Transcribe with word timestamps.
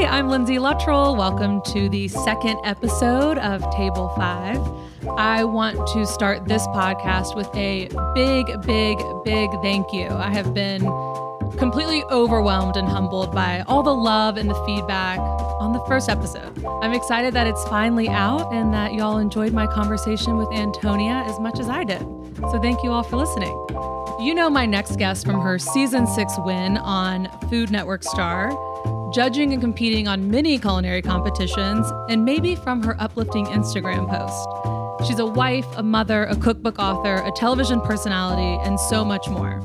Hey, 0.00 0.06
I'm 0.06 0.30
Lindsay 0.30 0.58
Luttrell. 0.58 1.14
Welcome 1.14 1.60
to 1.74 1.90
the 1.90 2.08
second 2.08 2.58
episode 2.64 3.36
of 3.36 3.60
Table 3.76 4.08
Five. 4.16 4.58
I 5.18 5.44
want 5.44 5.76
to 5.88 6.06
start 6.06 6.46
this 6.46 6.66
podcast 6.68 7.36
with 7.36 7.54
a 7.54 7.86
big, 8.14 8.46
big, 8.62 8.96
big 9.24 9.50
thank 9.60 9.92
you. 9.92 10.08
I 10.08 10.30
have 10.30 10.54
been 10.54 10.80
completely 11.58 12.02
overwhelmed 12.04 12.78
and 12.78 12.88
humbled 12.88 13.34
by 13.34 13.62
all 13.68 13.82
the 13.82 13.94
love 13.94 14.38
and 14.38 14.48
the 14.48 14.54
feedback 14.64 15.18
on 15.18 15.74
the 15.74 15.84
first 15.86 16.08
episode. 16.08 16.64
I'm 16.80 16.94
excited 16.94 17.34
that 17.34 17.46
it's 17.46 17.62
finally 17.64 18.08
out 18.08 18.50
and 18.54 18.72
that 18.72 18.94
y'all 18.94 19.18
enjoyed 19.18 19.52
my 19.52 19.66
conversation 19.66 20.38
with 20.38 20.50
Antonia 20.50 21.24
as 21.26 21.38
much 21.40 21.60
as 21.60 21.68
I 21.68 21.84
did. 21.84 22.00
So 22.50 22.58
thank 22.58 22.82
you 22.82 22.90
all 22.90 23.02
for 23.02 23.16
listening. 23.16 23.54
You 24.18 24.34
know 24.34 24.48
my 24.48 24.64
next 24.64 24.96
guest 24.96 25.26
from 25.26 25.42
her 25.42 25.58
season 25.58 26.06
six 26.06 26.32
win 26.38 26.78
on 26.78 27.28
Food 27.50 27.70
Network 27.70 28.02
Star, 28.02 28.50
judging 29.12 29.52
and 29.52 29.60
competing 29.60 30.06
on 30.06 30.30
many 30.30 30.58
culinary 30.58 31.02
competitions, 31.02 31.90
and 32.08 32.24
maybe 32.24 32.54
from 32.54 32.82
her 32.82 32.96
uplifting 33.00 33.46
Instagram 33.46 34.08
post. 34.08 35.06
She's 35.06 35.18
a 35.18 35.26
wife, 35.26 35.66
a 35.76 35.82
mother, 35.82 36.24
a 36.24 36.36
cookbook 36.36 36.78
author, 36.78 37.16
a 37.24 37.32
television 37.32 37.80
personality, 37.80 38.62
and 38.64 38.78
so 38.78 39.04
much 39.04 39.28
more. 39.28 39.60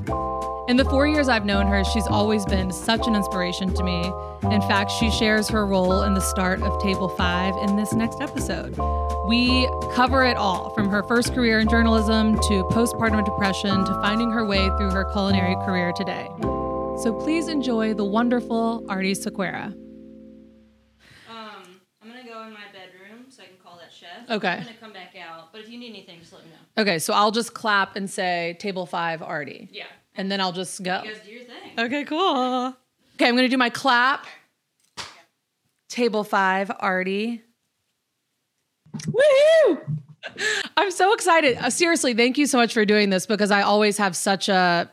In 0.68 0.78
the 0.78 0.86
four 0.86 1.06
years 1.06 1.28
I've 1.28 1.46
known 1.46 1.68
her, 1.68 1.84
she's 1.84 2.08
always 2.08 2.44
been 2.46 2.72
such 2.72 3.06
an 3.06 3.16
inspiration 3.16 3.72
to 3.76 3.84
me. 3.84 4.12
In 4.52 4.62
fact, 4.62 4.90
she 4.92 5.12
shares 5.12 5.48
her 5.50 5.66
role 5.66 6.02
in 6.02 6.16
the 6.16 6.22
start 6.22 6.64
of 6.64 6.82
Table 6.82 7.08
5 7.08 7.70
in 7.70 7.76
this 7.76 7.94
next 7.94 8.20
episode. 8.20 8.76
We 9.28 9.70
cover 9.94 10.26
it 10.26 10.38
all 10.38 10.72
from 10.74 10.90
her 10.90 11.04
first 11.04 11.36
career 11.36 11.60
in 11.60 11.70
journalism 11.70 12.36
to 12.36 12.64
postpartum 12.72 13.24
depression 13.26 13.86
to 13.86 13.94
finding 14.02 14.32
her 14.32 14.44
way 14.44 14.70
through 14.78 14.92
her 14.92 15.06
culinary 15.14 15.56
career 15.66 15.92
today. 15.96 16.30
So 16.98 17.14
please 17.14 17.50
enjoy 17.50 17.94
the 17.94 18.06
wonderful 18.06 18.84
Aarti 18.88 19.12
Sequeira. 19.12 19.66
Um, 21.30 21.80
I'm 22.02 22.08
gonna 22.08 22.24
go 22.24 22.44
in 22.44 22.54
my 22.54 22.66
bedroom 22.72 23.26
so 23.30 23.44
I 23.44 23.48
can 23.48 23.58
call 23.64 23.78
that 23.78 23.94
chef. 23.94 24.30
Okay. 24.30 24.48
I'm 24.48 24.64
gonna 24.64 24.76
come 24.80 24.94
back 24.94 25.14
out, 25.16 25.52
but 25.52 25.62
if 25.62 25.70
you 25.70 25.78
need 25.78 25.90
anything, 25.90 26.20
just 26.20 26.34
let 26.34 26.44
me 26.44 26.52
know. 26.52 26.82
Okay, 26.82 26.98
so 26.98 27.14
I'll 27.14 27.32
just 27.32 27.54
clap 27.54 27.96
and 27.96 28.10
say 28.10 28.56
Table 28.60 28.86
5 28.86 29.20
Aarti. 29.20 29.68
Yeah. 29.72 29.86
And 30.16 30.32
then 30.32 30.40
I'll 30.40 30.54
just 30.54 30.82
go. 30.82 31.02
You 31.04 31.14
guys 31.14 31.22
do 31.24 31.32
your 31.32 31.44
thing. 31.44 31.78
Okay, 31.78 32.06
cool. 32.06 32.74
Okay, 33.16 33.28
I'm 33.28 33.36
gonna 33.36 33.50
do 33.50 33.58
my 33.58 33.70
clap. 33.70 34.26
Table 35.90 36.24
five, 36.24 36.70
Aarti. 36.82 37.42
Woohoo! 39.08 40.00
I'm 40.78 40.92
so 40.92 41.14
excited. 41.14 41.58
Uh, 41.58 41.70
seriously, 41.70 42.14
thank 42.14 42.38
you 42.38 42.48
so 42.48 42.58
much 42.58 42.74
for 42.74 42.84
doing 42.84 43.10
this 43.10 43.26
because 43.26 43.52
I 43.52 43.62
always 43.62 43.98
have 43.98 44.16
such 44.16 44.50
a 44.50 44.92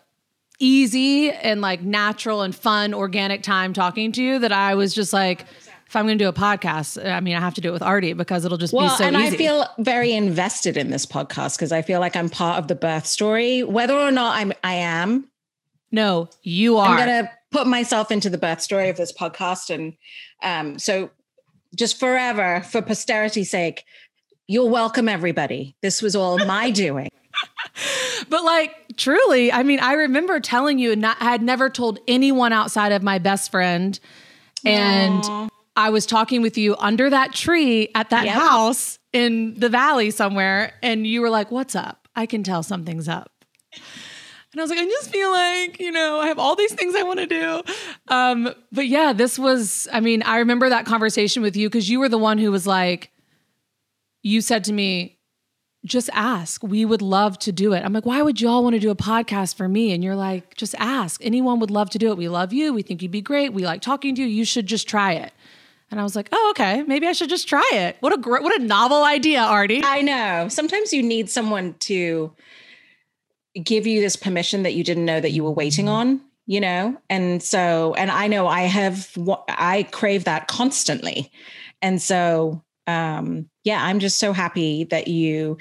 easy 0.62 1.30
and 1.30 1.60
like 1.60 1.82
natural 1.82 2.42
and 2.42 2.54
fun 2.54 2.94
organic 2.94 3.42
time 3.42 3.72
talking 3.72 4.12
to 4.12 4.22
you 4.22 4.38
that 4.38 4.52
I 4.52 4.74
was 4.74 4.94
just 4.94 5.12
like, 5.12 5.44
if 5.86 5.96
I'm 5.96 6.06
gonna 6.06 6.16
do 6.16 6.28
a 6.28 6.32
podcast, 6.32 7.04
I 7.04 7.20
mean, 7.20 7.36
I 7.36 7.40
have 7.40 7.54
to 7.54 7.60
do 7.60 7.68
it 7.68 7.72
with 7.72 7.82
Aarti 7.82 8.16
because 8.16 8.44
it'll 8.46 8.56
just 8.56 8.72
Well, 8.72 8.86
be 8.86 8.96
so 8.96 9.04
easy. 9.04 9.14
and 9.14 9.16
easy. 9.24 9.34
I 9.34 9.38
feel 9.38 9.66
very 9.80 10.12
invested 10.12 10.76
in 10.78 10.90
this 10.90 11.04
podcast 11.04 11.56
because 11.56 11.72
I 11.72 11.82
feel 11.82 12.00
like 12.00 12.16
I'm 12.16 12.30
part 12.30 12.58
of 12.58 12.68
the 12.68 12.74
birth 12.74 13.06
story. 13.06 13.62
Whether 13.62 13.94
or 13.94 14.10
not 14.10 14.36
I'm, 14.36 14.52
I 14.64 14.74
am, 14.74 15.28
no, 15.90 16.30
you 16.42 16.78
are. 16.78 16.86
I'm 16.88 16.96
gonna 16.98 17.30
put 17.50 17.66
myself 17.66 18.10
into 18.10 18.30
the 18.30 18.38
birth 18.38 18.62
story 18.62 18.88
of 18.88 18.96
this 18.96 19.12
podcast, 19.12 19.68
and 19.68 19.92
um, 20.42 20.78
so 20.78 21.10
just 21.76 21.98
forever, 22.00 22.62
for 22.70 22.80
posterity's 22.80 23.50
sake, 23.50 23.84
you're 24.46 24.68
welcome, 24.70 25.08
everybody. 25.08 25.76
This 25.82 26.00
was 26.00 26.16
all 26.16 26.38
my 26.38 26.70
doing. 26.70 27.10
But 28.28 28.44
like 28.44 28.74
truly, 28.96 29.52
I 29.52 29.62
mean, 29.62 29.80
I 29.80 29.94
remember 29.94 30.40
telling 30.40 30.78
you, 30.78 30.94
not, 30.96 31.16
I 31.20 31.24
had 31.30 31.42
never 31.42 31.68
told 31.70 31.98
anyone 32.08 32.52
outside 32.52 32.92
of 32.92 33.02
my 33.02 33.18
best 33.18 33.50
friend, 33.50 33.98
and 34.64 35.28
I 35.76 35.90
was 35.90 36.06
talking 36.06 36.42
with 36.42 36.58
you 36.58 36.76
under 36.76 37.10
that 37.10 37.32
tree 37.32 37.88
at 37.94 38.10
that 38.10 38.26
Yep. 38.26 38.34
house 38.34 38.98
in 39.12 39.54
the 39.58 39.68
valley 39.68 40.10
somewhere, 40.10 40.74
and 40.82 41.06
you 41.06 41.20
were 41.20 41.30
like, 41.30 41.50
"What's 41.50 41.74
up? 41.74 42.08
I 42.14 42.26
can 42.26 42.42
tell 42.42 42.62
something's 42.62 43.08
up." 43.08 43.32
And 44.52 44.60
I 44.60 44.64
was 44.64 44.70
like, 44.70 44.80
I 44.80 44.84
just 44.84 45.10
feel 45.10 45.30
like, 45.30 45.80
you 45.80 45.90
know, 45.90 46.20
I 46.20 46.26
have 46.26 46.38
all 46.38 46.54
these 46.54 46.74
things 46.74 46.94
I 46.94 47.04
want 47.04 47.20
to 47.20 47.26
do. 47.26 47.62
Um, 48.08 48.54
but 48.70 48.86
yeah, 48.86 49.14
this 49.14 49.38
was, 49.38 49.88
I 49.90 50.00
mean, 50.00 50.22
I 50.24 50.40
remember 50.40 50.68
that 50.68 50.84
conversation 50.84 51.42
with 51.42 51.56
you 51.56 51.70
because 51.70 51.88
you 51.88 51.98
were 51.98 52.10
the 52.10 52.18
one 52.18 52.36
who 52.36 52.52
was 52.52 52.66
like, 52.66 53.10
you 54.22 54.42
said 54.42 54.64
to 54.64 54.72
me, 54.74 55.18
just 55.84 56.08
ask. 56.12 56.62
We 56.62 56.84
would 56.84 57.02
love 57.02 57.38
to 57.40 57.52
do 57.52 57.72
it. 57.72 57.84
I'm 57.84 57.92
like, 57.92 58.06
why 58.06 58.22
would 58.22 58.40
y'all 58.40 58.62
want 58.62 58.74
to 58.74 58.80
do 58.80 58.90
a 58.90 58.96
podcast 58.96 59.56
for 59.56 59.68
me? 59.68 59.92
And 59.92 60.04
you're 60.04 60.16
like, 60.16 60.56
just 60.56 60.74
ask. 60.78 61.20
Anyone 61.24 61.58
would 61.58 61.70
love 61.70 61.90
to 61.90 61.98
do 61.98 62.10
it. 62.10 62.16
We 62.16 62.28
love 62.28 62.52
you. 62.52 62.72
We 62.72 62.82
think 62.82 63.02
you'd 63.02 63.10
be 63.10 63.20
great. 63.20 63.52
We 63.52 63.64
like 63.64 63.80
talking 63.80 64.14
to 64.14 64.22
you. 64.22 64.28
You 64.28 64.44
should 64.44 64.66
just 64.66 64.88
try 64.88 65.14
it. 65.14 65.32
And 65.90 66.00
I 66.00 66.04
was 66.04 66.16
like, 66.16 66.28
oh, 66.32 66.48
okay. 66.52 66.82
Maybe 66.84 67.06
I 67.06 67.12
should 67.12 67.28
just 67.28 67.48
try 67.48 67.68
it. 67.74 67.96
What 68.00 68.14
a 68.14 68.16
great, 68.16 68.42
what 68.42 68.58
a 68.58 68.64
novel 68.64 69.02
idea, 69.02 69.40
Aarti. 69.40 69.82
I 69.84 70.00
know. 70.00 70.48
Sometimes 70.48 70.92
you 70.92 71.02
need 71.02 71.28
someone 71.28 71.74
to 71.80 72.32
give 73.62 73.86
you 73.86 74.00
this 74.00 74.16
permission 74.16 74.62
that 74.62 74.72
you 74.72 74.84
didn't 74.84 75.04
know 75.04 75.20
that 75.20 75.32
you 75.32 75.44
were 75.44 75.50
waiting 75.50 75.88
on, 75.88 76.22
you 76.46 76.60
know? 76.60 76.96
And 77.10 77.42
so, 77.42 77.92
and 77.94 78.10
I 78.10 78.26
know 78.28 78.46
I 78.46 78.62
have, 78.62 79.10
I 79.48 79.86
crave 79.90 80.24
that 80.24 80.48
constantly. 80.48 81.30
And 81.82 82.00
so, 82.00 82.62
um, 82.86 83.48
yeah, 83.64 83.84
I'm 83.84 83.98
just 84.00 84.18
so 84.18 84.32
happy 84.32 84.84
that 84.84 85.08
you, 85.08 85.58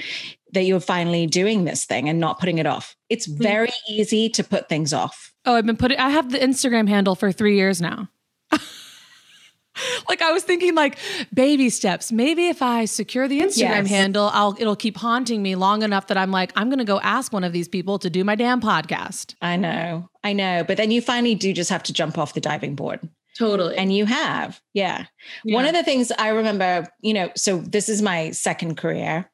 that 0.53 0.63
you're 0.63 0.79
finally 0.79 1.27
doing 1.27 1.65
this 1.65 1.85
thing 1.85 2.09
and 2.09 2.19
not 2.19 2.39
putting 2.39 2.57
it 2.57 2.65
off. 2.65 2.95
It's 3.09 3.25
very 3.25 3.71
easy 3.89 4.29
to 4.29 4.43
put 4.43 4.67
things 4.69 4.93
off. 4.93 5.31
Oh, 5.45 5.55
I've 5.55 5.65
been 5.65 5.77
putting, 5.77 5.97
I 5.97 6.09
have 6.09 6.31
the 6.31 6.39
Instagram 6.39 6.87
handle 6.89 7.15
for 7.15 7.31
three 7.31 7.55
years 7.55 7.81
now. 7.81 8.09
like 10.09 10.21
I 10.21 10.31
was 10.31 10.43
thinking 10.43 10.75
like 10.75 10.97
baby 11.33 11.69
steps. 11.69 12.11
Maybe 12.11 12.47
if 12.47 12.61
I 12.61 12.85
secure 12.85 13.27
the 13.27 13.39
Instagram 13.39 13.57
Yes. 13.83 13.89
handle, 13.89 14.29
I'll, 14.33 14.55
it'll 14.59 14.75
keep 14.75 14.97
haunting 14.97 15.41
me 15.41 15.55
long 15.55 15.81
enough 15.83 16.07
that 16.07 16.17
I'm 16.17 16.31
like, 16.31 16.51
I'm 16.55 16.67
going 16.69 16.79
to 16.79 16.85
go 16.85 16.99
ask 16.99 17.31
one 17.31 17.43
of 17.43 17.53
these 17.53 17.67
people 17.67 17.97
to 17.99 18.09
do 18.09 18.23
my 18.23 18.35
damn 18.35 18.61
podcast. 18.61 19.35
I 19.41 19.55
know, 19.55 20.09
I 20.23 20.33
know. 20.33 20.63
But 20.67 20.77
then 20.77 20.91
you 20.91 21.01
finally 21.01 21.35
do 21.35 21.53
just 21.53 21.69
have 21.69 21.83
to 21.83 21.93
jump 21.93 22.17
off 22.17 22.33
the 22.33 22.41
diving 22.41 22.75
board. 22.75 22.99
Totally. 23.37 23.77
And 23.77 23.95
you 23.95 24.05
have, 24.05 24.61
yeah. 24.73 25.05
One 25.43 25.65
of 25.65 25.73
the 25.73 25.83
things 25.83 26.11
I 26.11 26.29
remember, 26.29 26.87
you 27.01 27.13
know, 27.13 27.31
so 27.35 27.57
this 27.59 27.87
is 27.87 28.01
my 28.01 28.31
second 28.31 28.75
career. 28.75 29.29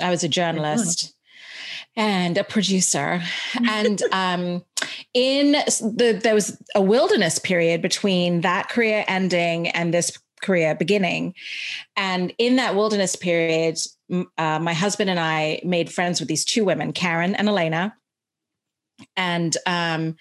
I 0.00 0.10
was 0.10 0.24
a 0.24 0.28
journalist 0.28 1.14
and 1.96 2.38
a 2.38 2.44
producer. 2.44 3.22
and 3.68 4.02
um, 4.12 4.64
in 5.12 5.52
the, 5.52 6.18
there 6.22 6.34
was 6.34 6.60
a 6.74 6.80
wilderness 6.80 7.38
period 7.38 7.82
between 7.82 8.40
that 8.40 8.68
career 8.68 9.04
ending 9.06 9.68
and 9.68 9.92
this 9.92 10.16
career 10.40 10.74
beginning. 10.74 11.34
And 11.96 12.32
in 12.38 12.56
that 12.56 12.74
wilderness 12.74 13.16
period, 13.16 13.78
uh, 14.38 14.58
my 14.58 14.72
husband 14.72 15.10
and 15.10 15.20
I 15.20 15.60
made 15.64 15.92
friends 15.92 16.20
with 16.20 16.28
these 16.28 16.44
two 16.44 16.64
women, 16.64 16.92
Karen 16.92 17.34
and 17.34 17.48
Elena. 17.48 17.94
And 19.16 19.56
um, 19.66 20.16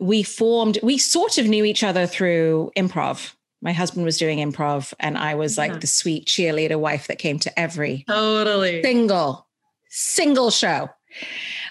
we 0.00 0.22
formed, 0.22 0.78
we 0.82 0.98
sort 0.98 1.38
of 1.38 1.46
knew 1.46 1.64
each 1.64 1.82
other 1.82 2.06
through 2.06 2.70
improv. 2.76 3.34
My 3.60 3.72
husband 3.72 4.04
was 4.04 4.18
doing 4.18 4.38
improv, 4.38 4.94
and 5.00 5.18
I 5.18 5.34
was 5.34 5.58
like 5.58 5.72
Yeah. 5.72 5.78
the 5.78 5.86
sweet 5.88 6.26
cheerleader 6.26 6.78
wife 6.78 7.08
that 7.08 7.18
came 7.18 7.38
to 7.40 7.58
every 7.58 8.04
totally. 8.06 8.82
single, 8.82 9.48
single 9.88 10.50
show. 10.50 10.88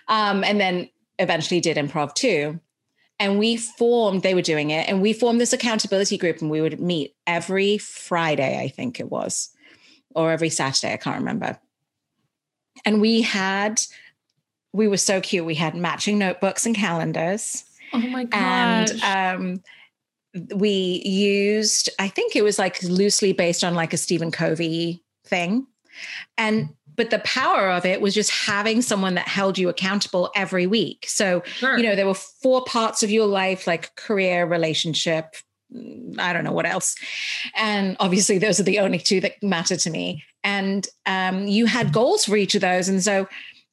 Um, 0.09 0.43
and 0.43 0.59
then 0.59 0.89
eventually 1.19 1.61
did 1.61 1.77
improv 1.77 2.13
too. 2.13 2.59
And 3.19 3.39
we 3.39 3.57
formed, 3.57 4.21
they 4.21 4.35
were 4.35 4.41
doing 4.41 4.69
it, 4.71 4.88
and 4.89 5.01
we 5.01 5.13
formed 5.13 5.39
this 5.41 5.53
accountability 5.53 6.17
group, 6.17 6.41
and 6.41 6.51
we 6.51 6.61
would 6.61 6.79
meet 6.79 7.15
every 7.25 7.77
Friday, 7.77 8.59
I 8.59 8.67
think 8.67 8.99
it 8.99 9.09
was, 9.09 9.49
or 10.13 10.31
every 10.31 10.49
Saturday, 10.49 10.94
I 10.94 10.97
can't 10.97 11.19
remember. 11.19 11.57
And 12.85 13.01
we 13.01 13.21
had, 13.21 13.81
we 14.73 14.88
were 14.88 14.97
so 14.97 15.19
cute. 15.21 15.45
We 15.45 15.55
had 15.55 15.73
matching 15.73 16.19
notebooks 16.19 16.65
and 16.65 16.75
calendars 16.75 17.63
Oh 17.94 18.00
my 18.00 18.25
gosh. 18.25 18.92
and 19.03 19.62
um, 20.36 20.58
we 20.58 21.02
used 21.06 21.89
i 22.00 22.07
think 22.07 22.36
it 22.36 22.44
was 22.44 22.60
like 22.60 22.81
loosely 22.84 23.34
based 23.34 23.63
on 23.63 23.74
like 23.74 23.94
a 23.94 23.98
stephen 23.98 24.30
covey 24.31 25.04
thing. 25.25 25.68
And 26.38 26.69
but 26.95 27.10
the 27.12 27.19
power 27.19 27.69
of 27.69 27.86
it 27.86 28.01
was 28.01 28.13
just 28.16 28.31
having 28.31 28.81
someone 28.81 29.13
that 29.16 29.28
held 29.28 29.57
you 29.57 29.69
accountable 29.69 30.31
every 30.36 30.66
week. 30.66 31.06
So 31.07 31.42
Sure. 31.45 31.78
you 31.78 31.84
know 31.84 31.95
there 31.95 32.06
were 32.07 32.13
four 32.13 32.63
parts 32.66 33.04
of 33.04 33.12
your 33.12 33.25
life 33.28 33.68
like 33.68 33.95
career 33.95 34.45
relationship 34.45 35.36
mm, 35.74 36.19
i 36.19 36.33
don't 36.33 36.44
know 36.44 36.51
what 36.51 36.66
else. 36.66 36.95
And 37.56 37.98
obviously 38.00 38.38
those 38.38 38.60
are 38.60 38.63
the 38.63 38.80
only 38.80 39.00
two 39.00 39.19
that 39.22 39.42
matter 39.44 39.75
to 39.78 39.90
me. 39.90 40.24
And 40.44 40.88
um, 41.06 41.48
you 41.48 41.66
had 41.66 41.92
goals 41.94 42.25
for 42.25 42.38
each 42.38 42.56
of 42.56 42.62
those. 42.62 42.88
And 42.90 43.04
so 43.04 43.28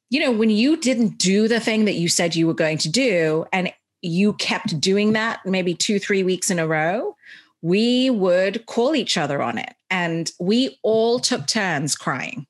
you 0.09 0.19
know 0.19 0.31
when 0.31 0.49
you 0.49 0.77
didn't 0.77 1.17
do 1.17 1.47
the 1.47 1.59
thing 1.59 1.85
that 1.85 1.95
you 1.95 2.09
said 2.09 2.35
you 2.35 2.47
were 2.47 2.53
going 2.53 2.77
to 2.79 2.89
do 2.89 3.45
and 3.53 3.71
you 4.05 4.33
kept 4.33 4.79
doing 4.79 5.13
that 5.13 5.39
maybe 5.45 5.73
two 5.73 5.99
three 5.99 6.23
weeks 6.23 6.49
in 6.51 6.59
a 6.59 6.67
row 6.67 7.15
we 7.61 8.09
would 8.09 8.65
call 8.67 8.95
each 8.95 9.17
other 9.17 9.41
on 9.41 9.57
it 9.57 9.73
and 9.89 10.31
we 10.39 10.77
all 10.83 11.19
took 11.19 11.47
turns 11.47 11.95
crying 11.95 12.45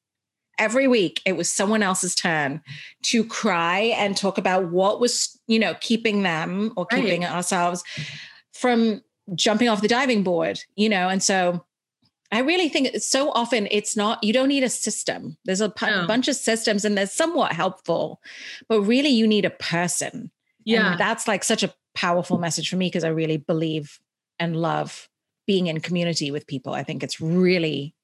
every 0.60 0.88
week 0.88 1.22
it 1.26 1.38
was 1.38 1.50
someone 1.50 1.82
else's 1.84 2.16
turn 2.16 2.62
to 3.04 3.24
cry 3.24 3.94
and 3.98 4.16
talk 4.18 4.38
about 4.38 4.72
what 4.72 5.00
was 5.00 5.40
you 5.48 5.60
know 5.60 5.74
keeping 5.82 6.24
them 6.24 6.72
or 6.76 6.86
Right. 6.92 7.02
keeping 7.02 7.26
ourselves 7.26 7.84
from 8.54 9.02
jumping 9.34 9.68
off 9.68 9.82
the 9.82 9.88
diving 9.88 10.22
board, 10.24 10.60
you 10.76 10.88
know, 10.88 11.10
and 11.10 11.22
so 11.22 11.66
I 12.32 12.40
really 12.42 12.70
think 12.70 12.98
so 13.02 13.32
often 13.32 13.68
it's 13.72 13.98
not, 13.98 14.24
you 14.24 14.32
don't 14.34 14.50
need 14.50 14.64
a 14.64 14.70
system. 14.70 15.36
There's 15.46 15.62
a 15.62 15.70
p- 15.70 15.88
no. 15.88 16.06
bunch 16.08 16.28
of 16.28 16.36
systems 16.36 16.86
and 16.86 16.96
they're 16.98 17.08
somewhat 17.08 17.52
helpful, 17.54 18.22
but 18.70 18.82
really 18.82 19.10
you 19.10 19.26
need 19.28 19.44
a 19.46 19.50
person. 19.50 20.32
Yeah. 20.66 20.92
And 20.92 21.00
that's 21.00 21.28
like 21.28 21.44
such 21.44 21.64
a 21.64 21.74
powerful 21.94 22.38
message 22.38 22.70
for 22.70 22.76
me 22.76 22.88
because 22.88 23.04
I 23.04 23.10
really 23.10 23.38
believe 23.38 24.00
and 24.40 24.56
love 24.56 25.08
being 25.48 25.68
in 25.68 25.80
community 25.80 26.32
with 26.32 26.48
people. 26.48 26.74
I 26.74 26.84
think 26.84 27.04
it's 27.04 27.22
really 27.22 27.96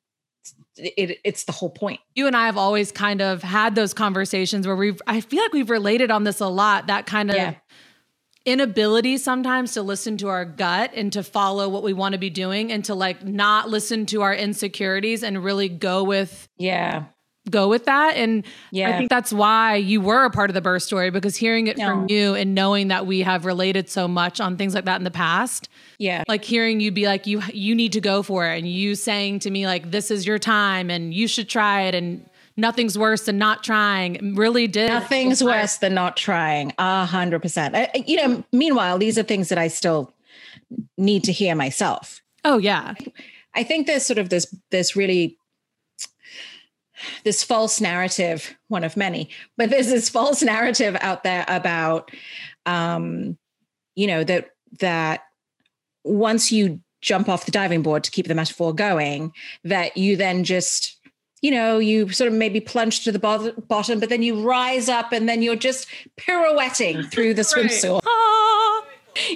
it, 0.77 1.19
it's 1.23 1.43
the 1.43 1.51
whole 1.51 1.69
point. 1.69 1.99
You 2.15 2.27
and 2.27 2.35
I 2.35 2.45
have 2.45 2.57
always 2.57 2.91
kind 2.91 3.21
of 3.21 3.43
had 3.43 3.75
those 3.75 3.93
conversations 3.93 4.65
where 4.65 4.75
we've 4.75 5.01
I 5.05 5.21
feel 5.21 5.41
like 5.43 5.53
we've 5.53 5.69
related 5.69 6.09
on 6.11 6.23
this 6.23 6.39
a 6.39 6.47
lot 6.47 6.87
that 6.87 7.05
kind 7.05 7.29
of 7.29 7.35
yeah 7.35 7.55
inability 8.45 9.17
sometimes 9.17 9.73
to 9.73 9.83
listen 9.83 10.17
to 10.17 10.27
our 10.27 10.45
gut 10.45 10.91
and 10.95 11.13
to 11.13 11.21
follow 11.21 11.69
what 11.69 11.83
we 11.83 11.93
want 11.93 12.13
to 12.13 12.19
be 12.19 12.29
doing 12.29 12.71
and 12.71 12.83
to 12.85 12.95
like 12.95 13.23
not 13.23 13.69
listen 13.69 14.05
to 14.07 14.23
our 14.23 14.33
insecurities 14.33 15.21
and 15.23 15.43
really 15.43 15.69
go 15.69 16.03
with 16.03 16.49
yeah 16.57 17.05
go 17.49 17.67
with 17.67 17.85
that. 17.85 18.15
And 18.15 18.45
yeah. 18.71 18.89
i 18.89 18.97
think 18.97 19.09
that's 19.09 19.33
why 19.33 19.75
you 19.75 19.99
were 20.01 20.25
a 20.25 20.29
part 20.29 20.49
of 20.49 20.53
the 20.53 20.61
birth 20.61 20.83
story 20.83 21.09
because 21.09 21.35
hearing 21.35 21.67
it 21.67 21.77
no. 21.77 21.87
from 21.87 22.07
you 22.09 22.35
and 22.35 22.53
knowing 22.53 22.89
that 22.89 23.07
we 23.07 23.21
have 23.21 23.45
related 23.45 23.89
so 23.89 24.07
much 24.07 24.39
on 24.39 24.57
things 24.57 24.75
like 24.75 24.85
that 24.85 24.97
in 24.97 25.03
the 25.03 25.11
past. 25.11 25.69
Yeah. 25.97 26.23
Like 26.27 26.43
hearing 26.43 26.79
you 26.79 26.91
be 26.91 27.05
like 27.05 27.25
you 27.25 27.41
you 27.53 27.73
need 27.73 27.93
to 27.93 28.01
go 28.01 28.21
for 28.21 28.47
it. 28.47 28.57
And 28.57 28.67
you 28.67 28.95
saying 28.95 29.39
to 29.39 29.51
me 29.51 29.65
like 29.65 29.91
this 29.91 30.11
is 30.11 30.27
your 30.27 30.39
time 30.39 30.89
and 30.89 31.13
you 31.13 31.27
should 31.27 31.49
try 31.49 31.81
it 31.83 31.95
and 31.95 32.27
nothing's 32.57 32.97
worse 32.97 33.25
than 33.25 33.37
not 33.37 33.63
trying 33.63 34.35
really 34.35 34.67
did. 34.67 34.89
Nothing's 34.89 35.43
worse 35.43 35.77
than 35.77 35.93
not 35.93 36.17
trying. 36.17 36.73
A 36.77 37.05
hundred 37.05 37.41
percent. 37.41 37.75
Uh, 37.75 37.87
you 38.05 38.17
know 38.17 38.43
meanwhile 38.51 38.97
these 38.97 39.17
are 39.17 39.23
things 39.23 39.49
that 39.49 39.57
i 39.57 39.67
still 39.67 40.13
need 40.97 41.23
to 41.23 41.31
hear 41.31 41.55
myself. 41.55 42.21
Oh 42.45 42.57
yeah. 42.57 42.93
I 43.53 43.63
think 43.63 43.87
there's 43.87 44.05
sort 44.05 44.19
of 44.19 44.29
this 44.29 44.53
this 44.69 44.95
really 44.95 45.37
this 47.23 47.43
false 47.43 47.81
narrative 47.81 48.55
one 48.67 48.83
of 48.83 48.97
many 48.97 49.29
but 49.57 49.69
there's 49.69 49.87
this 49.87 50.09
false 50.09 50.41
narrative 50.41 50.97
out 51.01 51.23
there 51.23 51.45
about 51.47 52.11
um 52.65 53.37
you 53.95 54.07
know 54.07 54.23
that 54.23 54.49
that 54.79 55.23
once 56.03 56.51
you 56.51 56.79
jump 57.01 57.27
off 57.27 57.45
the 57.45 57.51
diving 57.51 57.81
board 57.81 58.03
to 58.03 58.11
keep 58.11 58.27
the 58.27 58.35
metaphor 58.35 58.73
going 58.73 59.31
that 59.63 59.97
you 59.97 60.15
then 60.15 60.43
just 60.43 61.01
you 61.41 61.49
know, 61.49 61.79
you 61.79 62.09
sort 62.09 62.31
of 62.31 62.37
maybe 62.37 62.59
plunge 62.59 63.03
to 63.03 63.11
the 63.11 63.19
bottom, 63.19 63.99
but 63.99 64.09
then 64.09 64.21
you 64.21 64.41
rise 64.41 64.87
up 64.87 65.11
and 65.11 65.27
then 65.27 65.41
you're 65.41 65.55
just 65.55 65.87
pirouetting 66.15 67.09
through 67.09 67.33
the 67.33 67.41
swimsuit. 67.41 68.01
right. 68.05 68.70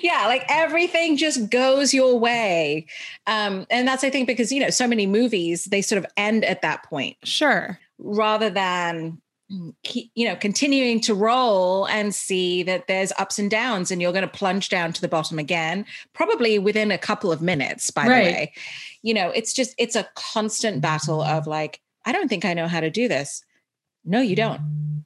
Yeah, 0.01 0.27
like 0.27 0.43
everything 0.49 1.17
just 1.17 1.49
goes 1.49 1.93
your 1.93 2.17
way. 2.19 2.87
Um, 3.27 3.65
and 3.69 3.87
that's, 3.87 4.03
I 4.03 4.09
think, 4.09 4.27
because, 4.27 4.51
you 4.51 4.59
know, 4.59 4.69
so 4.69 4.87
many 4.87 5.05
movies, 5.05 5.65
they 5.65 5.81
sort 5.81 6.03
of 6.03 6.05
end 6.17 6.45
at 6.45 6.61
that 6.61 6.83
point. 6.83 7.17
Sure. 7.23 7.79
Rather 7.97 8.49
than, 8.49 9.21
you 9.83 10.27
know, 10.27 10.35
continuing 10.35 10.99
to 11.01 11.13
roll 11.13 11.87
and 11.87 12.15
see 12.15 12.63
that 12.63 12.87
there's 12.87 13.11
ups 13.19 13.37
and 13.37 13.51
downs 13.51 13.91
and 13.91 14.01
you're 14.01 14.11
going 14.11 14.21
to 14.21 14.27
plunge 14.27 14.69
down 14.69 14.91
to 14.93 15.01
the 15.01 15.07
bottom 15.07 15.37
again, 15.37 15.85
probably 16.13 16.57
within 16.57 16.91
a 16.91 16.97
couple 16.97 17.31
of 17.31 17.41
minutes, 17.41 17.91
by 17.91 18.07
right. 18.07 18.25
the 18.25 18.31
way. 18.31 18.53
You 19.03 19.13
know, 19.13 19.29
it's 19.29 19.53
just, 19.53 19.75
it's 19.77 19.95
a 19.95 20.07
constant 20.15 20.81
battle 20.81 21.21
of 21.21 21.47
like, 21.47 21.81
I 22.05 22.11
don't 22.11 22.27
think 22.27 22.45
I 22.45 22.53
know 22.53 22.67
how 22.67 22.79
to 22.79 22.89
do 22.89 23.07
this. 23.07 23.43
No, 24.03 24.21
you 24.21 24.35
don't. 24.35 24.61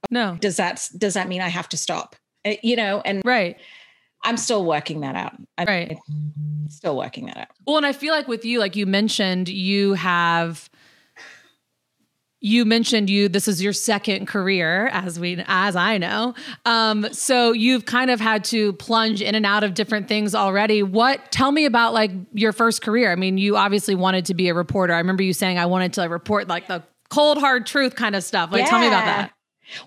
No. 0.10 0.38
Does 0.40 0.58
that 0.58 0.90
does 0.98 1.14
that 1.14 1.28
mean 1.30 1.40
I 1.40 1.48
have 1.48 1.70
to 1.70 1.78
stop? 1.78 2.16
Uh, 2.46 2.56
you 2.62 2.76
know, 2.76 3.02
and 3.06 3.22
right. 3.24 3.58
I'm 4.24 4.38
still 4.38 4.66
working 4.66 5.02
that 5.02 5.16
out. 5.16 5.34
I'm 5.58 5.68
right. 5.68 5.98
Still 6.68 6.98
working 6.98 7.28
that 7.28 7.38
out. 7.38 7.48
Well, 7.66 7.78
and 7.78 7.86
I 7.86 7.94
feel 7.94 8.14
like 8.14 8.28
with 8.28 8.46
you, 8.46 8.60
like 8.60 8.76
you 8.76 8.86
mentioned, 8.86 9.50
you 9.50 9.94
have 9.94 10.70
you 12.42 12.64
mentioned 12.64 13.10
you 13.10 13.28
this 13.28 13.48
is 13.48 13.62
your 13.62 13.74
second 13.74 14.26
career 14.26 14.88
as 14.88 15.20
we 15.20 15.44
as 15.48 15.76
i 15.76 15.98
know 15.98 16.34
um, 16.66 17.06
so 17.12 17.52
you've 17.52 17.86
kind 17.86 18.10
of 18.10 18.20
had 18.20 18.46
to 18.46 18.74
plunge 18.74 19.22
in 19.22 19.36
and 19.36 19.46
out 19.46 19.64
of 19.64 19.74
different 19.74 20.08
things 20.08 20.34
already 20.34 20.82
what 20.82 21.32
tell 21.32 21.52
me 21.52 21.66
about 21.66 21.94
like 21.94 22.12
your 22.34 22.54
first 22.54 22.82
career 22.82 23.12
i 23.12 23.16
mean 23.16 23.38
you 23.38 23.58
obviously 23.58 23.94
wanted 23.94 24.26
to 24.26 24.34
be 24.34 24.48
a 24.48 24.54
reporter 24.54 24.94
i 24.94 24.98
remember 24.98 25.22
you 25.22 25.34
saying 25.34 25.58
i 25.60 25.66
wanted 25.66 25.92
to 25.92 26.02
like, 26.02 26.10
report 26.10 26.48
like 26.48 26.68
the 26.68 26.82
cold 27.10 27.38
hard 27.38 27.66
truth 27.66 27.96
kind 27.96 28.16
of 28.16 28.24
stuff 28.24 28.52
like 28.52 28.62
yeah. 28.62 28.70
tell 28.70 28.80
me 28.80 28.88
about 28.88 29.06
that 29.06 29.34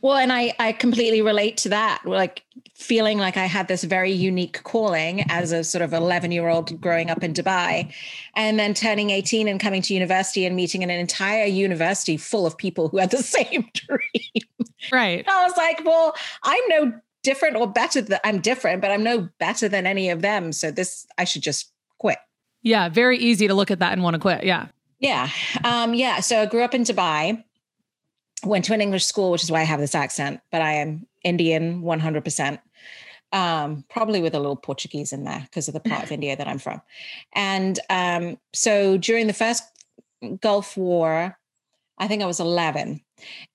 well, 0.00 0.16
and 0.16 0.32
I 0.32 0.54
I 0.58 0.72
completely 0.72 1.22
relate 1.22 1.56
to 1.58 1.70
that. 1.70 2.02
Like 2.04 2.44
feeling 2.82 3.18
like 3.18 3.36
I 3.36 3.46
had 3.46 3.68
this 3.68 3.84
very 3.84 4.12
unique 4.12 4.62
calling 4.64 5.24
as 5.30 5.52
a 5.52 5.64
sort 5.64 5.82
of 5.82 5.92
11 5.92 6.32
year 6.32 6.48
old 6.48 6.80
growing 6.80 7.10
up 7.10 7.22
in 7.22 7.32
Dubai, 7.32 7.92
and 8.36 8.58
then 8.58 8.74
turning 8.74 9.10
18 9.10 9.48
and 9.48 9.60
coming 9.60 9.82
to 9.82 9.94
university 9.94 10.44
and 10.44 10.56
meeting 10.56 10.82
an 10.82 10.90
entire 10.90 11.44
university 11.44 12.16
full 12.16 12.46
of 12.46 12.56
people 12.56 12.88
who 12.88 12.98
had 12.98 13.10
the 13.10 13.22
same 13.22 13.68
dream. 13.74 14.42
Right. 14.90 15.24
I 15.28 15.44
was 15.44 15.56
like, 15.56 15.84
well, 15.84 16.14
I'm 16.42 16.62
no 16.68 16.92
different 17.22 17.56
or 17.56 17.66
better 17.66 18.02
than 18.02 18.18
I'm 18.24 18.40
different, 18.40 18.82
but 18.82 18.90
I'm 18.90 19.04
no 19.04 19.28
better 19.38 19.68
than 19.68 19.86
any 19.86 20.10
of 20.10 20.22
them. 20.22 20.52
So 20.52 20.70
this 20.70 21.06
I 21.18 21.24
should 21.24 21.42
just 21.42 21.72
quit. 21.98 22.18
Yeah, 22.62 22.88
very 22.88 23.18
easy 23.18 23.48
to 23.48 23.54
look 23.54 23.70
at 23.70 23.78
that 23.78 23.92
and 23.92 24.02
want 24.02 24.14
to 24.14 24.20
quit. 24.20 24.44
Yeah. 24.44 24.66
Yeah. 24.98 25.28
Um, 25.64 25.94
yeah. 25.94 26.20
So 26.20 26.42
I 26.42 26.46
grew 26.46 26.62
up 26.62 26.74
in 26.74 26.82
Dubai 26.82 27.42
went 28.44 28.64
to 28.66 28.74
an 28.74 28.80
English 28.80 29.04
school, 29.04 29.30
which 29.30 29.42
is 29.42 29.50
why 29.50 29.60
I 29.60 29.64
have 29.64 29.80
this 29.80 29.94
accent, 29.94 30.40
but 30.50 30.62
I 30.62 30.74
am 30.74 31.06
Indian 31.22 31.82
100%. 31.82 32.58
Um, 33.32 33.84
probably 33.88 34.20
with 34.20 34.34
a 34.34 34.38
little 34.38 34.56
Portuguese 34.56 35.10
in 35.10 35.24
there 35.24 35.40
because 35.44 35.66
of 35.66 35.74
the 35.74 35.80
part 35.80 36.02
of 36.02 36.12
India 36.18 36.36
that 36.36 36.46
I'm 36.46 36.58
from. 36.58 36.82
And 37.34 37.78
um, 37.88 38.38
so 38.52 38.98
during 38.98 39.26
the 39.26 39.32
first 39.32 39.62
Gulf 40.40 40.76
War, 40.76 41.38
I 41.98 42.08
think 42.08 42.22
I 42.22 42.26
was 42.26 42.40
11. 42.40 43.00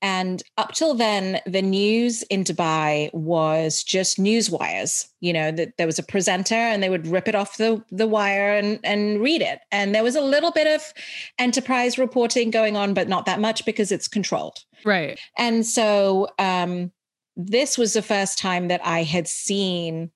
And 0.02 0.42
up 0.58 0.72
till 0.72 0.94
then, 0.94 1.42
the 1.46 1.62
news 1.62 2.24
in 2.24 2.44
Dubai 2.44 3.14
was 3.14 3.84
just 3.84 4.18
news 4.18 4.50
wires. 4.50 5.10
You 5.20 5.34
know, 5.34 5.52
that 5.52 5.78
there 5.78 5.88
was 5.88 6.00
a 6.00 6.04
presenter 6.04 6.56
and 6.56 6.82
they 6.82 6.90
would 6.90 7.08
rip 7.08 7.28
it 7.28 7.36
off 7.36 7.58
the, 7.58 7.84
the 7.92 8.08
wire 8.08 8.54
and, 8.54 8.80
and 8.84 9.20
read 9.20 9.42
it. 9.42 9.60
And 9.72 9.94
there 9.94 10.04
was 10.04 10.16
a 10.16 10.22
little 10.22 10.52
bit 10.52 10.68
of 10.68 10.94
enterprise 11.38 11.98
reporting 11.98 12.50
going 12.50 12.78
on, 12.78 12.94
but 12.94 13.10
not 13.10 13.26
that 13.26 13.42
much 13.42 13.66
because 13.66 13.92
it's 13.92 14.08
controlled. 14.08 14.64
Right. 14.86 15.20
And 15.38 15.66
so 15.66 16.30
um, 16.40 16.92
this 17.38 17.78
was 17.78 17.94
the 17.94 18.02
first 18.02 18.40
time 18.40 18.68
that 18.68 18.82
I 18.84 19.04
had 19.04 19.28
seen 19.28 20.12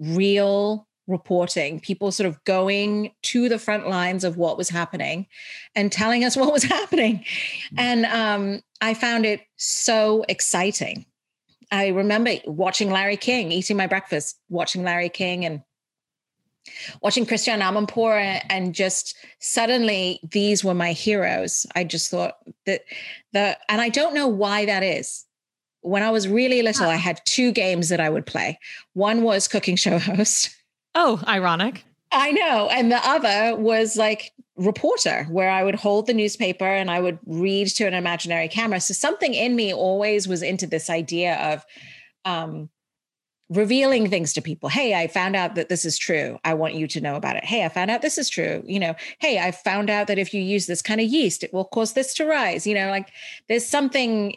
real 0.00 0.88
reporting, 1.06 1.78
people 1.78 2.10
sort 2.10 2.26
of 2.26 2.42
going 2.44 3.12
to 3.22 3.48
the 3.48 3.60
front 3.60 3.88
lines 3.88 4.24
of 4.24 4.36
what 4.36 4.58
was 4.58 4.68
happening 4.68 5.26
and 5.76 5.92
telling 5.92 6.24
us 6.24 6.36
what 6.36 6.52
was 6.52 6.64
happening. 6.64 7.24
And 7.78 8.04
um, 8.06 8.60
I 8.80 8.92
found 8.94 9.24
it 9.24 9.42
so 9.56 10.24
exciting. 10.28 11.06
I 11.70 11.88
remember 11.88 12.32
watching 12.44 12.90
Larry 12.90 13.16
King, 13.16 13.52
eating 13.52 13.76
my 13.76 13.86
breakfast, 13.86 14.38
watching 14.48 14.82
Larry 14.82 15.08
King 15.08 15.44
and 15.44 15.62
watching 17.02 17.26
Christiane 17.26 17.60
Amanpour 17.60 18.40
and 18.50 18.74
just 18.74 19.16
suddenly 19.38 20.20
these 20.28 20.64
were 20.64 20.74
my 20.74 20.92
heroes. 20.92 21.66
I 21.74 21.84
just 21.84 22.10
thought 22.10 22.34
that 22.66 22.82
the 23.32 23.56
and 23.68 23.80
I 23.80 23.88
don't 23.88 24.14
know 24.14 24.28
why 24.28 24.66
that 24.66 24.82
is. 24.82 25.25
When 25.86 26.02
I 26.02 26.10
was 26.10 26.26
really 26.26 26.62
little, 26.62 26.86
I 26.86 26.96
had 26.96 27.20
two 27.24 27.52
games 27.52 27.90
that 27.90 28.00
I 28.00 28.10
would 28.10 28.26
play. 28.26 28.58
One 28.94 29.22
was 29.22 29.46
cooking 29.46 29.76
show 29.76 29.98
host. 30.00 30.50
Oh, 30.96 31.22
ironic. 31.28 31.84
I 32.10 32.32
know. 32.32 32.68
And 32.70 32.90
the 32.90 33.00
other 33.06 33.54
was 33.56 33.96
like 33.96 34.32
reporter, 34.56 35.24
where 35.30 35.50
I 35.50 35.62
would 35.62 35.74
hold 35.76 36.06
the 36.06 36.14
newspaper 36.14 36.66
and 36.66 36.90
I 36.90 37.00
would 37.00 37.18
read 37.26 37.68
to 37.68 37.86
an 37.86 37.94
imaginary 37.94 38.48
camera. 38.48 38.80
So 38.80 38.94
something 38.94 39.34
in 39.34 39.54
me 39.54 39.72
always 39.72 40.26
was 40.26 40.42
into 40.42 40.66
this 40.66 40.90
idea 40.90 41.36
of 41.52 41.64
um, 42.24 42.68
revealing 43.48 44.10
things 44.10 44.32
to 44.32 44.42
people. 44.42 44.68
Hey, 44.68 44.94
I 44.94 45.06
found 45.06 45.36
out 45.36 45.54
that 45.54 45.68
this 45.68 45.84
is 45.84 45.98
true. 45.98 46.38
I 46.44 46.54
want 46.54 46.74
you 46.74 46.88
to 46.88 47.00
know 47.00 47.14
about 47.14 47.36
it. 47.36 47.44
Hey, 47.44 47.64
I 47.64 47.68
found 47.68 47.90
out 47.90 48.02
this 48.02 48.18
is 48.18 48.28
true. 48.28 48.62
You 48.66 48.80
know, 48.80 48.94
hey, 49.20 49.38
I 49.38 49.52
found 49.52 49.88
out 49.88 50.08
that 50.08 50.18
if 50.18 50.34
you 50.34 50.42
use 50.42 50.66
this 50.66 50.82
kind 50.82 51.00
of 51.00 51.06
yeast, 51.06 51.44
it 51.44 51.54
will 51.54 51.66
cause 51.66 51.92
this 51.92 52.12
to 52.14 52.26
rise. 52.26 52.66
You 52.66 52.74
know, 52.74 52.90
like 52.90 53.10
there's 53.48 53.66
something 53.66 54.36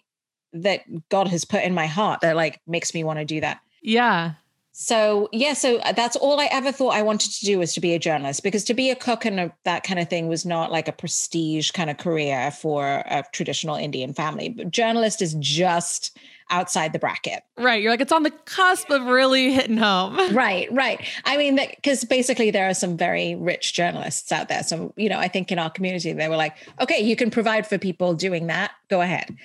that 0.54 0.82
God 1.10 1.28
has 1.28 1.46
put 1.46 1.64
in 1.64 1.74
my 1.74 1.88
heart 1.88 2.22
that 2.22 2.36
like 2.36 2.62
makes 2.68 2.94
me 2.94 3.04
want 3.04 3.20
to 3.20 3.26
do 3.26 3.42
that. 3.42 3.60
Yeah. 3.82 4.34
So 4.82 5.28
yeah 5.34 5.54
so 5.54 5.80
uh, 5.80 5.92
that's 5.92 6.16
all 6.16 6.40
i 6.40 6.48
ever 6.54 6.72
thought 6.72 6.94
i 6.94 7.02
wanted 7.02 7.32
to 7.32 7.46
do 7.46 7.60
was 7.60 7.74
to 7.74 7.82
be 7.82 7.94
a 7.94 8.00
journalist 8.00 8.44
because 8.44 8.64
to 8.64 8.74
be 8.74 8.90
a 8.90 8.96
cook 8.96 9.26
and 9.26 9.38
a, 9.38 9.54
that 9.66 9.84
kind 9.84 10.00
of 10.00 10.10
thing 10.10 10.30
was 10.30 10.46
not 10.46 10.72
like 10.72 10.88
a 10.88 10.94
prestige 10.94 11.72
kind 11.72 11.90
of 11.90 11.98
career 11.98 12.50
for 12.50 13.04
a 13.08 13.26
traditional 13.34 13.76
indian 13.76 14.14
family. 14.14 14.48
But 14.48 14.72
journalist 14.72 15.22
is 15.22 15.36
just 15.40 16.18
outside 16.50 16.94
the 16.94 17.00
bracket. 17.00 17.44
Right 17.58 17.82
you're 17.84 17.92
like 17.92 18.00
it's 18.00 18.14
on 18.14 18.24
the 18.24 18.32
cusp 18.32 18.90
of 18.90 19.06
really 19.06 19.52
hitting 19.52 19.76
home. 19.76 20.18
Right 20.34 20.72
right. 20.72 21.06
I 21.26 21.36
mean 21.36 21.60
because 21.76 22.06
basically 22.06 22.50
there 22.50 22.70
are 22.70 22.74
some 22.74 22.96
very 22.96 23.36
rich 23.36 23.74
journalists 23.74 24.32
out 24.32 24.48
there. 24.48 24.64
So 24.64 24.94
you 24.96 25.10
know 25.10 25.20
i 25.20 25.28
think 25.28 25.52
in 25.52 25.60
our 25.60 25.70
community 25.70 26.14
they 26.14 26.30
were 26.30 26.38
like 26.38 26.56
okay 26.80 27.02
you 27.02 27.18
can 27.18 27.32
provide 27.32 27.68
for 27.68 27.78
people 27.78 28.14
doing 28.14 28.48
that. 28.48 28.72
Go 28.90 29.02
ahead 29.02 29.36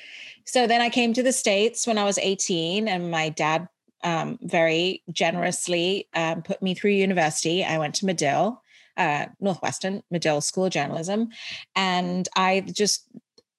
so 0.44 0.66
then 0.66 0.80
i 0.80 0.88
came 0.88 1.12
to 1.12 1.22
the 1.22 1.32
states 1.32 1.86
when 1.86 1.98
i 1.98 2.04
was 2.04 2.18
18 2.18 2.88
and 2.88 3.10
my 3.10 3.28
dad 3.28 3.68
um, 4.04 4.38
very 4.42 5.02
generously 5.10 6.08
um, 6.14 6.42
put 6.42 6.62
me 6.62 6.74
through 6.74 6.92
university. 6.92 7.64
I 7.64 7.78
went 7.78 7.94
to 7.96 8.06
Medill, 8.06 8.62
uh, 8.96 9.26
Northwestern 9.40 10.02
Medill 10.10 10.42
School 10.42 10.66
of 10.66 10.72
Journalism, 10.72 11.30
and 11.74 12.28
I 12.36 12.60
just, 12.60 13.08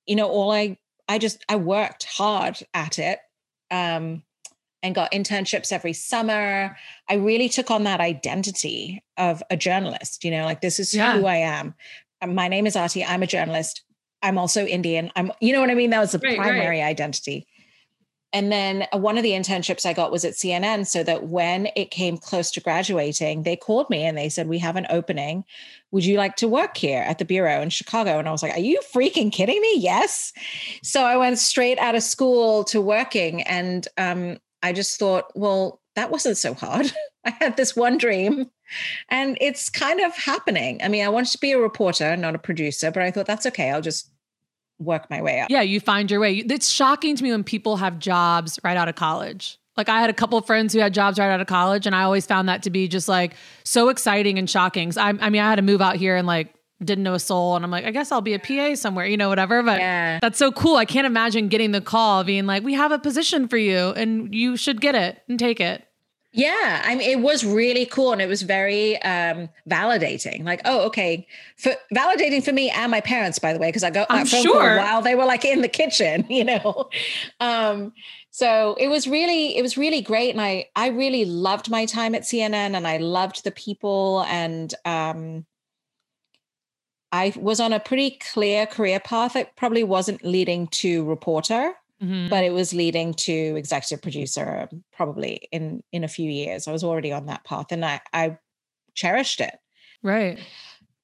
you 0.06 0.16
know, 0.16 0.30
all 0.30 0.52
I 0.52 0.78
I 1.10 1.18
just 1.18 1.44
I 1.50 1.56
worked 1.58 2.06
hard 2.06 2.60
at 2.74 3.00
it. 3.00 3.20
Um, 3.72 4.24
and 4.84 4.94
got 4.94 5.12
internships 5.12 5.72
every 5.72 5.94
summer. 5.94 6.78
I 7.10 7.16
really 7.16 7.50
took 7.50 7.72
on 7.72 7.86
that 7.86 8.02
identity 8.02 9.04
of 9.18 9.42
a 9.50 9.58
journalist, 9.58 10.24
you 10.24 10.30
know, 10.30 10.46
like 10.46 10.62
this 10.62 10.80
is 10.80 10.94
yeah. 10.94 11.18
who 11.18 11.26
I 11.26 11.38
am. 11.38 11.74
My 12.24 12.48
name 12.48 12.68
is 12.68 12.76
Aarti. 12.76 13.04
I'm 13.06 13.24
a 13.24 13.28
journalist. 13.28 13.82
I'm 14.22 14.38
also 14.38 14.66
Indian. 14.66 15.12
I'm, 15.16 15.32
you 15.40 15.54
know 15.54 15.62
what 15.62 15.70
I 15.70 15.76
mean? 15.76 15.92
That 15.92 16.00
was 16.00 16.12
the 16.12 16.20
right, 16.20 16.38
primary 16.38 16.80
right. 16.80 16.88
identity. 16.88 17.48
And 18.36 18.52
then 18.52 18.86
uh, 18.94 18.98
one 18.98 19.18
of 19.18 19.24
the 19.24 19.32
internships 19.32 19.86
I 19.86 19.94
got 19.94 20.12
was 20.12 20.26
at 20.26 20.34
CNN, 20.34 20.88
so 20.88 21.04
that 21.04 21.28
when 21.28 21.70
it 21.78 21.90
came 21.90 22.18
close 22.18 22.52
to 22.52 22.60
graduating, 22.60 23.44
they 23.44 23.56
called 23.56 23.90
me 23.90 24.04
and 24.04 24.18
they 24.18 24.28
said, 24.28 24.50
We 24.50 24.60
have 24.60 24.76
an 24.76 24.88
opening. 24.90 25.46
Would 25.92 26.04
you 26.04 26.18
like 26.18 26.36
to 26.38 26.50
work 26.50 26.76
here 26.76 27.02
at 27.02 27.18
the 27.18 27.24
Bureau 27.24 27.62
in 27.62 27.70
Chicago? 27.70 28.20
And 28.20 28.28
I 28.28 28.32
was 28.32 28.44
like, 28.44 28.54
Are 28.54 28.60
you 28.60 28.82
freaking 28.94 29.32
kidding 29.32 29.62
me? 29.62 29.78
Yes. 29.78 30.34
So 30.84 31.02
I 31.02 31.16
went 31.16 31.40
straight 31.40 31.80
out 31.80 31.96
of 31.96 32.04
school 32.04 32.66
to 32.66 32.82
working. 32.82 33.42
And 33.44 33.88
um, 33.98 34.38
I 34.62 34.74
just 34.74 35.00
thought, 35.00 35.32
Well, 35.34 35.80
that 35.96 36.12
wasn't 36.12 36.36
so 36.36 36.54
hard. 36.54 36.92
I 37.26 37.32
had 37.40 37.58
this 37.58 37.76
one 37.76 37.98
dream 37.98 38.50
and 39.10 39.38
it's 39.42 39.70
kind 39.70 40.00
of 40.00 40.16
happening. 40.16 40.80
I 40.84 40.88
mean, 40.88 41.04
I 41.04 41.10
wanted 41.10 41.32
to 41.32 41.40
be 41.40 41.52
a 41.52 41.60
reporter, 41.60 42.16
not 42.16 42.36
a 42.36 42.40
producer, 42.40 42.92
but 42.92 43.04
I 43.04 43.12
thought 43.12 43.26
that's 43.26 43.46
okay. 43.48 43.72
I'll 43.72 43.82
just 43.82 44.10
work 44.80 45.10
my 45.10 45.22
way 45.22 45.40
up. 45.40 45.50
Yeah, 45.50 45.62
you 45.62 45.80
find 45.80 46.10
your 46.12 46.20
way. 46.20 46.38
It's 46.38 46.70
shocking 46.70 47.16
to 47.16 47.24
me 47.24 47.32
when 47.32 47.44
people 47.44 47.78
have 47.78 48.00
jobs 48.00 48.60
right 48.64 48.78
out 48.78 48.88
of 48.88 48.96
college. 48.96 49.60
Like 49.78 49.90
I 49.90 50.00
had 50.00 50.10
a 50.10 50.14
couple 50.14 50.38
of 50.38 50.46
friends 50.46 50.74
who 50.74 50.80
had 50.80 50.94
jobs 50.94 51.20
right 51.20 51.30
out 51.30 51.42
of 51.42 51.48
college, 51.48 51.86
and 51.86 51.96
I 51.96 52.04
always 52.04 52.26
found 52.26 52.48
that 52.48 52.64
to 52.64 52.70
be 52.70 52.88
just 52.88 53.10
like 53.10 53.36
so 53.64 53.90
exciting 53.90 54.40
and 54.40 54.50
shocking. 54.50 54.94
I, 54.98 55.10
I 55.10 55.30
mean, 55.30 55.42
I 55.42 55.50
had 55.50 55.58
to 55.58 55.62
move 55.62 55.82
out 55.82 55.98
here 55.98 56.16
and 56.16 56.26
like 56.26 56.54
didn't 56.84 57.04
know 57.04 57.14
a 57.14 57.20
soul, 57.20 57.56
and 57.58 57.66
I'm 57.66 57.72
like, 57.72 57.84
I 57.84 57.92
guess 57.92 58.12
I'll 58.12 58.22
be 58.22 58.34
a 58.34 58.40
PA 58.40 58.76
somewhere, 58.76 59.06
you 59.06 59.18
know, 59.18 59.28
whatever. 59.28 59.62
But 59.64 59.80
yeah. 59.80 60.20
that's 60.22 60.38
so 60.38 60.52
cool. 60.52 60.78
I 60.78 60.86
can't 60.86 61.06
imagine 61.06 61.50
getting 61.50 61.72
the 61.72 61.82
call, 61.82 62.24
being 62.24 62.46
like, 62.46 62.64
"We 62.64 62.74
have 62.74 62.94
a 62.94 63.00
position 63.00 63.50
for 63.50 63.58
you, 63.58 63.90
and 63.90 64.34
you 64.34 64.56
should 64.56 64.80
get 64.80 64.96
it 64.96 65.22
and 65.28 65.38
take 65.38 65.60
it." 65.60 65.86
Yeah, 66.38 66.82
I 66.84 66.96
mean, 66.96 67.10
it 67.10 67.22
was 67.22 67.46
really 67.46 67.86
cool 67.86 68.12
and 68.12 68.22
it 68.22 68.28
was 68.28 68.42
very 68.42 69.02
um, 69.04 69.48
validating. 69.70 70.44
Like, 70.44 70.60
oh, 70.66 70.82
okay, 70.88 71.26
for 71.56 71.72
validating 71.96 72.44
for 72.44 72.52
me 72.52 72.70
and 72.70 72.92
my 72.92 73.00
parents, 73.00 73.40
by 73.40 73.54
the 73.54 73.60
way, 73.60 73.70
because 73.70 73.86
I 73.86 73.90
got 73.90 74.10
that 74.10 74.28
phone 74.28 74.44
sure. 74.44 74.60
call 74.60 74.78
while 74.78 75.02
they 75.02 75.16
were 75.16 75.24
like 75.24 75.46
in 75.46 75.62
the 75.62 75.70
kitchen, 75.70 76.26
you 76.30 76.44
know. 76.44 76.90
Um, 77.40 77.94
so 78.32 78.76
it 78.78 78.90
was 78.90 79.08
really, 79.08 79.56
it 79.56 79.62
was 79.62 79.78
really 79.78 80.02
great, 80.02 80.32
and 80.32 80.42
I, 80.42 80.66
I 80.76 80.90
really 80.90 81.24
loved 81.24 81.70
my 81.70 81.86
time 81.86 82.14
at 82.14 82.24
CNN, 82.24 82.76
and 82.76 82.86
I 82.86 82.98
loved 82.98 83.46
the 83.46 83.52
people, 83.52 84.26
and 84.28 84.74
um, 84.84 85.46
I 87.14 87.32
was 87.38 87.62
on 87.62 87.72
a 87.72 87.80
pretty 87.80 88.20
clear 88.34 88.66
career 88.66 89.00
path. 89.00 89.38
It 89.38 89.56
probably 89.56 89.86
wasn't 89.86 90.26
leading 90.26 90.68
to 90.68 91.06
reporter 91.06 91.76
Mm-hmm. 92.04 92.28
but 92.28 92.44
it 92.44 92.52
was 92.52 92.74
leading 92.74 93.14
to 93.14 93.56
executive 93.56 94.02
producer 94.02 94.68
probably 94.92 95.48
in 95.54 95.82
in 95.94 96.04
a 96.04 96.10
few 96.10 96.30
years. 96.30 96.68
I 96.68 96.74
was 96.74 96.84
already 96.84 97.14
on 97.14 97.28
that 97.28 97.46
path 97.46 97.68
and 97.72 97.86
i 97.86 98.02
i 98.12 98.38
cherished 98.96 99.40
it. 99.40 99.56
Right. 100.04 100.38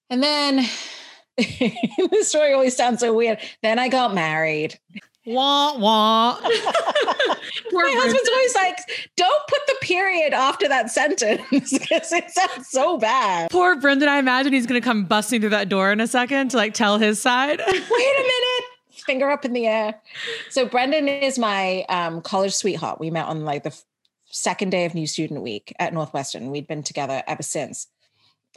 And 0.10 0.22
then 0.22 0.66
the 1.38 2.24
story 2.24 2.52
always 2.52 2.76
sounds 2.76 3.00
so 3.00 3.14
weird. 3.14 3.40
Then 3.64 3.80
i 3.80 3.88
got 3.88 4.14
married. 4.14 4.78
Wah 5.26 5.78
wah. 5.78 6.40
My 6.42 7.94
husband's 7.96 8.30
always 8.30 8.56
like 8.56 8.78
don't 9.16 9.48
put 9.48 9.60
the 9.68 9.76
period 9.82 10.34
after 10.34 10.68
that 10.68 10.92
sentence 10.92 11.42
because 11.72 12.12
it 12.12 12.32
sounds 12.32 12.68
so 12.70 12.98
bad. 12.98 13.50
Poor 13.50 13.80
brendan 13.80 14.10
i 14.10 14.18
imagine 14.18 14.52
he's 14.52 14.68
going 14.68 14.80
to 14.80 14.86
come 14.86 15.06
busting 15.06 15.40
through 15.40 15.52
that 15.52 15.70
door 15.70 15.90
in 15.94 16.02
a 16.02 16.08
second 16.08 16.52
to 16.52 16.58
like 16.58 16.74
tell 16.74 16.98
his 16.98 17.22
side. 17.22 17.60
Wait 17.66 17.70
a 17.70 18.24
minute 18.24 18.71
finger 19.02 19.30
up 19.30 19.46
in 19.46 19.54
the 19.54 19.68
air. 19.68 19.96
So 20.50 20.66
Brendan 20.66 21.08
is 21.08 21.40
my 21.40 21.84
um, 21.90 22.22
college 22.22 22.54
sweetheart. 22.54 23.00
We 23.00 23.10
met 23.10 23.26
on 23.26 23.46
like 23.46 23.64
the 23.64 23.70
f- 23.70 23.84
second 24.26 24.70
day 24.70 24.86
of 24.86 24.96
new 24.96 25.08
student 25.08 25.42
week 25.42 25.74
at 25.80 25.94
Northwestern. 25.94 26.52
We'd 26.52 26.68
been 26.68 26.84
together 26.84 27.24
ever 27.28 27.44
since. 27.44 27.88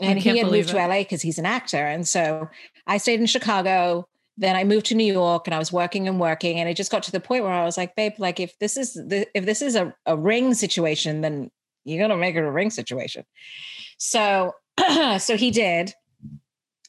And 0.00 0.18
he 0.18 0.38
had 0.38 0.50
moved 0.50 0.70
it. 0.70 0.72
to 0.72 0.86
LA 0.86 0.98
because 0.98 1.22
he's 1.22 1.38
an 1.38 1.46
actor. 1.46 1.86
And 1.86 2.06
so 2.06 2.48
I 2.86 2.98
stayed 2.98 3.20
in 3.20 3.26
Chicago. 3.26 4.08
Then 4.36 4.56
I 4.56 4.64
moved 4.64 4.86
to 4.86 4.94
New 4.96 5.12
York 5.12 5.46
and 5.46 5.54
I 5.54 5.58
was 5.58 5.72
working 5.72 6.08
and 6.08 6.18
working. 6.18 6.58
And 6.58 6.68
it 6.68 6.76
just 6.76 6.90
got 6.90 7.04
to 7.04 7.12
the 7.12 7.20
point 7.20 7.44
where 7.44 7.52
I 7.52 7.64
was 7.64 7.76
like, 7.76 7.94
babe, 7.94 8.14
like 8.18 8.40
if 8.40 8.58
this 8.58 8.76
is 8.76 8.94
the, 8.94 9.26
if 9.34 9.46
this 9.46 9.62
is 9.62 9.76
a, 9.76 9.94
a 10.06 10.16
ring 10.16 10.54
situation, 10.54 11.20
then 11.20 11.50
you're 11.84 12.02
gonna 12.02 12.18
make 12.18 12.34
it 12.34 12.42
a 12.42 12.50
ring 12.50 12.70
situation. 12.70 13.24
So 13.98 14.54
so 15.18 15.36
he 15.36 15.50
did. 15.52 15.94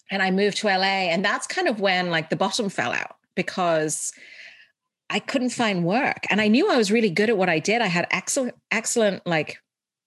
And 0.09 0.21
I 0.23 0.31
moved 0.31 0.57
to 0.57 0.67
LA. 0.67 1.09
And 1.11 1.23
that's 1.23 1.45
kind 1.45 1.67
of 1.67 1.79
when 1.79 2.09
like 2.09 2.29
the 2.29 2.35
bottom 2.35 2.69
fell 2.69 2.91
out 2.91 3.15
because 3.35 4.11
I 5.09 5.19
couldn't 5.19 5.49
mm. 5.49 5.55
find 5.55 5.85
work. 5.85 6.25
And 6.29 6.41
I 6.41 6.47
knew 6.47 6.71
I 6.71 6.77
was 6.77 6.91
really 6.91 7.09
good 7.09 7.29
at 7.29 7.37
what 7.37 7.49
I 7.49 7.59
did. 7.59 7.81
I 7.81 7.87
had 7.87 8.07
excellent, 8.11 8.55
excellent, 8.71 9.25
like, 9.25 9.59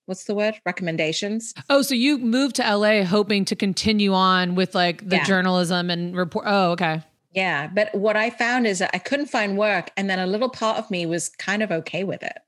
what's 0.06 0.25
the 0.25 0.35
word? 0.35 0.54
Recommendations. 0.64 1.54
Oh, 1.68 1.82
so 1.82 1.94
you 1.94 2.18
moved 2.18 2.56
to 2.56 2.76
LA 2.76 3.04
hoping 3.04 3.44
to 3.47 3.56
continue 3.56 4.14
on 4.14 4.54
with 4.54 4.75
like 4.75 5.08
the 5.08 5.16
yeah. 5.16 5.25
journalism 5.25 5.90
and 5.90 6.16
report. 6.16 6.47
Oh, 6.49 6.73
okay. 6.73 7.02
Yeah. 7.32 7.68
But 7.68 7.94
what 7.94 8.16
I 8.16 8.30
found 8.30 8.66
is 8.66 8.78
that 8.78 8.90
I 8.94 8.99
couldn't 8.99 9.26
find 9.26 9.58
work. 9.58 9.90
And 9.97 10.08
then 10.08 10.18
a 10.18 10.26
little 10.26 10.49
part 10.49 10.78
of 10.78 10.90
me 10.90 11.04
was 11.04 11.28
kind 11.28 11.62
of 11.62 11.70
okay 11.70 12.04
with 12.04 12.23
it. 12.23 12.38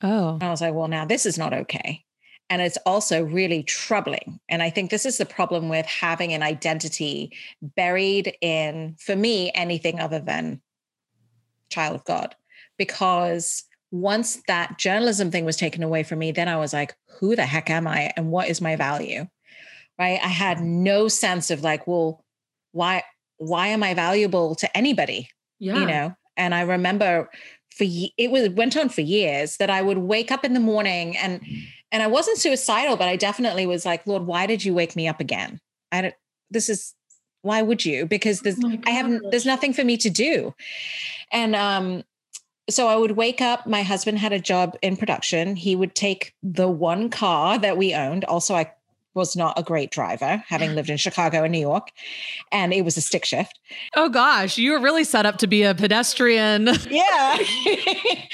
Oh. 0.00 0.34
And 0.34 0.44
I 0.44 0.50
was 0.50 0.60
like, 0.60 0.74
well, 0.74 0.88
now 0.88 1.04
this 1.04 1.26
is 1.26 1.36
not 1.36 1.52
okay. 1.52 2.04
And 2.50 2.62
it's 2.62 2.78
also 2.86 3.22
really 3.22 3.62
troubling. 3.62 4.40
And 4.48 4.62
I 4.62 4.70
think 4.70 4.90
this 4.90 5.04
is 5.04 5.18
the 5.18 5.26
problem 5.26 5.68
with 5.68 5.86
having 5.86 6.32
an 6.32 6.42
identity 6.42 7.36
buried 7.60 8.34
in, 8.40 8.96
for 8.98 9.14
me, 9.14 9.52
anything 9.54 10.00
other 10.00 10.18
than 10.18 10.60
child 11.70 11.94
of 11.94 12.04
God. 12.04 12.34
Because 12.78 13.64
once 13.90 14.42
that 14.46 14.78
journalism 14.78 15.30
thing 15.30 15.44
was 15.44 15.56
taken 15.56 15.82
away 15.82 16.02
from 16.02 16.18
me, 16.18 16.32
then 16.32 16.48
I 16.48 16.56
was 16.56 16.72
like, 16.72 16.94
who 17.18 17.36
the 17.36 17.44
heck 17.46 17.68
am 17.68 17.86
I? 17.86 18.12
And 18.16 18.30
what 18.30 18.48
is 18.48 18.60
my 18.60 18.76
value? 18.76 19.26
Right. 19.98 20.20
I 20.22 20.28
had 20.28 20.60
no 20.60 21.08
sense 21.08 21.50
of 21.50 21.62
like, 21.62 21.86
well, 21.86 22.24
why, 22.72 23.02
why 23.36 23.68
am 23.68 23.82
I 23.82 23.94
valuable 23.94 24.54
to 24.56 24.76
anybody? 24.76 25.28
Yeah. 25.58 25.78
You 25.80 25.86
know? 25.86 26.16
And 26.36 26.54
I 26.54 26.62
remember 26.62 27.28
for 27.78 27.84
it 27.84 28.30
was 28.30 28.48
went 28.50 28.76
on 28.76 28.88
for 28.88 29.02
years 29.02 29.56
that 29.58 29.70
I 29.70 29.82
would 29.82 29.98
wake 29.98 30.30
up 30.30 30.44
in 30.44 30.52
the 30.52 30.60
morning 30.60 31.16
and 31.16 31.40
and 31.90 32.02
I 32.02 32.06
wasn't 32.06 32.38
suicidal, 32.38 32.96
but 32.96 33.08
I 33.08 33.16
definitely 33.16 33.66
was 33.66 33.84
like, 33.86 34.06
Lord, 34.06 34.24
why 34.24 34.46
did 34.46 34.64
you 34.64 34.74
wake 34.74 34.96
me 34.96 35.08
up 35.08 35.20
again? 35.20 35.60
I 35.90 36.02
don't, 36.02 36.14
this 36.50 36.68
is, 36.68 36.94
why 37.42 37.62
would 37.62 37.84
you? 37.84 38.06
Because 38.06 38.40
there's, 38.40 38.58
oh 38.62 38.78
I 38.84 38.90
haven't, 38.90 39.30
there's 39.30 39.46
nothing 39.46 39.72
for 39.72 39.84
me 39.84 39.96
to 39.98 40.10
do. 40.10 40.54
And, 41.32 41.54
um, 41.54 42.04
so 42.70 42.86
I 42.86 42.96
would 42.96 43.12
wake 43.12 43.40
up. 43.40 43.66
My 43.66 43.82
husband 43.82 44.18
had 44.18 44.34
a 44.34 44.38
job 44.38 44.76
in 44.82 44.98
production. 44.98 45.56
He 45.56 45.74
would 45.74 45.94
take 45.94 46.34
the 46.42 46.68
one 46.68 47.08
car 47.08 47.58
that 47.58 47.78
we 47.78 47.94
owned. 47.94 48.24
Also, 48.26 48.54
I 48.54 48.72
was 49.18 49.36
not 49.36 49.58
a 49.58 49.62
great 49.62 49.90
driver, 49.90 50.42
having 50.48 50.74
lived 50.74 50.88
in 50.88 50.96
Chicago 51.06 51.42
and 51.42 51.52
New 51.52 51.60
York, 51.60 51.90
and 52.50 52.72
it 52.72 52.84
was 52.84 52.96
a 52.96 53.02
stick 53.02 53.26
shift. 53.26 53.58
Oh 53.94 54.08
gosh, 54.08 54.56
you 54.56 54.72
were 54.72 54.80
really 54.80 55.04
set 55.04 55.26
up 55.26 55.36
to 55.38 55.46
be 55.46 55.64
a 55.64 55.74
pedestrian. 55.74 56.68
Yeah. 56.88 57.38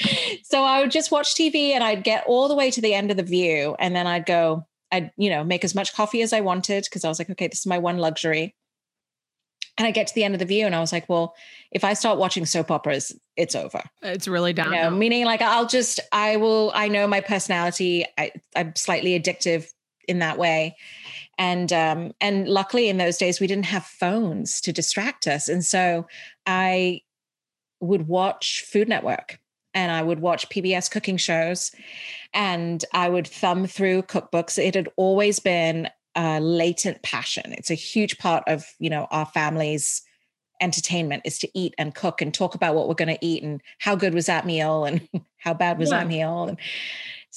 so 0.43 0.63
I 0.63 0.79
would 0.79 0.91
just 0.91 1.11
watch 1.11 1.35
TV 1.35 1.71
and 1.71 1.83
I'd 1.83 2.03
get 2.03 2.23
all 2.27 2.47
the 2.47 2.55
way 2.55 2.71
to 2.71 2.79
the 2.79 2.93
end 2.93 3.11
of 3.11 3.17
the 3.17 3.23
view, 3.23 3.75
and 3.79 3.93
then 3.93 4.07
I'd 4.07 4.25
go, 4.25 4.65
I'd, 4.91 5.11
you 5.17 5.29
know, 5.29 5.43
make 5.43 5.65
as 5.65 5.75
much 5.75 5.93
coffee 5.93 6.21
as 6.21 6.31
I 6.31 6.41
wanted 6.41 6.85
because 6.85 7.03
I 7.03 7.09
was 7.09 7.19
like, 7.19 7.29
okay, 7.29 7.47
this 7.47 7.59
is 7.59 7.65
my 7.65 7.79
one 7.79 7.97
luxury. 7.97 8.55
And 9.77 9.85
I 9.85 9.91
get 9.91 10.07
to 10.07 10.15
the 10.15 10.23
end 10.23 10.33
of 10.33 10.39
the 10.39 10.45
view 10.45 10.65
and 10.65 10.73
I 10.73 10.79
was 10.79 10.93
like, 10.93 11.09
well, 11.09 11.35
if 11.69 11.83
I 11.83 11.93
start 11.93 12.17
watching 12.17 12.45
soap 12.45 12.71
operas, 12.71 13.11
it's 13.35 13.55
over. 13.55 13.81
It's 14.01 14.25
really 14.25 14.53
down. 14.53 14.71
You 14.71 14.81
know, 14.83 14.89
meaning 14.89 15.25
like 15.25 15.41
I'll 15.41 15.67
just, 15.67 15.99
I 16.13 16.37
will, 16.37 16.71
I 16.73 16.87
know 16.87 17.07
my 17.07 17.19
personality. 17.19 18.05
I, 18.17 18.31
I'm 18.55 18.73
slightly 18.75 19.19
addictive 19.19 19.67
in 20.07 20.19
that 20.19 20.37
way. 20.37 20.75
And 21.37 21.71
um, 21.73 22.13
and 22.21 22.47
luckily 22.47 22.89
in 22.89 22.97
those 22.97 23.17
days 23.17 23.39
we 23.39 23.47
didn't 23.47 23.65
have 23.65 23.85
phones 23.85 24.61
to 24.61 24.71
distract 24.71 25.27
us. 25.27 25.49
And 25.49 25.63
so 25.63 26.07
i 26.45 27.01
would 27.81 28.07
watch 28.07 28.63
food 28.65 28.87
network 28.87 29.39
and 29.73 29.91
i 29.91 30.01
would 30.01 30.19
watch 30.19 30.47
pbs 30.49 30.89
cooking 30.89 31.17
shows 31.17 31.71
and 32.33 32.85
i 32.93 33.09
would 33.09 33.27
thumb 33.27 33.67
through 33.67 34.01
cookbooks. 34.03 34.57
It 34.57 34.75
had 34.75 34.89
always 34.95 35.39
been 35.39 35.89
a 36.15 36.39
latent 36.39 37.01
passion. 37.03 37.51
It's 37.51 37.69
a 37.69 37.75
huge 37.75 38.17
part 38.17 38.43
of 38.47 38.65
you 38.79 38.89
know 38.89 39.07
our 39.11 39.25
family's 39.25 40.01
entertainment 40.61 41.21
is 41.25 41.37
to 41.39 41.49
eat 41.53 41.75
and 41.77 41.93
cook 41.93 42.21
and 42.21 42.33
talk 42.33 42.55
about 42.55 42.75
what 42.75 42.87
we're 42.87 42.93
going 42.93 43.13
to 43.13 43.25
eat 43.25 43.43
and 43.43 43.61
how 43.79 43.95
good 43.95 44.13
was 44.13 44.27
that 44.27 44.45
meal 44.45 44.85
and 44.85 45.07
how 45.37 45.53
bad 45.53 45.77
was 45.77 45.91
yeah. 45.91 45.99
that 45.99 46.07
meal 46.07 46.45
and 46.45 46.57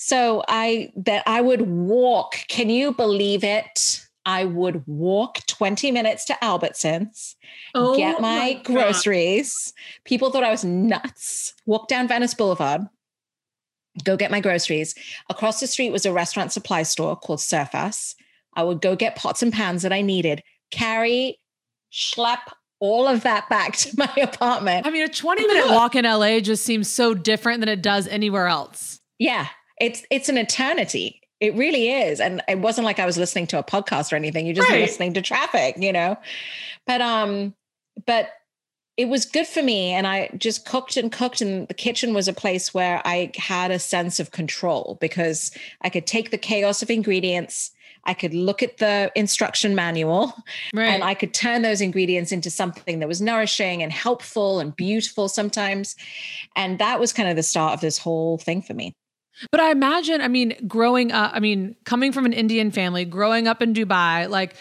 so 0.00 0.44
I 0.46 0.92
that 0.94 1.24
I 1.26 1.40
would 1.40 1.62
walk. 1.62 2.36
Can 2.46 2.70
you 2.70 2.92
believe 2.92 3.42
it? 3.42 4.06
I 4.24 4.44
would 4.44 4.86
walk 4.86 5.44
20 5.46 5.90
minutes 5.90 6.24
to 6.26 6.38
Albertsons, 6.40 7.34
oh 7.74 7.96
get 7.96 8.20
my, 8.20 8.38
my 8.38 8.62
groceries. 8.62 9.72
People 10.04 10.30
thought 10.30 10.44
I 10.44 10.50
was 10.50 10.64
nuts. 10.64 11.54
Walk 11.66 11.88
down 11.88 12.06
Venice 12.06 12.34
Boulevard, 12.34 12.82
go 14.04 14.16
get 14.16 14.30
my 14.30 14.38
groceries. 14.38 14.94
Across 15.30 15.58
the 15.58 15.66
street 15.66 15.90
was 15.90 16.06
a 16.06 16.12
restaurant 16.12 16.52
supply 16.52 16.84
store 16.84 17.16
called 17.16 17.40
Surface. 17.40 18.14
I 18.54 18.62
would 18.62 18.80
go 18.80 18.94
get 18.94 19.16
pots 19.16 19.42
and 19.42 19.52
pans 19.52 19.82
that 19.82 19.92
I 19.92 20.02
needed, 20.02 20.44
carry, 20.70 21.40
schlep 21.92 22.38
all 22.78 23.08
of 23.08 23.24
that 23.24 23.48
back 23.48 23.74
to 23.78 23.94
my 23.96 24.12
apartment. 24.22 24.86
I 24.86 24.90
mean, 24.90 25.02
a 25.02 25.08
20 25.08 25.44
minute 25.44 25.70
walk 25.70 25.96
in 25.96 26.04
LA 26.04 26.38
just 26.38 26.64
seems 26.64 26.88
so 26.88 27.14
different 27.14 27.60
than 27.60 27.68
it 27.68 27.82
does 27.82 28.06
anywhere 28.06 28.46
else. 28.46 29.00
Yeah. 29.18 29.48
It's 29.80 30.04
it's 30.10 30.28
an 30.28 30.38
eternity. 30.38 31.20
It 31.40 31.54
really 31.54 31.90
is. 31.90 32.20
And 32.20 32.42
it 32.48 32.58
wasn't 32.58 32.84
like 32.84 32.98
I 32.98 33.06
was 33.06 33.16
listening 33.16 33.46
to 33.48 33.58
a 33.58 33.62
podcast 33.62 34.12
or 34.12 34.16
anything. 34.16 34.44
You're 34.44 34.56
just 34.56 34.70
right. 34.70 34.80
listening 34.80 35.14
to 35.14 35.22
traffic, 35.22 35.76
you 35.78 35.92
know. 35.92 36.16
But 36.86 37.00
um, 37.00 37.54
but 38.06 38.30
it 38.96 39.08
was 39.08 39.24
good 39.24 39.46
for 39.46 39.62
me. 39.62 39.90
And 39.90 40.06
I 40.06 40.30
just 40.36 40.66
cooked 40.66 40.96
and 40.96 41.12
cooked. 41.12 41.40
And 41.40 41.68
the 41.68 41.74
kitchen 41.74 42.12
was 42.12 42.26
a 42.26 42.32
place 42.32 42.74
where 42.74 43.00
I 43.04 43.30
had 43.36 43.70
a 43.70 43.78
sense 43.78 44.18
of 44.18 44.32
control 44.32 44.98
because 45.00 45.52
I 45.82 45.90
could 45.90 46.06
take 46.06 46.30
the 46.30 46.38
chaos 46.38 46.82
of 46.82 46.90
ingredients 46.90 47.70
I 48.08 48.14
could 48.14 48.32
look 48.32 48.62
at 48.62 48.78
the 48.78 49.12
instruction 49.14 49.74
manual 49.74 50.32
right. 50.74 50.88
and 50.88 51.04
I 51.04 51.12
could 51.12 51.34
turn 51.34 51.60
those 51.60 51.82
ingredients 51.82 52.32
into 52.32 52.50
something 52.50 53.00
that 53.00 53.08
was 53.08 53.20
nourishing 53.20 53.82
and 53.82 53.92
helpful 53.92 54.60
and 54.60 54.74
beautiful 54.74 55.28
sometimes. 55.28 55.94
And 56.56 56.78
that 56.78 56.98
was 56.98 57.12
kind 57.12 57.28
of 57.28 57.36
the 57.36 57.42
start 57.42 57.74
of 57.74 57.80
this 57.82 57.98
whole 57.98 58.38
thing 58.38 58.62
for 58.62 58.72
me. 58.72 58.94
But 59.50 59.60
I 59.60 59.70
imagine, 59.70 60.20
I 60.20 60.28
mean, 60.28 60.56
growing 60.66 61.12
up, 61.12 61.32
I 61.34 61.40
mean, 61.40 61.76
coming 61.84 62.12
from 62.12 62.26
an 62.26 62.32
Indian 62.32 62.70
family, 62.70 63.04
growing 63.04 63.46
up 63.46 63.62
in 63.62 63.72
Dubai, 63.72 64.28
like, 64.28 64.54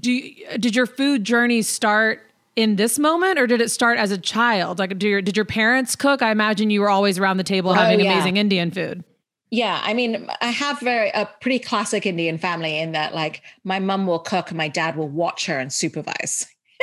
do 0.00 0.12
you, 0.12 0.58
did 0.58 0.74
your 0.74 0.86
food 0.86 1.24
journey 1.24 1.62
start 1.62 2.20
in 2.56 2.76
this 2.76 2.98
moment 2.98 3.38
or 3.38 3.46
did 3.46 3.60
it 3.60 3.70
start 3.70 3.98
as 3.98 4.10
a 4.10 4.18
child? 4.18 4.78
Like, 4.78 4.98
do 4.98 5.08
your, 5.08 5.22
did 5.22 5.36
your 5.36 5.44
parents 5.44 5.94
cook? 5.94 6.22
I 6.22 6.30
imagine 6.30 6.70
you 6.70 6.80
were 6.80 6.90
always 6.90 7.18
around 7.18 7.36
the 7.36 7.44
table 7.44 7.70
oh, 7.70 7.74
having 7.74 8.00
yeah. 8.00 8.12
amazing 8.12 8.36
Indian 8.36 8.70
food. 8.70 9.04
Yeah, 9.50 9.80
I 9.82 9.94
mean, 9.94 10.28
I 10.40 10.48
have 10.48 10.80
very 10.80 11.10
a 11.10 11.28
pretty 11.40 11.60
classic 11.60 12.04
Indian 12.04 12.36
family 12.36 12.78
in 12.78 12.92
that 12.92 13.14
like 13.14 13.42
my 13.62 13.78
mom 13.78 14.06
will 14.06 14.18
cook 14.18 14.50
and 14.50 14.58
my 14.58 14.66
dad 14.66 14.96
will 14.96 15.08
watch 15.08 15.46
her 15.46 15.58
and 15.58 15.72
supervise. 15.72 16.46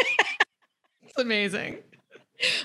it's 1.04 1.18
amazing. 1.18 1.80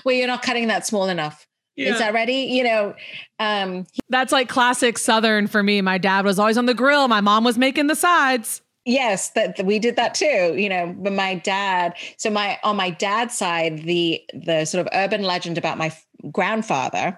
Well, 0.05 0.15
you're 0.15 0.27
not 0.27 0.41
cutting 0.41 0.67
that 0.69 0.87
small 0.87 1.09
enough. 1.09 1.48
Yeah. 1.79 1.93
Is 1.93 1.99
that 1.99 2.13
ready? 2.13 2.33
You 2.33 2.63
know, 2.65 2.95
um, 3.39 3.87
that's 4.09 4.33
like 4.33 4.49
classic 4.49 4.97
Southern 4.97 5.47
for 5.47 5.63
me. 5.63 5.81
My 5.81 5.97
dad 5.97 6.25
was 6.25 6.37
always 6.37 6.57
on 6.57 6.65
the 6.65 6.73
grill. 6.73 7.07
My 7.07 7.21
mom 7.21 7.45
was 7.45 7.57
making 7.57 7.87
the 7.87 7.95
sides. 7.95 8.61
Yes, 8.83 9.29
that 9.31 9.63
we 9.63 9.79
did 9.79 9.95
that 9.95 10.13
too. 10.13 10.55
You 10.57 10.67
know, 10.67 10.93
but 10.97 11.13
my 11.13 11.35
dad. 11.35 11.93
So 12.17 12.29
my 12.29 12.59
on 12.63 12.75
my 12.75 12.89
dad's 12.89 13.37
side, 13.37 13.83
the 13.83 14.21
the 14.33 14.65
sort 14.65 14.85
of 14.85 14.91
urban 14.93 15.23
legend 15.23 15.57
about 15.57 15.77
my 15.77 15.95
grandfather 16.31 17.17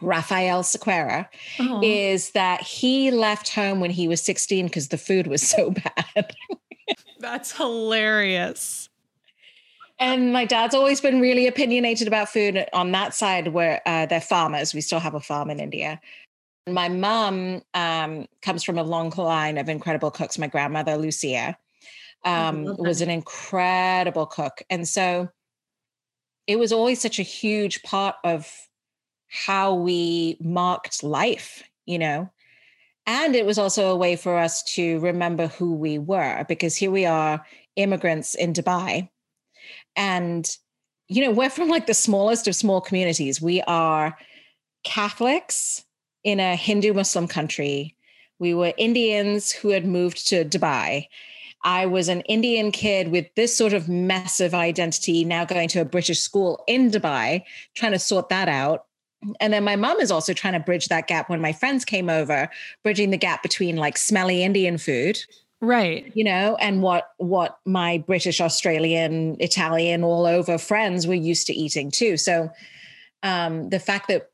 Rafael 0.00 0.62
Sequeira, 0.62 1.26
oh. 1.58 1.80
is 1.82 2.30
that 2.30 2.62
he 2.62 3.10
left 3.10 3.52
home 3.54 3.80
when 3.80 3.90
he 3.90 4.06
was 4.06 4.22
16 4.22 4.66
because 4.66 4.88
the 4.88 4.98
food 4.98 5.26
was 5.26 5.42
so 5.48 5.72
bad. 5.72 6.32
That's 7.18 7.56
hilarious. 7.56 8.87
And 10.00 10.32
my 10.32 10.44
dad's 10.44 10.74
always 10.74 11.00
been 11.00 11.20
really 11.20 11.46
opinionated 11.46 12.06
about 12.06 12.28
food 12.28 12.66
on 12.72 12.92
that 12.92 13.14
side 13.14 13.48
where 13.48 13.82
uh, 13.84 14.06
they're 14.06 14.20
farmers. 14.20 14.72
We 14.72 14.80
still 14.80 15.00
have 15.00 15.14
a 15.14 15.20
farm 15.20 15.50
in 15.50 15.58
India. 15.58 16.00
My 16.68 16.88
mom 16.88 17.62
um, 17.74 18.28
comes 18.42 18.62
from 18.62 18.78
a 18.78 18.82
long 18.82 19.10
line 19.16 19.58
of 19.58 19.68
incredible 19.68 20.10
cooks. 20.10 20.38
My 20.38 20.46
grandmother, 20.46 20.96
Lucia, 20.96 21.58
um, 22.24 22.64
was 22.78 23.00
an 23.00 23.10
incredible 23.10 24.26
cook. 24.26 24.62
And 24.70 24.86
so 24.86 25.28
it 26.46 26.58
was 26.58 26.72
always 26.72 27.00
such 27.00 27.18
a 27.18 27.22
huge 27.22 27.82
part 27.82 28.16
of 28.22 28.50
how 29.28 29.74
we 29.74 30.36
marked 30.40 31.02
life, 31.02 31.62
you 31.86 31.98
know. 31.98 32.30
And 33.06 33.34
it 33.34 33.46
was 33.46 33.58
also 33.58 33.90
a 33.90 33.96
way 33.96 34.16
for 34.16 34.36
us 34.36 34.62
to 34.74 35.00
remember 35.00 35.48
who 35.48 35.74
we 35.74 35.98
were 35.98 36.44
because 36.48 36.76
here 36.76 36.90
we 36.90 37.06
are, 37.06 37.44
immigrants 37.76 38.34
in 38.34 38.52
Dubai. 38.52 39.08
And, 39.98 40.48
you 41.08 41.22
know, 41.22 41.32
we're 41.32 41.50
from 41.50 41.68
like 41.68 41.86
the 41.86 41.92
smallest 41.92 42.46
of 42.46 42.54
small 42.54 42.80
communities. 42.80 43.42
We 43.42 43.60
are 43.62 44.16
Catholics 44.84 45.84
in 46.22 46.38
a 46.38 46.54
Hindu 46.56 46.94
Muslim 46.94 47.26
country. 47.26 47.96
We 48.38 48.54
were 48.54 48.72
Indians 48.78 49.50
who 49.50 49.70
had 49.70 49.84
moved 49.84 50.28
to 50.28 50.44
Dubai. 50.44 51.08
I 51.64 51.86
was 51.86 52.08
an 52.08 52.20
Indian 52.22 52.70
kid 52.70 53.10
with 53.10 53.26
this 53.34 53.56
sort 53.56 53.72
of 53.72 53.88
massive 53.88 54.54
identity, 54.54 55.24
now 55.24 55.44
going 55.44 55.68
to 55.70 55.80
a 55.80 55.84
British 55.84 56.20
school 56.20 56.62
in 56.68 56.92
Dubai, 56.92 57.42
trying 57.74 57.92
to 57.92 57.98
sort 57.98 58.28
that 58.28 58.48
out 58.48 58.84
and 59.40 59.52
then 59.52 59.64
my 59.64 59.76
mom 59.76 59.98
is 59.98 60.10
also 60.10 60.32
trying 60.32 60.52
to 60.52 60.60
bridge 60.60 60.86
that 60.88 61.06
gap 61.06 61.28
when 61.28 61.40
my 61.40 61.52
friends 61.52 61.84
came 61.84 62.08
over 62.08 62.48
bridging 62.84 63.10
the 63.10 63.16
gap 63.16 63.42
between 63.42 63.76
like 63.76 63.96
smelly 63.98 64.42
indian 64.42 64.78
food 64.78 65.18
right. 65.60 66.10
you 66.14 66.24
know 66.24 66.56
and 66.60 66.82
what 66.82 67.10
what 67.18 67.58
my 67.64 67.98
british 68.06 68.40
australian 68.40 69.36
italian 69.40 70.04
all 70.04 70.26
over 70.26 70.58
friends 70.58 71.06
were 71.06 71.14
used 71.14 71.46
to 71.46 71.52
eating 71.52 71.90
too. 71.90 72.16
So 72.16 72.50
um 73.22 73.68
the 73.70 73.80
fact 73.80 74.08
that 74.08 74.30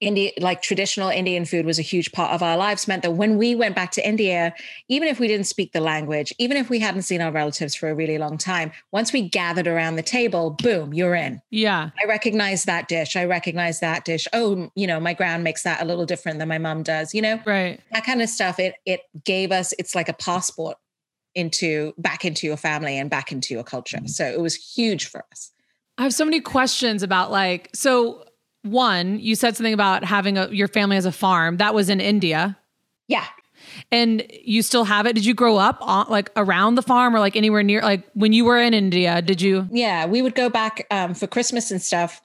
India, 0.00 0.32
like 0.38 0.62
traditional 0.62 1.10
Indian 1.10 1.44
food 1.44 1.66
was 1.66 1.78
a 1.78 1.82
huge 1.82 2.10
part 2.12 2.32
of 2.32 2.42
our 2.42 2.56
lives, 2.56 2.88
meant 2.88 3.02
that 3.02 3.12
when 3.12 3.36
we 3.36 3.54
went 3.54 3.74
back 3.74 3.90
to 3.92 4.06
India, 4.06 4.54
even 4.88 5.08
if 5.08 5.20
we 5.20 5.28
didn't 5.28 5.46
speak 5.46 5.72
the 5.72 5.80
language, 5.80 6.32
even 6.38 6.56
if 6.56 6.70
we 6.70 6.78
hadn't 6.78 7.02
seen 7.02 7.20
our 7.20 7.30
relatives 7.30 7.74
for 7.74 7.90
a 7.90 7.94
really 7.94 8.16
long 8.16 8.38
time, 8.38 8.72
once 8.92 9.12
we 9.12 9.28
gathered 9.28 9.66
around 9.66 9.96
the 9.96 10.02
table, 10.02 10.50
boom, 10.50 10.94
you're 10.94 11.14
in. 11.14 11.42
Yeah. 11.50 11.90
I 12.02 12.06
recognize 12.06 12.64
that 12.64 12.88
dish. 12.88 13.14
I 13.14 13.26
recognize 13.26 13.80
that 13.80 14.04
dish. 14.04 14.26
Oh, 14.32 14.70
you 14.74 14.86
know, 14.86 15.00
my 15.00 15.12
ground 15.12 15.44
makes 15.44 15.62
that 15.64 15.82
a 15.82 15.84
little 15.84 16.06
different 16.06 16.38
than 16.38 16.48
my 16.48 16.58
mom 16.58 16.82
does, 16.82 17.14
you 17.14 17.20
know? 17.20 17.38
Right. 17.44 17.80
That 17.92 18.04
kind 18.04 18.22
of 18.22 18.28
stuff. 18.30 18.58
It 18.58 18.76
it 18.86 19.02
gave 19.24 19.52
us, 19.52 19.74
it's 19.78 19.94
like 19.94 20.08
a 20.08 20.14
passport 20.14 20.78
into 21.34 21.92
back 21.98 22.24
into 22.24 22.46
your 22.46 22.56
family 22.56 22.98
and 22.98 23.10
back 23.10 23.30
into 23.32 23.54
your 23.54 23.64
culture. 23.64 23.98
Mm-hmm. 23.98 24.06
So 24.06 24.24
it 24.24 24.40
was 24.40 24.54
huge 24.54 25.06
for 25.06 25.24
us. 25.30 25.52
I 25.98 26.02
have 26.04 26.14
so 26.14 26.24
many 26.24 26.40
questions 26.40 27.02
about 27.02 27.30
like, 27.30 27.68
so 27.74 28.24
one, 28.62 29.18
you 29.18 29.34
said 29.34 29.56
something 29.56 29.74
about 29.74 30.04
having 30.04 30.38
a, 30.38 30.48
your 30.48 30.68
family 30.68 30.96
as 30.96 31.06
a 31.06 31.12
farm. 31.12 31.56
That 31.58 31.74
was 31.74 31.88
in 31.88 32.00
India. 32.00 32.58
Yeah. 33.08 33.26
And 33.92 34.24
you 34.42 34.62
still 34.62 34.84
have 34.84 35.06
it? 35.06 35.14
Did 35.14 35.24
you 35.24 35.34
grow 35.34 35.56
up 35.56 35.78
on, 35.80 36.06
like 36.08 36.30
around 36.36 36.74
the 36.74 36.82
farm 36.82 37.14
or 37.14 37.20
like 37.20 37.36
anywhere 37.36 37.62
near? 37.62 37.82
Like 37.82 38.08
when 38.14 38.32
you 38.32 38.44
were 38.44 38.58
in 38.58 38.74
India, 38.74 39.22
did 39.22 39.42
you? 39.42 39.68
Yeah, 39.70 40.06
we 40.06 40.22
would 40.22 40.34
go 40.34 40.48
back 40.48 40.86
um, 40.90 41.14
for 41.14 41.26
Christmas 41.26 41.70
and 41.70 41.80
stuff, 41.80 42.22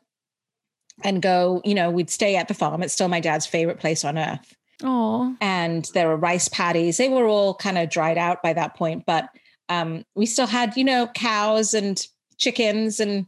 and 1.03 1.21
go. 1.21 1.61
You 1.65 1.75
know, 1.75 1.91
we'd 1.91 2.09
stay 2.09 2.35
at 2.35 2.47
the 2.47 2.53
farm. 2.53 2.81
It's 2.81 2.93
still 2.93 3.09
my 3.09 3.19
dad's 3.19 3.45
favorite 3.45 3.79
place 3.79 4.05
on 4.05 4.17
earth. 4.17 4.55
Oh. 4.83 5.35
And 5.41 5.89
there 5.93 6.07
were 6.07 6.17
rice 6.17 6.47
paddies. 6.47 6.97
They 6.97 7.09
were 7.09 7.27
all 7.27 7.53
kind 7.55 7.77
of 7.77 7.89
dried 7.89 8.17
out 8.17 8.41
by 8.41 8.53
that 8.53 8.75
point, 8.75 9.05
but 9.05 9.29
um, 9.69 10.05
we 10.15 10.25
still 10.25 10.47
had, 10.47 10.75
you 10.77 10.83
know, 10.83 11.07
cows 11.07 11.73
and 11.73 12.05
chickens 12.37 12.99
and 12.99 13.27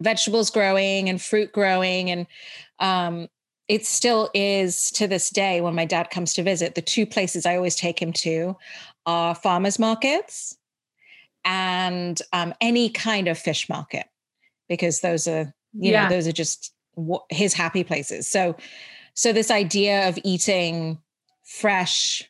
vegetables 0.00 0.50
growing 0.50 1.08
and 1.08 1.20
fruit 1.20 1.52
growing 1.52 2.10
and 2.10 2.26
um, 2.78 3.28
it 3.68 3.84
still 3.84 4.30
is 4.32 4.90
to 4.92 5.06
this 5.06 5.28
day 5.30 5.60
when 5.60 5.74
my 5.74 5.84
dad 5.84 6.10
comes 6.10 6.32
to 6.34 6.42
visit 6.42 6.74
the 6.74 6.82
two 6.82 7.06
places 7.06 7.46
i 7.46 7.56
always 7.56 7.76
take 7.76 8.00
him 8.00 8.12
to 8.12 8.56
are 9.06 9.34
farmers 9.34 9.78
markets 9.78 10.56
and 11.44 12.20
um, 12.32 12.54
any 12.60 12.90
kind 12.90 13.28
of 13.28 13.38
fish 13.38 13.68
market 13.68 14.06
because 14.68 15.00
those 15.00 15.26
are 15.26 15.52
you 15.72 15.92
yeah. 15.92 16.04
know 16.04 16.10
those 16.10 16.26
are 16.26 16.32
just 16.32 16.72
his 17.30 17.54
happy 17.54 17.84
places 17.84 18.28
so 18.28 18.56
so 19.14 19.32
this 19.32 19.50
idea 19.50 20.08
of 20.08 20.18
eating 20.24 20.98
fresh 21.44 22.28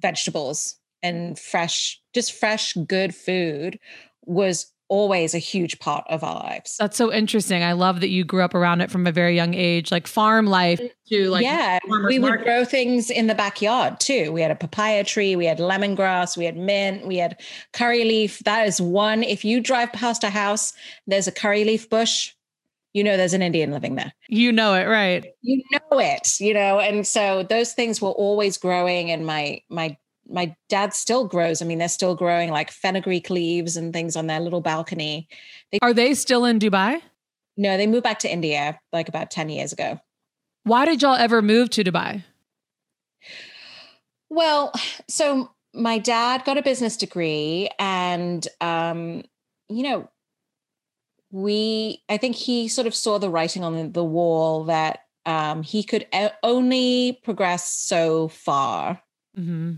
vegetables 0.00 0.76
and 1.02 1.38
fresh 1.38 2.00
just 2.14 2.32
fresh 2.32 2.74
good 2.86 3.14
food 3.14 3.78
was 4.24 4.72
always 4.88 5.34
a 5.34 5.38
huge 5.38 5.78
part 5.78 6.04
of 6.08 6.22
our 6.22 6.34
lives. 6.34 6.76
That's 6.78 6.96
so 6.96 7.12
interesting. 7.12 7.62
I 7.62 7.72
love 7.72 8.00
that 8.00 8.08
you 8.08 8.24
grew 8.24 8.42
up 8.42 8.54
around 8.54 8.80
it 8.80 8.90
from 8.90 9.06
a 9.06 9.12
very 9.12 9.34
young 9.34 9.54
age, 9.54 9.90
like 9.90 10.06
farm 10.06 10.46
life 10.46 10.80
to 11.08 11.30
like 11.30 11.44
Yeah, 11.44 11.78
we 12.06 12.18
would 12.18 12.42
grow 12.42 12.64
things 12.64 13.10
in 13.10 13.26
the 13.26 13.34
backyard 13.34 14.00
too. 14.00 14.32
We 14.32 14.42
had 14.42 14.50
a 14.50 14.56
papaya 14.56 15.04
tree, 15.04 15.36
we 15.36 15.46
had 15.46 15.58
lemongrass, 15.58 16.36
we 16.36 16.44
had 16.44 16.56
mint, 16.56 17.06
we 17.06 17.16
had 17.16 17.40
curry 17.72 18.04
leaf. 18.04 18.40
That 18.40 18.66
is 18.66 18.80
one 18.80 19.22
if 19.22 19.44
you 19.44 19.60
drive 19.60 19.92
past 19.92 20.24
a 20.24 20.30
house, 20.30 20.72
there's 21.06 21.26
a 21.26 21.32
curry 21.32 21.64
leaf 21.64 21.88
bush, 21.90 22.32
you 22.96 23.04
know 23.04 23.18
there's 23.18 23.34
an 23.34 23.42
Indian 23.42 23.72
living 23.72 23.94
there. 23.96 24.14
You 24.28 24.52
know 24.52 24.72
it, 24.72 24.84
right? 24.84 25.22
You 25.42 25.62
know 25.70 25.98
it, 25.98 26.40
you 26.40 26.54
know. 26.54 26.80
And 26.80 27.06
so 27.06 27.42
those 27.42 27.74
things 27.74 28.00
were 28.00 28.08
always 28.08 28.56
growing 28.56 29.10
and 29.10 29.26
my 29.26 29.60
my 29.68 29.98
my 30.28 30.54
dad 30.68 30.94
still 30.94 31.26
grows. 31.26 31.62
I 31.62 31.64
mean, 31.64 31.78
they're 31.78 31.88
still 31.88 32.14
growing 32.14 32.50
like 32.50 32.70
fenugreek 32.70 33.30
leaves 33.30 33.76
and 33.76 33.92
things 33.92 34.16
on 34.16 34.26
their 34.26 34.40
little 34.40 34.60
balcony. 34.60 35.28
They, 35.72 35.78
Are 35.82 35.94
they 35.94 36.14
still 36.14 36.44
in 36.44 36.58
Dubai? 36.58 37.00
No, 37.56 37.76
they 37.76 37.86
moved 37.86 38.04
back 38.04 38.18
to 38.20 38.32
India 38.32 38.78
like 38.92 39.08
about 39.08 39.30
10 39.30 39.48
years 39.48 39.72
ago. 39.72 39.98
Why 40.64 40.84
did 40.84 41.02
y'all 41.02 41.16
ever 41.16 41.42
move 41.42 41.70
to 41.70 41.84
Dubai? 41.84 42.24
Well, 44.28 44.72
so 45.08 45.50
my 45.72 45.98
dad 45.98 46.44
got 46.44 46.58
a 46.58 46.62
business 46.62 46.96
degree 46.96 47.68
and 47.78 48.46
um, 48.60 49.22
you 49.68 49.82
know, 49.82 50.08
we 51.30 52.02
I 52.08 52.16
think 52.16 52.36
he 52.36 52.68
sort 52.68 52.86
of 52.86 52.94
saw 52.94 53.18
the 53.18 53.30
writing 53.30 53.64
on 53.64 53.92
the 53.92 54.04
wall 54.04 54.64
that 54.64 55.00
um, 55.24 55.62
he 55.62 55.82
could 55.82 56.06
only 56.42 57.20
progress 57.24 57.68
so 57.68 58.28
far 58.28 59.02
hmm 59.34 59.74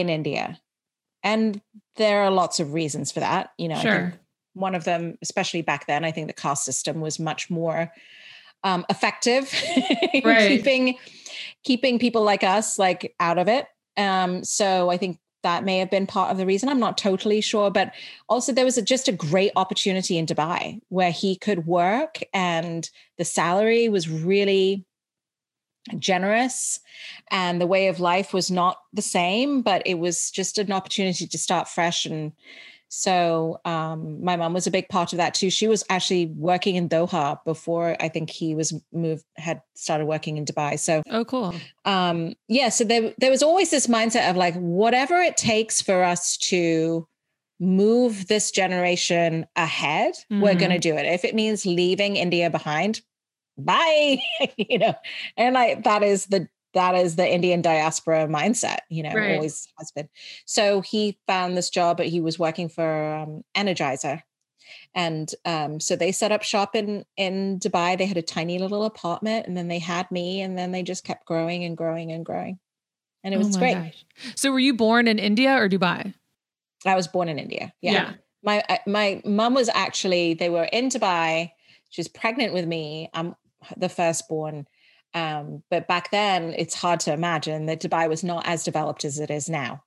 in 0.00 0.08
India. 0.08 0.60
And 1.22 1.60
there 1.96 2.22
are 2.22 2.30
lots 2.30 2.60
of 2.60 2.72
reasons 2.72 3.10
for 3.10 3.20
that. 3.20 3.50
You 3.58 3.68
know, 3.68 3.76
I 3.76 3.82
Sure. 3.82 3.92
think 4.10 4.20
one 4.54 4.74
of 4.74 4.84
them, 4.84 5.18
especially 5.22 5.62
back 5.62 5.86
then, 5.86 6.04
I 6.04 6.12
think 6.12 6.28
the 6.28 6.32
caste 6.32 6.64
system 6.64 7.00
was 7.00 7.18
much 7.18 7.50
more 7.50 7.92
um, 8.64 8.84
effective 8.88 9.52
in 10.14 10.22
Right. 10.24 10.48
keeping 10.48 10.98
keeping 11.64 11.98
people 11.98 12.22
like 12.22 12.44
us 12.44 12.78
like 12.78 13.14
out 13.20 13.38
of 13.38 13.48
it. 13.48 13.66
Um, 13.96 14.44
so 14.44 14.90
I 14.90 14.96
think 14.96 15.18
that 15.42 15.64
may 15.64 15.78
have 15.78 15.90
been 15.90 16.06
part 16.06 16.30
of 16.30 16.38
the 16.38 16.46
reason. 16.46 16.68
I'm 16.68 16.80
not 16.80 16.98
totally 16.98 17.40
sure, 17.40 17.70
but 17.70 17.92
also 18.28 18.52
there 18.52 18.64
was 18.64 18.78
a, 18.78 18.82
just 18.82 19.08
a 19.08 19.12
great 19.12 19.52
opportunity 19.56 20.16
in 20.18 20.26
Dubai 20.26 20.80
where 20.88 21.12
he 21.12 21.36
could 21.36 21.66
work, 21.66 22.20
and 22.32 22.88
the 23.18 23.24
salary 23.24 23.88
was 23.88 24.08
really 24.08 24.85
generous 25.98 26.80
and 27.30 27.60
the 27.60 27.66
way 27.66 27.88
of 27.88 28.00
life 28.00 28.32
was 28.32 28.50
not 28.50 28.78
the 28.92 29.02
same 29.02 29.62
but 29.62 29.82
it 29.86 29.98
was 29.98 30.30
just 30.30 30.58
an 30.58 30.72
opportunity 30.72 31.26
to 31.26 31.38
start 31.38 31.68
fresh 31.68 32.06
and 32.06 32.32
so 32.88 33.60
um, 33.64 34.22
my 34.24 34.36
mom 34.36 34.52
was 34.54 34.66
a 34.66 34.70
big 34.70 34.88
part 34.88 35.12
of 35.12 35.16
that 35.16 35.34
too 35.34 35.50
she 35.50 35.66
was 35.68 35.84
actually 35.90 36.26
working 36.36 36.76
in 36.76 36.88
doha 36.88 37.38
before 37.44 37.96
i 38.00 38.08
think 38.08 38.30
he 38.30 38.54
was 38.54 38.72
moved 38.92 39.24
had 39.36 39.60
started 39.74 40.06
working 40.06 40.36
in 40.36 40.44
dubai 40.44 40.78
so 40.78 41.02
Oh, 41.10 41.24
cool. 41.24 41.54
um 41.84 42.34
yeah 42.48 42.68
so 42.68 42.84
there, 42.84 43.12
there 43.18 43.30
was 43.30 43.42
always 43.42 43.70
this 43.70 43.86
mindset 43.86 44.30
of 44.30 44.36
like 44.36 44.54
whatever 44.54 45.16
it 45.20 45.36
takes 45.36 45.80
for 45.82 46.02
us 46.04 46.36
to 46.50 47.06
move 47.58 48.26
this 48.28 48.50
generation 48.50 49.46
ahead 49.56 50.14
we're 50.30 50.54
Mhm. 50.54 50.58
going 50.58 50.70
to 50.72 50.78
do 50.78 50.94
it 50.96 51.06
if 51.06 51.24
it 51.24 51.34
means 51.34 51.64
leaving 51.64 52.16
india 52.16 52.50
behind 52.50 53.00
bye 53.58 54.18
you 54.56 54.78
know? 54.78 54.94
And 55.36 55.54
like 55.54 55.84
that 55.84 56.02
is 56.02 56.26
the 56.26 56.48
that 56.74 56.94
is 56.94 57.16
the 57.16 57.26
indian 57.26 57.62
diaspora 57.62 58.26
mindset 58.28 58.78
you 58.90 59.02
know 59.02 59.14
Right. 59.14 59.32
always 59.34 59.66
has 59.78 59.90
been. 59.92 60.08
So 60.44 60.80
he 60.82 61.18
found 61.26 61.56
this 61.56 61.70
job 61.70 61.96
but 61.96 62.06
he 62.06 62.20
was 62.20 62.38
working 62.38 62.68
for 62.68 63.14
um, 63.14 63.42
energizer. 63.56 64.22
And 64.94 65.32
um, 65.44 65.78
so 65.80 65.94
they 65.96 66.12
set 66.12 66.32
up 66.32 66.42
shop 66.42 66.74
in 66.74 67.04
in 67.16 67.58
dubai. 67.60 67.96
They 67.96 68.06
had 68.06 68.16
a 68.16 68.22
tiny 68.22 68.58
little 68.58 68.84
apartment 68.84 69.46
and 69.46 69.56
then 69.56 69.68
they 69.68 69.78
had 69.78 70.10
me 70.10 70.40
and 70.40 70.58
then 70.58 70.72
they 70.72 70.82
just 70.82 71.04
kept 71.04 71.26
growing 71.26 71.64
and 71.64 71.76
growing 71.76 72.12
and 72.12 72.24
growing. 72.24 72.58
And 73.24 73.32
it 73.34 73.36
Oh 73.36 73.40
was 73.40 73.50
my 73.52 73.58
great. 73.58 73.74
gosh. 73.74 74.04
So 74.34 74.50
were 74.52 74.58
you 74.58 74.74
born 74.74 75.08
in 75.08 75.18
India 75.18 75.52
or 75.54 75.68
Dubai? 75.68 76.14
i 76.84 76.94
was 76.94 77.08
born 77.08 77.28
in 77.28 77.38
india 77.38 77.72
yeah, 77.80 78.12
my 78.42 78.62
my 78.86 79.20
mom 79.24 79.54
was 79.54 79.68
actually 79.74 80.34
they 80.34 80.48
were 80.50 80.64
in 80.64 80.88
dubai. 80.88 81.50
She 81.90 82.00
was 82.00 82.08
pregnant 82.08 82.52
with 82.52 82.66
me. 82.66 83.08
I'm 83.14 83.34
the 83.76 83.88
firstborn 83.88 84.66
um, 85.14 85.62
but 85.70 85.86
back 85.88 86.10
then 86.10 86.52
it's 86.58 86.74
hard 86.74 87.00
to 87.00 87.12
imagine 87.12 87.66
that 87.66 87.80
dubai 87.80 88.08
was 88.08 88.22
not 88.24 88.46
as 88.46 88.64
developed 88.64 89.04
as 89.04 89.18
it 89.18 89.30
is 89.30 89.48
now 89.48 89.82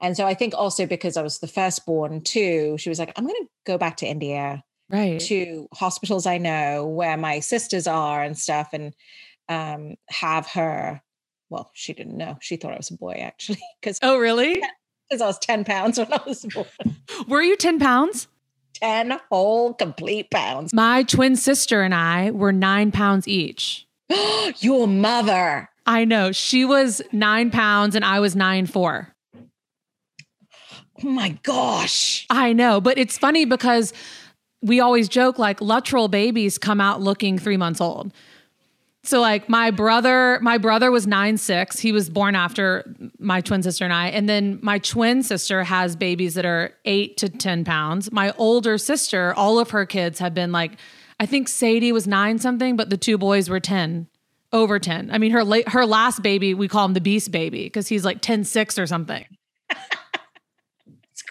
and 0.00 0.16
so 0.16 0.26
i 0.26 0.34
think 0.34 0.54
also 0.54 0.86
because 0.86 1.16
i 1.16 1.22
was 1.22 1.38
the 1.40 1.46
firstborn 1.46 2.20
too 2.22 2.76
she 2.78 2.88
was 2.88 2.98
like 2.98 3.12
i'm 3.16 3.24
going 3.26 3.42
to 3.42 3.48
go 3.66 3.76
back 3.78 3.96
to 3.98 4.06
india 4.06 4.62
Right. 4.90 5.20
to 5.20 5.68
hospitals 5.72 6.26
i 6.26 6.36
know 6.38 6.86
where 6.86 7.16
my 7.16 7.40
sisters 7.40 7.86
are 7.86 8.22
and 8.22 8.36
stuff 8.38 8.70
and 8.72 8.94
um, 9.48 9.94
have 10.08 10.46
her 10.48 11.00
well 11.50 11.70
she 11.74 11.92
didn't 11.92 12.16
know 12.16 12.36
she 12.40 12.56
thought 12.56 12.72
i 12.74 12.76
was 12.76 12.90
a 12.90 12.96
boy 12.96 13.14
actually 13.20 13.60
because 13.80 13.98
Oh, 14.02 14.18
really? 14.18 14.62
Because 15.10 15.20
I 15.22 15.26
was 15.26 15.38
10 15.40 15.64
pounds 15.64 15.98
when 15.98 16.10
i 16.12 16.20
was 16.26 16.44
born 16.54 16.66
Were 17.28 17.42
you 17.42 17.56
10 17.56 17.78
pounds? 17.78 18.28
10 18.74 19.18
whole 19.30 19.74
complete 19.74 20.30
pounds 20.30 20.72
My 20.72 21.02
twin 21.02 21.36
sister 21.36 21.82
and 21.82 21.94
I 21.94 22.30
were 22.30 22.52
nine 22.52 22.92
pounds 22.92 23.28
each. 23.28 23.86
Your 24.58 24.86
mother. 24.86 25.68
I 25.86 26.04
know. 26.04 26.32
She 26.32 26.64
was 26.64 27.02
nine 27.12 27.50
pounds 27.50 27.94
and 27.94 28.04
I 28.04 28.20
was 28.20 28.36
nine 28.36 28.66
four. 28.66 29.14
Oh 31.04 31.08
my 31.08 31.30
gosh. 31.42 32.26
I 32.30 32.52
know. 32.52 32.80
But 32.80 32.98
it's 32.98 33.18
funny 33.18 33.44
because 33.44 33.92
we 34.62 34.80
always 34.80 35.08
joke 35.08 35.38
like 35.38 35.60
Luttrell 35.60 36.08
babies 36.08 36.58
come 36.58 36.80
out 36.80 37.00
looking 37.00 37.38
three 37.38 37.56
months 37.56 37.80
old. 37.80 38.12
So 39.04 39.20
like 39.20 39.48
my 39.48 39.72
brother, 39.72 40.38
my 40.42 40.58
brother 40.58 40.92
was 40.92 41.06
nine 41.06 41.36
six. 41.36 41.78
He 41.80 41.90
was 41.90 42.08
born 42.08 42.36
after 42.36 42.84
my 43.18 43.40
twin 43.40 43.62
sister 43.62 43.84
and 43.84 43.92
I. 43.92 44.08
And 44.08 44.28
then 44.28 44.60
my 44.62 44.78
twin 44.78 45.22
sister 45.24 45.64
has 45.64 45.96
babies 45.96 46.34
that 46.34 46.44
are 46.44 46.72
eight 46.84 47.16
to 47.16 47.28
10 47.28 47.64
pounds. 47.64 48.12
My 48.12 48.32
older 48.38 48.78
sister, 48.78 49.34
all 49.34 49.58
of 49.58 49.70
her 49.70 49.84
kids 49.86 50.20
have 50.20 50.34
been 50.34 50.52
like, 50.52 50.72
I 51.18 51.26
think 51.26 51.48
Sadie 51.48 51.92
was 51.92 52.06
nine 52.06 52.38
something, 52.38 52.76
but 52.76 52.90
the 52.90 52.96
two 52.96 53.18
boys 53.18 53.48
were 53.48 53.60
10, 53.60 54.06
over 54.52 54.78
10. 54.78 55.10
I 55.10 55.18
mean, 55.18 55.32
her 55.32 55.42
late, 55.42 55.68
her 55.70 55.84
last 55.84 56.22
baby, 56.22 56.54
we 56.54 56.68
call 56.68 56.84
him 56.84 56.94
the 56.94 57.00
beast 57.00 57.32
baby 57.32 57.64
because 57.64 57.88
he's 57.88 58.04
like 58.04 58.20
ten 58.20 58.44
six 58.44 58.78
or 58.78 58.86
something. 58.86 59.24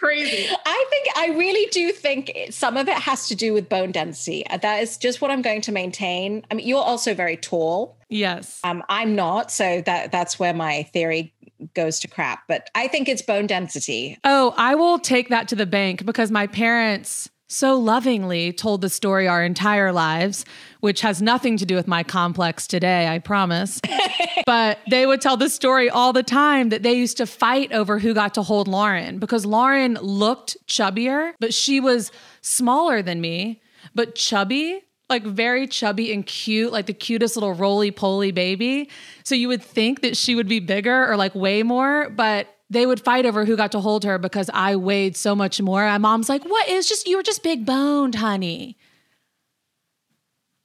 Crazy. 0.02 0.48
I 0.66 0.86
think, 0.90 1.08
I 1.16 1.38
really 1.38 1.70
do 1.72 1.92
think 1.92 2.32
some 2.50 2.76
of 2.76 2.88
it 2.88 2.98
has 2.98 3.28
to 3.28 3.36
do 3.36 3.54
with 3.54 3.70
bone 3.70 3.92
density. 3.92 4.46
Uh, 4.48 4.58
That 4.58 4.82
is 4.82 4.98
just 4.98 5.22
what 5.22 5.32
I'm 5.32 5.42
going 5.42 5.62
to 5.62 5.72
maintain. 5.72 6.46
I 6.50 6.56
mean, 6.56 6.68
you're 6.68 6.84
also 6.84 7.14
very 7.14 7.38
tall. 7.38 7.96
Yes. 8.10 8.60
Um, 8.64 8.84
I'm 8.90 9.16
not. 9.16 9.52
So 9.52 9.82
that 9.86 10.12
that's 10.12 10.38
where 10.40 10.54
my 10.54 10.84
theory 10.92 11.34
goes 11.74 12.00
to 12.02 12.08
crap. 12.08 12.44
But 12.48 12.70
I 12.76 12.88
think 12.88 13.08
it's 13.08 13.22
bone 13.22 13.48
density. 13.48 14.18
Oh, 14.24 14.54
I 14.58 14.76
will 14.76 15.00
take 15.00 15.30
that 15.30 15.48
to 15.50 15.56
the 15.56 15.66
bank 15.66 16.06
because 16.06 16.32
my 16.32 16.48
parents 16.48 17.30
so 17.52 17.78
lovingly 17.78 18.54
told 18.54 18.80
the 18.80 18.90
story 18.90 19.28
our 19.28 19.44
entire 19.44 19.92
lives, 19.92 20.46
which 20.80 21.02
has 21.02 21.22
nothing 21.22 21.58
to 21.58 21.66
do 21.66 21.76
with 21.76 21.86
my 21.86 22.02
complex 22.02 22.66
today, 22.66 23.10
I 23.10 23.20
promise. 23.20 23.82
but 24.46 24.80
they 24.90 25.06
would 25.06 25.20
tell 25.20 25.36
the 25.36 25.50
story 25.50 25.90
all 25.90 26.14
the 26.14 26.24
time 26.24 26.70
that 26.70 26.82
they 26.82 26.94
used 26.94 27.18
to 27.18 27.26
fight 27.26 27.74
over 27.74 28.00
who 28.00 28.14
got 28.14 28.34
to 28.36 28.42
hold 28.42 28.70
Lauren 28.70 29.20
because 29.20 29.46
Lauren 29.46 29.96
looked 29.96 30.56
chubbier, 30.66 31.34
but 31.42 31.54
she 31.54 31.82
was 31.82 32.10
smaller 32.40 33.02
than 33.02 33.20
me, 33.20 33.62
but 33.94 34.16
chubby. 34.16 34.82
Like 35.10 35.26
very 35.26 35.68
chubby 35.68 36.14
and 36.14 36.26
cute, 36.26 36.72
like 36.72 36.86
the 36.86 36.94
cutest 36.94 37.36
little 37.36 37.54
roly 37.54 37.92
poly 37.92 38.32
baby. 38.32 38.90
So 39.26 39.36
you 39.36 39.50
would 39.50 39.62
think 39.62 40.04
that 40.04 40.16
she 40.16 40.36
would 40.36 40.48
be 40.48 40.62
bigger 40.62 41.06
or 41.06 41.18
like 41.18 41.36
way 41.36 41.64
more, 41.64 42.10
but 42.10 42.48
they 42.72 42.86
would 42.86 43.02
fight 43.02 43.26
over 43.26 43.46
who 43.46 43.58
got 43.58 43.72
to 43.74 43.82
hold 43.82 44.06
her 44.06 44.18
because 44.18 44.50
I 44.54 44.78
weighed 44.78 45.18
so 45.18 45.36
much 45.36 45.62
more. 45.62 45.84
My 45.84 45.98
mom's 45.98 46.30
like, 46.30 46.44
"What 46.46 46.70
is 46.70 46.88
just 46.88 47.08
you 47.08 47.18
were 47.18 47.24
just 47.24 47.44
big 47.44 47.66
boned, 47.66 48.16
honey." 48.16 48.78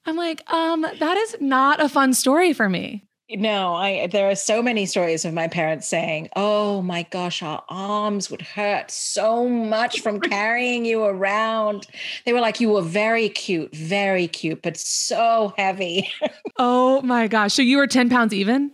I'm 0.06 0.16
like, 0.16 0.48
"Um, 0.52 0.82
that 0.82 1.16
is 1.18 1.36
not 1.40 1.82
a 1.82 1.88
fun 1.88 2.14
story 2.14 2.52
for 2.52 2.68
me." 2.68 3.02
No, 3.28 3.74
I 3.74 4.06
there 4.06 4.30
are 4.30 4.36
so 4.36 4.62
many 4.62 4.86
stories 4.86 5.24
of 5.24 5.34
my 5.34 5.48
parents 5.48 5.88
saying, 5.88 6.28
"Oh 6.36 6.80
my 6.80 7.02
gosh, 7.10 7.42
our 7.42 7.64
arms 7.68 8.30
would 8.30 8.42
hurt 8.42 8.88
so 8.92 9.48
much 9.48 10.00
from 10.00 10.20
carrying 10.32 10.84
you 10.84 11.02
around." 11.02 11.88
They 12.24 12.32
were 12.32 12.40
like, 12.40 12.60
"You 12.60 12.70
were 12.70 12.82
very 12.82 13.28
cute, 13.28 13.74
very 13.74 14.28
cute, 14.28 14.62
but 14.62 14.76
so 14.76 15.52
heavy." 15.58 16.08
Oh 16.58 17.02
my 17.02 17.28
gosh. 17.28 17.52
So 17.52 17.60
you 17.60 17.76
were 17.76 17.86
10 17.86 18.08
pounds 18.08 18.32
even? 18.32 18.70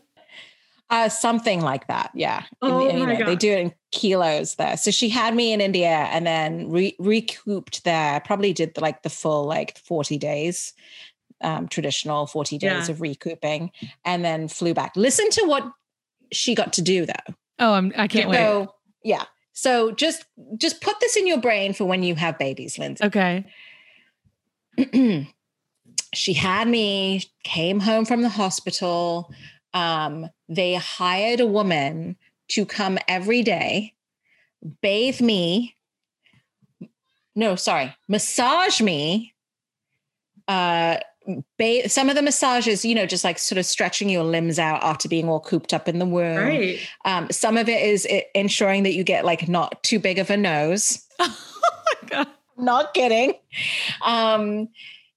Uh, 0.92 1.08
something 1.08 1.62
like 1.62 1.86
that. 1.86 2.10
Yeah. 2.14 2.44
Oh 2.60 2.86
And, 2.86 2.98
my 3.00 3.14
know, 3.14 3.24
They 3.24 3.34
do 3.34 3.50
it 3.50 3.58
in 3.60 3.74
kilos 3.92 4.56
there. 4.56 4.76
So 4.76 4.90
she 4.90 5.08
had 5.08 5.34
me 5.34 5.54
in 5.54 5.62
India 5.62 5.88
and 5.88 6.26
then 6.26 6.68
re- 6.70 6.94
recouped 6.98 7.84
there. 7.84 8.20
Probably 8.20 8.52
did 8.52 8.74
the, 8.74 8.82
like 8.82 9.02
the 9.02 9.08
full 9.08 9.46
like 9.46 9.78
40 9.78 10.18
days, 10.18 10.74
um, 11.40 11.66
traditional 11.66 12.26
40 12.26 12.58
days 12.58 12.88
Yeah. 12.88 12.92
of 12.92 13.00
recouping 13.00 13.70
and 14.04 14.22
then 14.22 14.48
flew 14.48 14.74
back. 14.74 14.94
Listen 14.94 15.30
to 15.30 15.44
what 15.46 15.64
she 16.30 16.54
got 16.54 16.74
to 16.74 16.82
do 16.82 17.06
though. 17.06 17.34
Oh, 17.58 17.72
I'm, 17.72 17.94
I 17.96 18.06
can't 18.06 18.28
wait. 18.28 18.68
Yeah. 19.02 19.24
So 19.54 19.92
just 19.92 20.26
just 20.58 20.82
put 20.82 21.00
this 21.00 21.16
in 21.16 21.26
your 21.26 21.38
brain 21.40 21.72
for 21.72 21.86
when 21.86 22.02
you 22.02 22.14
have 22.16 22.38
babies, 22.38 22.78
Lindsay. 22.78 23.04
Okay. 23.04 23.46
she 26.14 26.32
had 26.34 26.68
me 26.68 27.22
came 27.44 27.80
home 27.80 28.04
from 28.04 28.20
the 28.22 28.28
hospital 28.28 29.32
um, 29.74 30.28
they 30.48 30.74
hired 30.74 31.40
a 31.40 31.46
woman 31.46 32.16
to 32.48 32.66
come 32.66 32.98
every 33.08 33.42
day 33.42 33.94
bathe 34.80 35.20
me 35.20 35.76
no 37.34 37.56
sorry 37.56 37.94
massage 38.08 38.80
me 38.80 39.34
uh 40.48 40.96
bathe 41.56 41.90
some 41.90 42.08
of 42.08 42.14
the 42.14 42.22
massages 42.22 42.84
you 42.84 42.94
know 42.94 43.06
just 43.06 43.24
like 43.24 43.38
sort 43.38 43.58
of 43.58 43.64
stretching 43.64 44.08
your 44.08 44.24
limbs 44.24 44.58
out 44.58 44.82
after 44.82 45.08
being 45.08 45.28
all 45.28 45.40
cooped 45.40 45.72
up 45.72 45.88
in 45.88 45.98
the 45.98 46.04
womb 46.06 46.36
um, 47.04 47.28
some 47.30 47.56
of 47.56 47.68
it 47.68 47.80
is 47.82 48.06
ensuring 48.34 48.82
that 48.82 48.92
you 48.92 49.02
get 49.02 49.24
like 49.24 49.48
not 49.48 49.82
too 49.82 49.98
big 49.98 50.18
of 50.18 50.30
a 50.30 50.36
nose 50.36 51.06
Oh 51.20 52.00
my 52.02 52.08
God. 52.08 52.28
not 52.56 52.94
kidding. 52.94 53.34
Um, 54.04 54.68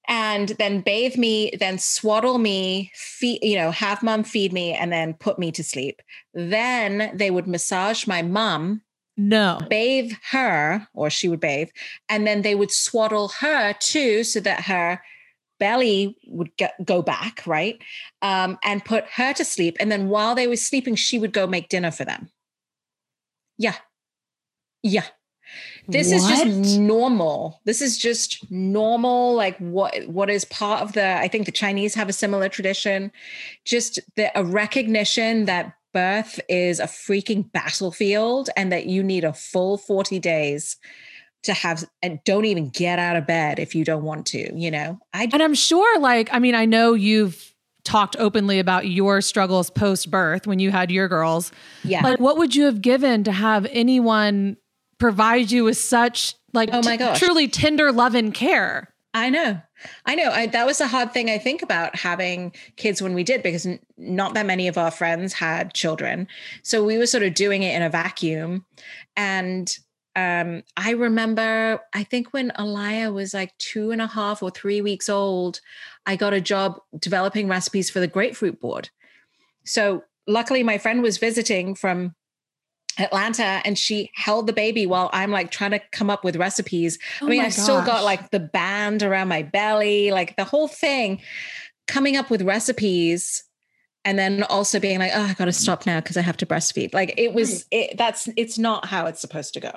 and 0.08 0.50
then 0.60 0.82
bathe 0.82 1.18
me, 1.18 1.52
then 1.60 1.78
swaddle 1.78 2.38
me, 2.38 2.92
feed, 2.94 3.40
you 3.44 3.56
know, 3.56 3.72
have 3.72 4.04
mom 4.04 4.24
feed 4.24 4.54
me, 4.54 4.74
and 4.74 4.92
then 4.92 5.14
put 5.14 5.40
me 5.40 5.52
to 5.52 5.64
sleep. 5.64 6.02
Then 6.34 7.12
they 7.16 7.32
would 7.32 7.48
massage 7.48 8.08
my 8.08 8.22
mom, 8.22 8.82
No. 9.18 9.60
bathe 9.70 10.14
her, 10.32 10.88
or 10.94 11.10
she 11.10 11.30
would 11.30 11.40
bathe, 11.40 11.70
and 12.10 12.26
then 12.28 12.42
they 12.42 12.56
would 12.56 12.72
swaddle 12.72 13.30
her 13.40 13.74
too, 13.80 14.24
so 14.24 14.40
that 14.42 14.62
her 14.66 15.02
belly 15.60 16.18
would 16.28 16.56
get, 16.58 16.74
go 16.84 17.02
back, 17.02 17.42
right? 17.48 17.82
Um, 18.22 18.58
and 18.64 18.84
put 18.84 19.06
her 19.16 19.34
to 19.34 19.46
sleep. 19.46 19.78
And 19.80 19.92
then 19.92 20.10
while 20.10 20.36
they 20.36 20.48
were 20.48 20.58
sleeping, 20.58 20.96
she 20.96 21.18
would 21.18 21.32
go 21.32 21.48
make 21.48 21.70
dinner 21.70 21.92
for 21.92 22.04
them. 22.04 22.30
Yeah. 23.58 23.76
Yeah. 24.84 25.06
This 25.88 26.12
what? 26.12 26.18
is 26.18 26.28
just 26.28 26.80
normal. 26.80 27.62
This 27.66 27.82
is 27.82 27.98
just 27.98 28.50
normal, 28.52 29.36
like 29.36 29.58
what 29.58 30.08
what 30.08 30.30
is 30.30 30.46
part 30.46 30.82
of 30.82 30.94
the. 30.94 31.18
I 31.18 31.28
think 31.28 31.46
the 31.46 31.52
Chinese 31.52 31.96
have 31.96 32.10
a 32.10 32.14
similar 32.14 32.50
tradition. 32.50 33.12
Just 33.66 34.00
the 34.16 34.38
a 34.38 34.44
recognition 34.44 35.46
that 35.46 35.74
birth 35.94 36.42
is 36.50 36.80
a 36.80 36.86
freaking 36.86 37.50
battlefield 37.54 38.50
and 38.58 38.72
that 38.72 38.86
you 38.86 39.02
need 39.02 39.24
a 39.24 39.32
full 39.32 39.78
40 39.78 40.20
days 40.20 40.76
to 41.44 41.54
have 41.54 41.86
and 42.02 42.20
don't 42.26 42.44
even 42.44 42.70
get 42.70 43.00
out 43.00 43.16
of 43.16 43.26
bed 43.26 43.60
if 43.60 43.74
you 43.74 43.86
don't 43.86 44.04
want 44.04 44.26
to, 44.28 44.54
you 44.60 44.70
know. 44.70 45.00
I 45.14 45.30
And 45.32 45.42
I'm 45.42 45.54
sure 45.54 46.00
like 46.00 46.30
I 46.34 46.40
mean 46.40 46.54
I 46.54 46.66
know 46.66 46.94
you've 46.94 47.54
talked 47.86 48.18
openly 48.18 48.60
about 48.60 48.88
your 48.88 49.22
struggles 49.22 49.70
post 49.70 50.12
birth 50.12 50.46
when 50.46 50.60
you 50.60 50.72
had 50.72 50.92
your 50.92 51.08
girls. 51.08 51.52
Yeah. 51.84 52.02
Like 52.02 52.20
what 52.20 52.38
would 52.38 52.56
you 52.56 52.66
have 52.66 52.82
given 52.82 53.24
to 53.24 53.32
have 53.32 53.66
anyone 53.72 54.58
provide 55.00 55.52
you 55.52 55.64
with 55.64 55.78
such 55.78 56.36
like 56.54 56.70
oh 56.72 56.82
my 56.84 56.98
gosh. 56.98 57.20
T- 57.20 57.26
truly 57.26 57.48
tender 57.48 57.92
love 57.92 58.16
and 58.16 58.34
care. 58.34 58.94
I 59.14 59.30
know. 59.30 59.62
I 60.06 60.16
know. 60.16 60.30
I, 60.30 60.48
that 60.48 60.66
was 60.66 60.82
a 60.82 60.88
hard 60.88 61.14
thing 61.14 61.30
I 61.30 61.38
think 61.38 61.62
about 61.62 61.96
having 61.96 62.54
kids 62.76 63.02
when 63.02 63.14
we 63.14 63.24
did 63.24 63.44
because 63.44 63.66
n- 63.66 63.80
not 63.98 64.34
that 64.34 64.46
many 64.46 64.68
of 64.68 64.78
our 64.78 64.92
friends 64.92 65.34
had 65.34 65.74
children. 65.74 66.28
So 66.64 66.84
we 66.84 66.98
were 66.98 67.06
sort 67.06 67.24
of 67.24 67.34
doing 67.34 67.64
it 67.64 67.74
in 67.76 67.82
a 67.82 67.90
vacuum. 67.90 68.66
And 69.16 69.74
um, 70.18 70.64
I 70.76 70.92
remember, 70.92 71.80
I 71.94 72.04
think 72.04 72.34
when 72.34 72.52
Aliyah 72.52 73.14
was 73.14 73.34
like 73.34 73.58
two 73.58 73.92
and 73.92 74.02
a 74.02 74.08
half 74.08 74.44
or 74.44 74.50
three 74.50 74.82
weeks 74.82 75.08
old, 75.08 75.62
I 76.06 76.18
got 76.18 76.34
a 76.34 76.42
job 76.42 76.80
developing 77.00 77.48
recipes 77.48 77.90
for 77.90 78.02
the 78.02 78.08
grapefruit 78.08 78.60
board. 78.60 78.90
So 79.66 80.04
luckily, 80.28 80.64
my 80.64 80.78
friend 80.78 81.02
was 81.02 81.18
visiting 81.18 81.74
from 81.76 82.16
Atlanta 82.98 83.62
and 83.66 83.78
she 83.78 84.10
held 84.16 84.48
the 84.48 84.54
baby 84.54 84.86
while 84.86 85.10
I'm 85.14 85.32
like 85.32 85.52
trying 85.52 85.72
to 85.72 85.80
come 85.92 86.10
up 86.10 86.24
with 86.24 86.36
recipes. 86.36 86.98
Oh 87.22 87.28
I 87.28 87.30
mean, 87.30 87.42
I 87.42 87.50
still 87.50 87.84
got 87.84 88.04
like 88.04 88.32
the 88.32 88.40
band 88.40 89.04
around 89.04 89.28
my 89.28 89.44
belly, 89.44 90.12
like 90.12 90.36
the 90.36 90.44
whole 90.44 90.68
thing, 90.68 91.22
coming 91.88 92.16
up 92.16 92.30
with 92.30 92.42
recipes 92.42 93.44
and 94.06 94.20
then 94.20 94.44
also 94.44 94.80
being 94.80 95.00
like, 95.00 95.12
oh, 95.14 95.24
I 95.24 95.34
got 95.34 95.46
to 95.46 95.52
stop 95.52 95.86
now 95.86 96.00
because 96.00 96.16
I 96.16 96.22
have 96.22 96.38
to 96.38 96.46
breastfeed. 96.46 96.94
Like 96.94 97.14
it 97.18 97.34
was, 97.34 97.66
it, 97.72 97.98
that's, 97.98 98.30
it's 98.38 98.58
not 98.58 98.86
how 98.86 99.08
it's 99.08 99.20
supposed 99.20 99.54
to 99.56 99.60
go. 99.60 99.76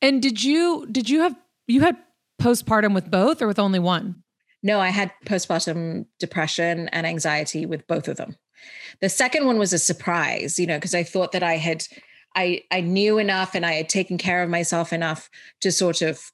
And 0.00 0.22
did 0.22 0.42
you, 0.42 0.86
did 0.90 1.08
you 1.08 1.20
have, 1.20 1.36
you 1.66 1.82
had 1.82 1.96
postpartum 2.40 2.94
with 2.94 3.10
both 3.10 3.42
or 3.42 3.46
with 3.46 3.58
only 3.58 3.78
one? 3.78 4.22
No, 4.62 4.80
I 4.80 4.88
had 4.88 5.12
postpartum 5.26 6.06
depression 6.18 6.88
and 6.88 7.06
anxiety 7.06 7.66
with 7.66 7.86
both 7.86 8.08
of 8.08 8.16
them. 8.16 8.36
The 9.00 9.08
second 9.08 9.46
one 9.46 9.58
was 9.58 9.72
a 9.72 9.78
surprise, 9.78 10.58
you 10.58 10.66
know, 10.66 10.78
because 10.78 10.94
I 10.94 11.02
thought 11.02 11.32
that 11.32 11.42
I 11.42 11.56
had 11.56 11.84
I 12.36 12.62
I 12.70 12.82
knew 12.82 13.18
enough 13.18 13.54
and 13.54 13.66
I 13.66 13.72
had 13.72 13.88
taken 13.88 14.18
care 14.18 14.42
of 14.42 14.50
myself 14.50 14.92
enough 14.92 15.30
to 15.62 15.72
sort 15.72 16.02
of 16.02 16.30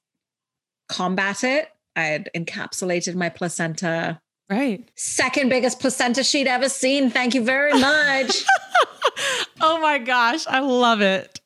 combat 0.88 1.44
it. 1.44 1.68
I 1.96 2.02
had 2.02 2.30
encapsulated 2.36 3.14
my 3.14 3.28
placenta. 3.28 4.20
Right. 4.50 4.90
Second 4.96 5.48
biggest 5.48 5.80
placenta 5.80 6.24
she'd 6.24 6.46
ever 6.46 6.68
seen. 6.68 7.10
Thank 7.10 7.34
you 7.34 7.42
very 7.42 7.72
much. 7.72 8.44
oh 9.60 9.80
my 9.80 9.98
gosh. 9.98 10.46
I 10.46 10.60
love 10.60 11.00
it. 11.00 11.40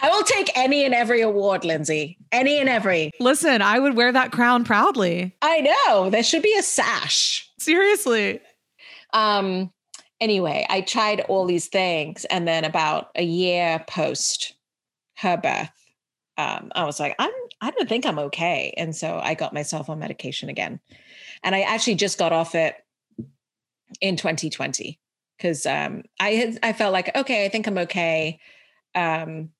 I 0.00 0.10
will 0.10 0.22
take 0.22 0.50
any 0.56 0.84
and 0.84 0.94
every 0.94 1.22
award, 1.22 1.64
Lindsay. 1.64 2.18
Any 2.30 2.58
and 2.58 2.68
every. 2.68 3.12
Listen, 3.18 3.62
I 3.62 3.78
would 3.78 3.96
wear 3.96 4.12
that 4.12 4.30
crown 4.30 4.64
proudly. 4.64 5.34
I 5.40 5.60
know. 5.60 6.10
There 6.10 6.22
should 6.22 6.42
be 6.42 6.54
a 6.58 6.62
sash. 6.62 7.50
Seriously. 7.58 8.40
Um, 9.12 9.72
anyway, 10.20 10.66
I 10.68 10.80
tried 10.80 11.20
all 11.20 11.46
these 11.46 11.68
things. 11.68 12.24
And 12.26 12.46
then 12.46 12.64
about 12.64 13.10
a 13.14 13.24
year 13.24 13.84
post 13.88 14.54
her 15.18 15.36
birth, 15.36 15.70
um, 16.38 16.70
I 16.74 16.84
was 16.84 17.00
like, 17.00 17.14
I'm, 17.18 17.32
I 17.60 17.70
don't 17.70 17.88
think 17.88 18.04
I'm 18.04 18.18
okay. 18.18 18.74
And 18.76 18.94
so 18.94 19.18
I 19.22 19.34
got 19.34 19.54
myself 19.54 19.88
on 19.88 19.98
medication 19.98 20.48
again. 20.48 20.80
And 21.42 21.54
I 21.54 21.62
actually 21.62 21.94
just 21.94 22.18
got 22.18 22.32
off 22.32 22.54
it 22.54 22.76
in 24.00 24.16
2020 24.16 24.98
because 25.36 25.66
um, 25.66 26.02
I 26.20 26.56
I 26.62 26.72
felt 26.72 26.92
like, 26.92 27.14
okay, 27.14 27.44
I 27.44 27.48
think 27.48 27.66
I'm 27.66 27.78
okay. 27.78 28.40
Um, 28.94 29.50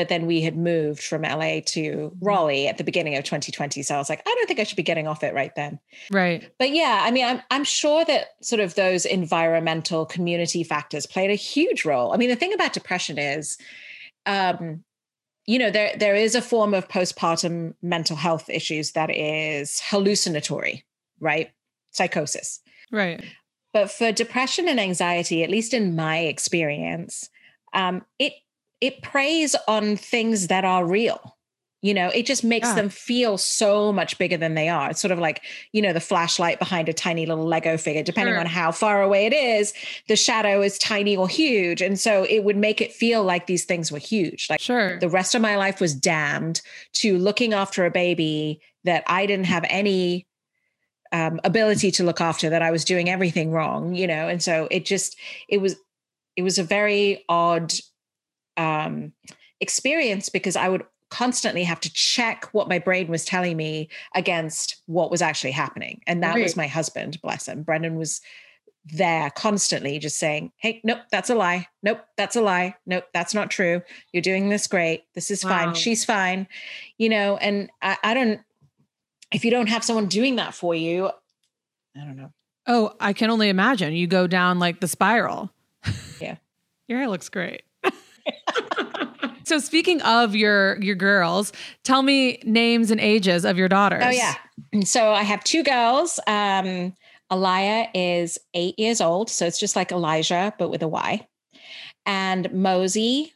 but 0.00 0.08
then 0.08 0.24
we 0.24 0.40
had 0.40 0.56
moved 0.56 1.02
from 1.02 1.20
LA 1.20 1.60
to 1.60 2.10
mm-hmm. 2.10 2.24
Raleigh 2.24 2.66
at 2.66 2.78
the 2.78 2.84
beginning 2.84 3.16
of 3.16 3.24
2020. 3.24 3.82
So 3.82 3.94
I 3.94 3.98
was 3.98 4.08
like, 4.08 4.22
I 4.26 4.34
don't 4.34 4.46
think 4.46 4.58
I 4.58 4.64
should 4.64 4.78
be 4.78 4.82
getting 4.82 5.06
off 5.06 5.22
it 5.22 5.34
right 5.34 5.54
then. 5.56 5.78
Right. 6.10 6.50
But 6.58 6.70
yeah, 6.70 7.00
I 7.02 7.10
mean, 7.10 7.26
I'm 7.26 7.42
I'm 7.50 7.64
sure 7.64 8.02
that 8.06 8.28
sort 8.40 8.60
of 8.60 8.76
those 8.76 9.04
environmental 9.04 10.06
community 10.06 10.64
factors 10.64 11.04
played 11.04 11.30
a 11.30 11.34
huge 11.34 11.84
role. 11.84 12.14
I 12.14 12.16
mean, 12.16 12.30
the 12.30 12.34
thing 12.34 12.54
about 12.54 12.72
depression 12.72 13.18
is, 13.18 13.58
um, 14.24 14.84
you 15.44 15.58
know, 15.58 15.70
there 15.70 15.94
there 15.98 16.14
is 16.14 16.34
a 16.34 16.40
form 16.40 16.72
of 16.72 16.88
postpartum 16.88 17.74
mental 17.82 18.16
health 18.16 18.48
issues 18.48 18.92
that 18.92 19.14
is 19.14 19.82
hallucinatory, 19.84 20.86
right? 21.20 21.50
Psychosis. 21.90 22.60
Right. 22.90 23.22
But 23.74 23.90
for 23.90 24.12
depression 24.12 24.66
and 24.66 24.80
anxiety, 24.80 25.44
at 25.44 25.50
least 25.50 25.74
in 25.74 25.94
my 25.94 26.20
experience, 26.20 27.28
um, 27.74 28.06
it 28.18 28.32
it 28.80 29.02
preys 29.02 29.56
on 29.68 29.96
things 29.96 30.48
that 30.48 30.64
are 30.64 30.86
real. 30.86 31.36
You 31.82 31.94
know 31.94 32.08
it 32.08 32.26
just 32.26 32.44
makes 32.44 32.68
yeah. 32.68 32.74
them 32.74 32.88
feel 32.90 33.38
so 33.38 33.90
much 33.90 34.18
bigger 34.18 34.36
than 34.36 34.54
they 34.54 34.68
are. 34.68 34.90
It's 34.90 35.00
sort 35.00 35.12
of 35.12 35.18
like 35.18 35.40
you 35.72 35.80
know 35.80 35.94
the 35.94 36.00
flashlight 36.00 36.58
behind 36.58 36.90
a 36.90 36.92
tiny 36.92 37.24
little 37.24 37.46
lego 37.46 37.78
figure 37.78 38.02
depending 38.02 38.34
sure. 38.34 38.40
on 38.40 38.44
how 38.44 38.70
far 38.70 39.00
away 39.00 39.24
it 39.24 39.32
is 39.32 39.72
the 40.06 40.16
shadow 40.16 40.60
is 40.60 40.78
tiny 40.78 41.16
or 41.16 41.26
huge. 41.26 41.80
And 41.80 41.98
so 41.98 42.24
it 42.24 42.44
would 42.44 42.58
make 42.58 42.82
it 42.82 42.92
feel 42.92 43.24
like 43.24 43.46
these 43.46 43.64
things 43.64 43.90
were 43.90 43.98
huge. 43.98 44.48
Like 44.50 44.60
sure. 44.60 44.98
the 44.98 45.08
rest 45.08 45.34
of 45.34 45.40
my 45.40 45.56
life 45.56 45.80
was 45.80 45.94
damned 45.94 46.60
to 46.94 47.16
looking 47.16 47.54
after 47.54 47.86
a 47.86 47.90
baby 47.90 48.60
that 48.84 49.04
i 49.06 49.24
didn't 49.26 49.46
have 49.46 49.64
any 49.68 50.26
um, 51.12 51.40
ability 51.44 51.90
to 51.92 52.04
look 52.04 52.20
after 52.20 52.50
that 52.50 52.62
i 52.62 52.70
was 52.70 52.84
doing 52.84 53.08
everything 53.08 53.52
wrong 53.52 53.94
you 53.94 54.06
know? 54.06 54.28
And 54.28 54.42
so 54.42 54.68
it 54.70 54.84
just 54.84 55.16
it 55.48 55.62
was 55.62 55.76
it 56.36 56.42
was 56.42 56.58
a 56.58 56.62
very 56.62 57.24
odd 57.28 57.72
um, 58.60 59.12
experience 59.60 60.28
because 60.28 60.56
I 60.56 60.68
would 60.68 60.84
constantly 61.10 61.64
have 61.64 61.80
to 61.80 61.92
check 61.92 62.48
what 62.52 62.68
my 62.68 62.78
brain 62.78 63.08
was 63.08 63.24
telling 63.24 63.56
me 63.56 63.88
against 64.14 64.82
what 64.86 65.10
was 65.10 65.22
actually 65.22 65.50
happening. 65.50 66.00
And 66.06 66.22
that 66.22 66.34
right. 66.34 66.42
was 66.42 66.56
my 66.56 66.68
husband, 66.68 67.20
bless 67.20 67.48
him. 67.48 67.62
Brendan 67.62 67.96
was 67.96 68.20
there 68.84 69.30
constantly 69.30 69.98
just 69.98 70.18
saying, 70.18 70.52
Hey, 70.56 70.80
nope, 70.84 71.00
that's 71.10 71.28
a 71.28 71.34
lie. 71.34 71.66
Nope, 71.82 72.00
that's 72.16 72.36
a 72.36 72.40
lie. 72.40 72.76
Nope, 72.86 73.04
that's 73.12 73.34
not 73.34 73.50
true. 73.50 73.82
You're 74.12 74.22
doing 74.22 74.48
this 74.48 74.66
great. 74.66 75.04
This 75.14 75.30
is 75.30 75.44
wow. 75.44 75.50
fine. 75.50 75.74
She's 75.74 76.04
fine. 76.04 76.46
You 76.96 77.08
know, 77.08 77.36
and 77.38 77.70
I, 77.82 77.96
I 78.02 78.14
don't, 78.14 78.40
if 79.32 79.44
you 79.44 79.50
don't 79.50 79.68
have 79.68 79.84
someone 79.84 80.06
doing 80.06 80.36
that 80.36 80.54
for 80.54 80.74
you, 80.74 81.10
I 81.96 82.04
don't 82.04 82.16
know. 82.16 82.32
Oh, 82.66 82.92
I 83.00 83.12
can 83.14 83.30
only 83.30 83.48
imagine. 83.48 83.94
You 83.94 84.06
go 84.06 84.26
down 84.26 84.58
like 84.58 84.80
the 84.80 84.88
spiral. 84.88 85.50
Yeah. 86.20 86.36
Your 86.88 86.98
hair 86.98 87.08
looks 87.08 87.28
great. 87.28 87.62
so 89.44 89.58
speaking 89.58 90.00
of 90.02 90.34
your 90.34 90.80
your 90.82 90.94
girls, 90.94 91.52
tell 91.84 92.02
me 92.02 92.40
names 92.44 92.90
and 92.90 93.00
ages 93.00 93.44
of 93.44 93.56
your 93.58 93.68
daughters. 93.68 94.04
Oh 94.04 94.10
yeah. 94.10 94.34
So 94.84 95.12
I 95.12 95.22
have 95.22 95.42
two 95.44 95.62
girls. 95.62 96.20
Um 96.26 96.94
Aliyah 97.30 97.88
is 97.94 98.38
eight 98.54 98.78
years 98.78 99.00
old, 99.00 99.30
so 99.30 99.46
it's 99.46 99.60
just 99.60 99.76
like 99.76 99.92
Elijah, 99.92 100.52
but 100.58 100.68
with 100.68 100.82
a 100.82 100.88
Y. 100.88 101.26
And 102.04 102.52
Mosey, 102.52 103.32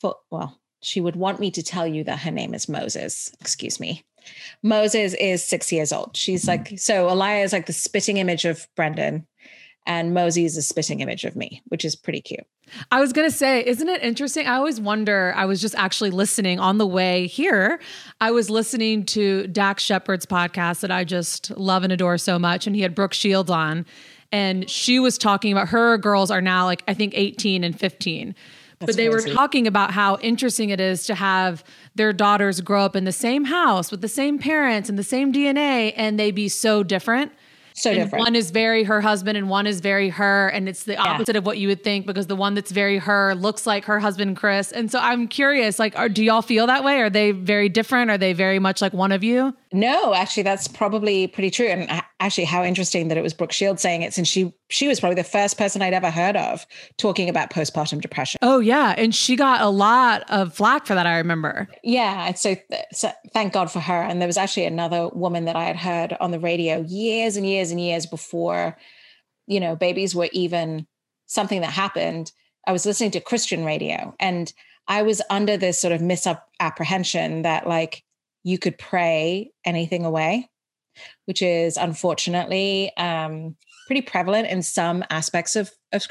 for, 0.00 0.16
well, 0.30 0.58
she 0.82 1.00
would 1.00 1.16
want 1.16 1.38
me 1.38 1.50
to 1.52 1.62
tell 1.62 1.86
you 1.86 2.02
that 2.04 2.20
her 2.20 2.30
name 2.32 2.54
is 2.54 2.68
Moses. 2.68 3.32
Excuse 3.40 3.78
me. 3.78 4.04
Moses 4.62 5.14
is 5.14 5.44
six 5.44 5.70
years 5.70 5.92
old. 5.92 6.16
She's 6.16 6.48
like, 6.48 6.72
so 6.76 7.06
Aliyah 7.06 7.44
is 7.44 7.52
like 7.52 7.66
the 7.66 7.72
spitting 7.72 8.16
image 8.16 8.44
of 8.44 8.66
Brendan 8.74 9.26
and 9.86 10.12
Mosey 10.12 10.44
is 10.44 10.56
a 10.56 10.62
spitting 10.62 11.00
image 11.00 11.24
of 11.24 11.36
me, 11.36 11.62
which 11.68 11.84
is 11.84 11.94
pretty 11.94 12.20
cute. 12.20 12.46
I 12.90 13.00
was 13.00 13.12
going 13.12 13.28
to 13.30 13.34
say, 13.34 13.64
isn't 13.64 13.88
it 13.88 14.02
interesting? 14.02 14.46
I 14.46 14.56
always 14.56 14.80
wonder. 14.80 15.32
I 15.36 15.44
was 15.44 15.60
just 15.60 15.76
actually 15.76 16.10
listening 16.10 16.58
on 16.58 16.78
the 16.78 16.86
way 16.86 17.28
here. 17.28 17.78
I 18.20 18.32
was 18.32 18.50
listening 18.50 19.04
to 19.06 19.46
Dax 19.46 19.84
Shepard's 19.84 20.26
podcast 20.26 20.80
that 20.80 20.90
I 20.90 21.04
just 21.04 21.56
love 21.56 21.84
and 21.84 21.92
adore 21.92 22.18
so 22.18 22.38
much. 22.38 22.66
And 22.66 22.74
he 22.74 22.82
had 22.82 22.94
Brooke 22.94 23.14
Shields 23.14 23.50
on, 23.50 23.86
and 24.32 24.68
she 24.68 24.98
was 24.98 25.16
talking 25.16 25.52
about 25.52 25.68
her 25.68 25.96
girls 25.96 26.30
are 26.32 26.40
now 26.40 26.64
like, 26.64 26.82
I 26.88 26.94
think 26.94 27.12
18 27.16 27.62
and 27.62 27.78
15. 27.78 28.34
That's 28.78 28.90
but 28.90 28.96
they 28.96 29.08
crazy. 29.08 29.30
were 29.30 29.34
talking 29.34 29.66
about 29.66 29.92
how 29.92 30.18
interesting 30.18 30.70
it 30.70 30.80
is 30.80 31.06
to 31.06 31.14
have 31.14 31.64
their 31.94 32.12
daughters 32.12 32.60
grow 32.60 32.84
up 32.84 32.94
in 32.94 33.04
the 33.04 33.12
same 33.12 33.44
house 33.44 33.90
with 33.90 34.02
the 34.02 34.08
same 34.08 34.38
parents 34.38 34.90
and 34.90 34.98
the 34.98 35.04
same 35.04 35.32
DNA 35.32 35.94
and 35.96 36.18
they 36.18 36.30
be 36.30 36.48
so 36.48 36.82
different 36.82 37.32
so 37.76 37.90
and 37.90 37.98
different. 37.98 38.24
One 38.24 38.34
is 38.34 38.50
very 38.50 38.84
her 38.84 39.02
husband 39.02 39.36
and 39.36 39.50
one 39.50 39.66
is 39.66 39.80
very 39.80 40.08
her. 40.08 40.48
And 40.48 40.66
it's 40.68 40.84
the 40.84 40.96
opposite 40.96 41.34
yeah. 41.34 41.38
of 41.38 41.46
what 41.46 41.58
you 41.58 41.68
would 41.68 41.84
think 41.84 42.06
because 42.06 42.26
the 42.26 42.34
one 42.34 42.54
that's 42.54 42.70
very 42.70 42.96
her 42.96 43.34
looks 43.34 43.66
like 43.66 43.84
her 43.84 44.00
husband, 44.00 44.38
Chris. 44.38 44.72
And 44.72 44.90
so 44.90 44.98
I'm 44.98 45.28
curious, 45.28 45.78
like, 45.78 45.96
are, 45.96 46.08
do 46.08 46.24
y'all 46.24 46.42
feel 46.42 46.66
that 46.66 46.82
way? 46.84 47.02
Are 47.02 47.10
they 47.10 47.32
very 47.32 47.68
different? 47.68 48.10
Are 48.10 48.16
they 48.16 48.32
very 48.32 48.58
much 48.58 48.80
like 48.80 48.94
one 48.94 49.12
of 49.12 49.22
you? 49.22 49.54
No, 49.72 50.14
actually, 50.14 50.44
that's 50.44 50.66
probably 50.66 51.26
pretty 51.26 51.50
true. 51.50 51.66
And 51.66 52.02
actually, 52.20 52.44
how 52.44 52.64
interesting 52.64 53.08
that 53.08 53.18
it 53.18 53.22
was 53.22 53.34
Brooke 53.34 53.52
Shields 53.52 53.82
saying 53.82 54.02
it, 54.02 54.14
since 54.14 54.28
she 54.28 54.52
she 54.68 54.88
was 54.88 55.00
probably 55.00 55.16
the 55.16 55.24
first 55.24 55.58
person 55.58 55.82
I'd 55.82 55.92
ever 55.92 56.10
heard 56.10 56.36
of 56.36 56.66
talking 56.96 57.28
about 57.28 57.50
postpartum 57.50 58.00
depression. 58.00 58.38
Oh 58.42 58.60
yeah, 58.60 58.94
and 58.96 59.14
she 59.14 59.36
got 59.36 59.60
a 59.60 59.68
lot 59.68 60.24
of 60.30 60.54
flack 60.54 60.86
for 60.86 60.94
that. 60.94 61.06
I 61.06 61.18
remember. 61.18 61.68
Yeah, 61.82 62.32
so, 62.34 62.56
so 62.92 63.10
thank 63.32 63.52
God 63.52 63.70
for 63.70 63.80
her. 63.80 64.02
And 64.02 64.20
there 64.20 64.28
was 64.28 64.38
actually 64.38 64.64
another 64.64 65.08
woman 65.08 65.44
that 65.44 65.56
I 65.56 65.64
had 65.64 65.76
heard 65.76 66.16
on 66.20 66.30
the 66.30 66.40
radio 66.40 66.84
years 66.88 67.36
and 67.36 67.46
years 67.46 67.70
and 67.70 67.80
years 67.80 68.06
before, 68.06 68.76
you 69.46 69.60
know, 69.60 69.76
babies 69.76 70.14
were 70.14 70.28
even 70.32 70.86
something 71.26 71.60
that 71.60 71.70
happened. 71.70 72.32
I 72.66 72.72
was 72.72 72.86
listening 72.86 73.12
to 73.12 73.20
Christian 73.20 73.64
radio, 73.64 74.14
and 74.18 74.52
I 74.88 75.02
was 75.02 75.22
under 75.30 75.56
this 75.56 75.78
sort 75.78 75.92
of 75.92 76.00
misapprehension 76.00 77.42
that 77.42 77.68
like 77.68 78.02
you 78.42 78.58
could 78.58 78.78
pray 78.78 79.50
anything 79.64 80.04
away, 80.04 80.48
which 81.26 81.42
is 81.42 81.76
unfortunately 81.76 82.92
um, 82.96 83.56
pretty 83.86 84.02
prevalent 84.02 84.48
in 84.48 84.62
some 84.62 85.04
aspects 85.10 85.54
of, 85.54 85.70
of 85.92 86.02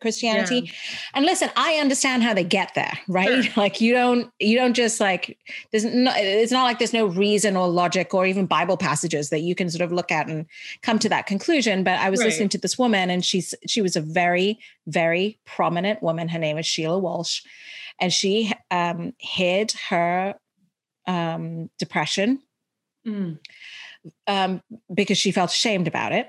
Christianity. 0.00 0.62
Yeah. 0.64 0.72
And 1.14 1.26
listen, 1.26 1.50
I 1.54 1.74
understand 1.74 2.22
how 2.22 2.32
they 2.32 2.44
get 2.44 2.72
there, 2.74 2.98
right? 3.08 3.44
Sure. 3.44 3.52
Like 3.60 3.80
you 3.80 3.92
don't, 3.92 4.30
you 4.38 4.56
don't 4.56 4.72
just 4.72 5.00
like, 5.00 5.38
there's 5.70 5.84
no, 5.84 6.12
it's 6.16 6.52
not 6.52 6.62
like 6.62 6.78
there's 6.78 6.94
no 6.94 7.06
reason 7.06 7.56
or 7.56 7.68
logic 7.68 8.14
or 8.14 8.24
even 8.24 8.46
Bible 8.46 8.78
passages 8.78 9.28
that 9.30 9.40
you 9.40 9.54
can 9.54 9.68
sort 9.68 9.82
of 9.82 9.92
look 9.92 10.10
at 10.10 10.28
and 10.28 10.46
come 10.82 10.98
to 11.00 11.10
that 11.10 11.26
conclusion. 11.26 11.84
But 11.84 11.98
I 11.98 12.08
was 12.08 12.20
right. 12.20 12.26
listening 12.26 12.48
to 12.50 12.58
this 12.58 12.78
woman 12.78 13.10
and 13.10 13.22
she's, 13.22 13.54
she 13.66 13.82
was 13.82 13.96
a 13.96 14.00
very, 14.00 14.58
very 14.86 15.38
prominent 15.44 16.02
woman. 16.02 16.28
Her 16.28 16.38
name 16.38 16.56
is 16.56 16.66
Sheila 16.66 16.98
Walsh. 16.98 17.42
And 18.00 18.10
she 18.10 18.50
um, 18.70 19.12
hid 19.18 19.72
her 19.90 20.36
um, 21.06 21.68
depression 21.78 22.40
mm. 23.06 23.38
Um, 24.26 24.62
because 24.92 25.18
she 25.18 25.32
felt 25.32 25.50
ashamed 25.50 25.88
about 25.88 26.12
it 26.12 26.28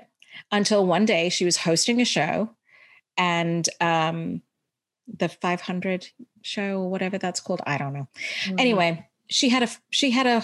until 0.50 0.86
one 0.86 1.04
day 1.04 1.28
she 1.28 1.44
was 1.44 1.56
hosting 1.56 2.00
a 2.00 2.04
show 2.04 2.50
and 3.16 3.68
um, 3.80 4.42
the 5.06 5.28
500 5.28 6.08
show 6.42 6.80
or 6.80 6.90
whatever 6.90 7.18
that's 7.18 7.38
called 7.38 7.60
i 7.66 7.78
don't 7.78 7.92
know 7.92 8.08
mm. 8.46 8.58
anyway 8.58 9.06
she 9.28 9.48
had 9.48 9.62
a 9.62 9.68
she 9.90 10.10
had 10.10 10.26
a 10.26 10.42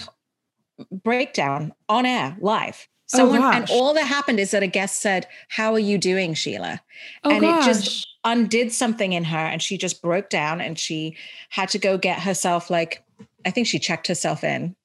breakdown 0.91 1.73
on 1.89 2.05
air 2.05 2.37
live 2.39 2.87
oh, 3.13 3.17
someone 3.17 3.41
oh 3.41 3.51
and 3.51 3.69
all 3.69 3.93
that 3.93 4.05
happened 4.05 4.39
is 4.39 4.51
that 4.51 4.63
a 4.63 4.67
guest 4.67 5.01
said 5.01 5.27
how 5.49 5.73
are 5.73 5.79
you 5.79 5.97
doing 5.97 6.33
sheila 6.33 6.81
oh 7.25 7.31
and 7.31 7.41
gosh. 7.41 7.67
it 7.67 7.73
just 7.73 8.07
undid 8.23 8.71
something 8.71 9.11
in 9.11 9.25
her 9.25 9.37
and 9.37 9.61
she 9.61 9.77
just 9.77 10.01
broke 10.01 10.29
down 10.29 10.61
and 10.61 10.79
she 10.79 11.17
had 11.49 11.67
to 11.67 11.77
go 11.77 11.97
get 11.97 12.19
herself 12.19 12.69
like 12.69 13.03
I 13.45 13.51
think 13.51 13.67
she 13.67 13.79
checked 13.79 14.07
herself 14.07 14.43
in. 14.43 14.75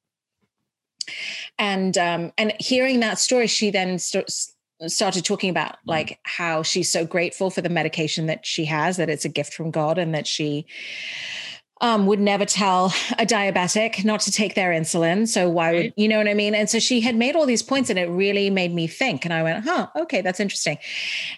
And 1.58 1.96
um, 1.96 2.32
and 2.36 2.52
hearing 2.58 3.00
that 3.00 3.18
story, 3.18 3.46
she 3.46 3.70
then 3.70 3.98
st- 3.98 4.30
started 4.86 5.24
talking 5.24 5.50
about 5.50 5.76
like 5.86 6.18
how 6.24 6.62
she's 6.62 6.90
so 6.90 7.06
grateful 7.06 7.50
for 7.50 7.62
the 7.62 7.68
medication 7.68 8.26
that 8.26 8.44
she 8.44 8.64
has, 8.64 8.96
that 8.96 9.08
it's 9.08 9.24
a 9.24 9.28
gift 9.28 9.54
from 9.54 9.70
God, 9.70 9.98
and 9.98 10.14
that 10.14 10.26
she 10.26 10.66
um, 11.84 12.06
would 12.06 12.18
never 12.18 12.46
tell 12.46 12.86
a 13.18 13.26
diabetic 13.26 14.06
not 14.06 14.20
to 14.20 14.32
take 14.32 14.54
their 14.54 14.70
insulin. 14.70 15.28
So 15.28 15.50
why 15.50 15.74
would 15.74 15.92
you 15.98 16.08
know 16.08 16.16
what 16.16 16.26
I 16.26 16.32
mean? 16.32 16.54
And 16.54 16.68
so 16.70 16.78
she 16.78 17.02
had 17.02 17.14
made 17.14 17.36
all 17.36 17.44
these 17.44 17.62
points, 17.62 17.90
and 17.90 17.98
it 17.98 18.08
really 18.08 18.48
made 18.48 18.72
me 18.72 18.86
think. 18.86 19.26
And 19.26 19.34
I 19.34 19.42
went, 19.42 19.64
"Huh, 19.64 19.88
okay, 19.94 20.22
that's 20.22 20.40
interesting." 20.40 20.78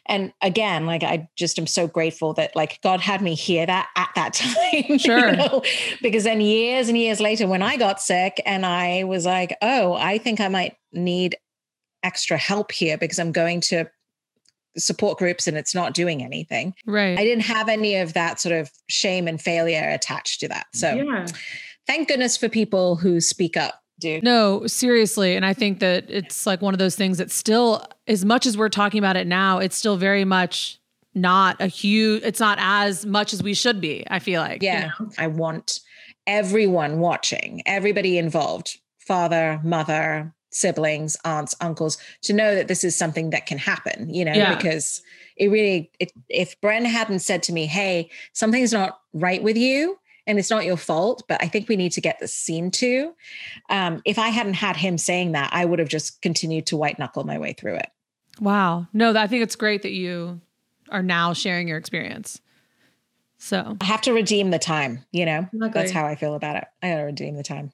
And 0.06 0.32
again, 0.40 0.86
like 0.86 1.02
I 1.02 1.28
just 1.34 1.58
am 1.58 1.66
so 1.66 1.88
grateful 1.88 2.32
that 2.34 2.54
like 2.54 2.80
God 2.80 3.00
had 3.00 3.22
me 3.22 3.34
hear 3.34 3.66
that 3.66 3.88
at 3.96 4.10
that 4.14 4.34
time. 4.86 4.98
Sure. 4.98 5.30
You 5.30 5.36
know? 5.36 5.62
Because 6.00 6.22
then 6.22 6.40
years 6.40 6.88
and 6.88 6.96
years 6.96 7.20
later, 7.20 7.48
when 7.48 7.62
I 7.62 7.76
got 7.76 8.00
sick, 8.00 8.40
and 8.46 8.64
I 8.64 9.02
was 9.02 9.26
like, 9.26 9.56
"Oh, 9.62 9.94
I 9.94 10.18
think 10.18 10.40
I 10.40 10.48
might 10.48 10.76
need." 10.92 11.36
extra 12.02 12.38
help 12.38 12.70
here 12.70 12.96
because 12.96 13.18
I'm 13.18 13.32
going 13.32 13.60
to 13.62 13.90
support 14.78 15.18
groups 15.18 15.46
and 15.46 15.56
it's 15.56 15.74
not 15.74 15.94
doing 15.94 16.22
anything. 16.22 16.74
Right. 16.86 17.18
I 17.18 17.24
didn't 17.24 17.44
have 17.44 17.68
any 17.68 17.96
of 17.96 18.12
that 18.14 18.40
sort 18.40 18.54
of 18.54 18.70
shame 18.88 19.28
and 19.28 19.40
failure 19.40 19.88
attached 19.88 20.40
to 20.40 20.48
that. 20.48 20.66
So 20.72 20.94
yeah. 20.94 21.26
thank 21.86 22.08
goodness 22.08 22.36
for 22.36 22.48
people 22.48 22.96
who 22.96 23.20
speak 23.20 23.56
up. 23.56 23.82
Dude. 23.98 24.22
No, 24.22 24.66
seriously. 24.66 25.36
And 25.36 25.46
I 25.46 25.54
think 25.54 25.80
that 25.80 26.10
it's 26.10 26.44
like 26.44 26.60
one 26.60 26.74
of 26.74 26.78
those 26.78 26.96
things 26.96 27.16
that 27.16 27.30
still, 27.30 27.82
as 28.06 28.26
much 28.26 28.44
as 28.44 28.58
we're 28.58 28.68
talking 28.68 28.98
about 28.98 29.16
it 29.16 29.26
now, 29.26 29.58
it's 29.58 29.74
still 29.74 29.96
very 29.96 30.24
much 30.24 30.78
not 31.14 31.58
a 31.62 31.66
huge, 31.66 32.22
it's 32.22 32.38
not 32.40 32.58
as 32.60 33.06
much 33.06 33.32
as 33.32 33.42
we 33.42 33.54
should 33.54 33.80
be, 33.80 34.04
I 34.10 34.18
feel 34.18 34.42
like. 34.42 34.62
Yeah. 34.62 34.90
You 35.00 35.06
know? 35.06 35.12
I 35.16 35.28
want 35.28 35.80
everyone 36.26 36.98
watching, 36.98 37.62
everybody 37.64 38.18
involved, 38.18 38.78
father, 38.98 39.60
mother, 39.64 40.34
siblings, 40.56 41.16
aunts, 41.24 41.54
uncles 41.60 41.98
to 42.22 42.32
know 42.32 42.54
that 42.54 42.68
this 42.68 42.82
is 42.82 42.96
something 42.96 43.30
that 43.30 43.46
can 43.46 43.58
happen, 43.58 44.12
you 44.12 44.24
know, 44.24 44.32
yeah. 44.32 44.54
because 44.54 45.02
it 45.36 45.48
really, 45.48 45.90
it, 46.00 46.12
if 46.28 46.58
Bren 46.60 46.86
hadn't 46.86 47.18
said 47.18 47.42
to 47.44 47.52
me, 47.52 47.66
hey, 47.66 48.10
something's 48.32 48.72
not 48.72 49.00
right 49.12 49.42
with 49.42 49.56
you 49.56 49.98
and 50.26 50.38
it's 50.38 50.50
not 50.50 50.64
your 50.64 50.78
fault, 50.78 51.22
but 51.28 51.42
I 51.42 51.48
think 51.48 51.68
we 51.68 51.76
need 51.76 51.92
to 51.92 52.00
get 52.00 52.18
this 52.18 52.34
seen 52.34 52.70
to. 52.72 53.14
Um, 53.68 54.00
if 54.04 54.18
I 54.18 54.28
hadn't 54.28 54.54
had 54.54 54.76
him 54.76 54.98
saying 54.98 55.32
that, 55.32 55.50
I 55.52 55.64
would 55.64 55.78
have 55.78 55.88
just 55.88 56.22
continued 56.22 56.66
to 56.66 56.76
white 56.76 56.98
knuckle 56.98 57.24
my 57.24 57.38
way 57.38 57.52
through 57.52 57.76
it. 57.76 57.90
Wow. 58.40 58.88
No, 58.92 59.14
I 59.14 59.26
think 59.26 59.42
it's 59.42 59.56
great 59.56 59.82
that 59.82 59.92
you 59.92 60.40
are 60.90 61.02
now 61.02 61.32
sharing 61.32 61.68
your 61.68 61.78
experience. 61.78 62.40
So 63.38 63.76
I 63.80 63.84
have 63.84 64.00
to 64.02 64.14
redeem 64.14 64.50
the 64.50 64.58
time, 64.58 65.04
you 65.12 65.26
know, 65.26 65.48
that's 65.52 65.92
how 65.92 66.06
I 66.06 66.14
feel 66.14 66.34
about 66.34 66.56
it. 66.56 66.64
I 66.82 66.88
got 66.88 66.96
to 66.96 67.02
redeem 67.02 67.36
the 67.36 67.42
time. 67.42 67.72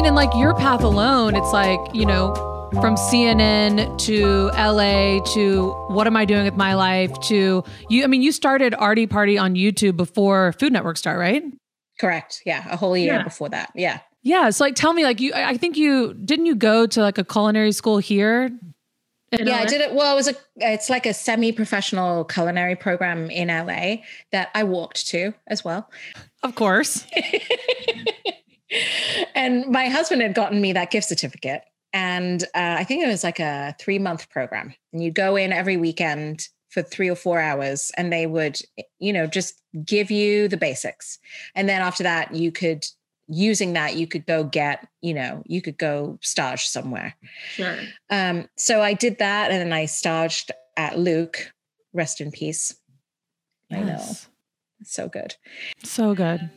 Mean, 0.00 0.06
and 0.06 0.16
like 0.16 0.34
your 0.34 0.54
path 0.54 0.82
alone, 0.82 1.36
it's 1.36 1.52
like, 1.52 1.78
you 1.92 2.06
know, 2.06 2.32
from 2.80 2.94
CNN 2.94 3.98
to 3.98 4.46
LA 4.56 5.22
to 5.34 5.72
what 5.88 6.06
am 6.06 6.16
I 6.16 6.24
doing 6.24 6.44
with 6.44 6.56
my 6.56 6.72
life 6.72 7.12
to 7.24 7.62
you. 7.90 8.02
I 8.02 8.06
mean, 8.06 8.22
you 8.22 8.32
started 8.32 8.72
Aarti 8.72 9.10
Party 9.10 9.36
on 9.36 9.56
YouTube 9.56 9.98
before 9.98 10.54
Food 10.54 10.72
Network 10.72 10.96
Star, 10.96 11.18
right? 11.18 11.42
Correct. 11.98 12.40
Yeah. 12.46 12.66
A 12.70 12.78
whole 12.78 12.96
year 12.96 13.16
yeah. 13.16 13.24
before 13.24 13.50
that. 13.50 13.72
Yeah. 13.74 14.00
Yeah. 14.22 14.48
So 14.48 14.64
like 14.64 14.74
tell 14.74 14.94
me, 14.94 15.04
like 15.04 15.20
you 15.20 15.34
I 15.34 15.58
think 15.58 15.76
you 15.76 16.14
didn't 16.14 16.46
you 16.46 16.54
go 16.54 16.86
to 16.86 17.02
like 17.02 17.18
a 17.18 17.24
culinary 17.24 17.72
school 17.72 17.98
here? 17.98 18.50
yeah, 19.32 19.44
LA? 19.44 19.56
I 19.58 19.64
did 19.66 19.82
it. 19.82 19.92
Well, 19.92 20.14
it 20.14 20.16
was 20.16 20.28
a 20.28 20.34
it's 20.56 20.88
like 20.88 21.04
a 21.04 21.12
semi-professional 21.12 22.24
culinary 22.24 22.74
program 22.74 23.30
in 23.30 23.48
LA 23.48 24.02
that 24.32 24.48
I 24.54 24.62
walked 24.64 25.08
to 25.08 25.34
as 25.46 25.62
well. 25.62 25.90
Of 26.42 26.54
course. 26.54 27.06
and 29.34 29.66
my 29.66 29.88
husband 29.88 30.22
had 30.22 30.34
gotten 30.34 30.60
me 30.60 30.72
that 30.72 30.90
gift 30.90 31.08
certificate. 31.08 31.62
And 31.92 32.42
uh, 32.54 32.76
I 32.78 32.84
think 32.84 33.02
it 33.02 33.08
was 33.08 33.24
like 33.24 33.40
a 33.40 33.74
three 33.80 33.98
month 33.98 34.30
program. 34.30 34.74
And 34.92 35.02
you'd 35.02 35.14
go 35.14 35.36
in 35.36 35.52
every 35.52 35.76
weekend 35.76 36.48
for 36.68 36.82
three 36.82 37.08
or 37.08 37.16
four 37.16 37.40
hours 37.40 37.90
and 37.96 38.12
they 38.12 38.26
would, 38.26 38.60
you 39.00 39.12
know, 39.12 39.26
just 39.26 39.60
give 39.84 40.10
you 40.10 40.46
the 40.46 40.56
basics. 40.56 41.18
And 41.56 41.68
then 41.68 41.82
after 41.82 42.04
that, 42.04 42.34
you 42.34 42.52
could, 42.52 42.86
using 43.26 43.72
that, 43.72 43.96
you 43.96 44.06
could 44.06 44.24
go 44.24 44.44
get, 44.44 44.86
you 45.00 45.14
know, 45.14 45.42
you 45.46 45.62
could 45.62 45.78
go 45.78 46.18
stage 46.22 46.68
somewhere. 46.68 47.16
Sure. 47.54 47.76
Um, 48.08 48.48
so 48.56 48.82
I 48.82 48.94
did 48.94 49.18
that 49.18 49.50
and 49.50 49.60
then 49.60 49.72
I 49.72 49.86
staged 49.86 50.52
at 50.76 50.96
Lucques, 50.96 51.50
rest 51.92 52.20
in 52.20 52.30
peace. 52.30 52.76
Yes. 53.68 53.80
I 53.80 53.84
know. 53.84 54.14
So 54.84 55.08
good. 55.08 55.34
So 55.82 56.14
good 56.14 56.50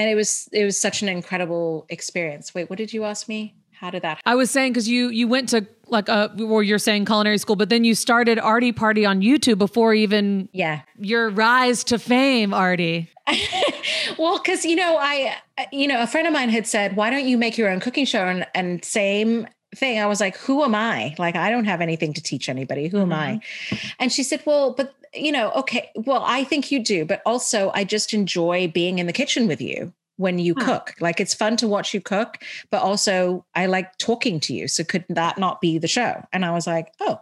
and 0.00 0.08
it 0.08 0.14
was 0.14 0.48
it 0.52 0.64
was 0.64 0.80
such 0.80 1.02
an 1.02 1.08
incredible 1.10 1.84
experience. 1.90 2.54
Wait, 2.54 2.70
what 2.70 2.78
did 2.78 2.90
you 2.92 3.04
ask 3.04 3.28
me? 3.28 3.54
How 3.72 3.90
did 3.90 4.00
that? 4.00 4.16
Happen? 4.16 4.22
I 4.24 4.34
was 4.34 4.50
saying 4.50 4.72
because 4.72 4.88
you 4.88 5.08
you 5.08 5.28
went 5.28 5.50
to 5.50 5.66
like 5.88 6.08
uh, 6.08 6.28
a 6.38 6.42
or 6.42 6.62
you're 6.62 6.78
saying 6.78 7.04
culinary 7.04 7.36
school, 7.36 7.56
but 7.56 7.68
then 7.68 7.84
you 7.84 7.94
started 7.94 8.38
Aarti 8.38 8.74
Party 8.74 9.04
on 9.04 9.20
YouTube 9.20 9.58
before 9.58 9.92
even 9.92 10.48
yeah 10.52 10.82
your 10.98 11.28
rise 11.28 11.84
to 11.84 11.98
fame, 11.98 12.52
Aarti. 12.52 13.08
well, 14.18 14.38
because 14.38 14.64
you 14.64 14.74
know 14.74 14.96
I 14.98 15.36
you 15.70 15.86
know 15.86 16.00
a 16.00 16.06
friend 16.06 16.26
of 16.26 16.32
mine 16.32 16.48
had 16.48 16.66
said, 16.66 16.96
why 16.96 17.10
don't 17.10 17.26
you 17.26 17.36
make 17.36 17.58
your 17.58 17.68
own 17.68 17.80
cooking 17.80 18.06
show? 18.06 18.24
And, 18.24 18.46
and 18.54 18.82
same 18.82 19.48
thing. 19.74 20.00
I 20.00 20.06
was 20.06 20.20
like, 20.20 20.36
who 20.36 20.64
am 20.64 20.74
I? 20.74 21.14
Like 21.18 21.36
I 21.36 21.50
don't 21.50 21.64
have 21.64 21.80
anything 21.80 22.12
to 22.14 22.22
teach 22.22 22.48
anybody. 22.48 22.88
Who 22.88 22.98
am 23.00 23.10
mm-hmm. 23.10 23.74
I? 23.74 23.80
And 23.98 24.12
she 24.12 24.22
said, 24.22 24.42
well, 24.44 24.72
but 24.72 24.94
you 25.14 25.32
know, 25.32 25.50
okay, 25.52 25.90
well, 25.94 26.22
I 26.24 26.44
think 26.44 26.70
you 26.70 26.82
do, 26.82 27.04
but 27.04 27.22
also 27.26 27.70
I 27.74 27.84
just 27.84 28.14
enjoy 28.14 28.68
being 28.68 28.98
in 28.98 29.06
the 29.06 29.12
kitchen 29.12 29.48
with 29.48 29.60
you 29.60 29.92
when 30.16 30.38
you 30.38 30.54
huh. 30.58 30.64
cook. 30.66 30.94
Like 31.00 31.20
it's 31.20 31.34
fun 31.34 31.56
to 31.58 31.68
watch 31.68 31.94
you 31.94 32.00
cook, 32.00 32.38
but 32.70 32.82
also 32.82 33.44
I 33.54 33.66
like 33.66 33.96
talking 33.98 34.38
to 34.40 34.54
you. 34.54 34.68
So 34.68 34.84
could 34.84 35.04
that 35.08 35.38
not 35.38 35.60
be 35.60 35.78
the 35.78 35.88
show? 35.88 36.22
And 36.32 36.44
I 36.44 36.50
was 36.52 36.66
like, 36.66 36.92
oh, 37.00 37.18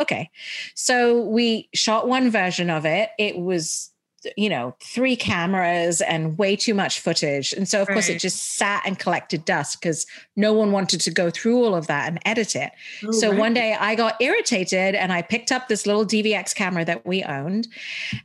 okay. 0.00 0.28
So 0.74 1.22
we 1.22 1.68
shot 1.72 2.08
one 2.08 2.30
version 2.30 2.68
of 2.68 2.84
it. 2.84 3.10
It 3.18 3.38
was 3.38 3.91
you 4.36 4.48
know, 4.48 4.74
three 4.80 5.16
cameras 5.16 6.00
and 6.00 6.38
way 6.38 6.56
too 6.56 6.74
much 6.74 7.00
footage. 7.00 7.52
And 7.52 7.68
so, 7.68 7.82
of 7.82 7.88
right. 7.88 7.94
course, 7.94 8.08
it 8.08 8.18
just 8.18 8.56
sat 8.56 8.82
and 8.86 8.98
collected 8.98 9.44
dust 9.44 9.80
because 9.80 10.06
no 10.36 10.52
one 10.52 10.72
wanted 10.72 11.00
to 11.02 11.10
go 11.10 11.30
through 11.30 11.64
all 11.64 11.74
of 11.74 11.86
that 11.86 12.08
and 12.08 12.18
edit 12.24 12.56
it. 12.56 12.72
Oh, 13.06 13.12
so 13.12 13.30
right. 13.30 13.38
one 13.38 13.54
day 13.54 13.74
I 13.78 13.94
got 13.94 14.20
irritated 14.20 14.94
and 14.94 15.12
I 15.12 15.22
picked 15.22 15.52
up 15.52 15.68
this 15.68 15.86
little 15.86 16.04
DVX 16.04 16.54
camera 16.54 16.84
that 16.84 17.06
we 17.06 17.22
owned. 17.22 17.68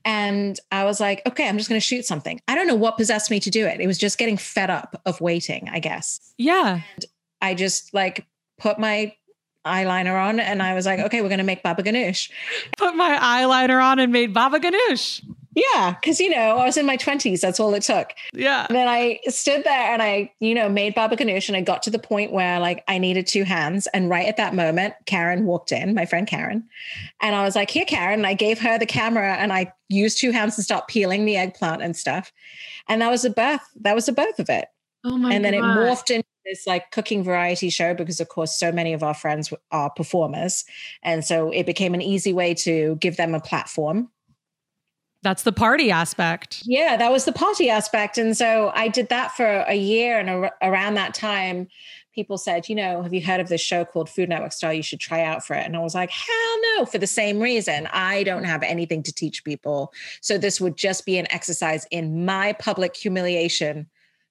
And 0.06 0.60
I 0.72 0.84
was 0.84 1.00
like, 1.00 1.22
okay, 1.28 1.48
I'm 1.48 1.58
just 1.58 1.70
going 1.70 1.80
to 1.80 1.86
shoot 1.86 2.06
something. 2.06 2.40
I 2.48 2.56
don't 2.56 2.68
know 2.68 2.76
what 2.76 2.98
possessed 2.98 3.32
me 3.32 3.40
to 3.40 3.50
do 3.50 3.66
it. 3.66 3.80
It 3.80 3.88
was 3.88 3.98
just 3.98 4.18
getting 4.18 4.38
fed 4.38 4.70
up 4.70 5.02
of 5.06 5.22
waiting, 5.22 5.70
I 5.72 5.80
guess. 5.80 6.20
Yeah. 6.38 6.82
And 6.96 7.06
I 7.42 7.54
just 7.54 7.94
like 7.94 8.26
put 8.58 8.80
my 8.80 9.14
eyeliner 9.68 10.20
on 10.22 10.40
and 10.40 10.64
I 10.64 10.74
was 10.74 10.86
like, 10.86 11.00
okay, 11.00 11.22
we're 11.22 11.30
going 11.30 11.40
to 11.40 11.44
make 11.44 11.62
Baba 11.62 11.84
Ganoush. 11.84 12.32
Put 12.78 12.96
my 12.96 13.18
eyeliner 13.18 13.84
on 13.84 14.00
and 14.00 14.12
made 14.12 14.34
Baba 14.34 14.60
Ganoush. 14.60 15.24
Yeah, 15.58 15.96
because 16.00 16.20
you 16.20 16.30
know 16.30 16.60
I 16.60 16.66
was 16.66 16.78
in 16.78 16.86
my 16.86 16.98
twenties. 16.98 17.42
That's 17.42 17.60
all 17.60 17.74
it 17.74 17.82
took. 17.82 18.14
Yeah. 18.32 18.68
And 18.70 18.78
then 18.78 18.88
I 18.88 19.20
stood 19.28 19.64
there 19.64 19.92
and 19.92 20.04
I, 20.04 20.32
you 20.40 20.54
know, 20.54 20.70
made 20.70 20.94
Baba 20.94 21.16
Ganoush, 21.16 21.48
and 21.48 21.58
I 21.58 21.62
got 21.62 21.82
to 21.84 21.90
the 21.90 21.98
point 21.98 22.32
where 22.32 22.60
like 22.60 22.84
I 22.88 23.00
needed 23.00 23.26
two 23.26 23.44
hands. 23.44 23.88
And 23.88 24.08
right 24.08 24.28
at 24.28 24.38
that 24.38 24.54
moment, 24.54 24.94
Karen 25.08 25.46
walked 25.46 25.72
in, 25.72 25.96
my 25.96 26.06
friend 26.06 26.28
Karen, 26.28 26.64
and 27.24 27.36
I 27.36 27.44
was 27.44 27.56
like, 27.56 27.72
"Here, 27.72 27.86
Karen." 27.86 28.20
And 28.20 28.28
I 28.28 28.36
gave 28.36 28.60
her 28.60 28.78
the 28.78 28.86
camera, 28.86 29.34
and 29.34 29.52
I 29.52 29.74
used 29.90 30.20
two 30.20 30.30
hands 30.30 30.56
to 30.58 30.62
start 30.62 30.88
peeling 30.88 31.26
the 31.26 31.38
eggplant 31.38 31.82
and 31.82 31.98
stuff. 31.98 32.32
And 32.88 33.02
that 33.02 33.10
was 33.10 33.24
the 33.24 33.32
birth. 33.32 33.68
That 33.82 33.96
was 33.96 34.06
the 34.06 34.14
birth 34.14 34.38
of 34.38 34.52
it. 34.52 34.68
Oh 35.06 35.18
my! 35.18 35.34
And 35.34 35.44
then 35.44 35.54
God. 35.54 35.60
it 35.60 35.80
morphed 35.80 36.12
into 36.12 36.28
this 36.46 36.68
like 36.68 36.92
cooking 36.92 37.24
variety 37.24 37.72
show 37.72 37.96
because, 37.96 38.20
of 38.20 38.30
course, 38.30 38.56
so 38.56 38.72
many 38.72 38.94
of 38.94 39.02
our 39.02 39.16
friends 39.16 39.52
are 39.72 39.90
performers, 39.90 40.66
and 41.02 41.26
so 41.26 41.50
it 41.50 41.66
became 41.66 41.96
an 41.96 42.02
easy 42.04 42.32
way 42.32 42.54
to 42.54 42.96
give 42.98 43.18
them 43.18 43.34
a 43.34 43.40
platform 43.40 44.12
that's 45.24 45.44
the 45.44 45.52
party 45.52 45.92
aspect. 45.92 46.64
Yeah, 46.66 46.96
that 46.98 47.12
was 47.12 47.26
the 47.26 47.32
party 47.32 47.70
aspect. 47.70 48.18
And 48.18 48.38
so 48.38 48.72
I 48.76 48.88
did 48.88 49.10
that 49.10 49.32
for 49.36 49.46
a 49.68 49.76
year. 49.76 50.20
And 50.20 50.30
ar- 50.30 50.56
around 50.62 50.94
that 50.96 51.14
time, 51.14 51.68
people 52.14 52.38
said, 52.38 52.70
you 52.70 52.76
know, 52.76 53.04
have 53.04 53.14
you 53.14 53.22
heard 53.22 53.40
of 53.40 53.48
this 53.48 53.62
show 53.62 53.86
called 53.86 54.10
Food 54.10 54.30
Network 54.30 54.52
Star? 54.52 54.74
You 54.74 54.84
should 54.84 55.00
try 55.00 55.24
out 55.24 55.46
for 55.46 55.56
it. 55.56 55.66
And 55.66 55.76
I 55.76 55.80
was 55.80 55.96
like, 55.96 56.10
hell 56.10 56.62
no, 56.76 56.86
for 56.86 56.98
the 56.98 57.08
same 57.08 57.40
reason. 57.40 57.88
I 57.92 58.24
don't 58.24 58.44
have 58.44 58.64
anything 58.64 59.04
to 59.04 59.14
teach 59.14 59.44
people. 59.44 59.94
So 60.22 60.38
this 60.38 60.62
would 60.62 60.78
just 60.78 61.06
be 61.06 61.18
an 61.18 61.32
exercise 61.32 61.86
in 61.92 62.26
my 62.26 62.54
public 62.54 62.96
humiliation. 62.96 63.88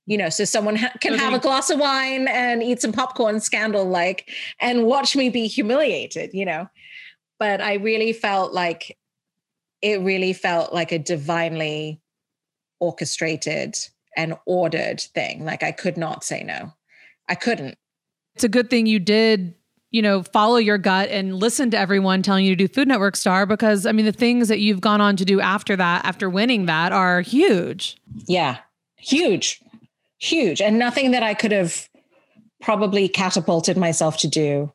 You 0.08 0.18
know, 0.18 0.28
so 0.28 0.44
someone 0.44 0.76
ha- 0.76 0.92
can 1.00 1.14
have 1.14 1.32
a 1.32 1.36
mm-hmm. 1.36 1.42
glass 1.42 1.68
of 1.68 1.80
wine 1.80 2.28
and 2.28 2.62
eat 2.62 2.80
some 2.80 2.92
popcorn, 2.92 3.40
scandal 3.40 3.84
like, 3.84 4.30
and 4.60 4.84
watch 4.84 5.16
me 5.16 5.30
be 5.30 5.48
humiliated, 5.48 6.32
you 6.32 6.44
know. 6.44 6.68
But 7.40 7.60
I 7.60 7.74
really 7.74 8.12
felt 8.12 8.52
like 8.52 8.96
it 9.82 10.00
really 10.00 10.32
felt 10.32 10.72
like 10.72 10.92
a 10.92 10.98
divinely 10.98 12.00
orchestrated 12.80 13.76
and 14.16 14.36
ordered 14.46 15.00
thing. 15.00 15.44
Like 15.44 15.62
I 15.62 15.72
could 15.72 15.96
not 15.96 16.24
say 16.24 16.42
no. 16.42 16.72
I 17.28 17.34
couldn't. 17.34 17.76
It's 18.34 18.44
a 18.44 18.48
good 18.48 18.70
thing 18.70 18.86
you 18.86 18.98
did, 18.98 19.54
you 19.90 20.02
know, 20.02 20.22
follow 20.22 20.56
your 20.56 20.78
gut 20.78 21.08
and 21.10 21.34
listen 21.34 21.70
to 21.70 21.78
everyone 21.78 22.22
telling 22.22 22.44
you 22.44 22.54
to 22.54 22.66
do 22.66 22.72
Food 22.72 22.88
Network 22.88 23.16
Star 23.16 23.46
because 23.46 23.86
I 23.86 23.92
mean 23.92 24.06
the 24.06 24.12
things 24.12 24.48
that 24.48 24.60
you've 24.60 24.80
gone 24.80 25.00
on 25.00 25.16
to 25.16 25.24
do 25.24 25.40
after 25.40 25.76
that, 25.76 26.04
after 26.04 26.28
winning 26.28 26.66
that 26.66 26.92
are 26.92 27.20
huge. 27.20 27.96
Yeah. 28.26 28.58
Huge. 28.96 29.62
Huge. 30.18 30.60
And 30.60 30.78
nothing 30.78 31.10
that 31.10 31.22
I 31.22 31.34
could 31.34 31.52
have 31.52 31.88
probably 32.60 33.08
catapulted 33.08 33.76
myself 33.76 34.18
to 34.18 34.28
do, 34.28 34.72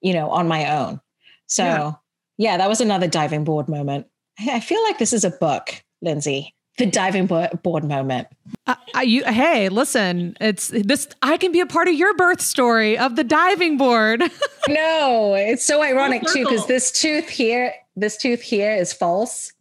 you 0.00 0.12
know, 0.12 0.30
on 0.30 0.48
my 0.48 0.70
own. 0.70 1.00
So 1.46 1.64
yeah, 1.64 1.92
yeah 2.38 2.56
that 2.56 2.68
was 2.68 2.80
another 2.80 3.06
diving 3.06 3.44
board 3.44 3.68
moment. 3.68 4.06
I 4.48 4.60
feel 4.60 4.82
like 4.84 4.98
this 4.98 5.12
is 5.12 5.24
a 5.24 5.30
book, 5.30 5.82
Lindsay. 6.02 6.54
The 6.78 6.86
diving 6.86 7.26
board 7.26 7.84
moment. 7.84 8.28
Uh, 8.66 8.74
you, 9.02 9.22
hey, 9.24 9.68
listen, 9.68 10.34
it's 10.40 10.68
this. 10.68 11.08
I 11.20 11.36
can 11.36 11.52
be 11.52 11.60
a 11.60 11.66
part 11.66 11.88
of 11.88 11.94
your 11.94 12.14
birth 12.14 12.40
story 12.40 12.96
of 12.96 13.16
the 13.16 13.24
diving 13.24 13.76
board. 13.76 14.22
no, 14.68 15.34
it's 15.34 15.64
so 15.64 15.82
ironic 15.82 16.22
too 16.22 16.44
because 16.44 16.66
this 16.66 16.90
tooth 16.90 17.28
here, 17.28 17.74
this 17.96 18.16
tooth 18.16 18.40
here 18.40 18.74
is 18.74 18.94
false 18.94 19.52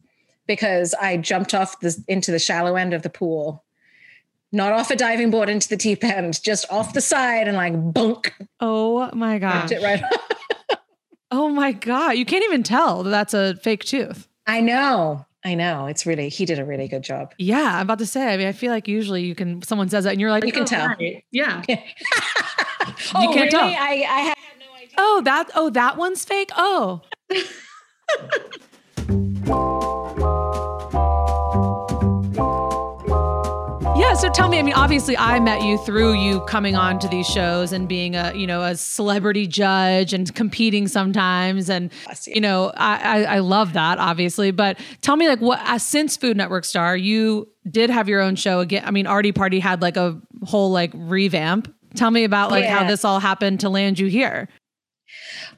because 0.48 0.94
I 0.94 1.18
jumped 1.18 1.54
off 1.54 1.82
this 1.82 2.02
into 2.08 2.32
the 2.32 2.40
shallow 2.40 2.78
end 2.78 2.94
of 2.94 3.02
the 3.02 3.10
pool, 3.10 3.66
not 4.54 4.72
off 4.72 4.90
a 4.90 4.96
diving 4.96 5.30
board 5.30 5.50
into 5.50 5.68
the 5.68 5.78
deep 5.78 6.06
end, 6.06 6.42
just 6.42 6.72
off 6.72 6.94
the 6.94 7.02
side 7.02 7.50
and 7.50 7.58
like 7.58 7.74
bunk. 7.94 8.34
Oh 8.62 9.10
my 9.14 9.40
god! 9.40 9.70
Right. 9.72 10.04
oh 11.32 11.50
my 11.50 11.74
god! 11.74 12.12
You 12.12 12.24
can't 12.24 12.46
even 12.46 12.64
tell 12.64 13.04
that 13.04 13.10
that's 13.10 13.34
a 13.34 13.56
fake 13.58 13.84
tooth. 13.84 14.29
I 14.50 14.62
know. 14.62 15.26
I 15.46 15.54
know. 15.54 15.86
It's 15.86 16.08
really, 16.08 16.28
he 16.30 16.44
did 16.46 16.58
a 16.58 16.66
really 16.66 16.88
good 16.88 17.04
job. 17.04 17.36
Yeah. 17.38 17.76
I'm 17.76 17.84
about 17.84 18.00
to 18.00 18.08
say, 18.08 18.34
I 18.34 18.38
mean, 18.38 18.48
I 18.48 18.52
feel 18.52 18.72
like 18.72 18.88
usually 18.88 19.24
you 19.24 19.36
can, 19.36 19.62
someone 19.62 19.88
says 19.90 20.06
that 20.06 20.12
and 20.12 20.20
you're 20.20 20.32
like, 20.32 20.44
you 20.44 20.52
can 20.52 20.64
oh, 20.64 20.66
tell. 20.66 20.88
Right. 20.88 21.24
Yeah. 21.32 21.62
you 21.70 21.78
oh, 23.14 23.32
can't 23.32 23.36
really? 23.36 23.50
tell. 23.50 23.62
I, 23.64 24.06
I 24.10 24.20
had 24.22 24.38
no 24.60 24.76
idea. 24.76 24.96
Oh, 24.98 25.22
that, 25.24 25.52
oh, 25.54 25.70
that 25.70 25.98
one's 25.98 26.26
fake. 26.26 26.50
Oh. 26.58 27.02
so 34.20 34.30
tell 34.30 34.50
me, 34.50 34.60
I 34.60 34.64
mean, 34.64 34.74
obviously 34.74 35.18
I 35.18 35.40
met 35.40 35.64
you 35.64 35.78
through 35.78 36.16
you 36.16 36.42
coming 36.42 36.76
on 36.76 37.00
to 37.00 37.08
these 37.08 37.26
shows 37.26 37.72
and 37.72 37.88
being 37.88 38.18
a, 38.18 38.34
you 38.34 38.46
know, 38.46 38.64
a 38.64 38.76
celebrity 38.76 39.48
judge 39.48 40.12
and 40.12 40.34
competing 40.36 40.90
sometimes. 40.90 41.70
And, 41.70 41.90
you 42.28 42.42
know, 42.42 42.74
I, 42.76 42.98
I, 42.98 43.24
I 43.36 43.40
love 43.40 43.72
that, 43.74 43.98
obviously. 43.98 44.52
But 44.52 44.78
tell 45.02 45.16
me, 45.16 45.30
like, 45.30 45.40
what, 45.40 45.62
uh, 45.62 45.78
since 45.78 46.18
Food 46.18 46.36
Network 46.36 46.66
Star, 46.66 46.98
you 46.98 47.48
did 47.72 47.90
have 47.90 48.10
your 48.10 48.20
own 48.20 48.36
show 48.36 48.60
again. 48.60 48.84
I 48.86 48.92
mean, 48.92 49.06
Aarti 49.06 49.34
Party 49.34 49.62
had 49.62 49.82
like 49.82 49.96
a 49.96 50.20
whole 50.44 50.70
like 50.70 50.92
revamp. 50.94 51.74
Tell 51.96 52.12
me 52.12 52.26
about 52.26 52.52
like 52.52 52.66
yeah. 52.66 52.80
how 52.80 52.88
this 52.90 53.06
all 53.06 53.22
happened 53.22 53.62
to 53.62 53.70
land 53.70 54.00
you 54.00 54.08
here. 54.08 54.50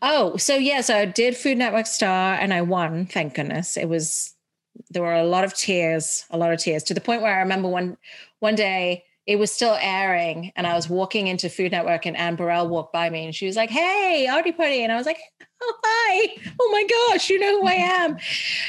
Oh, 0.03 0.37
so 0.37 0.55
yes, 0.55 0.91
I 0.91 1.05
did 1.05 1.35
Food 1.35 1.57
Network 1.57 1.87
Star 1.87 2.35
and 2.35 2.53
I 2.53 2.61
won, 2.61 3.07
thank 3.07 3.33
goodness. 3.33 3.75
It 3.75 3.89
was 3.89 4.35
there 4.91 5.01
were 5.01 5.13
a 5.13 5.23
lot 5.23 5.43
of 5.43 5.53
tears, 5.53 6.25
a 6.29 6.37
lot 6.37 6.53
of 6.53 6.59
tears 6.59 6.83
to 6.83 6.93
the 6.93 7.01
point 7.01 7.21
where 7.21 7.35
I 7.35 7.39
remember 7.39 7.67
one 7.67 7.97
one 8.41 8.55
day 8.55 9.05
it 9.27 9.37
was 9.37 9.51
still 9.51 9.77
airing 9.79 10.51
and 10.55 10.65
I 10.65 10.73
was 10.73 10.89
walking 10.89 11.27
into 11.27 11.47
Food 11.47 11.71
Network 11.71 12.05
and 12.05 12.17
Anne 12.17 12.35
Burrell 12.35 12.67
walked 12.67 12.91
by 12.91 13.09
me 13.09 13.23
and 13.23 13.35
she 13.35 13.45
was 13.45 13.55
like, 13.55 13.69
Hey, 13.69 14.27
Artie 14.27 14.51
Putty. 14.51 14.83
And 14.83 14.91
I 14.91 14.97
was 14.97 15.05
like, 15.05 15.19
Oh, 15.63 15.73
hi. 15.83 16.35
Oh 16.59 16.69
my 16.71 17.13
gosh, 17.13 17.29
you 17.29 17.39
know 17.39 17.61
who 17.61 17.67
I 17.67 17.73
am. 18.03 18.17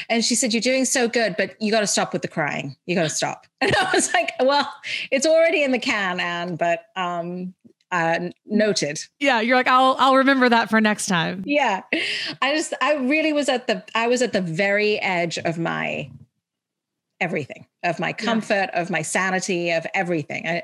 And 0.09 0.23
she 0.23 0.35
said, 0.35 0.53
You're 0.53 0.61
doing 0.61 0.85
so 0.85 1.07
good, 1.07 1.35
but 1.37 1.59
you 1.59 1.71
got 1.71 1.79
to 1.79 1.87
stop 1.87 2.13
with 2.13 2.21
the 2.21 2.27
crying. 2.27 2.75
You 2.85 2.95
got 2.95 3.03
to 3.03 3.09
stop. 3.09 3.47
And 3.61 3.75
I 3.75 3.91
was 3.93 4.13
like, 4.13 4.31
Well, 4.39 4.71
it's 5.09 5.25
already 5.25 5.63
in 5.63 5.71
the 5.71 5.79
can, 5.79 6.19
Anne, 6.19 6.55
but 6.55 6.85
um, 6.95 7.55
uh, 7.91 8.29
noted. 8.45 8.99
Yeah, 9.19 9.39
you're 9.41 9.55
like, 9.55 9.67
I'll 9.67 9.95
I'll 9.99 10.17
remember 10.17 10.49
that 10.49 10.69
for 10.69 10.81
next 10.81 11.05
time. 11.07 11.43
Yeah, 11.45 11.81
I 12.41 12.55
just 12.55 12.73
I 12.81 12.95
really 12.95 13.33
was 13.33 13.49
at 13.49 13.67
the 13.67 13.83
I 13.95 14.07
was 14.07 14.21
at 14.21 14.33
the 14.33 14.41
very 14.41 14.99
edge 14.99 15.37
of 15.39 15.57
my 15.57 16.09
everything 17.23 17.65
of 17.83 17.99
my 17.99 18.13
comfort 18.13 18.69
yeah. 18.73 18.81
of 18.81 18.89
my 18.89 19.01
sanity 19.01 19.71
of 19.71 19.85
everything. 19.93 20.47
I, 20.47 20.63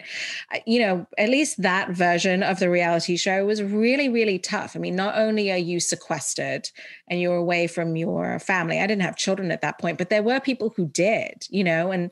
I, 0.51 0.63
you 0.65 0.79
know 0.79 1.07
at 1.17 1.29
least 1.29 1.61
that 1.61 1.91
version 1.91 2.43
of 2.43 2.59
the 2.59 2.69
reality 2.69 3.17
show 3.17 3.45
was 3.45 3.63
really 3.63 4.09
really 4.09 4.39
tough. 4.39 4.75
I 4.75 4.79
mean 4.79 4.95
not 4.95 5.17
only 5.17 5.51
are 5.51 5.57
you 5.57 5.79
sequestered 5.79 6.69
and 7.07 7.19
you're 7.21 7.35
away 7.35 7.67
from 7.67 7.95
your 7.95 8.39
family 8.39 8.79
i 8.79 8.87
didn't 8.87 9.01
have 9.01 9.15
children 9.15 9.51
at 9.51 9.61
that 9.61 9.79
point 9.79 9.97
but 9.97 10.09
there 10.09 10.23
were 10.23 10.39
people 10.39 10.73
who 10.75 10.87
did 10.87 11.47
you 11.49 11.63
know 11.63 11.91
and 11.91 12.11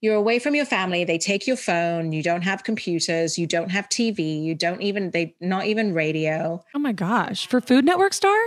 you're 0.00 0.16
away 0.16 0.38
from 0.38 0.54
your 0.54 0.64
family 0.64 1.04
they 1.04 1.18
take 1.18 1.46
your 1.46 1.56
phone 1.56 2.12
you 2.12 2.22
don't 2.22 2.42
have 2.42 2.64
computers 2.64 3.38
you 3.38 3.46
don't 3.46 3.70
have 3.70 3.88
tv 3.88 4.42
you 4.42 4.54
don't 4.54 4.82
even 4.82 5.10
they 5.12 5.34
not 5.40 5.66
even 5.66 5.94
radio. 5.94 6.62
Oh 6.74 6.78
my 6.78 6.92
gosh. 6.92 7.46
For 7.46 7.60
food 7.60 7.84
network 7.84 8.12
star? 8.12 8.38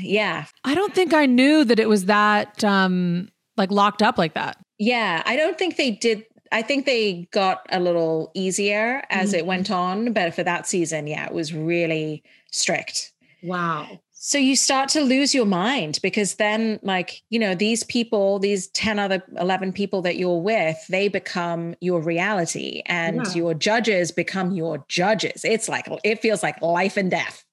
Yeah. 0.00 0.46
I 0.64 0.74
don't 0.74 0.94
think 0.94 1.12
i 1.14 1.26
knew 1.26 1.64
that 1.64 1.78
it 1.78 1.88
was 1.88 2.06
that 2.06 2.64
um 2.64 3.28
like 3.56 3.70
locked 3.70 4.02
up 4.02 4.18
like 4.18 4.34
that 4.34 4.56
yeah, 4.78 5.22
I 5.26 5.36
don't 5.36 5.58
think 5.58 5.76
they 5.76 5.90
did. 5.90 6.24
I 6.50 6.62
think 6.62 6.86
they 6.86 7.28
got 7.30 7.66
a 7.70 7.80
little 7.80 8.30
easier 8.34 9.02
as 9.10 9.30
mm-hmm. 9.30 9.38
it 9.40 9.46
went 9.46 9.70
on, 9.70 10.12
but 10.12 10.34
for 10.34 10.42
that 10.44 10.66
season, 10.66 11.06
yeah, 11.06 11.26
it 11.26 11.34
was 11.34 11.52
really 11.52 12.22
strict. 12.50 13.12
Wow. 13.42 14.00
So 14.20 14.38
you 14.38 14.56
start 14.56 14.88
to 14.90 15.00
lose 15.00 15.34
your 15.34 15.46
mind 15.46 16.00
because 16.02 16.36
then, 16.36 16.80
like, 16.82 17.22
you 17.30 17.38
know, 17.38 17.54
these 17.54 17.84
people, 17.84 18.38
these 18.38 18.66
10 18.68 18.98
other 18.98 19.22
11 19.36 19.72
people 19.72 20.02
that 20.02 20.16
you're 20.16 20.40
with, 20.40 20.76
they 20.88 21.08
become 21.08 21.74
your 21.80 22.00
reality 22.00 22.82
and 22.86 23.24
yeah. 23.26 23.34
your 23.34 23.54
judges 23.54 24.10
become 24.10 24.52
your 24.52 24.84
judges. 24.88 25.44
It's 25.44 25.68
like, 25.68 25.86
it 26.02 26.20
feels 26.20 26.42
like 26.42 26.60
life 26.60 26.96
and 26.96 27.10
death, 27.10 27.44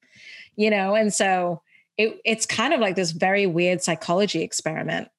you 0.55 0.69
know? 0.69 0.95
And 0.95 1.13
so 1.13 1.61
it, 1.97 2.19
it's 2.25 2.45
kind 2.45 2.73
of 2.73 2.79
like 2.79 2.95
this 2.95 3.11
very 3.11 3.45
weird 3.45 3.83
psychology 3.83 4.41
experiment 4.41 5.09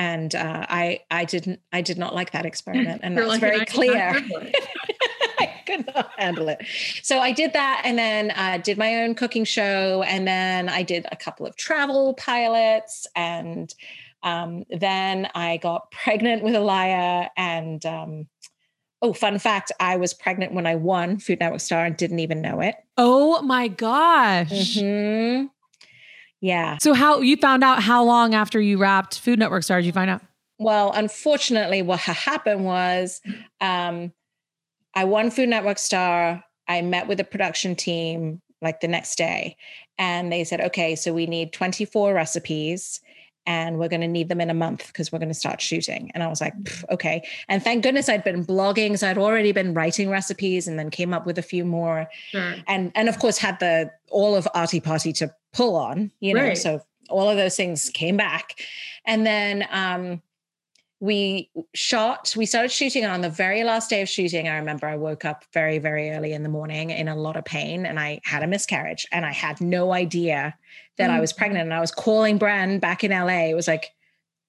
and 0.00 0.34
uh, 0.34 0.64
I 0.66 1.00
I 1.10 1.26
didn't 1.26 1.60
I 1.74 1.82
did 1.82 1.98
not 1.98 2.14
like 2.14 2.32
that 2.32 2.46
experiment, 2.46 3.02
and 3.04 3.18
that's 3.18 3.28
like, 3.28 3.40
very 3.40 3.66
clear. 3.66 4.14
I 5.38 5.62
could 5.66 5.86
not 5.94 6.10
handle 6.16 6.48
it. 6.48 6.64
So 7.02 7.18
I 7.18 7.32
did 7.32 7.52
that, 7.52 7.82
and 7.84 7.98
then 7.98 8.30
uh, 8.30 8.58
did 8.64 8.78
my 8.78 9.02
own 9.02 9.14
cooking 9.14 9.44
show, 9.44 10.02
and 10.02 10.26
then 10.26 10.70
I 10.70 10.82
did 10.82 11.06
a 11.12 11.16
couple 11.16 11.44
of 11.46 11.54
travel 11.56 12.14
pilots, 12.14 13.06
and 13.14 13.72
Um, 14.22 14.64
then 14.68 15.28
I 15.34 15.56
got 15.56 15.90
pregnant 16.04 16.42
with 16.42 16.54
Elia 16.54 17.30
and 17.36 17.84
um, 17.86 18.28
Oh, 19.02 19.14
fun 19.14 19.38
fact 19.38 19.72
I 19.80 19.96
was 19.96 20.12
pregnant 20.12 20.52
when 20.52 20.66
I 20.66 20.74
won 20.74 21.18
Food 21.18 21.40
Network 21.40 21.60
Star 21.60 21.86
and 21.86 21.96
didn't 21.96 22.18
even 22.18 22.42
know 22.42 22.60
it. 22.60 22.74
Oh 22.98 23.40
my 23.40 23.68
gosh. 23.68 24.76
Mm-hmm. 24.76 25.46
Yeah. 26.40 26.78
So, 26.80 26.94
how 26.94 27.20
you 27.20 27.36
found 27.36 27.62
out 27.62 27.82
how 27.82 28.02
long 28.04 28.34
after 28.34 28.60
you 28.60 28.78
wrapped 28.78 29.18
Food 29.18 29.38
Network 29.38 29.62
Star 29.62 29.80
did 29.80 29.86
you 29.86 29.92
find 29.92 30.10
out? 30.10 30.22
Well, 30.58 30.92
unfortunately, 30.92 31.82
what 31.82 32.00
happened 32.00 32.64
was 32.64 33.20
um, 33.60 34.12
I 34.94 35.04
won 35.04 35.30
Food 35.30 35.48
Network 35.48 35.78
Star. 35.78 36.44
I 36.68 36.82
met 36.82 37.08
with 37.08 37.18
the 37.18 37.24
production 37.24 37.74
team 37.74 38.40
like 38.62 38.80
the 38.80 38.88
next 38.88 39.16
day, 39.16 39.56
and 39.98 40.30
they 40.30 40.44
said, 40.44 40.60
okay, 40.60 40.96
so 40.96 41.12
we 41.12 41.26
need 41.26 41.52
24 41.52 42.12
recipes 42.14 43.00
and 43.46 43.78
we're 43.78 43.88
going 43.88 44.00
to 44.00 44.08
need 44.08 44.28
them 44.28 44.40
in 44.40 44.50
a 44.50 44.54
month 44.54 44.86
because 44.88 45.10
we're 45.10 45.18
going 45.18 45.28
to 45.28 45.34
start 45.34 45.60
shooting. 45.60 46.10
And 46.14 46.22
I 46.22 46.28
was 46.28 46.40
like, 46.40 46.54
okay. 46.90 47.26
And 47.48 47.62
thank 47.62 47.82
goodness 47.82 48.08
I'd 48.08 48.24
been 48.24 48.44
blogging, 48.44 48.98
so 48.98 49.08
I'd 49.08 49.18
already 49.18 49.52
been 49.52 49.74
writing 49.74 50.10
recipes, 50.10 50.68
and 50.68 50.78
then 50.78 50.90
came 50.90 51.14
up 51.14 51.26
with 51.26 51.38
a 51.38 51.42
few 51.42 51.64
more. 51.64 52.08
Sure. 52.30 52.54
And 52.66 52.92
and 52.94 53.08
of 53.08 53.18
course 53.18 53.38
had 53.38 53.58
the 53.60 53.90
all 54.10 54.34
of 54.34 54.48
Aarti 54.54 54.82
Party 54.82 55.12
to 55.14 55.34
pull 55.52 55.76
on, 55.76 56.10
you 56.20 56.34
know. 56.34 56.42
Right. 56.42 56.58
So 56.58 56.80
all 57.08 57.28
of 57.28 57.36
those 57.36 57.56
things 57.56 57.90
came 57.90 58.16
back, 58.16 58.60
and 59.04 59.26
then 59.26 59.66
um, 59.70 60.22
we 61.00 61.50
shot 61.74 62.34
we 62.36 62.44
started 62.44 62.70
shooting 62.70 63.04
and 63.04 63.12
on 63.12 63.22
the 63.22 63.30
very 63.30 63.64
last 63.64 63.88
day 63.88 64.02
of 64.02 64.08
shooting 64.08 64.48
i 64.48 64.56
remember 64.56 64.86
i 64.86 64.96
woke 64.96 65.24
up 65.24 65.44
very 65.52 65.78
very 65.78 66.10
early 66.10 66.34
in 66.34 66.42
the 66.42 66.48
morning 66.48 66.90
in 66.90 67.08
a 67.08 67.16
lot 67.16 67.36
of 67.36 67.44
pain 67.44 67.86
and 67.86 67.98
i 67.98 68.20
had 68.24 68.42
a 68.42 68.46
miscarriage 68.46 69.06
and 69.10 69.24
i 69.24 69.32
had 69.32 69.60
no 69.60 69.92
idea 69.92 70.54
that 70.98 71.08
mm-hmm. 71.08 71.16
i 71.16 71.20
was 71.20 71.32
pregnant. 71.32 71.64
And 71.64 71.74
i 71.74 71.80
was 71.80 71.90
calling 71.90 72.38
bren 72.38 72.80
back 72.80 73.02
in 73.02 73.10
la 73.10 73.26
it 73.26 73.54
was 73.54 73.66
like 73.66 73.92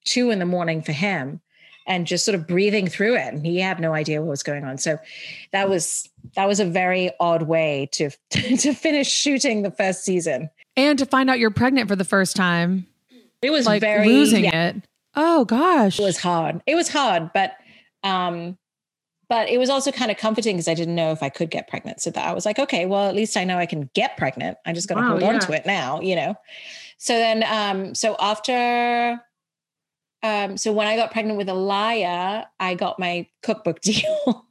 two 0.04 0.30
in 0.30 0.38
the 0.38 0.46
morning 0.46 0.82
for 0.82 0.92
him 0.92 1.40
and 1.86 2.06
just 2.06 2.24
sort 2.24 2.34
of 2.34 2.46
breathing 2.46 2.86
through 2.86 3.16
it 3.16 3.32
and 3.32 3.44
he 3.44 3.58
had 3.58 3.80
no 3.80 3.92
idea 3.92 4.20
what 4.20 4.30
was 4.30 4.42
going 4.42 4.64
on. 4.64 4.78
So 4.78 4.98
that 5.50 5.68
was 5.68 6.08
that 6.36 6.46
was 6.46 6.60
a 6.60 6.64
very 6.64 7.10
odd 7.18 7.42
way 7.42 7.88
to 7.92 8.10
to 8.30 8.72
finish 8.72 9.10
shooting 9.10 9.62
the 9.62 9.70
first 9.70 10.04
season. 10.04 10.50
And 10.76 10.98
to 10.98 11.06
find 11.06 11.28
out 11.28 11.38
you're 11.38 11.50
pregnant 11.50 11.88
for 11.88 11.96
the 11.96 12.04
first 12.04 12.36
time. 12.36 12.86
It 13.42 13.50
was 13.50 13.66
like 13.66 13.80
very 13.80 14.06
losing 14.06 14.44
yeah. 14.44 14.68
it 14.68 14.76
Oh 15.14 15.44
gosh. 15.44 15.98
It 15.98 16.02
was 16.02 16.18
hard. 16.18 16.62
It 16.66 16.74
was 16.74 16.88
hard, 16.88 17.30
but 17.32 17.52
um 18.02 18.58
but 19.28 19.48
it 19.48 19.58
was 19.58 19.70
also 19.70 19.90
kind 19.90 20.10
of 20.10 20.18
comforting 20.18 20.56
because 20.56 20.68
I 20.68 20.74
didn't 20.74 20.94
know 20.94 21.10
if 21.10 21.22
I 21.22 21.30
could 21.30 21.50
get 21.50 21.66
pregnant. 21.66 22.02
So 22.02 22.10
that 22.10 22.28
I 22.28 22.34
was 22.34 22.44
like, 22.44 22.58
okay, 22.58 22.84
well, 22.84 23.08
at 23.08 23.14
least 23.14 23.34
I 23.36 23.44
know 23.44 23.56
I 23.56 23.64
can 23.64 23.88
get 23.94 24.18
pregnant. 24.18 24.58
I 24.66 24.74
just 24.74 24.88
got 24.88 24.96
to 24.96 25.00
wow, 25.00 25.08
hold 25.08 25.22
yeah. 25.22 25.32
on 25.32 25.40
to 25.40 25.52
it 25.52 25.64
now, 25.64 26.00
you 26.02 26.16
know. 26.16 26.34
So 26.98 27.14
then 27.14 27.42
um 27.44 27.94
so 27.94 28.16
after 28.20 29.20
um 30.22 30.56
so 30.56 30.72
when 30.72 30.86
I 30.86 30.96
got 30.96 31.12
pregnant 31.12 31.38
with 31.38 31.48
Elia, 31.48 32.48
I 32.60 32.74
got 32.74 32.98
my 32.98 33.26
cookbook 33.42 33.80
deal. 33.82 34.46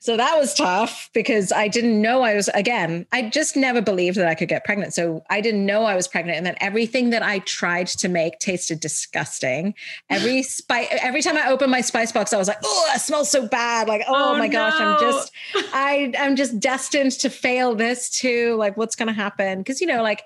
So 0.00 0.16
that 0.16 0.38
was 0.38 0.54
tough 0.54 1.10
because 1.12 1.52
I 1.52 1.68
didn't 1.68 2.00
know 2.00 2.22
I 2.22 2.34
was, 2.34 2.48
again, 2.48 3.06
I 3.12 3.28
just 3.28 3.54
never 3.54 3.82
believed 3.82 4.16
that 4.16 4.26
I 4.26 4.34
could 4.34 4.48
get 4.48 4.64
pregnant. 4.64 4.94
So 4.94 5.22
I 5.28 5.42
didn't 5.42 5.66
know 5.66 5.84
I 5.84 5.94
was 5.94 6.08
pregnant. 6.08 6.38
And 6.38 6.46
then 6.46 6.56
everything 6.58 7.10
that 7.10 7.22
I 7.22 7.40
tried 7.40 7.86
to 7.88 8.08
make 8.08 8.38
tasted 8.38 8.80
disgusting. 8.80 9.74
Every 10.08 10.42
spice, 10.42 10.88
every 11.02 11.20
time 11.20 11.36
I 11.36 11.50
opened 11.50 11.70
my 11.70 11.82
spice 11.82 12.12
box, 12.12 12.32
I 12.32 12.38
was 12.38 12.48
like, 12.48 12.60
oh, 12.64 12.92
it 12.94 13.00
smells 13.00 13.30
so 13.30 13.46
bad. 13.46 13.88
Like, 13.88 14.00
oh, 14.08 14.32
oh 14.32 14.38
my 14.38 14.46
no. 14.46 14.52
gosh, 14.52 14.80
I'm 14.80 14.98
just, 15.00 15.32
I, 15.74 16.14
I'm 16.18 16.34
just 16.34 16.58
destined 16.58 17.12
to 17.12 17.28
fail 17.28 17.74
this 17.74 18.08
too. 18.08 18.56
Like, 18.56 18.78
what's 18.78 18.96
going 18.96 19.08
to 19.08 19.12
happen? 19.12 19.62
Cause, 19.62 19.82
you 19.82 19.86
know, 19.86 20.02
like, 20.02 20.22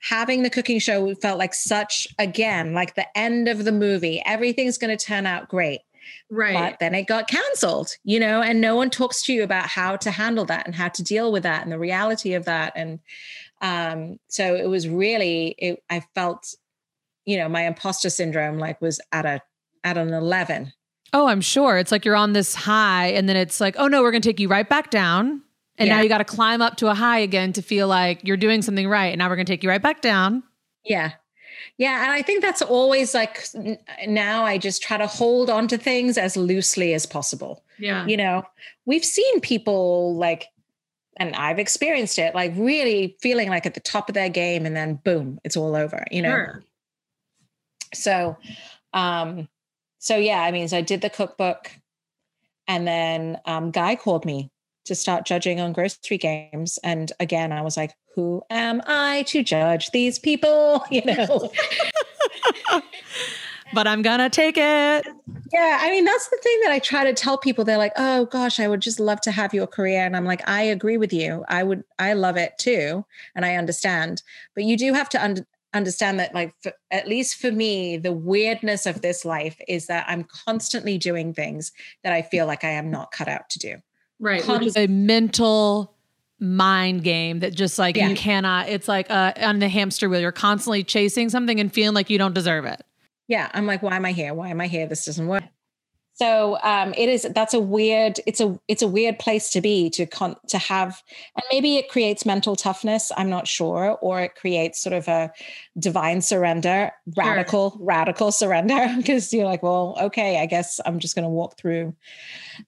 having 0.00 0.42
the 0.42 0.50
cooking 0.50 0.80
show 0.80 1.14
felt 1.16 1.38
like 1.38 1.54
such 1.54 2.08
again 2.18 2.74
like 2.74 2.96
the 2.96 3.06
end 3.16 3.46
of 3.46 3.64
the 3.64 3.70
movie 3.70 4.20
everything's 4.26 4.76
going 4.76 4.90
to 4.96 5.06
turn 5.06 5.26
out 5.26 5.48
great 5.48 5.82
Right. 6.30 6.54
But 6.54 6.78
then 6.80 6.94
it 6.94 7.06
got 7.06 7.28
canceled, 7.28 7.90
you 8.04 8.18
know, 8.18 8.42
and 8.42 8.60
no 8.60 8.76
one 8.76 8.90
talks 8.90 9.22
to 9.24 9.32
you 9.32 9.42
about 9.42 9.66
how 9.66 9.96
to 9.96 10.10
handle 10.10 10.44
that 10.46 10.66
and 10.66 10.74
how 10.74 10.88
to 10.88 11.02
deal 11.02 11.32
with 11.32 11.42
that 11.42 11.62
and 11.62 11.72
the 11.72 11.78
reality 11.78 12.34
of 12.34 12.44
that. 12.46 12.72
And 12.76 13.00
um, 13.60 14.18
so 14.28 14.54
it 14.54 14.68
was 14.68 14.88
really, 14.88 15.54
it, 15.58 15.82
I 15.90 16.00
felt, 16.14 16.54
you 17.24 17.36
know, 17.36 17.48
my 17.48 17.66
imposter 17.66 18.10
syndrome 18.10 18.58
like 18.58 18.80
was 18.80 19.00
at 19.12 19.26
a, 19.26 19.40
at 19.84 19.96
an 19.96 20.12
11. 20.12 20.72
Oh, 21.12 21.26
I'm 21.26 21.40
sure. 21.42 21.78
It's 21.78 21.92
like 21.92 22.04
you're 22.04 22.16
on 22.16 22.32
this 22.32 22.54
high 22.54 23.08
and 23.08 23.28
then 23.28 23.36
it's 23.36 23.60
like, 23.60 23.76
oh 23.78 23.86
no, 23.86 24.02
we're 24.02 24.10
going 24.10 24.22
to 24.22 24.28
take 24.28 24.40
you 24.40 24.48
right 24.48 24.68
back 24.68 24.90
down. 24.90 25.42
And 25.78 25.88
yeah. 25.88 25.96
now 25.96 26.02
you 26.02 26.08
got 26.08 26.18
to 26.18 26.24
climb 26.24 26.62
up 26.62 26.76
to 26.78 26.88
a 26.88 26.94
high 26.94 27.18
again 27.18 27.52
to 27.54 27.62
feel 27.62 27.88
like 27.88 28.20
you're 28.24 28.36
doing 28.36 28.62
something 28.62 28.88
right. 28.88 29.06
And 29.06 29.18
now 29.18 29.28
we're 29.28 29.36
going 29.36 29.46
to 29.46 29.52
take 29.52 29.62
you 29.62 29.68
right 29.68 29.82
back 29.82 30.00
down. 30.00 30.42
Yeah. 30.84 31.12
Yeah. 31.78 32.02
And 32.02 32.12
I 32.12 32.22
think 32.22 32.42
that's 32.42 32.62
always 32.62 33.14
like 33.14 33.46
now 34.06 34.44
I 34.44 34.58
just 34.58 34.82
try 34.82 34.96
to 34.96 35.06
hold 35.06 35.50
on 35.50 35.68
to 35.68 35.78
things 35.78 36.18
as 36.18 36.36
loosely 36.36 36.94
as 36.94 37.06
possible. 37.06 37.64
Yeah. 37.78 38.06
You 38.06 38.16
know, 38.16 38.44
we've 38.86 39.04
seen 39.04 39.40
people 39.40 40.16
like, 40.16 40.46
and 41.16 41.34
I've 41.36 41.58
experienced 41.58 42.18
it, 42.18 42.34
like 42.34 42.52
really 42.56 43.16
feeling 43.20 43.48
like 43.48 43.66
at 43.66 43.74
the 43.74 43.80
top 43.80 44.08
of 44.08 44.14
their 44.14 44.28
game 44.30 44.64
and 44.64 44.74
then 44.74 45.00
boom, 45.04 45.38
it's 45.44 45.56
all 45.56 45.76
over, 45.76 46.04
you 46.10 46.22
know? 46.22 46.30
Sure. 46.30 46.64
So, 47.94 48.36
um, 48.94 49.48
so 49.98 50.16
yeah, 50.16 50.40
I 50.40 50.50
mean, 50.50 50.68
so 50.68 50.78
I 50.78 50.80
did 50.80 51.02
the 51.02 51.10
cookbook 51.10 51.70
and 52.66 52.86
then 52.86 53.38
um, 53.44 53.70
Guy 53.70 53.96
called 53.96 54.24
me 54.24 54.50
to 54.84 54.94
start 54.94 55.26
judging 55.26 55.60
on 55.60 55.72
grocery 55.72 56.18
games. 56.18 56.78
And 56.82 57.12
again, 57.20 57.52
I 57.52 57.62
was 57.62 57.76
like, 57.76 57.94
who 58.14 58.42
am 58.50 58.82
I 58.86 59.22
to 59.28 59.42
judge 59.42 59.90
these 59.90 60.18
people? 60.18 60.84
You 60.90 61.02
know. 61.06 61.50
but 63.72 63.86
I'm 63.86 64.02
gonna 64.02 64.28
take 64.28 64.56
it. 64.58 65.06
Yeah, 65.52 65.78
I 65.80 65.90
mean 65.90 66.04
that's 66.04 66.28
the 66.28 66.38
thing 66.42 66.60
that 66.62 66.70
I 66.70 66.78
try 66.78 67.04
to 67.04 67.14
tell 67.14 67.38
people. 67.38 67.64
They're 67.64 67.78
like, 67.78 67.92
"Oh 67.96 68.26
gosh, 68.26 68.60
I 68.60 68.68
would 68.68 68.80
just 68.80 69.00
love 69.00 69.20
to 69.22 69.30
have 69.30 69.54
your 69.54 69.66
career," 69.66 70.04
and 70.04 70.16
I'm 70.16 70.24
like, 70.24 70.46
"I 70.48 70.62
agree 70.62 70.98
with 70.98 71.12
you. 71.12 71.44
I 71.48 71.62
would. 71.62 71.84
I 71.98 72.12
love 72.12 72.36
it 72.36 72.52
too, 72.58 73.04
and 73.34 73.44
I 73.44 73.56
understand. 73.56 74.22
But 74.54 74.64
you 74.64 74.76
do 74.76 74.92
have 74.92 75.08
to 75.10 75.22
un- 75.22 75.46
understand 75.74 76.20
that, 76.20 76.34
like, 76.34 76.54
for, 76.62 76.72
at 76.90 77.08
least 77.08 77.36
for 77.36 77.50
me, 77.50 77.96
the 77.96 78.12
weirdness 78.12 78.86
of 78.86 79.00
this 79.00 79.24
life 79.24 79.56
is 79.68 79.86
that 79.86 80.04
I'm 80.08 80.24
constantly 80.24 80.98
doing 80.98 81.32
things 81.32 81.72
that 82.04 82.12
I 82.12 82.22
feel 82.22 82.46
like 82.46 82.64
I 82.64 82.70
am 82.70 82.90
not 82.90 83.12
cut 83.12 83.28
out 83.28 83.48
to 83.50 83.58
do. 83.58 83.76
Right, 84.22 84.46
which 84.46 84.62
is 84.62 84.76
a 84.76 84.86
mental 84.86 85.94
mind 86.38 87.04
game 87.04 87.40
that 87.40 87.54
just 87.54 87.78
like 87.78 87.96
yeah. 87.96 88.08
you 88.08 88.16
cannot 88.16 88.68
it's 88.68 88.88
like 88.88 89.10
uh, 89.10 89.32
on 89.36 89.58
the 89.58 89.68
hamster 89.68 90.08
wheel. 90.08 90.20
You're 90.20 90.32
constantly 90.32 90.82
chasing 90.84 91.28
something 91.28 91.60
and 91.60 91.72
feeling 91.72 91.94
like 91.94 92.08
you 92.08 92.18
don't 92.18 92.34
deserve 92.34 92.64
it. 92.64 92.82
Yeah 93.28 93.50
i'm 93.54 93.66
like 93.66 93.82
why 93.82 93.96
am 93.96 94.04
i 94.04 94.12
here? 94.12 94.32
Why 94.32 94.48
am 94.48 94.60
i 94.60 94.66
here? 94.68 94.86
This 94.86 95.04
doesn't 95.04 95.26
work 95.26 95.42
so 96.22 96.56
um, 96.62 96.94
it 96.96 97.08
is 97.08 97.26
that's 97.34 97.52
a 97.52 97.58
weird 97.58 98.20
it's 98.26 98.40
a 98.40 98.56
it's 98.68 98.82
a 98.82 98.86
weird 98.86 99.18
place 99.18 99.50
to 99.50 99.60
be 99.60 99.90
to 99.90 100.06
con- 100.06 100.36
to 100.46 100.56
have 100.56 101.02
and 101.34 101.44
maybe 101.50 101.78
it 101.78 101.88
creates 101.88 102.24
mental 102.24 102.54
toughness 102.54 103.10
i'm 103.16 103.28
not 103.28 103.48
sure 103.48 103.98
or 104.00 104.20
it 104.20 104.36
creates 104.36 104.80
sort 104.80 104.92
of 104.92 105.08
a 105.08 105.32
divine 105.80 106.20
surrender 106.20 106.92
radical 107.16 107.72
sure. 107.72 107.80
radical 107.84 108.30
surrender 108.30 108.94
because 108.96 109.32
you're 109.32 109.46
like 109.46 109.64
well 109.64 109.96
okay 110.00 110.40
i 110.40 110.46
guess 110.46 110.80
i'm 110.86 111.00
just 111.00 111.16
going 111.16 111.24
to 111.24 111.28
walk 111.28 111.58
through 111.58 111.92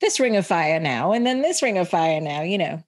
this 0.00 0.18
ring 0.18 0.36
of 0.36 0.44
fire 0.44 0.80
now 0.80 1.12
and 1.12 1.24
then 1.24 1.40
this 1.40 1.62
ring 1.62 1.78
of 1.78 1.88
fire 1.88 2.20
now 2.20 2.42
you 2.42 2.58
know 2.58 2.82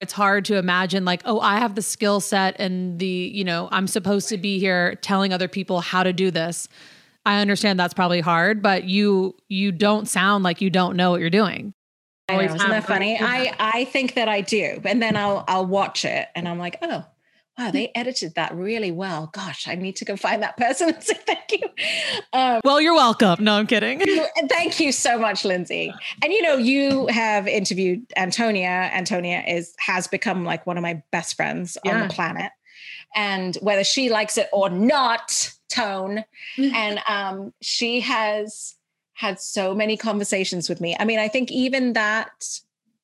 it's 0.00 0.14
hard 0.14 0.46
to 0.46 0.56
imagine 0.56 1.04
like 1.04 1.20
oh 1.26 1.40
i 1.40 1.58
have 1.58 1.74
the 1.74 1.82
skill 1.82 2.20
set 2.20 2.56
and 2.58 2.98
the 2.98 3.30
you 3.34 3.44
know 3.44 3.68
i'm 3.70 3.86
supposed 3.86 4.30
to 4.30 4.38
be 4.38 4.58
here 4.58 4.94
telling 5.02 5.34
other 5.34 5.48
people 5.48 5.82
how 5.82 6.02
to 6.02 6.14
do 6.14 6.30
this 6.30 6.68
i 7.26 7.40
understand 7.40 7.78
that's 7.78 7.94
probably 7.94 8.20
hard 8.20 8.62
but 8.62 8.84
you 8.84 9.34
you 9.48 9.70
don't 9.72 10.08
sound 10.08 10.42
like 10.42 10.60
you 10.60 10.70
don't 10.70 10.96
know 10.96 11.10
what 11.10 11.20
you're 11.20 11.30
doing 11.30 11.74
I 12.28 12.36
know, 12.36 12.42
isn't 12.42 12.58
that 12.58 12.86
funny 12.86 13.18
i 13.20 13.54
i 13.58 13.84
think 13.84 14.14
that 14.14 14.28
i 14.28 14.40
do 14.40 14.80
and 14.84 15.02
then 15.02 15.16
i'll 15.16 15.44
i'll 15.46 15.66
watch 15.66 16.04
it 16.04 16.28
and 16.34 16.48
i'm 16.48 16.58
like 16.58 16.78
oh 16.82 17.04
wow, 17.58 17.70
they 17.70 17.90
edited 17.94 18.34
that 18.34 18.54
really 18.54 18.90
well. 18.90 19.30
Gosh, 19.32 19.66
I 19.68 19.74
need 19.74 19.96
to 19.96 20.04
go 20.04 20.16
find 20.16 20.42
that 20.42 20.56
person 20.56 20.90
and 20.90 21.02
say 21.02 21.14
thank 21.14 21.52
you. 21.52 21.68
Um, 22.32 22.60
well, 22.64 22.80
you're 22.80 22.94
welcome. 22.94 23.42
No, 23.42 23.54
I'm 23.54 23.66
kidding. 23.66 24.00
thank 24.48 24.80
you 24.80 24.92
so 24.92 25.18
much, 25.18 25.44
Lindsay. 25.44 25.92
And 26.22 26.32
you 26.32 26.42
know, 26.42 26.56
you 26.56 27.06
have 27.08 27.46
interviewed 27.46 28.04
Antonia. 28.16 28.90
Antonia 28.92 29.42
is 29.46 29.74
has 29.78 30.06
become 30.06 30.44
like 30.44 30.66
one 30.66 30.76
of 30.76 30.82
my 30.82 31.02
best 31.12 31.36
friends 31.36 31.78
yeah. 31.84 31.94
on 31.94 32.08
the 32.08 32.14
planet. 32.14 32.52
And 33.14 33.56
whether 33.56 33.84
she 33.84 34.10
likes 34.10 34.36
it 34.36 34.48
or 34.52 34.68
not, 34.68 35.52
tone. 35.68 36.24
and 36.58 37.00
um, 37.08 37.52
she 37.60 38.00
has 38.00 38.74
had 39.14 39.40
so 39.40 39.74
many 39.74 39.96
conversations 39.96 40.68
with 40.68 40.80
me. 40.80 40.96
I 40.98 41.04
mean, 41.04 41.18
I 41.18 41.28
think 41.28 41.50
even 41.50 41.94
that 41.94 42.30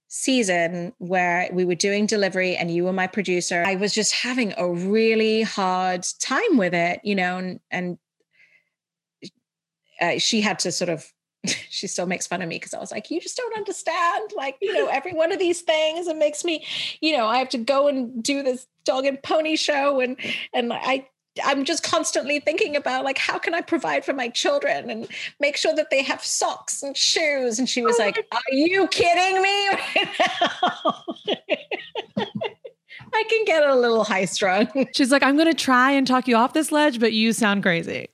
season 0.09 0.93
where 0.99 1.49
we 1.53 1.65
were 1.65 1.75
doing 1.75 2.05
delivery 2.05 2.55
and 2.55 2.71
you 2.71 2.85
were 2.85 2.93
my 2.93 3.07
producer, 3.07 3.65
I 3.67 3.77
was 3.77 3.95
just 3.95 4.13
having 4.13 4.53
a 4.59 4.69
really 4.69 5.41
hard 5.41 6.07
time 6.21 6.59
with 6.59 6.75
it, 6.75 7.01
you 7.03 7.15
know, 7.15 7.39
and, 7.39 7.61
and 7.71 7.99
uh, 10.03 10.19
she 10.19 10.43
had 10.43 10.59
to 10.61 10.73
sort 10.73 10.91
of 10.91 11.11
she 11.71 11.87
still 11.87 12.07
makes 12.07 12.27
fun 12.27 12.43
of 12.43 12.49
me 12.49 12.57
because 12.57 12.75
I 12.75 12.79
was 12.79 12.93
like, 12.93 13.11
you 13.11 13.21
just 13.21 13.37
don't 13.37 13.57
understand. 13.57 14.31
Like, 14.37 14.57
you 14.61 14.73
know, 14.75 14.87
every 14.87 15.13
one 15.13 15.33
of 15.33 15.39
these 15.39 15.63
things, 15.63 16.07
it 16.07 16.17
makes 16.17 16.45
me, 16.45 16.65
you 17.01 17.17
know, 17.17 17.27
I 17.27 17.39
have 17.39 17.49
to 17.51 17.59
go 17.59 17.89
and 17.89 18.23
do 18.23 18.43
this 18.43 18.67
dog 18.85 19.07
and 19.07 19.21
pony 19.23 19.57
show. 19.57 20.01
And 20.01 20.17
and 20.53 20.73
I 20.73 21.09
I'm 21.45 21.65
just 21.65 21.83
constantly 21.83 22.41
thinking 22.41 22.77
about 22.77 23.05
like 23.05 23.19
how 23.19 23.39
can 23.39 23.55
I 23.55 23.63
provide 23.63 24.05
for 24.05 24.13
my 24.13 24.29
children 24.29 24.91
and 24.91 25.09
make 25.41 25.57
sure 25.57 25.75
that 25.75 25.89
they 25.91 26.03
have 26.03 26.23
socks 26.23 26.83
and 26.83 26.97
shoes. 26.97 27.59
And 27.59 27.69
she 27.69 27.83
was 27.83 27.99
oh 27.99 28.05
like, 28.05 28.27
Are 28.33 28.53
you 28.55 28.87
kidding 28.89 29.41
me? 29.41 29.69
I 33.15 33.25
can 33.29 33.45
get 33.45 33.63
a 33.63 33.75
little 33.75 34.05
high 34.05 34.25
strung. 34.27 34.69
She's 34.95 35.11
like, 35.11 35.23
I'm 35.23 35.37
gonna 35.37 35.55
try 35.55 35.93
and 35.93 36.07
talk 36.07 36.29
you 36.29 36.37
off 36.37 36.53
this 36.53 36.73
ledge, 36.73 37.01
but 37.01 37.13
you 37.13 37.33
sound 37.33 37.63
crazy. 37.63 38.09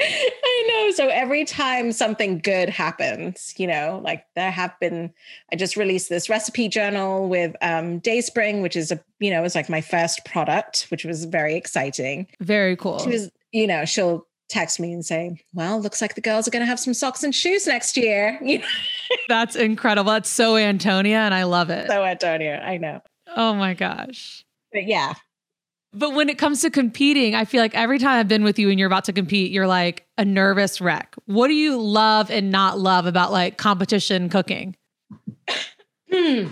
I 0.00 0.68
know. 0.68 0.90
So 0.92 1.08
every 1.08 1.44
time 1.44 1.92
something 1.92 2.38
good 2.38 2.68
happens, 2.68 3.54
you 3.56 3.66
know, 3.66 4.00
like 4.02 4.24
there 4.34 4.50
have 4.50 4.78
been, 4.80 5.12
I 5.52 5.56
just 5.56 5.76
released 5.76 6.08
this 6.08 6.28
recipe 6.28 6.68
journal 6.68 7.28
with 7.28 7.54
um, 7.62 8.00
Dayspring, 8.00 8.62
which 8.62 8.76
is 8.76 8.90
a, 8.90 9.00
you 9.20 9.30
know, 9.30 9.40
it 9.40 9.42
was 9.42 9.54
like 9.54 9.68
my 9.68 9.80
first 9.80 10.24
product, 10.24 10.86
which 10.90 11.04
was 11.04 11.24
very 11.24 11.54
exciting. 11.54 12.26
Very 12.40 12.76
cool. 12.76 12.98
She 12.98 13.10
was, 13.10 13.30
you 13.52 13.66
know, 13.66 13.84
she'll 13.84 14.26
text 14.48 14.78
me 14.78 14.92
and 14.92 15.04
say, 15.04 15.38
well, 15.52 15.80
looks 15.80 16.00
like 16.00 16.14
the 16.14 16.20
girls 16.20 16.46
are 16.46 16.50
going 16.50 16.60
to 16.60 16.66
have 16.66 16.80
some 16.80 16.94
socks 16.94 17.22
and 17.22 17.34
shoes 17.34 17.66
next 17.66 17.96
year. 17.96 18.38
That's 19.28 19.56
incredible. 19.56 20.12
That's 20.12 20.28
so 20.28 20.56
Antonia. 20.56 21.18
And 21.18 21.34
I 21.34 21.44
love 21.44 21.70
it. 21.70 21.88
So 21.88 22.04
Antonia. 22.04 22.60
I 22.64 22.76
know. 22.78 23.00
Oh 23.36 23.54
my 23.54 23.74
gosh. 23.74 24.44
But 24.72 24.86
yeah, 24.86 25.14
but 25.94 26.14
when 26.14 26.28
it 26.28 26.38
comes 26.38 26.60
to 26.62 26.70
competing, 26.70 27.34
I 27.34 27.44
feel 27.44 27.60
like 27.62 27.74
every 27.74 27.98
time 27.98 28.18
I've 28.18 28.28
been 28.28 28.44
with 28.44 28.58
you 28.58 28.68
and 28.68 28.78
you're 28.78 28.88
about 28.88 29.04
to 29.04 29.12
compete, 29.12 29.52
you're 29.52 29.66
like 29.66 30.06
a 30.18 30.24
nervous 30.24 30.80
wreck. 30.80 31.14
What 31.26 31.48
do 31.48 31.54
you 31.54 31.80
love 31.80 32.30
and 32.30 32.50
not 32.50 32.78
love 32.78 33.06
about 33.06 33.32
like 33.32 33.56
competition 33.56 34.28
cooking? 34.28 34.76
hmm. 36.12 36.48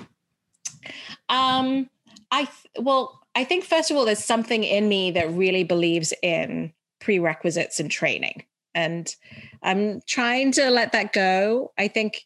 Um, 1.28 1.90
I 2.30 2.45
th- 2.45 2.72
well, 2.78 3.20
I 3.34 3.45
think 3.45 3.64
first 3.64 3.90
of 3.90 3.97
all, 3.97 4.05
there's 4.05 4.24
something 4.24 4.64
in 4.64 4.88
me 4.88 5.11
that 5.12 5.30
really 5.32 5.64
believes 5.64 6.12
in 6.22 6.72
prerequisites 7.01 7.80
and 7.80 7.90
training, 7.90 8.45
and 8.74 9.14
I'm 9.62 10.01
trying 10.07 10.53
to 10.53 10.70
let 10.70 10.93
that 10.93 11.12
go. 11.12 11.72
I 11.78 11.88
think, 11.88 12.22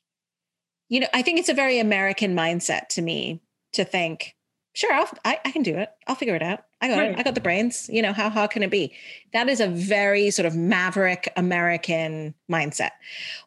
you 0.89 1.01
know, 1.01 1.09
I 1.15 1.23
think 1.23 1.39
it's 1.39 1.49
a 1.49 1.55
very 1.55 1.79
American 1.79 2.37
mindset 2.37 2.89
to 2.91 3.03
me 3.03 3.43
to 3.73 3.85
think, 3.85 4.36
sure, 4.77 4.93
I'll, 4.93 5.09
I, 5.25 5.41
I 5.45 5.51
can 5.51 5.63
do 5.63 5.75
it. 5.75 5.89
I'll 6.07 6.15
figure 6.15 6.37
it 6.37 6.43
out. 6.43 6.65
I 6.83 6.89
got 6.89 6.99
right. 6.99 7.11
it. 7.13 7.19
I 7.19 7.23
got 7.23 7.35
the 7.35 7.41
brains. 7.41 7.89
You 7.91 8.03
know, 8.03 8.13
how 8.13 8.29
hard 8.29 8.51
can 8.51 8.63
it 8.63 8.71
be? 8.71 8.95
That 9.33 9.49
is 9.49 9.59
a 9.59 9.69
very 9.69 10.31
sort 10.31 10.45
of 10.45 10.55
maverick 10.55 11.33
American 11.35 12.35
mindset. 12.51 12.91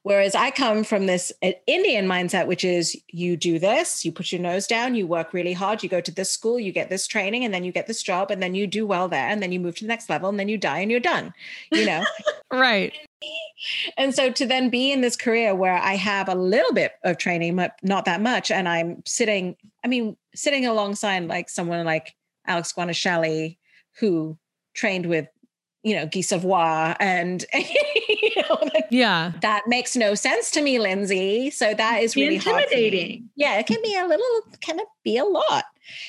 Whereas 0.02 0.34
I 0.34 0.50
come 0.50 0.84
from 0.84 1.06
this 1.06 1.32
uh, 1.44 1.52
Indian 1.68 2.08
mindset, 2.08 2.48
which 2.48 2.66
is 2.66 3.00
you 3.10 3.38
do 3.38 3.60
this, 3.60 4.04
you 4.04 4.12
put 4.12 4.32
your 4.32 4.42
nose 4.42 4.66
down, 4.66 4.96
you 4.96 5.06
work 5.06 5.32
really 5.32 5.54
hard, 5.54 5.84
you 5.84 5.90
go 5.90 6.02
to 6.02 6.12
this 6.12 6.32
school, 6.32 6.60
you 6.60 6.72
get 6.72 6.90
this 6.90 7.06
training, 7.06 7.46
and 7.46 7.54
then 7.54 7.64
you 7.64 7.72
get 7.72 7.86
this 7.86 8.02
job, 8.02 8.32
and 8.32 8.42
then 8.42 8.56
you 8.56 8.66
do 8.66 8.88
well 8.88 9.08
there, 9.08 9.28
and 9.28 9.44
then 9.44 9.52
you 9.52 9.60
move 9.60 9.76
to 9.76 9.84
the 9.84 9.90
next 9.90 10.10
level, 10.10 10.30
and 10.30 10.40
then 10.40 10.50
you 10.50 10.58
die 10.58 10.80
and 10.80 10.90
you're 10.90 11.00
done. 11.00 11.32
You 11.72 11.86
know? 11.86 12.04
right. 12.52 12.94
And 13.98 14.16
so 14.16 14.32
to 14.32 14.46
then 14.46 14.70
be 14.70 14.92
in 14.92 15.02
this 15.02 15.16
career 15.16 15.54
where 15.54 15.76
I 15.76 15.96
have 15.96 16.30
a 16.30 16.36
little 16.36 16.74
bit 16.74 16.94
of 17.04 17.18
training, 17.18 17.56
but 17.56 17.74
not 17.84 18.06
that 18.06 18.22
much, 18.22 18.52
and 18.52 18.68
I'm 18.68 19.04
sitting, 19.06 19.56
I 19.84 19.88
mean, 19.88 20.16
sitting 20.34 20.66
alongside 20.66 21.28
like 21.28 21.50
someone 21.50 21.86
like 21.86 22.16
Alex 22.48 22.74
Guarnaschelli, 22.74 23.58
who 24.00 24.38
trained 24.74 25.08
with, 25.08 25.28
you 25.84 25.96
know, 25.96 26.06
Guy 26.06 26.22
Savoy 26.22 26.96
and 27.00 27.46
you 27.54 28.32
know, 28.38 28.70
yeah, 28.90 29.34
that 29.42 29.64
makes 29.68 29.96
no 29.96 30.16
sense 30.16 30.52
to 30.52 30.62
me, 30.62 30.80
Lindsay. 30.80 31.50
So 31.50 31.74
that 31.74 32.02
is 32.02 32.16
really 32.16 32.36
intimidating. 32.36 33.30
Yeah, 33.36 33.60
it 33.60 33.68
can 33.68 33.82
be 33.82 33.96
a 33.98 34.08
little, 34.08 34.42
can 34.62 34.80
be 35.04 35.18
a 35.18 35.26
lot? 35.26 35.66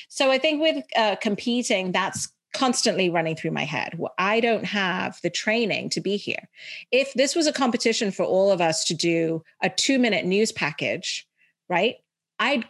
So 0.09 0.31
I 0.31 0.37
think 0.37 0.61
with 0.61 0.83
uh, 0.95 1.15
competing, 1.17 1.91
that's 1.91 2.31
constantly 2.53 3.09
running 3.09 3.35
through 3.35 3.51
my 3.51 3.63
head. 3.63 3.95
Well, 3.97 4.13
I 4.17 4.39
don't 4.39 4.65
have 4.65 5.19
the 5.21 5.29
training 5.29 5.89
to 5.91 6.01
be 6.01 6.17
here. 6.17 6.49
If 6.91 7.13
this 7.13 7.35
was 7.35 7.47
a 7.47 7.53
competition 7.53 8.11
for 8.11 8.23
all 8.23 8.51
of 8.51 8.61
us 8.61 8.83
to 8.85 8.93
do 8.93 9.43
a 9.61 9.69
two 9.69 9.99
minute 9.99 10.25
news 10.25 10.51
package, 10.51 11.27
right? 11.69 11.95
I'd 12.39 12.65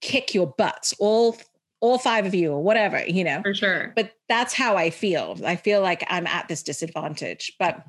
kick 0.00 0.34
your 0.34 0.46
butts, 0.46 0.94
all 0.98 1.36
all 1.80 1.98
five 1.98 2.24
of 2.24 2.34
you 2.34 2.52
or 2.52 2.62
whatever, 2.62 3.04
you 3.06 3.22
know. 3.22 3.42
For 3.42 3.54
sure. 3.54 3.92
But 3.94 4.12
that's 4.28 4.54
how 4.54 4.76
I 4.76 4.90
feel. 4.90 5.38
I 5.44 5.56
feel 5.56 5.82
like 5.82 6.04
I'm 6.08 6.26
at 6.26 6.48
this 6.48 6.62
disadvantage. 6.62 7.52
But 7.58 7.84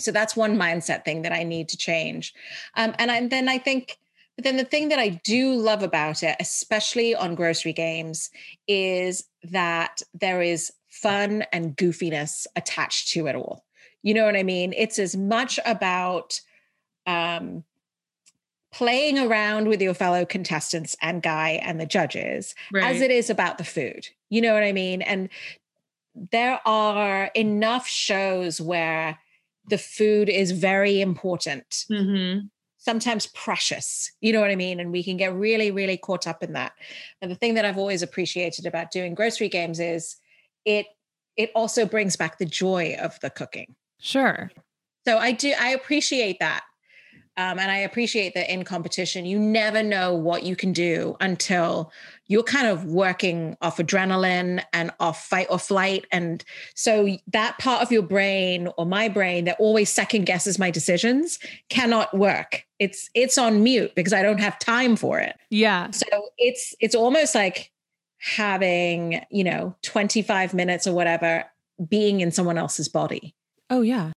so 0.00 0.10
that's 0.10 0.36
one 0.36 0.56
mindset 0.56 1.04
thing 1.04 1.22
that 1.22 1.32
I 1.32 1.44
need 1.44 1.68
to 1.70 1.76
change. 1.76 2.34
Um, 2.76 2.94
and, 2.98 3.10
I, 3.10 3.16
and 3.16 3.30
then 3.30 3.48
I 3.48 3.58
think, 3.58 3.96
but 4.36 4.44
then 4.44 4.56
the 4.56 4.64
thing 4.64 4.88
that 4.90 4.98
I 4.98 5.08
do 5.08 5.54
love 5.54 5.82
about 5.82 6.22
it, 6.22 6.36
especially 6.38 7.14
on 7.14 7.34
grocery 7.34 7.72
games, 7.72 8.30
is 8.68 9.24
that 9.44 10.02
there 10.12 10.42
is 10.42 10.72
fun 10.88 11.44
and 11.52 11.76
goofiness 11.76 12.46
attached 12.54 13.08
to 13.12 13.26
it 13.26 13.34
all. 13.34 13.64
You 14.02 14.14
know 14.14 14.24
what 14.24 14.36
I 14.36 14.42
mean? 14.42 14.74
It's 14.76 14.98
as 14.98 15.16
much 15.16 15.58
about 15.64 16.40
um, 17.06 17.64
playing 18.72 19.18
around 19.18 19.68
with 19.68 19.80
your 19.80 19.94
fellow 19.94 20.26
contestants 20.26 20.96
and 21.00 21.22
guy 21.22 21.58
and 21.62 21.80
the 21.80 21.86
judges 21.86 22.54
right. 22.72 22.84
as 22.84 23.00
it 23.00 23.10
is 23.10 23.30
about 23.30 23.56
the 23.56 23.64
food. 23.64 24.08
You 24.28 24.42
know 24.42 24.52
what 24.52 24.62
I 24.62 24.72
mean? 24.72 25.00
And 25.00 25.30
there 26.32 26.60
are 26.66 27.30
enough 27.34 27.86
shows 27.86 28.60
where 28.60 29.18
the 29.68 29.78
food 29.78 30.28
is 30.28 30.52
very 30.52 31.00
important. 31.00 31.86
Mm-hmm. 31.90 32.46
Sometimes 32.86 33.26
precious, 33.26 34.12
you 34.20 34.32
know 34.32 34.40
what 34.40 34.52
I 34.52 34.54
mean? 34.54 34.78
And 34.78 34.92
we 34.92 35.02
can 35.02 35.16
get 35.16 35.34
really, 35.34 35.72
really 35.72 35.96
caught 35.96 36.28
up 36.28 36.44
in 36.44 36.52
that. 36.52 36.72
And 37.20 37.28
the 37.28 37.34
thing 37.34 37.54
that 37.54 37.64
I've 37.64 37.78
always 37.78 38.00
appreciated 38.00 38.64
about 38.64 38.92
doing 38.92 39.16
grocery 39.16 39.48
games 39.48 39.80
is 39.80 40.14
it 40.64 40.86
it 41.36 41.50
also 41.56 41.84
brings 41.84 42.14
back 42.14 42.38
the 42.38 42.46
joy 42.46 42.96
of 43.02 43.18
the 43.20 43.30
cooking. 43.30 43.74
Sure. 43.98 44.52
So 45.04 45.18
I 45.18 45.32
do 45.32 45.52
I 45.58 45.70
appreciate 45.70 46.38
that 46.38 46.62
um, 47.38 47.58
and 47.58 47.70
I 47.70 47.78
appreciate 47.78 48.34
that 48.34 48.50
in 48.50 48.64
competition, 48.64 49.26
you 49.26 49.38
never 49.38 49.82
know 49.82 50.14
what 50.14 50.42
you 50.42 50.56
can 50.56 50.72
do 50.72 51.16
until 51.20 51.92
you're 52.28 52.42
kind 52.42 52.66
of 52.66 52.86
working 52.86 53.56
off 53.60 53.76
adrenaline 53.76 54.62
and 54.72 54.90
off 55.00 55.26
fight 55.26 55.46
or 55.50 55.58
flight. 55.58 56.06
And 56.10 56.42
so 56.74 57.16
that 57.28 57.58
part 57.58 57.82
of 57.82 57.92
your 57.92 58.02
brain 58.02 58.68
or 58.78 58.86
my 58.86 59.08
brain 59.08 59.44
that 59.44 59.56
always 59.60 59.90
second 59.90 60.24
guesses 60.24 60.58
my 60.58 60.70
decisions 60.70 61.38
cannot 61.68 62.16
work. 62.16 62.64
It's 62.78 63.10
it's 63.14 63.36
on 63.36 63.62
mute 63.62 63.94
because 63.94 64.14
I 64.14 64.22
don't 64.22 64.40
have 64.40 64.58
time 64.58 64.96
for 64.96 65.20
it. 65.20 65.36
Yeah. 65.50 65.90
So 65.90 66.06
it's 66.38 66.74
it's 66.80 66.94
almost 66.94 67.34
like 67.34 67.70
having, 68.18 69.20
you 69.30 69.44
know, 69.44 69.76
25 69.82 70.54
minutes 70.54 70.86
or 70.86 70.94
whatever 70.94 71.44
being 71.86 72.20
in 72.20 72.30
someone 72.30 72.56
else's 72.56 72.88
body. 72.88 73.34
Oh 73.68 73.82
yeah. 73.82 74.12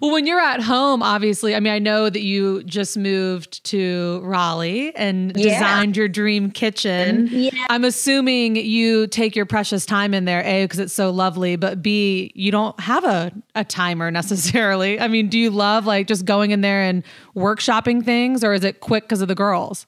Well, 0.00 0.12
when 0.12 0.26
you're 0.26 0.40
at 0.40 0.60
home, 0.60 1.02
obviously, 1.02 1.54
I 1.54 1.60
mean, 1.60 1.72
I 1.72 1.78
know 1.78 2.08
that 2.08 2.22
you 2.22 2.62
just 2.64 2.96
moved 2.96 3.62
to 3.64 4.20
Raleigh 4.22 4.94
and 4.96 5.36
yeah. 5.36 5.54
designed 5.54 5.96
your 5.96 6.08
dream 6.08 6.50
kitchen. 6.50 7.28
Yeah. 7.30 7.50
I'm 7.70 7.84
assuming 7.84 8.56
you 8.56 9.06
take 9.06 9.36
your 9.36 9.46
precious 9.46 9.84
time 9.84 10.14
in 10.14 10.24
there, 10.24 10.42
A, 10.44 10.64
because 10.64 10.78
it's 10.78 10.94
so 10.94 11.10
lovely, 11.10 11.56
but 11.56 11.82
B, 11.82 12.32
you 12.34 12.50
don't 12.50 12.78
have 12.80 13.04
a, 13.04 13.32
a 13.54 13.64
timer 13.64 14.10
necessarily. 14.10 14.98
I 15.00 15.08
mean, 15.08 15.28
do 15.28 15.38
you 15.38 15.50
love 15.50 15.86
like 15.86 16.06
just 16.06 16.24
going 16.24 16.50
in 16.50 16.60
there 16.60 16.82
and 16.82 17.02
workshopping 17.36 18.04
things, 18.04 18.44
or 18.44 18.52
is 18.52 18.64
it 18.64 18.80
quick 18.80 19.04
because 19.04 19.20
of 19.20 19.28
the 19.28 19.34
girls? 19.34 19.86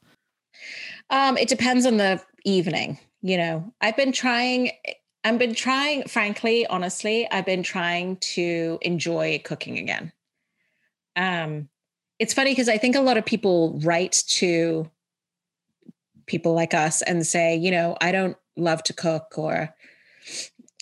Um, 1.10 1.36
it 1.38 1.48
depends 1.48 1.86
on 1.86 1.96
the 1.96 2.20
evening. 2.44 2.98
You 3.22 3.38
know, 3.38 3.72
I've 3.80 3.96
been 3.96 4.12
trying 4.12 4.70
I've 5.26 5.40
been 5.40 5.56
trying, 5.56 6.06
frankly, 6.06 6.68
honestly, 6.68 7.28
I've 7.28 7.44
been 7.44 7.64
trying 7.64 8.18
to 8.18 8.78
enjoy 8.80 9.40
cooking 9.44 9.76
again. 9.76 10.12
Um, 11.16 11.68
it's 12.20 12.32
funny 12.32 12.52
because 12.52 12.68
I 12.68 12.78
think 12.78 12.94
a 12.94 13.00
lot 13.00 13.16
of 13.16 13.26
people 13.26 13.80
write 13.82 14.22
to 14.28 14.88
people 16.26 16.54
like 16.54 16.74
us 16.74 17.02
and 17.02 17.26
say, 17.26 17.56
you 17.56 17.72
know, 17.72 17.96
I 18.00 18.12
don't 18.12 18.36
love 18.56 18.84
to 18.84 18.92
cook 18.92 19.36
or, 19.36 19.74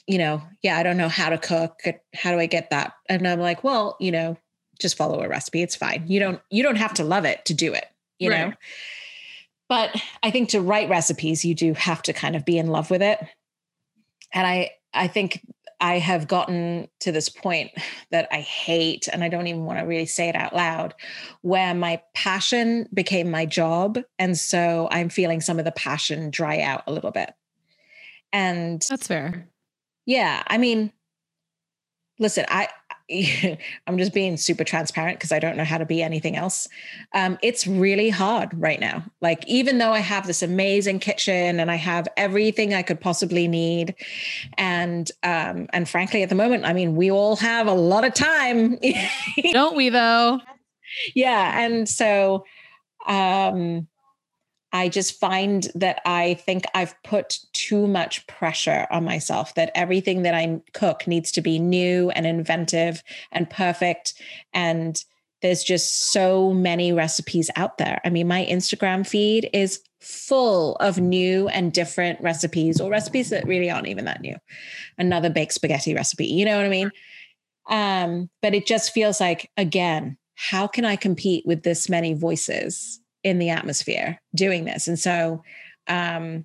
you 0.07 0.19
know, 0.19 0.43
yeah, 0.63 0.77
I 0.77 0.83
don't 0.83 0.99
know 0.99 1.09
how 1.09 1.31
to 1.31 1.39
cook. 1.39 1.81
How 2.13 2.31
do 2.31 2.39
I 2.39 2.45
get 2.45 2.69
that? 2.69 2.93
And 3.09 3.27
I'm 3.27 3.41
like, 3.41 3.65
well, 3.65 3.97
you 3.99 4.13
know, 4.13 4.37
just 4.79 4.99
follow 4.99 5.23
a 5.23 5.29
recipe. 5.29 5.63
It's 5.63 5.75
fine. 5.75 6.05
You 6.07 6.21
don't, 6.21 6.43
you 6.51 6.63
don't 6.63 6.77
have 6.77 6.93
to 6.95 7.03
love 7.03 7.25
it 7.25 7.47
to 7.47 7.55
do 7.55 7.73
it, 7.73 7.87
you 8.19 8.31
right. 8.31 8.49
know? 8.49 8.55
But 9.71 9.99
I 10.23 10.31
think 10.31 10.51
to 10.51 10.61
write 10.61 10.91
recipes, 10.91 11.47
you 11.47 11.55
do 11.55 11.73
have 11.73 12.03
to 12.03 12.13
kind 12.13 12.37
of 12.37 12.45
be 12.45 12.59
in 12.59 12.67
love 12.67 12.91
with 12.91 13.01
it 13.01 13.27
and 14.35 14.47
I 14.47 14.71
I 14.93 15.07
think 15.07 15.41
I 15.81 15.99
have 15.99 16.29
gotten 16.29 16.89
to 17.01 17.13
this 17.13 17.29
point 17.29 17.71
that 18.11 18.29
I 18.31 18.41
hate, 18.41 19.09
and 19.13 19.25
I 19.25 19.29
don't 19.29 19.47
even 19.47 19.65
want 19.65 19.79
to 19.79 19.85
really 19.85 20.07
say 20.07 20.29
it 20.29 20.37
out 20.37 20.55
loud, 20.55 20.95
where 21.43 21.75
my 21.75 22.01
passion 22.15 22.89
became 22.95 23.31
my 23.31 23.45
job. 23.45 23.99
And 24.19 24.39
so 24.39 24.89
I'm 24.91 25.09
feeling 25.09 25.41
some 25.41 25.59
of 25.59 25.65
the 25.65 25.73
passion 25.73 26.31
dry 26.31 26.61
out 26.61 26.85
a 26.87 26.93
little 26.93 27.11
bit. 27.11 27.35
And 28.33 28.85
that's 28.89 29.07
fair. 29.07 29.49
Yeah. 30.07 30.43
I 30.47 30.59
mean, 30.59 30.93
listen, 32.19 32.47
I 32.49 32.69
I'm 33.87 33.99
just 33.99 34.15
being 34.15 34.37
super 34.37 34.65
transparent 34.65 35.19
because 35.19 35.33
I 35.33 35.39
don't 35.39 35.57
know 35.57 35.65
how 35.65 35.79
to 35.79 35.85
be 35.85 36.03
anything 36.03 36.37
else. 36.37 36.69
Um, 37.13 37.39
it's 37.43 37.67
really 37.67 38.09
hard 38.09 38.51
right 38.55 38.81
now. 38.81 39.05
Like, 39.21 39.47
even 39.47 39.79
though 39.79 39.93
I 39.93 39.99
have 39.99 40.27
this 40.27 40.43
amazing 40.43 41.01
kitchen 41.01 41.61
and 41.61 41.71
I 41.71 41.77
have 41.77 42.09
everything 42.17 42.73
I 42.73 42.83
could 42.83 43.01
possibly 43.01 43.47
need, 43.47 43.95
and 44.57 45.11
um, 45.23 45.67
and 45.73 45.89
frankly, 45.89 46.23
at 46.23 46.31
the 46.31 46.35
moment, 46.35 46.65
I 46.65 46.73
mean, 46.73 46.97
we 46.97 47.11
all 47.11 47.37
have 47.37 47.67
a 47.67 47.75
lot 47.75 48.05
of 48.05 48.15
time, 48.15 48.79
don't 49.53 49.77
we? 49.77 49.91
Though, 49.91 50.41
yeah, 51.15 51.61
and 51.61 51.89
so 51.89 52.45
um 53.07 53.87
I 54.75 54.89
just 54.89 55.21
find 55.21 55.69
that 55.77 56.03
I 56.05 56.35
think 56.35 56.65
I've 56.75 57.01
put 57.05 57.39
too 57.53 57.87
much 57.87 58.27
pressure 58.27 58.89
on 58.91 59.05
myself 59.05 59.55
that 59.55 59.71
everything 59.77 60.23
that 60.23 60.35
I 60.35 60.61
cook 60.73 61.07
needs 61.07 61.31
to 61.33 61.41
be 61.41 61.61
new 61.61 62.11
and 62.11 62.27
inventive 62.27 63.01
and 63.31 63.49
perfect. 63.49 64.15
And 64.53 65.03
there's 65.43 65.63
just 65.63 66.11
so 66.11 66.53
many 66.53 66.93
recipes 66.93 67.51
out 67.55 67.79
there. 67.79 68.01
I 68.05 68.11
mean, 68.11 68.27
my 68.27 68.45
Instagram 68.47 69.07
feed 69.07 69.49
is 69.53 69.81
full 70.01 70.75
of 70.77 70.99
new 70.99 71.47
and 71.49 71.73
different 71.73 72.21
recipes 72.21 72.81
or 72.81 72.91
recipes 72.91 73.31
that 73.31 73.47
really 73.47 73.71
aren't 73.71 73.87
even 73.87 74.07
that 74.07 74.23
new. 74.23 74.35
Another 74.99 75.31
baked 75.31 75.53
spaghetti 75.53 75.95
recipe, 75.95 76.27
you 76.27 76.45
know 76.45 76.57
what 76.57 76.67
I 76.67 76.69
mean? 76.69 76.91
Um, 77.71 78.29
but 78.43 78.55
it 78.55 78.67
just 78.67 78.93
feels 78.93 79.21
like, 79.21 79.53
again, 79.57 80.19
how 80.35 80.67
can 80.67 80.85
I 80.85 80.97
compete 80.97 81.47
with 81.47 81.63
this 81.63 81.89
many 81.89 82.13
voices? 82.13 83.01
In 83.25 83.39
the 83.39 83.51
atmosphere 83.51 84.21
doing 84.35 84.67
this. 84.67 84.87
And 84.87 84.99
so 84.99 85.43
um, 85.89 86.45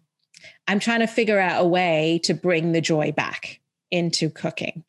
I'm 0.68 0.80
trying 0.80 1.02
to 1.02 1.08
figure 1.08 1.38
out 1.40 1.62
a 1.62 1.68
way 1.68 2.22
to 2.24 2.34
bring 2.34 2.72
the 2.72 2.82
joy 2.82 3.12
back 3.12 3.60
into 3.92 4.30
cooking. 4.30 4.84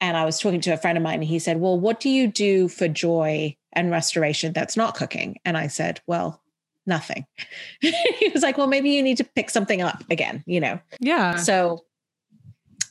And 0.00 0.16
I 0.16 0.24
was 0.24 0.38
talking 0.38 0.60
to 0.62 0.72
a 0.72 0.76
friend 0.76 0.98
of 0.98 1.02
mine, 1.04 1.20
and 1.20 1.24
he 1.24 1.38
said, 1.38 1.60
Well, 1.60 1.78
what 1.78 2.00
do 2.00 2.10
you 2.10 2.26
do 2.26 2.68
for 2.68 2.88
joy 2.88 3.56
and 3.72 3.90
restoration 3.90 4.52
that's 4.52 4.76
not 4.76 4.96
cooking? 4.96 5.38
And 5.44 5.56
I 5.56 5.68
said, 5.68 6.00
Well, 6.06 6.42
nothing. 6.86 7.24
he 7.80 8.28
was 8.34 8.42
like, 8.42 8.58
Well, 8.58 8.66
maybe 8.66 8.90
you 8.90 9.02
need 9.02 9.18
to 9.18 9.24
pick 9.24 9.48
something 9.48 9.80
up 9.80 10.02
again, 10.10 10.42
you 10.44 10.60
know? 10.60 10.80
Yeah. 10.98 11.36
So 11.36 11.84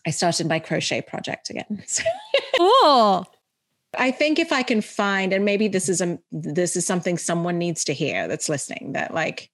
I 0.08 0.12
started 0.12 0.48
my 0.48 0.60
crochet 0.60 1.02
project 1.02 1.50
again. 1.50 1.84
cool. 2.58 3.28
I 3.98 4.12
think 4.12 4.40
if 4.40 4.52
I 4.52 4.64
can 4.64 4.82
find, 4.82 5.34
and 5.34 5.44
maybe 5.44 5.68
this 5.68 5.90
is 5.90 6.02
a 6.02 6.18
this 6.32 6.76
is 6.76 6.86
something 6.86 7.18
someone 7.18 7.58
needs 7.58 7.84
to 7.86 7.94
hear 7.94 8.28
that's 8.28 8.50
listening, 8.50 8.94
that 8.94 9.14
like 9.14 9.50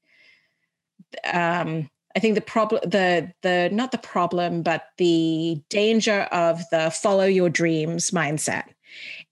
um 1.32 1.90
I 2.16 2.20
think 2.20 2.36
the 2.36 2.42
problem 2.42 2.82
the 2.90 3.32
the 3.42 3.70
not 3.72 3.92
the 3.92 3.98
problem, 3.98 4.64
but 4.64 4.86
the 4.98 5.62
danger 5.70 6.22
of 6.32 6.62
the 6.72 6.92
follow 6.92 7.26
your 7.26 7.50
dreams 7.50 8.12
mindset 8.12 8.66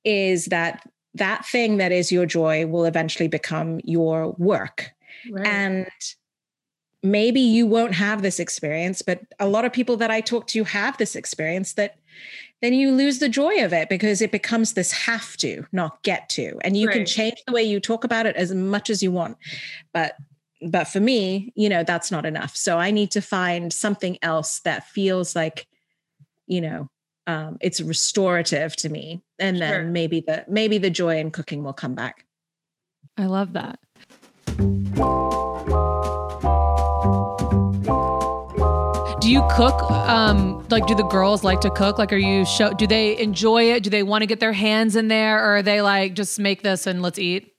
is 0.04 0.46
that 0.46 0.88
that 1.16 1.46
thing 1.46 1.78
that 1.78 1.92
is 1.92 2.12
your 2.12 2.26
joy 2.26 2.68
will 2.68 2.86
eventually 2.86 3.28
become 3.28 3.80
your 3.84 4.32
work. 4.38 4.92
Right. 5.32 5.48
And 5.48 5.88
maybe 7.02 7.40
you 7.40 7.66
won't 7.66 7.94
have 7.94 8.22
this 8.22 8.40
experience, 8.40 9.02
but 9.02 9.22
a 9.40 9.48
lot 9.48 9.66
of 9.66 9.72
people 9.72 9.98
that 9.98 10.12
I 10.12 10.22
talk 10.22 10.48
to 10.48 10.64
have 10.64 10.98
this 10.98 11.16
experience 11.16 11.74
that 11.74 11.98
then 12.66 12.74
you 12.74 12.92
lose 12.92 13.20
the 13.20 13.30
joy 13.30 13.64
of 13.64 13.74
it 13.74 13.90
because 13.90 14.22
it 14.22 14.32
becomes 14.32 14.74
this 14.74 14.92
have 14.92 15.38
to, 15.38 15.64
not 15.72 16.02
get 16.02 16.28
to. 16.30 16.58
And 16.62 16.76
you 16.76 16.88
right. 16.88 16.96
can 16.96 17.06
change 17.06 17.38
the 17.46 17.54
way 17.54 17.62
you 17.62 17.80
talk 17.80 18.04
about 18.04 18.26
it 18.26 18.36
as 18.36 18.52
much 18.52 18.90
as 18.90 19.04
you 19.04 19.12
want. 19.12 19.38
But 19.94 20.16
but 20.68 20.86
for 20.86 21.00
me, 21.00 21.54
you 21.56 21.70
know, 21.70 21.84
that's 21.84 22.12
not 22.12 22.26
enough. 22.26 22.56
So 22.56 22.80
I 22.80 22.90
need 22.90 23.12
to 23.12 23.22
find 23.22 23.72
something 23.72 24.18
else 24.24 24.62
that 24.62 24.88
feels 24.88 25.36
like, 25.36 25.68
you 26.48 26.62
know, 26.62 26.90
um, 27.28 27.58
it's 27.62 27.82
restorative 27.82 28.76
to 28.78 28.90
me. 28.90 29.22
And 29.38 29.58
sure. 29.58 29.68
then 29.68 29.94
maybe 29.94 30.22
the 30.22 30.44
maybe 30.48 30.80
the 30.80 30.90
joy 30.90 31.20
in 31.20 31.30
cooking 31.30 31.64
will 31.64 31.74
come 31.74 31.94
back. 31.94 32.26
I 33.16 33.28
love 33.28 33.54
that. 33.54 33.78
Do 39.26 39.32
you 39.32 39.42
cook 39.50 39.82
um 40.08 40.64
like 40.70 40.86
do 40.86 40.94
the 40.94 41.04
girls 41.06 41.44
like 41.44 41.60
to 41.62 41.72
cook? 41.72 41.98
Like 41.98 42.14
are 42.14 42.18
you 42.18 42.46
show 42.46 42.72
do 42.74 42.86
they 42.86 43.18
enjoy 43.18 43.72
it? 43.72 43.82
Do 43.82 43.90
they 43.90 44.04
want 44.04 44.22
to 44.22 44.28
get 44.28 44.40
their 44.40 44.54
hands 44.54 44.96
in 44.96 45.08
there? 45.08 45.40
Or 45.44 45.58
are 45.58 45.62
they 45.64 45.82
like 45.82 46.14
just 46.14 46.38
make 46.38 46.62
this 46.62 46.86
and 46.86 47.02
let's 47.02 47.18
eat? 47.18 47.52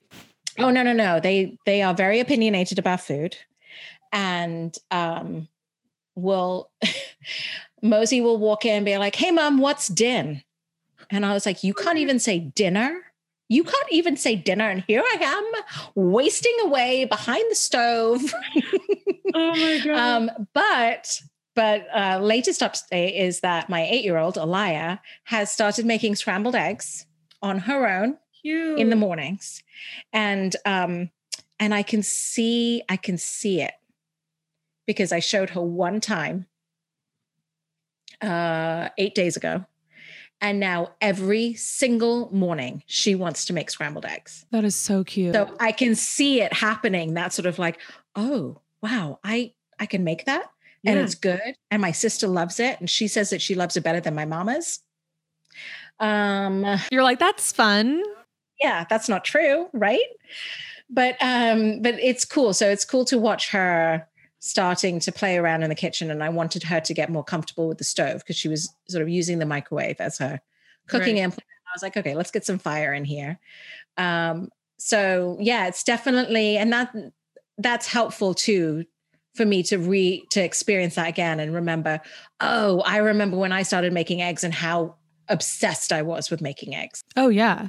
Oh 0.60 0.70
no 0.70 0.84
no 0.84 0.92
no. 0.92 1.18
They 1.18 1.58
they 1.66 1.82
are 1.82 1.92
very 1.92 2.20
opinionated 2.20 2.78
about 2.78 3.00
food. 3.00 3.36
And 4.12 4.76
um 4.92 5.48
will 6.14 6.70
mosey 7.82 8.20
will 8.20 8.38
walk 8.38 8.64
in 8.64 8.76
and 8.76 8.84
be 8.84 8.96
like 8.96 9.16
hey 9.16 9.32
mom 9.32 9.58
what's 9.58 9.88
din? 9.88 10.44
And 11.10 11.26
i 11.26 11.32
was 11.34 11.46
like 11.46 11.64
you 11.64 11.74
can't 11.74 11.98
even 11.98 12.20
say 12.20 12.38
dinner. 12.38 13.02
You 13.48 13.64
can't 13.64 13.90
even 13.90 14.16
say 14.16 14.36
dinner. 14.36 14.68
And 14.68 14.84
here 14.86 15.02
i 15.04 15.16
am 15.20 15.62
wasting 15.96 16.56
away 16.62 17.06
behind 17.06 17.44
the 17.50 17.56
stove. 17.56 18.22
Oh 19.34 19.56
my 19.56 19.78
god. 19.84 19.98
um 19.98 20.46
but 20.54 21.20
but 21.56 21.86
uh, 21.92 22.20
latest 22.22 22.60
update 22.60 23.18
is 23.18 23.40
that 23.40 23.68
my 23.68 23.82
eight-year-old 23.82 24.36
Alaya 24.36 25.00
has 25.24 25.50
started 25.50 25.86
making 25.86 26.14
scrambled 26.14 26.54
eggs 26.54 27.06
on 27.42 27.60
her 27.60 27.88
own 27.88 28.18
Cute. 28.42 28.78
in 28.78 28.90
the 28.90 28.96
mornings, 28.96 29.62
and 30.12 30.54
um, 30.66 31.10
and 31.58 31.74
I 31.74 31.82
can 31.82 32.02
see 32.02 32.82
I 32.88 32.96
can 32.96 33.16
see 33.16 33.62
it 33.62 33.72
because 34.86 35.12
I 35.12 35.18
showed 35.18 35.50
her 35.50 35.62
one 35.62 36.00
time 36.00 36.46
uh, 38.20 38.90
eight 38.98 39.14
days 39.14 39.38
ago, 39.38 39.64
and 40.42 40.60
now 40.60 40.92
every 41.00 41.54
single 41.54 42.30
morning 42.34 42.82
she 42.86 43.14
wants 43.14 43.46
to 43.46 43.54
make 43.54 43.70
scrambled 43.70 44.04
eggs. 44.04 44.44
That 44.50 44.64
is 44.64 44.76
so 44.76 45.04
cute. 45.04 45.34
So 45.34 45.56
I 45.58 45.72
can 45.72 45.94
see 45.94 46.42
it 46.42 46.52
happening. 46.52 47.14
That 47.14 47.32
sort 47.32 47.46
of 47.46 47.58
like, 47.58 47.80
oh 48.14 48.60
wow, 48.82 49.20
I 49.24 49.54
I 49.80 49.86
can 49.86 50.04
make 50.04 50.26
that 50.26 50.50
yeah. 50.82 50.92
and 50.92 51.00
it's 51.00 51.14
good. 51.14 51.56
And 51.70 51.82
my 51.82 51.92
sister 51.92 52.26
loves 52.26 52.60
it. 52.60 52.78
And 52.80 52.88
she 52.88 53.08
says 53.08 53.30
that 53.30 53.42
she 53.42 53.54
loves 53.54 53.76
it 53.76 53.82
better 53.82 54.00
than 54.00 54.14
my 54.14 54.24
mama's. 54.24 54.80
Um, 55.98 56.64
You're 56.90 57.02
like, 57.02 57.18
that's 57.18 57.52
fun. 57.52 58.02
Yeah, 58.60 58.84
that's 58.88 59.08
not 59.08 59.24
true, 59.24 59.68
right? 59.72 60.00
But 60.88 61.16
um, 61.20 61.82
but 61.82 61.94
it's 62.00 62.24
cool. 62.24 62.52
So 62.54 62.70
it's 62.70 62.84
cool 62.84 63.04
to 63.06 63.18
watch 63.18 63.50
her 63.50 64.06
starting 64.38 65.00
to 65.00 65.12
play 65.12 65.36
around 65.36 65.62
in 65.62 65.68
the 65.68 65.74
kitchen. 65.74 66.10
And 66.10 66.22
I 66.22 66.28
wanted 66.28 66.62
her 66.64 66.80
to 66.80 66.94
get 66.94 67.10
more 67.10 67.24
comfortable 67.24 67.68
with 67.68 67.78
the 67.78 67.84
stove 67.84 68.18
because 68.18 68.36
she 68.36 68.48
was 68.48 68.72
sort 68.88 69.02
of 69.02 69.08
using 69.08 69.38
the 69.38 69.46
microwave 69.46 69.96
as 69.98 70.18
her 70.18 70.40
cooking 70.86 71.16
right. 71.16 71.24
implement. 71.24 71.48
I 71.66 71.74
was 71.74 71.82
like, 71.82 71.96
okay, 71.96 72.14
let's 72.14 72.30
get 72.30 72.46
some 72.46 72.58
fire 72.58 72.94
in 72.94 73.04
here. 73.04 73.38
Um, 73.96 74.50
so 74.78 75.36
yeah, 75.40 75.66
it's 75.66 75.82
definitely 75.82 76.56
and 76.56 76.72
that 76.72 76.94
that's 77.58 77.86
helpful 77.86 78.34
too 78.34 78.84
for 79.36 79.44
me 79.44 79.62
to 79.64 79.78
re 79.78 80.24
to 80.30 80.42
experience 80.42 80.94
that 80.94 81.08
again 81.08 81.40
and 81.40 81.54
remember 81.54 82.00
oh 82.40 82.80
i 82.80 82.96
remember 82.96 83.36
when 83.36 83.52
i 83.52 83.62
started 83.62 83.92
making 83.92 84.22
eggs 84.22 84.42
and 84.42 84.54
how 84.54 84.94
obsessed 85.28 85.92
i 85.92 86.02
was 86.02 86.30
with 86.30 86.40
making 86.40 86.74
eggs. 86.74 87.02
Oh 87.16 87.28
yeah. 87.28 87.68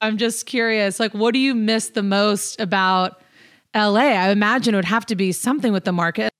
I'm 0.00 0.18
just 0.18 0.46
curious 0.46 1.00
like 1.00 1.12
what 1.14 1.32
do 1.32 1.40
you 1.40 1.54
miss 1.54 1.90
the 1.90 2.02
most 2.02 2.60
about 2.60 3.20
la 3.74 3.96
i 3.96 4.30
imagine 4.30 4.74
it 4.74 4.78
would 4.78 4.84
have 4.84 5.06
to 5.06 5.16
be 5.16 5.32
something 5.32 5.72
with 5.72 5.84
the 5.84 5.92
market. 5.92 6.30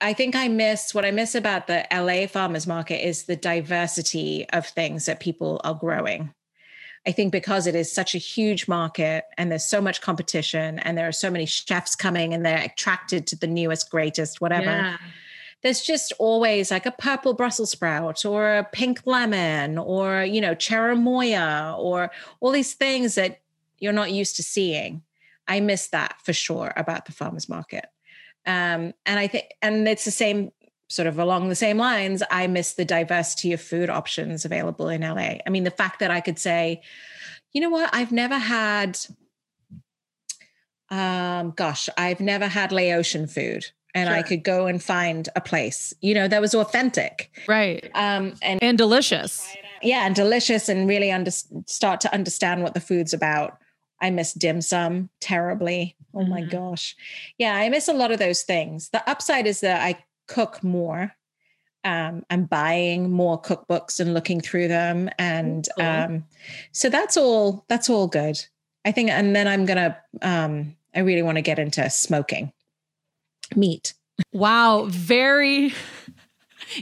I 0.00 0.12
think 0.12 0.36
I 0.36 0.48
miss 0.48 0.94
what 0.94 1.04
I 1.04 1.10
miss 1.10 1.34
about 1.34 1.66
the 1.66 1.84
LA 1.92 2.26
farmers 2.26 2.66
market 2.66 3.04
is 3.04 3.24
the 3.24 3.36
diversity 3.36 4.46
of 4.50 4.66
things 4.66 5.06
that 5.06 5.20
people 5.20 5.60
are 5.64 5.74
growing. 5.74 6.32
I 7.06 7.12
think 7.12 7.32
because 7.32 7.66
it 7.66 7.74
is 7.74 7.92
such 7.92 8.14
a 8.14 8.18
huge 8.18 8.66
market 8.66 9.24
and 9.36 9.50
there's 9.50 9.64
so 9.64 9.80
much 9.80 10.00
competition 10.00 10.78
and 10.78 10.96
there 10.96 11.06
are 11.06 11.12
so 11.12 11.30
many 11.30 11.44
chefs 11.44 11.94
coming 11.94 12.32
and 12.32 12.44
they're 12.44 12.64
attracted 12.64 13.26
to 13.28 13.36
the 13.36 13.46
newest, 13.46 13.90
greatest, 13.90 14.40
whatever. 14.40 14.64
Yeah. 14.64 14.96
There's 15.62 15.82
just 15.82 16.12
always 16.18 16.70
like 16.70 16.86
a 16.86 16.90
purple 16.92 17.34
Brussels 17.34 17.70
sprout 17.70 18.24
or 18.24 18.56
a 18.56 18.64
pink 18.64 19.06
lemon 19.06 19.78
or, 19.78 20.22
you 20.24 20.40
know, 20.40 20.54
cherimoya 20.54 21.76
or 21.78 22.10
all 22.40 22.52
these 22.52 22.74
things 22.74 23.14
that 23.16 23.40
you're 23.78 23.92
not 23.92 24.12
used 24.12 24.36
to 24.36 24.42
seeing. 24.42 25.02
I 25.46 25.60
miss 25.60 25.88
that 25.88 26.16
for 26.22 26.32
sure 26.32 26.72
about 26.76 27.04
the 27.04 27.12
farmers 27.12 27.48
market. 27.48 27.86
Um, 28.46 28.92
and 29.04 29.18
I 29.18 29.26
think, 29.26 29.46
and 29.62 29.86
it's 29.88 30.04
the 30.04 30.10
same 30.10 30.52
sort 30.88 31.06
of 31.06 31.18
along 31.18 31.48
the 31.48 31.54
same 31.54 31.78
lines, 31.78 32.22
I 32.30 32.46
miss 32.46 32.74
the 32.74 32.84
diversity 32.84 33.52
of 33.52 33.60
food 33.60 33.90
options 33.90 34.44
available 34.44 34.88
in 34.88 35.00
LA. 35.00 35.38
I 35.46 35.50
mean, 35.50 35.64
the 35.64 35.70
fact 35.70 36.00
that 36.00 36.10
I 36.10 36.20
could 36.20 36.38
say, 36.38 36.82
you 37.52 37.60
know 37.60 37.70
what, 37.70 37.90
I've 37.92 38.12
never 38.12 38.36
had, 38.36 38.98
um, 40.90 41.52
gosh, 41.52 41.88
I've 41.96 42.20
never 42.20 42.46
had 42.46 42.72
Laotian 42.72 43.26
food. 43.26 43.66
And 43.96 44.08
sure. 44.08 44.16
I 44.16 44.22
could 44.22 44.42
go 44.42 44.66
and 44.66 44.82
find 44.82 45.28
a 45.36 45.40
place, 45.40 45.94
you 46.00 46.14
know, 46.14 46.26
that 46.26 46.40
was 46.40 46.52
authentic. 46.52 47.30
Right. 47.46 47.88
Um, 47.94 48.34
and, 48.42 48.60
and 48.60 48.76
delicious. 48.76 49.48
Yeah. 49.82 50.04
And 50.04 50.16
delicious 50.16 50.68
and 50.68 50.88
really 50.88 51.12
under, 51.12 51.30
start 51.30 52.00
to 52.00 52.12
understand 52.12 52.64
what 52.64 52.74
the 52.74 52.80
food's 52.80 53.14
about. 53.14 53.56
I 54.00 54.10
miss 54.10 54.32
dim 54.32 54.60
sum 54.60 55.10
terribly. 55.20 55.96
Oh 56.12 56.18
mm-hmm. 56.18 56.30
my 56.30 56.42
gosh. 56.42 56.96
Yeah, 57.38 57.54
I 57.54 57.68
miss 57.68 57.88
a 57.88 57.92
lot 57.92 58.10
of 58.10 58.18
those 58.18 58.42
things. 58.42 58.90
The 58.90 59.08
upside 59.08 59.46
is 59.46 59.60
that 59.60 59.80
I 59.80 60.04
cook 60.26 60.62
more. 60.62 61.14
um, 61.84 62.24
I'm 62.30 62.44
buying 62.46 63.10
more 63.10 63.40
cookbooks 63.40 64.00
and 64.00 64.14
looking 64.14 64.40
through 64.40 64.68
them, 64.68 65.10
and 65.18 65.68
cool. 65.76 65.86
um, 65.86 66.24
so 66.72 66.88
that's 66.88 67.16
all. 67.16 67.64
That's 67.68 67.90
all 67.90 68.06
good. 68.06 68.42
I 68.86 68.92
think, 68.92 69.10
and 69.10 69.36
then 69.36 69.46
I'm 69.46 69.66
gonna. 69.66 69.98
Um, 70.22 70.76
I 70.94 71.00
really 71.00 71.22
want 71.22 71.36
to 71.36 71.42
get 71.42 71.58
into 71.58 71.88
smoking 71.90 72.52
meat. 73.54 73.94
Wow, 74.32 74.86
very. 74.88 75.72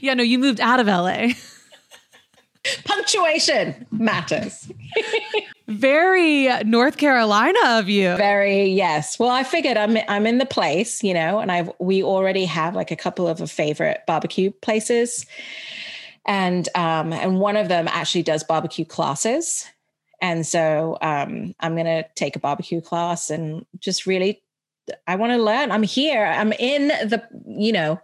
Yeah, 0.00 0.14
no, 0.14 0.22
you 0.22 0.38
moved 0.38 0.60
out 0.60 0.78
of 0.78 0.86
LA. 0.86 1.30
Punctuation 2.84 3.86
matters. 3.90 4.70
Very 5.68 6.48
North 6.64 6.96
Carolina 6.96 7.58
of 7.64 7.88
you. 7.88 8.16
Very 8.16 8.66
yes. 8.66 9.18
Well, 9.18 9.30
I 9.30 9.42
figured 9.42 9.76
I'm 9.76 9.96
I'm 10.08 10.26
in 10.26 10.38
the 10.38 10.46
place, 10.46 11.02
you 11.02 11.14
know, 11.14 11.38
and 11.38 11.50
I've 11.50 11.70
we 11.78 12.02
already 12.02 12.44
have 12.44 12.74
like 12.74 12.90
a 12.90 12.96
couple 12.96 13.26
of 13.26 13.50
favorite 13.50 14.02
barbecue 14.06 14.50
places, 14.50 15.26
and 16.26 16.68
um 16.74 17.12
and 17.12 17.40
one 17.40 17.56
of 17.56 17.68
them 17.68 17.88
actually 17.88 18.22
does 18.22 18.44
barbecue 18.44 18.84
classes, 18.84 19.66
and 20.20 20.46
so 20.46 20.98
um 21.00 21.54
I'm 21.60 21.76
gonna 21.76 22.04
take 22.14 22.36
a 22.36 22.40
barbecue 22.40 22.80
class 22.80 23.30
and 23.30 23.66
just 23.80 24.06
really 24.06 24.42
I 25.06 25.16
want 25.16 25.32
to 25.32 25.38
learn. 25.38 25.70
I'm 25.70 25.84
here. 25.84 26.26
I'm 26.26 26.52
in 26.52 26.88
the 26.88 27.22
you 27.46 27.72
know 27.72 28.00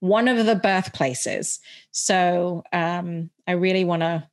one 0.00 0.28
of 0.28 0.44
the 0.44 0.56
birthplaces. 0.56 1.60
So 1.92 2.64
um, 2.72 3.30
I 3.46 3.52
really 3.52 3.84
want 3.84 4.02
to. 4.02 4.26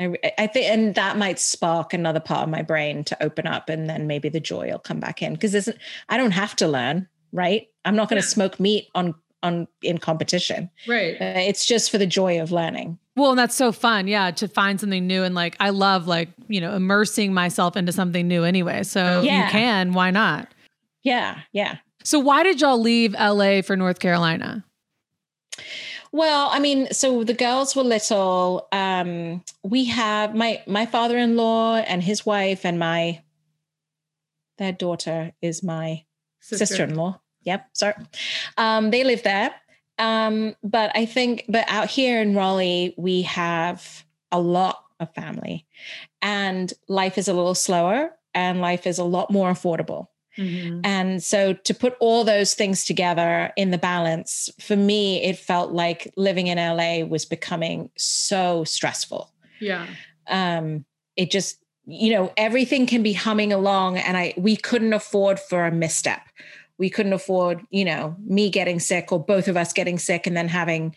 I, 0.00 0.16
I 0.38 0.46
think, 0.48 0.66
and 0.72 0.94
that 0.96 1.18
might 1.18 1.38
spark 1.38 1.92
another 1.92 2.18
part 2.18 2.42
of 2.42 2.48
my 2.48 2.62
brain 2.62 3.04
to 3.04 3.22
open 3.22 3.46
up, 3.46 3.68
and 3.68 3.88
then 3.88 4.08
maybe 4.08 4.28
the 4.28 4.40
joy 4.40 4.70
will 4.70 4.80
come 4.80 4.98
back 4.98 5.22
in 5.22 5.34
because 5.34 5.68
I 6.08 6.16
don't 6.16 6.32
have 6.32 6.56
to 6.56 6.66
learn, 6.66 7.06
right? 7.32 7.68
I'm 7.84 7.94
not 7.94 8.08
going 8.08 8.20
to 8.20 8.26
yeah. 8.26 8.30
smoke 8.30 8.58
meat 8.58 8.88
on 8.94 9.14
on 9.44 9.68
in 9.82 9.98
competition, 9.98 10.70
right? 10.88 11.14
Uh, 11.20 11.34
it's 11.36 11.64
just 11.64 11.92
for 11.92 11.98
the 11.98 12.06
joy 12.06 12.40
of 12.40 12.50
learning. 12.50 12.98
Well, 13.14 13.30
and 13.30 13.38
that's 13.38 13.54
so 13.54 13.70
fun, 13.70 14.08
yeah, 14.08 14.32
to 14.32 14.48
find 14.48 14.80
something 14.80 15.06
new 15.06 15.22
and 15.22 15.34
like 15.34 15.56
I 15.60 15.70
love 15.70 16.08
like 16.08 16.30
you 16.48 16.60
know 16.60 16.74
immersing 16.74 17.32
myself 17.32 17.76
into 17.76 17.92
something 17.92 18.26
new 18.26 18.42
anyway. 18.42 18.82
So 18.82 19.20
yeah. 19.20 19.44
you 19.44 19.50
can, 19.52 19.92
why 19.92 20.10
not? 20.10 20.52
Yeah, 21.04 21.40
yeah. 21.52 21.76
So 22.02 22.18
why 22.18 22.42
did 22.42 22.60
y'all 22.60 22.80
leave 22.80 23.12
LA 23.12 23.62
for 23.62 23.76
North 23.76 24.00
Carolina? 24.00 24.64
Well, 26.12 26.48
I 26.52 26.60
mean, 26.60 26.92
so 26.92 27.24
the 27.24 27.34
girls 27.34 27.74
were 27.74 27.82
little. 27.82 28.68
Um, 28.70 29.42
we 29.62 29.86
have 29.86 30.34
my 30.34 30.62
my 30.66 30.86
father-in-law 30.86 31.76
and 31.78 32.02
his 32.02 32.24
wife 32.24 32.64
and 32.64 32.78
my 32.78 33.22
their 34.58 34.72
daughter 34.72 35.32
is 35.42 35.62
my 35.62 36.04
Sister. 36.40 36.66
sister-in-law. 36.66 37.20
Yep, 37.42 37.66
sorry. 37.72 37.94
Um, 38.56 38.90
they 38.90 39.02
live 39.04 39.22
there. 39.22 39.54
Um, 39.98 40.56
but 40.62 40.90
I 40.94 41.06
think, 41.06 41.44
but 41.48 41.64
out 41.68 41.88
here 41.88 42.20
in 42.20 42.34
Raleigh, 42.34 42.94
we 42.96 43.22
have 43.22 44.04
a 44.32 44.40
lot 44.40 44.84
of 45.00 45.12
family, 45.14 45.66
and 46.22 46.72
life 46.88 47.18
is 47.18 47.28
a 47.28 47.34
little 47.34 47.54
slower, 47.54 48.12
and 48.34 48.60
life 48.60 48.86
is 48.86 48.98
a 48.98 49.04
lot 49.04 49.30
more 49.30 49.50
affordable. 49.50 50.08
Mm-hmm. 50.36 50.80
And 50.84 51.22
so 51.22 51.52
to 51.52 51.74
put 51.74 51.96
all 52.00 52.24
those 52.24 52.54
things 52.54 52.84
together 52.84 53.52
in 53.56 53.70
the 53.70 53.78
balance, 53.78 54.50
for 54.60 54.76
me, 54.76 55.22
it 55.22 55.38
felt 55.38 55.72
like 55.72 56.12
living 56.16 56.48
in 56.48 56.58
LA 56.58 57.06
was 57.06 57.24
becoming 57.24 57.90
so 57.96 58.64
stressful. 58.64 59.30
Yeah. 59.60 59.86
Um, 60.28 60.84
it 61.16 61.30
just, 61.30 61.58
you 61.86 62.12
know, 62.12 62.32
everything 62.36 62.86
can 62.86 63.02
be 63.02 63.12
humming 63.12 63.52
along 63.52 63.98
and 63.98 64.16
I 64.16 64.34
we 64.36 64.56
couldn't 64.56 64.92
afford 64.92 65.38
for 65.38 65.66
a 65.66 65.72
misstep. 65.72 66.22
We 66.78 66.90
couldn't 66.90 67.12
afford, 67.12 67.62
you 67.70 67.84
know, 67.84 68.16
me 68.26 68.50
getting 68.50 68.80
sick 68.80 69.12
or 69.12 69.22
both 69.22 69.46
of 69.46 69.56
us 69.56 69.72
getting 69.72 69.98
sick 69.98 70.26
and 70.26 70.36
then 70.36 70.48
having 70.48 70.94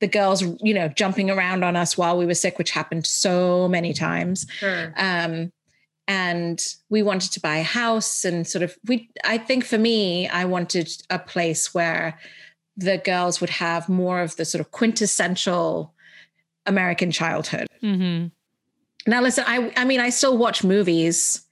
the 0.00 0.06
girls, 0.06 0.42
you 0.60 0.74
know, 0.74 0.88
jumping 0.88 1.30
around 1.30 1.64
on 1.64 1.74
us 1.74 1.96
while 1.96 2.18
we 2.18 2.26
were 2.26 2.34
sick, 2.34 2.58
which 2.58 2.70
happened 2.70 3.06
so 3.06 3.66
many 3.66 3.92
times. 3.92 4.46
Sure. 4.58 4.92
Um, 4.96 5.52
and 6.08 6.60
we 6.88 7.02
wanted 7.02 7.32
to 7.32 7.40
buy 7.40 7.56
a 7.56 7.62
house 7.62 8.24
and 8.24 8.46
sort 8.46 8.62
of 8.62 8.76
we 8.86 9.10
i 9.24 9.36
think 9.38 9.64
for 9.64 9.78
me 9.78 10.28
i 10.28 10.44
wanted 10.44 10.88
a 11.10 11.18
place 11.18 11.74
where 11.74 12.18
the 12.76 12.98
girls 12.98 13.40
would 13.40 13.50
have 13.50 13.88
more 13.88 14.20
of 14.20 14.36
the 14.36 14.44
sort 14.44 14.60
of 14.60 14.70
quintessential 14.70 15.94
american 16.66 17.10
childhood 17.10 17.66
mm-hmm. 17.82 18.26
now 19.10 19.20
listen 19.20 19.44
i 19.46 19.72
i 19.76 19.84
mean 19.84 20.00
i 20.00 20.10
still 20.10 20.36
watch 20.36 20.62
movies 20.62 21.42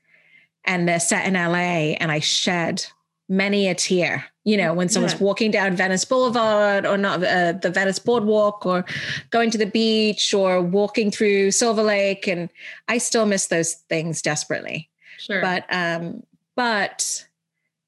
and 0.65 0.89
they're 0.89 1.01
set 1.01 1.27
in 1.27 1.35
la 1.35 1.57
and 1.57 2.13
i 2.13 2.21
shed 2.21 2.85
many 3.29 3.69
a 3.69 3.75
tear 3.75 4.25
you 4.45 4.57
know 4.57 4.75
when 4.75 4.89
someone's 4.89 5.15
yeah. 5.15 5.25
walking 5.25 5.51
down 5.51 5.75
venice 5.75 6.05
boulevard 6.05 6.87
or 6.87 6.97
not 6.97 7.23
uh, 7.25 7.53
the 7.53 7.71
venice 7.71 7.99
boardwalk 7.99 8.65
or 8.65 8.85
going 9.31 9.51
to 9.51 9.59
the 9.59 9.67
beach 9.67 10.33
or 10.35 10.61
walking 10.61 11.11
through 11.11 11.51
silver 11.51 11.83
lake. 11.83 12.27
And 12.27 12.51
i 12.89 12.99
still 12.99 13.27
miss 13.27 13.47
those 13.47 13.75
things 13.89 14.23
desperately. 14.23 14.89
Sure. 15.19 15.41
But 15.41 15.65
um 15.71 16.23
but 16.57 17.27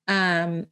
um 0.09 0.67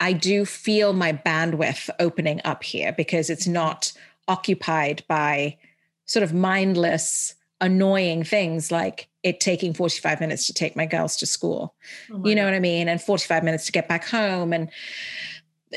i 0.00 0.12
do 0.12 0.44
feel 0.44 0.92
my 0.92 1.12
bandwidth 1.12 1.90
opening 1.98 2.40
up 2.44 2.62
here 2.62 2.92
because 2.92 3.28
it's 3.28 3.46
not 3.46 3.92
occupied 4.28 5.02
by 5.08 5.58
sort 6.06 6.22
of 6.22 6.32
mindless 6.32 7.34
annoying 7.62 8.24
things 8.24 8.70
like 8.70 9.08
it 9.22 9.40
taking 9.40 9.72
45 9.72 10.20
minutes 10.20 10.46
to 10.48 10.52
take 10.52 10.76
my 10.76 10.84
girls 10.84 11.16
to 11.16 11.26
school. 11.26 11.74
Oh 12.12 12.20
you 12.26 12.34
know 12.34 12.42
God. 12.42 12.48
what 12.48 12.54
I 12.54 12.60
mean? 12.60 12.88
And 12.88 13.00
45 13.00 13.44
minutes 13.44 13.64
to 13.66 13.72
get 13.72 13.88
back 13.88 14.04
home 14.04 14.52
and 14.52 14.68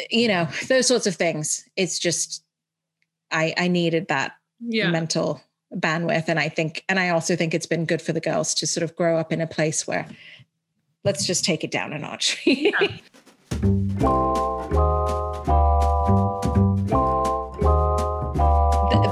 you 0.10 0.28
know, 0.28 0.50
those 0.68 0.88
sorts 0.88 1.08
of 1.08 1.16
things. 1.16 1.64
It's 1.78 2.00
just 2.00 2.44
I 3.32 3.54
I 3.58 3.68
needed 3.70 4.08
that 4.10 4.34
yeah. 4.60 4.90
mental 4.90 5.42
bandwidth 5.74 6.28
and 6.28 6.40
I 6.40 6.50
think 6.50 6.84
and 6.90 7.00
I 7.00 7.10
also 7.10 7.36
think 7.36 7.54
it's 7.54 7.66
been 7.66 7.86
good 7.86 8.02
for 8.02 8.14
the 8.14 8.20
girls 8.20 8.54
to 8.56 8.68
sort 8.68 8.84
of 8.84 8.96
grow 8.96 9.18
up 9.18 9.32
in 9.32 9.40
a 9.40 9.48
place 9.48 9.88
where 9.88 10.08
let's 11.04 11.26
just 11.26 11.46
take 11.46 11.64
it 11.64 11.72
down 11.72 11.94
a 11.94 12.00
notch. 12.00 12.42
yeah. 12.46 12.72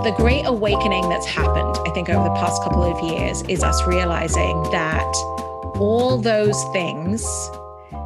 The 0.03 0.11
great 0.11 0.43
awakening 0.45 1.07
that's 1.07 1.25
happened, 1.25 1.77
I 1.87 1.91
think, 1.91 2.09
over 2.09 2.27
the 2.27 2.35
past 2.35 2.61
couple 2.61 2.83
of 2.83 3.01
years 3.09 3.41
is 3.43 3.63
us 3.63 3.87
realizing 3.87 4.61
that 4.63 5.01
all 5.79 6.17
those 6.17 6.61
things 6.73 7.23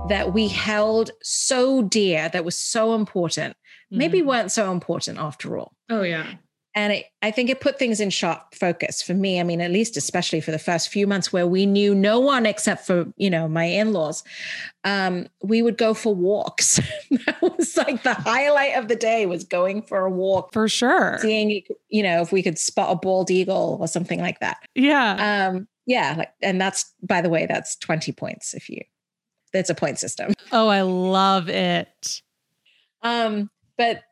that 0.08 0.32
we 0.32 0.48
held 0.48 1.10
so 1.24 1.82
dear, 1.82 2.30
that 2.30 2.46
was 2.46 2.58
so 2.58 2.94
important, 2.94 3.56
mm-hmm. 3.56 3.98
maybe 3.98 4.22
weren't 4.22 4.52
so 4.52 4.72
important 4.72 5.18
after 5.18 5.58
all. 5.58 5.74
Oh, 5.90 6.04
yeah 6.04 6.34
and 6.78 6.94
it, 6.94 7.06
I 7.24 7.32
think 7.32 7.50
it 7.50 7.60
put 7.60 7.80
things 7.80 8.00
in 8.00 8.12
sharp 8.12 8.54
focus 8.54 9.02
for 9.02 9.16
me. 9.16 9.40
I 9.40 9.44
mean, 9.44 9.62
at 9.62 9.72
least 9.72 9.98
especially 9.98 10.42
for 10.42 10.52
the 10.52 10.60
first 10.60 10.90
few 10.90 11.08
months 11.08 11.34
where 11.34 11.48
we 11.48 11.66
knew 11.66 11.96
no 11.96 12.20
one 12.20 12.46
except 12.46 12.86
for 12.86 13.12
you 13.18 13.32
know 13.32 13.48
my 13.48 13.64
in-laws. 13.64 14.24
Um, 14.84 15.28
we 15.42 15.64
would 15.64 15.80
go 15.80 15.96
for 15.96 16.14
walks. 16.14 16.76
that 17.26 17.42
was 17.42 17.76
like 17.78 18.04
the 18.04 18.14
highlight 18.14 18.76
of 18.76 18.90
the 18.90 18.96
day 18.96 19.26
was 19.26 19.44
going 19.44 19.82
for 19.82 20.06
a 20.06 20.12
walk 20.12 20.54
for 20.54 20.70
sure. 20.70 21.18
Seeing 21.20 21.64
you 21.90 22.04
know 22.04 22.22
if 22.22 22.32
we 22.32 22.44
could 22.44 22.60
spot 22.60 22.92
a 22.92 22.96
bald 22.96 23.32
eagle 23.32 23.80
or 23.82 23.88
something 23.88 24.22
like 24.22 24.40
that. 24.42 24.58
Yeah. 24.76 25.48
Um, 25.50 25.68
yeah. 25.88 26.14
Like, 26.16 26.34
and 26.44 26.62
that's 26.62 26.94
by 27.02 27.22
the 27.22 27.30
way, 27.30 27.48
that's 27.48 27.76
twenty 27.78 28.12
points 28.12 28.54
if 28.54 28.70
you. 28.70 28.82
It's 29.52 29.72
a 29.72 29.76
point 29.76 29.98
system. 29.98 30.34
Oh, 30.52 30.68
I 30.68 30.82
love 30.82 31.50
it. 31.50 32.22
Um, 33.02 33.50
but 33.80 34.04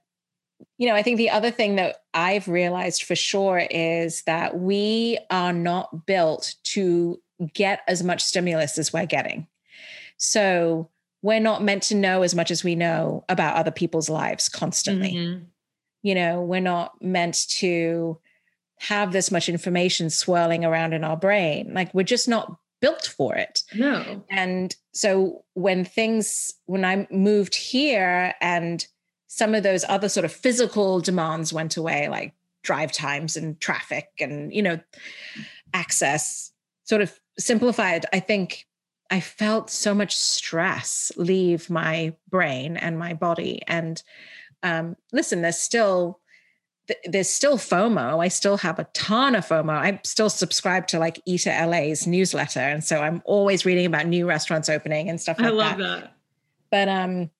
you 0.77 0.87
know, 0.87 0.95
I 0.95 1.03
think 1.03 1.17
the 1.17 1.29
other 1.29 1.51
thing 1.51 1.75
that 1.75 1.97
I've 2.13 2.47
realized 2.47 3.03
for 3.03 3.15
sure 3.15 3.65
is 3.69 4.23
that 4.23 4.57
we 4.57 5.17
are 5.29 5.53
not 5.53 6.05
built 6.05 6.55
to 6.63 7.21
get 7.53 7.81
as 7.87 8.03
much 8.03 8.23
stimulus 8.23 8.77
as 8.77 8.91
we're 8.91 9.05
getting. 9.05 9.47
So 10.17 10.89
we're 11.21 11.39
not 11.39 11.63
meant 11.63 11.83
to 11.83 11.95
know 11.95 12.21
as 12.21 12.35
much 12.35 12.51
as 12.51 12.63
we 12.63 12.75
know 12.75 13.23
about 13.29 13.55
other 13.55 13.71
people's 13.71 14.09
lives 14.09 14.49
constantly. 14.49 15.13
Mm-hmm. 15.13 15.43
You 16.03 16.15
know, 16.15 16.41
we're 16.41 16.59
not 16.59 17.01
meant 17.01 17.47
to 17.57 18.19
have 18.79 19.11
this 19.11 19.31
much 19.31 19.49
information 19.49 20.09
swirling 20.09 20.65
around 20.65 20.93
in 20.93 21.03
our 21.03 21.17
brain. 21.17 21.73
Like 21.73 21.93
we're 21.93 22.03
just 22.03 22.27
not 22.27 22.57
built 22.81 23.07
for 23.17 23.35
it. 23.35 23.63
No. 23.73 24.23
And 24.29 24.75
so 24.91 25.43
when 25.53 25.85
things, 25.85 26.53
when 26.65 26.85
I 26.85 27.07
moved 27.09 27.55
here 27.55 28.35
and 28.41 28.85
some 29.27 29.55
of 29.55 29.63
those 29.63 29.83
other 29.87 30.09
sort 30.09 30.25
of 30.25 30.31
physical 30.31 30.99
demands 30.99 31.51
went 31.51 31.77
away, 31.77 32.07
like 32.09 32.33
drive 32.63 32.91
times 32.91 33.35
and 33.35 33.59
traffic 33.59 34.09
and, 34.19 34.53
you 34.53 34.61
know, 34.61 34.79
access 35.73 36.51
sort 36.83 37.01
of 37.01 37.19
simplified. 37.37 38.05
I 38.13 38.19
think 38.19 38.65
I 39.09 39.19
felt 39.19 39.69
so 39.69 39.93
much 39.93 40.15
stress 40.15 41.11
leave 41.15 41.69
my 41.69 42.13
brain 42.29 42.77
and 42.77 42.97
my 42.97 43.13
body. 43.13 43.61
And 43.67 44.01
um, 44.63 44.95
listen, 45.11 45.41
there's 45.41 45.59
still 45.59 46.19
there's 47.05 47.29
still 47.29 47.57
FOMO. 47.57 48.23
I 48.23 48.27
still 48.27 48.57
have 48.57 48.77
a 48.77 48.83
ton 48.93 49.33
of 49.33 49.47
FOMO. 49.47 49.71
I 49.71 49.99
still 50.03 50.29
subscribe 50.29 50.85
to 50.87 50.99
like 50.99 51.19
Eater 51.25 51.49
LA's 51.49 52.05
newsletter, 52.05 52.59
and 52.59 52.83
so 52.83 53.01
I'm 53.01 53.23
always 53.25 53.65
reading 53.65 53.87
about 53.87 54.05
new 54.05 54.27
restaurants 54.27 54.69
opening 54.69 55.09
and 55.09 55.19
stuff 55.19 55.39
like 55.39 55.47
that. 55.47 55.53
I 55.53 55.55
love 55.55 55.77
that. 55.79 56.01
that. 56.01 56.13
But 56.69 56.89
um, 56.89 57.31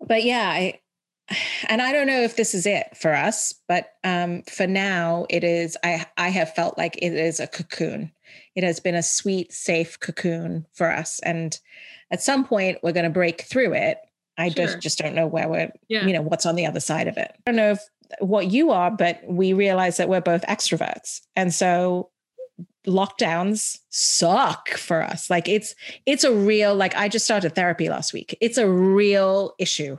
but 0.00 0.22
yeah, 0.24 0.48
I 0.48 0.80
and 1.68 1.82
I 1.82 1.92
don't 1.92 2.06
know 2.06 2.20
if 2.20 2.36
this 2.36 2.54
is 2.54 2.66
it 2.66 2.96
for 2.96 3.14
us, 3.14 3.54
but 3.66 3.92
um, 4.04 4.42
for 4.42 4.66
now, 4.66 5.26
it 5.28 5.44
is. 5.44 5.76
I 5.84 6.06
I 6.16 6.28
have 6.28 6.54
felt 6.54 6.78
like 6.78 6.96
it 6.96 7.12
is 7.12 7.40
a 7.40 7.46
cocoon. 7.46 8.12
It 8.54 8.64
has 8.64 8.80
been 8.80 8.94
a 8.94 9.02
sweet, 9.02 9.52
safe 9.52 9.98
cocoon 10.00 10.66
for 10.72 10.90
us, 10.90 11.20
and 11.20 11.58
at 12.10 12.22
some 12.22 12.44
point, 12.44 12.78
we're 12.82 12.92
going 12.92 13.04
to 13.04 13.10
break 13.10 13.42
through 13.42 13.74
it. 13.74 13.98
I 14.36 14.48
sure. 14.48 14.66
just 14.66 14.80
just 14.80 14.98
don't 14.98 15.14
know 15.14 15.26
where 15.26 15.48
we're. 15.48 15.72
Yeah. 15.88 16.06
You 16.06 16.14
know 16.14 16.22
what's 16.22 16.46
on 16.46 16.56
the 16.56 16.66
other 16.66 16.80
side 16.80 17.08
of 17.08 17.16
it. 17.16 17.32
I 17.46 17.50
don't 17.50 17.56
know 17.56 17.72
if 17.72 17.80
what 18.20 18.50
you 18.50 18.70
are, 18.70 18.90
but 18.90 19.20
we 19.26 19.52
realize 19.52 19.98
that 19.98 20.08
we're 20.08 20.20
both 20.20 20.42
extroverts, 20.42 21.20
and 21.36 21.52
so 21.52 22.10
lockdowns 22.86 23.78
suck 23.90 24.70
for 24.70 25.02
us. 25.02 25.28
Like 25.30 25.48
it's 25.48 25.74
it's 26.06 26.24
a 26.24 26.32
real 26.32 26.74
like 26.74 26.94
I 26.96 27.08
just 27.08 27.24
started 27.24 27.54
therapy 27.54 27.88
last 27.88 28.12
week. 28.12 28.36
It's 28.40 28.58
a 28.58 28.68
real 28.68 29.54
issue 29.58 29.98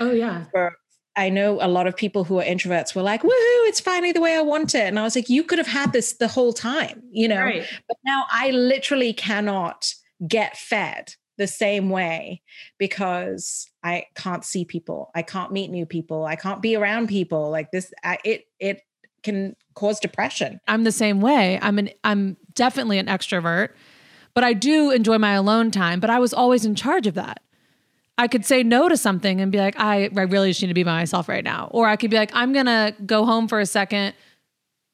Oh 0.00 0.12
yeah. 0.12 0.46
For, 0.50 0.76
I 1.16 1.28
know 1.28 1.58
a 1.60 1.68
lot 1.68 1.86
of 1.86 1.96
people 1.96 2.24
who 2.24 2.38
are 2.40 2.44
introverts 2.44 2.94
were 2.94 3.02
like, 3.02 3.22
woohoo, 3.22 3.68
it's 3.68 3.80
finally 3.80 4.12
the 4.12 4.20
way 4.20 4.36
I 4.36 4.40
want 4.40 4.74
it. 4.74 4.86
And 4.86 4.98
I 4.98 5.02
was 5.02 5.14
like, 5.14 5.28
you 5.28 5.44
could 5.44 5.58
have 5.58 5.66
had 5.66 5.92
this 5.92 6.14
the 6.14 6.28
whole 6.28 6.52
time, 6.52 7.02
you 7.10 7.28
know? 7.28 7.42
Right. 7.42 7.66
But 7.88 7.98
now 8.04 8.24
I 8.30 8.50
literally 8.50 9.12
cannot 9.12 9.92
get 10.26 10.56
fed 10.56 11.14
the 11.36 11.46
same 11.46 11.90
way 11.90 12.42
because 12.78 13.68
I 13.82 14.06
can't 14.14 14.44
see 14.44 14.64
people. 14.64 15.10
I 15.14 15.22
can't 15.22 15.52
meet 15.52 15.70
new 15.70 15.84
people. 15.84 16.24
I 16.24 16.36
can't 16.36 16.62
be 16.62 16.76
around 16.76 17.08
people 17.08 17.50
like 17.50 17.70
this. 17.70 17.92
I, 18.04 18.18
it, 18.24 18.44
it 18.58 18.82
can 19.22 19.56
cause 19.74 20.00
depression. 20.00 20.60
I'm 20.68 20.84
the 20.84 20.92
same 20.92 21.20
way. 21.20 21.58
I'm 21.62 21.78
an, 21.78 21.90
I'm 22.04 22.36
definitely 22.54 22.98
an 22.98 23.06
extrovert, 23.06 23.70
but 24.34 24.44
I 24.44 24.52
do 24.52 24.90
enjoy 24.90 25.18
my 25.18 25.32
alone 25.32 25.70
time, 25.70 26.00
but 26.00 26.10
I 26.10 26.18
was 26.18 26.32
always 26.32 26.64
in 26.64 26.74
charge 26.74 27.06
of 27.06 27.14
that. 27.14 27.42
I 28.18 28.28
could 28.28 28.44
say 28.44 28.62
no 28.62 28.88
to 28.88 28.98
something 28.98 29.40
and 29.40 29.50
be 29.50 29.58
like, 29.58 29.78
I, 29.78 30.10
I 30.14 30.22
really 30.22 30.50
just 30.50 30.60
need 30.60 30.68
to 30.68 30.74
be 30.74 30.82
by 30.82 30.92
myself 30.92 31.28
right 31.28 31.42
now. 31.42 31.68
Or 31.70 31.86
I 31.86 31.96
could 31.96 32.10
be 32.10 32.18
like, 32.18 32.30
I'm 32.34 32.52
to 32.52 32.94
go 33.06 33.24
home 33.24 33.48
for 33.48 33.60
a 33.60 33.66
second, 33.66 34.14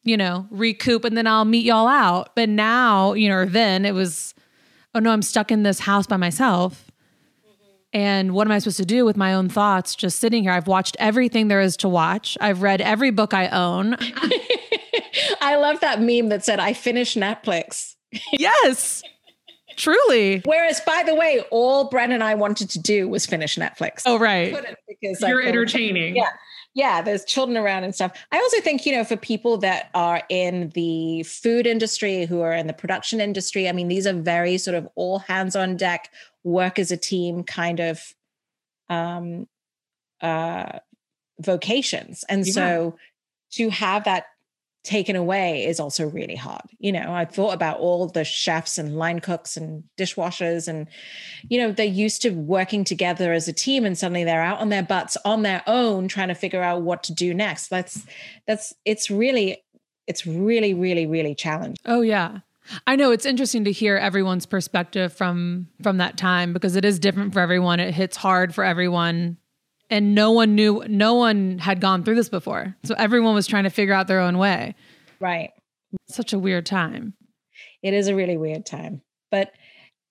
you 0.05 0.17
know, 0.17 0.47
recoup 0.51 1.05
and 1.05 1.17
then 1.17 1.27
I'll 1.27 1.45
meet 1.45 1.65
y'all 1.65 1.89
out. 1.89 2.37
But 2.37 2.49
now, 2.49 3.15
you 3.15 3.29
know, 3.29 3.39
or 3.39 3.47
then 3.47 3.85
it 3.85 3.95
was, 3.95 4.33
oh 4.95 5.01
no, 5.01 5.11
I'm 5.11 5.23
stuck 5.23 5.51
in 5.51 5.65
this 5.65 5.81
house 5.81 6.07
by 6.07 6.17
myself. 6.17 6.86
And 7.97 8.33
what 8.33 8.47
am 8.47 8.53
I 8.53 8.59
supposed 8.59 8.77
to 8.77 8.85
do 8.85 9.07
with 9.07 9.17
my 9.17 9.33
own 9.33 9.49
thoughts 9.49 9.95
just 9.95 10.19
sitting 10.19 10.43
here? 10.43 10.53
I've 10.53 10.67
watched 10.67 10.99
everything 10.99 11.49
there 11.49 11.63
is 11.63 11.79
to 11.79 11.89
watch. 11.89 12.37
I've 12.43 12.61
read 12.61 12.83
every 12.83 13.11
book 13.11 13.33
I 13.33 13.49
own. 13.49 13.97
I 15.41 15.57
love 15.57 15.81
that 15.81 16.03
meme 16.03 16.29
that 16.29 16.45
said, 16.45 16.61
I 16.61 16.75
finished 16.75 17.17
Netflix. 17.17 17.95
yes. 18.33 19.03
Truly. 19.77 20.43
Whereas, 20.45 20.83
by 20.83 21.05
the 21.07 21.15
way, 21.15 21.43
all 21.51 21.89
Brent 21.89 22.13
and 22.13 22.23
I 22.23 22.35
wanted 22.35 22.69
to 22.69 22.79
do 22.79 23.09
was 23.09 23.25
finish 23.25 23.57
Netflix. 23.57 24.03
Oh, 24.05 24.19
right. 24.19 24.55
Because 24.87 25.23
you're 25.23 25.39
like, 25.39 25.49
entertaining. 25.49 26.17
Yeah. 26.17 26.29
Yeah, 26.77 27.01
there's 27.01 27.25
children 27.25 27.57
around 27.57 27.85
and 27.85 27.95
stuff. 27.95 28.13
I 28.31 28.37
also 28.37 28.61
think, 28.61 28.85
you 28.85 28.93
know, 28.93 29.03
for 29.03 29.17
people 29.17 29.57
that 29.59 29.89
are 29.95 30.23
in 30.29 30.71
the 30.75 31.23
food 31.23 31.67
industry, 31.67 32.27
who 32.27 32.43
are 32.43 32.53
in 32.53 32.67
the 32.67 32.75
production 32.75 33.19
industry, 33.19 33.67
I 33.67 33.73
mean, 33.73 33.89
these 33.89 34.07
are 34.07 34.13
very 34.13 34.59
sort 34.59 34.75
of 34.75 34.87
all 34.95 35.21
hands 35.21 35.57
on 35.57 35.79
deck, 35.79 36.13
work 36.47 36.79
as 36.79 36.93
a 36.93 36.97
team 36.97 37.43
kind 37.43 37.81
of 37.81 38.15
um 38.89 39.47
uh 40.23 40.79
vocations. 41.41 42.25
And 42.29 42.47
yeah. 42.47 42.53
so 42.53 42.97
to 43.53 43.69
have 43.69 44.05
that 44.05 44.25
taken 44.85 45.17
away 45.17 45.67
is 45.67 45.81
also 45.81 46.09
really 46.09 46.37
hard. 46.37 46.63
You 46.79 46.93
know, 46.93 47.13
I 47.13 47.25
thought 47.25 47.55
about 47.55 47.81
all 47.81 48.07
the 48.07 48.25
chefs 48.25 48.79
and 48.79 48.97
line 48.97 49.19
cooks 49.19 49.57
and 49.57 49.83
dishwashers, 49.99 50.69
and, 50.69 50.87
you 51.49 51.59
know, 51.59 51.73
they're 51.73 51.85
used 51.85 52.23
to 52.23 52.31
working 52.31 52.85
together 52.85 53.33
as 53.33 53.49
a 53.49 53.53
team 53.53 53.85
and 53.85 53.99
suddenly 53.99 54.23
they're 54.23 54.41
out 54.41 54.61
on 54.61 54.69
their 54.69 54.85
butts 54.85 55.17
on 55.25 55.43
their 55.43 55.65
own 55.67 56.07
trying 56.07 56.29
to 56.29 56.35
figure 56.35 56.63
out 56.63 56.83
what 56.83 57.03
to 57.03 57.13
do 57.13 57.35
next. 57.35 57.69
That's, 57.69 58.07
that's, 58.47 58.73
it's 58.85 59.11
really, 59.11 59.65
it's 60.07 60.25
really, 60.25 60.73
really, 60.73 61.07
really 61.07 61.35
challenging. 61.35 61.85
Oh, 61.85 62.03
yeah. 62.03 62.39
I 62.87 62.97
know 62.97 63.11
it's 63.11 63.27
interesting 63.27 63.65
to 63.65 63.73
hear 63.73 63.97
everyone's 63.97 64.47
perspective 64.47 65.13
from 65.13 65.69
from 65.83 65.99
that 65.99 66.17
time 66.17 66.53
because 66.53 66.77
it 66.77 66.85
is 66.85 66.99
different 66.99 67.33
for 67.33 67.41
everyone. 67.41 67.81
It 67.81 67.95
hits 67.95 68.17
hard 68.17 68.55
for 68.55 68.65
everyone. 68.65 69.39
And 69.89 70.17
no 70.17 70.33
one 70.33 70.57
knew 70.57 70.83
no 70.89 71.15
one 71.15 71.59
had 71.59 71.81
gone 71.81 72.03
through 72.03 72.17
this 72.17 72.29
before. 72.29 72.75
So 72.83 72.95
everyone 72.99 73.35
was 73.35 73.47
trying 73.47 73.65
to 73.65 73.71
figure 73.71 73.95
out 73.95 74.09
their 74.09 74.21
own 74.21 74.37
way. 74.37 74.75
Right. 75.21 75.51
Such 76.09 76.33
a 76.33 76.39
weird 76.39 76.67
time. 76.67 77.15
It 77.83 77.95
is 77.95 78.09
a 78.09 78.15
really 78.15 78.37
weird 78.37 78.67
time. 78.67 79.03
But 79.31 79.53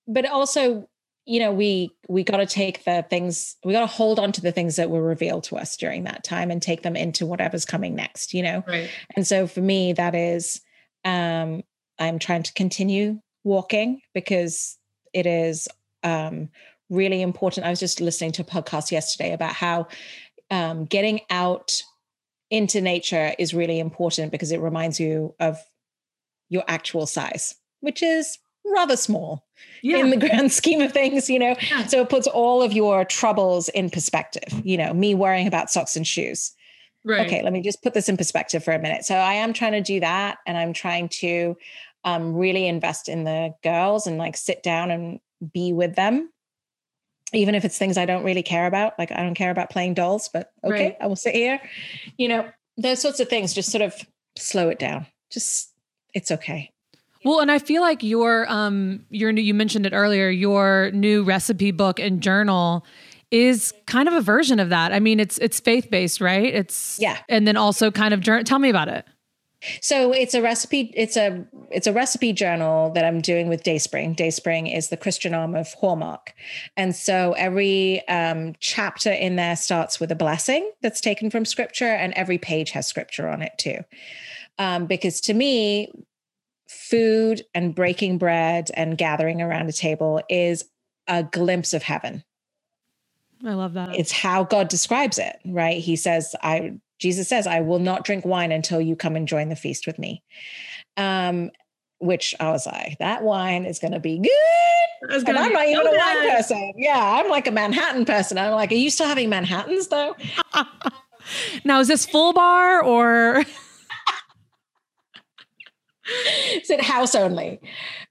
but 0.07 0.25
also 0.25 0.87
you 1.25 1.39
know 1.39 1.51
we 1.51 1.91
we 2.07 2.23
got 2.23 2.37
to 2.37 2.45
take 2.45 2.85
the 2.85 3.05
things 3.09 3.57
we 3.65 3.73
got 3.73 3.81
to 3.81 3.87
hold 3.87 4.19
on 4.19 4.31
to 4.31 4.41
the 4.41 4.51
things 4.51 4.75
that 4.77 4.89
were 4.89 5.01
revealed 5.01 5.43
to 5.45 5.57
us 5.57 5.75
during 5.75 6.03
that 6.03 6.23
time 6.23 6.51
and 6.51 6.61
take 6.61 6.83
them 6.83 6.95
into 6.95 7.25
whatever's 7.25 7.65
coming 7.65 7.95
next 7.95 8.33
you 8.33 8.43
know? 8.43 8.63
Right. 8.65 8.89
And 9.15 9.27
so 9.27 9.47
for 9.47 9.61
me 9.61 9.93
that 9.93 10.15
is 10.15 10.61
um 11.03 11.63
i'm 11.99 12.19
trying 12.19 12.43
to 12.43 12.53
continue 12.53 13.19
walking 13.43 14.01
because 14.13 14.77
it 15.13 15.25
is 15.25 15.67
um 16.03 16.49
really 16.89 17.21
important. 17.21 17.65
I 17.65 17.69
was 17.69 17.79
just 17.79 18.01
listening 18.01 18.31
to 18.33 18.41
a 18.41 18.45
podcast 18.45 18.91
yesterday 18.91 19.33
about 19.33 19.53
how 19.53 19.87
um, 20.51 20.85
getting 20.85 21.21
out 21.29 21.81
into 22.51 22.81
nature 22.81 23.33
is 23.39 23.53
really 23.53 23.79
important 23.79 24.31
because 24.31 24.51
it 24.51 24.59
reminds 24.59 24.99
you 24.99 25.33
of 25.39 25.57
your 26.49 26.63
actual 26.67 27.07
size, 27.07 27.55
which 27.79 28.03
is 28.03 28.37
rather 28.65 28.95
small 28.95 29.45
yeah. 29.81 29.97
in 29.97 30.11
the 30.11 30.17
grand 30.17 30.51
scheme 30.51 30.81
of 30.81 30.91
things, 30.91 31.29
you 31.29 31.39
know. 31.39 31.55
Yeah. 31.69 31.85
So 31.87 32.01
it 32.01 32.09
puts 32.09 32.27
all 32.27 32.61
of 32.61 32.71
your 32.71 33.03
troubles 33.05 33.69
in 33.69 33.89
perspective, 33.89 34.61
you 34.63 34.77
know, 34.77 34.93
me 34.93 35.15
worrying 35.15 35.47
about 35.47 35.71
socks 35.71 35.95
and 35.95 36.05
shoes. 36.05 36.51
Right. 37.03 37.27
Okay, 37.27 37.43
let 37.43 37.53
me 37.53 37.61
just 37.61 37.83
put 37.83 37.93
this 37.93 38.09
in 38.09 38.17
perspective 38.17 38.63
for 38.63 38.73
a 38.73 38.79
minute. 38.79 39.05
So 39.05 39.13
I 39.13 39.33
am 39.33 39.53
trying 39.53 39.73
to 39.73 39.81
do 39.81 39.99
that 39.99 40.39
and 40.47 40.57
I'm 40.57 40.73
trying 40.73 41.09
to 41.19 41.55
um, 42.05 42.35
really 42.35 42.67
invest 42.67 43.09
in 43.09 43.25
the 43.25 43.53
girls 43.63 44.07
and 44.07 44.17
like 44.17 44.37
sit 44.37 44.63
down 44.63 44.91
and 44.91 45.19
be 45.53 45.73
with 45.73 45.95
them 45.95 46.29
even 47.33 47.55
if 47.55 47.65
it's 47.65 47.77
things 47.77 47.97
I 47.97 48.05
don't 48.05 48.23
really 48.23 48.43
care 48.43 48.67
about. 48.67 48.97
Like 48.97 49.11
I 49.11 49.21
don't 49.21 49.35
care 49.35 49.51
about 49.51 49.69
playing 49.69 49.95
dolls, 49.95 50.29
but 50.31 50.51
okay, 50.63 50.83
right. 50.83 50.97
I 51.01 51.07
will 51.07 51.15
sit 51.15 51.35
here. 51.35 51.59
You 52.17 52.27
know, 52.27 52.49
those 52.77 53.01
sorts 53.01 53.19
of 53.19 53.29
things 53.29 53.53
just 53.53 53.71
sort 53.71 53.81
of 53.81 53.93
slow 54.37 54.69
it 54.69 54.79
down. 54.79 55.07
Just 55.31 55.73
it's 56.13 56.31
okay. 56.31 56.71
Well, 57.23 57.39
and 57.39 57.51
I 57.51 57.59
feel 57.59 57.81
like 57.81 58.03
your 58.03 58.49
um 58.49 59.05
your 59.09 59.31
new 59.31 59.41
you 59.41 59.53
mentioned 59.53 59.85
it 59.85 59.93
earlier, 59.93 60.29
your 60.29 60.91
new 60.91 61.23
recipe 61.23 61.71
book 61.71 61.99
and 61.99 62.21
journal 62.21 62.85
is 63.31 63.73
kind 63.87 64.07
of 64.07 64.13
a 64.13 64.21
version 64.21 64.59
of 64.59 64.69
that. 64.69 64.93
I 64.93 64.99
mean, 64.99 65.19
it's 65.19 65.37
it's 65.39 65.59
faith-based, 65.59 66.21
right? 66.21 66.53
It's 66.53 66.99
Yeah. 66.99 67.17
And 67.27 67.47
then 67.47 67.57
also 67.57 67.91
kind 67.91 68.13
of 68.13 68.23
tell 68.45 68.59
me 68.59 68.69
about 68.69 68.87
it. 68.87 69.05
So 69.81 70.11
it's 70.11 70.33
a 70.33 70.41
recipe. 70.41 70.91
It's 70.95 71.17
a 71.17 71.45
it's 71.71 71.87
a 71.87 71.93
recipe 71.93 72.33
journal 72.33 72.91
that 72.91 73.05
I'm 73.05 73.21
doing 73.21 73.47
with 73.47 73.63
Dayspring. 73.63 74.13
Dayspring 74.13 74.67
is 74.67 74.89
the 74.89 74.97
Christian 74.97 75.33
arm 75.33 75.55
of 75.55 75.73
Hallmark, 75.73 76.33
and 76.77 76.95
so 76.95 77.33
every 77.33 78.07
um, 78.07 78.53
chapter 78.59 79.11
in 79.11 79.35
there 79.35 79.55
starts 79.55 79.99
with 79.99 80.11
a 80.11 80.15
blessing 80.15 80.71
that's 80.81 81.01
taken 81.01 81.29
from 81.29 81.45
Scripture, 81.45 81.85
and 81.85 82.13
every 82.13 82.37
page 82.37 82.71
has 82.71 82.87
Scripture 82.87 83.27
on 83.27 83.41
it 83.41 83.53
too. 83.57 83.79
Um, 84.57 84.85
because 84.85 85.19
to 85.21 85.33
me, 85.33 85.91
food 86.67 87.43
and 87.53 87.75
breaking 87.75 88.17
bread 88.17 88.71
and 88.73 88.97
gathering 88.97 89.41
around 89.41 89.69
a 89.69 89.73
table 89.73 90.21
is 90.29 90.65
a 91.07 91.23
glimpse 91.23 91.73
of 91.73 91.83
heaven. 91.83 92.23
I 93.45 93.53
love 93.53 93.73
that. 93.73 93.95
It's 93.95 94.11
how 94.11 94.43
God 94.43 94.69
describes 94.69 95.19
it, 95.19 95.37
right? 95.45 95.79
He 95.79 95.95
says, 95.95 96.35
I 96.41 96.79
Jesus 97.05 97.29
says, 97.29 97.45
I 97.45 97.59
will 97.59 97.77
not 97.77 98.03
drink 98.03 98.25
wine 98.25 98.51
until 98.51 98.81
you 98.81 98.95
come 98.95 99.15
and 99.15 99.27
join 99.27 99.49
the 99.49 99.55
feast 99.55 99.85
with 99.85 99.99
me. 99.99 100.23
Um, 100.97 101.51
which 101.99 102.33
I 102.39 102.49
was 102.49 102.65
like, 102.65 102.97
that 102.97 103.21
wine 103.21 103.65
is 103.65 103.77
going 103.77 103.93
to 103.93 103.99
be 103.99 104.17
good. 104.17 104.31
And 105.27 105.37
I'm 105.37 105.53
not 105.53 105.67
even 105.67 105.85
a 105.85 105.91
wine 105.91 106.31
person. 106.31 106.73
Yeah, 106.75 106.97
I'm 106.99 107.29
like 107.29 107.45
a 107.45 107.51
Manhattan 107.51 108.05
person. 108.05 108.39
I'm 108.39 108.53
like, 108.53 108.71
are 108.71 108.75
you 108.75 108.89
still 108.89 109.05
having 109.05 109.29
Manhattans 109.29 109.89
though? 109.89 110.15
now, 111.63 111.79
is 111.79 111.87
this 111.87 112.07
full 112.07 112.33
bar 112.33 112.83
or? 112.83 113.41
is 116.55 116.71
it 116.71 116.81
house 116.81 117.13
only? 117.13 117.61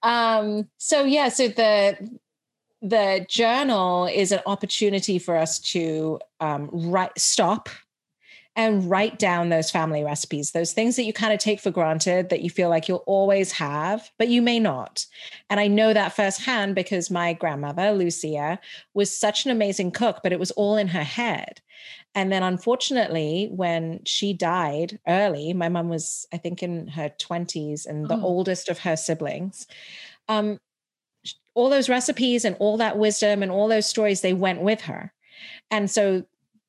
Um, 0.04 0.68
so 0.78 1.02
yeah, 1.02 1.30
so 1.30 1.48
the 1.48 1.98
the 2.80 3.26
journal 3.28 4.06
is 4.06 4.30
an 4.30 4.40
opportunity 4.46 5.18
for 5.18 5.36
us 5.36 5.58
to 5.58 6.20
um, 6.38 6.70
write, 6.72 7.18
stop, 7.18 7.68
and 8.56 8.88
write 8.88 9.18
down 9.18 9.48
those 9.48 9.70
family 9.70 10.04
recipes, 10.04 10.52
those 10.52 10.72
things 10.72 10.94
that 10.96 11.04
you 11.04 11.12
kind 11.12 11.32
of 11.32 11.40
take 11.40 11.60
for 11.60 11.72
granted 11.72 12.28
that 12.28 12.42
you 12.42 12.50
feel 12.50 12.68
like 12.68 12.86
you'll 12.86 13.02
always 13.06 13.50
have, 13.52 14.10
but 14.16 14.28
you 14.28 14.40
may 14.40 14.60
not. 14.60 15.06
And 15.50 15.58
I 15.58 15.66
know 15.66 15.92
that 15.92 16.14
firsthand 16.14 16.76
because 16.76 17.10
my 17.10 17.32
grandmother, 17.32 17.90
Lucia, 17.90 18.60
was 18.94 19.14
such 19.14 19.44
an 19.44 19.50
amazing 19.50 19.90
cook, 19.90 20.20
but 20.22 20.32
it 20.32 20.38
was 20.38 20.52
all 20.52 20.76
in 20.76 20.88
her 20.88 21.02
head. 21.02 21.60
And 22.14 22.30
then 22.30 22.44
unfortunately, 22.44 23.48
when 23.50 24.00
she 24.04 24.32
died 24.32 25.00
early, 25.08 25.52
my 25.52 25.68
mom 25.68 25.88
was, 25.88 26.28
I 26.32 26.36
think, 26.36 26.62
in 26.62 26.86
her 26.88 27.10
20s 27.20 27.86
and 27.86 28.08
the 28.08 28.14
oh. 28.14 28.22
oldest 28.22 28.68
of 28.68 28.78
her 28.80 28.96
siblings. 28.96 29.66
Um, 30.28 30.60
all 31.54 31.70
those 31.70 31.88
recipes 31.88 32.44
and 32.44 32.54
all 32.60 32.76
that 32.76 32.98
wisdom 32.98 33.42
and 33.42 33.50
all 33.50 33.66
those 33.66 33.86
stories, 33.86 34.20
they 34.20 34.32
went 34.32 34.60
with 34.60 34.82
her. 34.82 35.12
And 35.72 35.90
so 35.90 36.24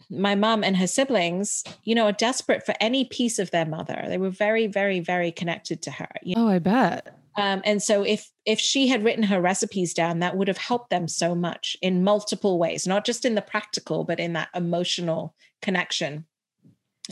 my 0.10 0.36
mom 0.36 0.64
and 0.64 0.78
her 0.78 0.88
siblings, 0.88 1.64
you 1.84 1.95
know, 1.95 2.06
are 2.06 2.12
desperate 2.12 2.66
for 2.66 2.76
any 2.80 3.06
piece 3.06 3.39
of 3.39 3.51
their 3.51 3.66
mother. 3.66 4.06
They 4.08 4.18
were 4.18 4.30
very, 4.30 4.68
very, 4.68 4.99
very 4.99 5.32
connected 5.32 5.82
to 5.84 5.91
her. 5.91 6.10
You 6.24 6.36
know? 6.36 6.45
Oh, 6.45 6.49
I 6.49 6.60
bet. 6.60 7.16
Um, 7.38 7.62
and 7.66 7.82
so 7.84 8.03
if 8.03 8.32
if 8.45 8.60
she 8.60 8.88
had 8.88 9.03
written 9.03 9.24
her 9.24 9.41
recipes 9.41 9.93
down, 9.93 10.20
that 10.20 10.38
would 10.38 10.47
have 10.47 10.58
helped 10.58 10.89
them 10.89 11.08
so 11.08 11.36
much 11.36 11.76
in 11.82 12.03
multiple 12.03 12.58
ways, 12.58 12.88
not 12.88 13.06
just 13.06 13.26
in 13.26 13.36
the 13.36 13.41
practical, 13.41 14.03
but 14.03 14.20
in 14.20 14.34
that 14.34 14.49
emotional 14.56 15.36
connection. 15.62 16.26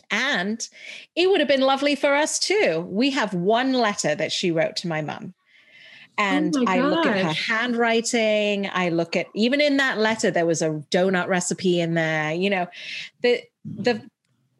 And 0.10 0.68
it 1.16 1.30
would 1.30 1.40
have 1.40 1.48
been 1.48 1.62
lovely 1.62 1.96
for 1.96 2.16
us 2.16 2.40
too. 2.40 2.88
We 2.90 3.12
have 3.12 3.34
one 3.34 3.74
letter 3.74 4.16
that 4.16 4.32
she 4.32 4.52
wrote 4.52 4.76
to 4.78 4.88
my 4.88 5.02
mom. 5.02 5.34
Oh 6.18 6.24
and 6.24 6.56
oh 6.56 6.66
I 6.68 6.80
look 6.80 7.06
at 7.06 7.26
her 7.26 7.34
handwriting. 7.34 8.70
I 8.72 8.90
look 8.90 9.16
at 9.16 9.28
even 9.34 9.60
in 9.60 9.78
that 9.78 9.98
letter, 9.98 10.30
there 10.30 10.46
was 10.46 10.62
a 10.62 10.70
donut 10.92 11.28
recipe 11.28 11.80
in 11.80 11.96
there. 11.96 12.34
You 12.34 12.50
know, 12.50 12.68
the 13.22 13.42
the 13.66 14.02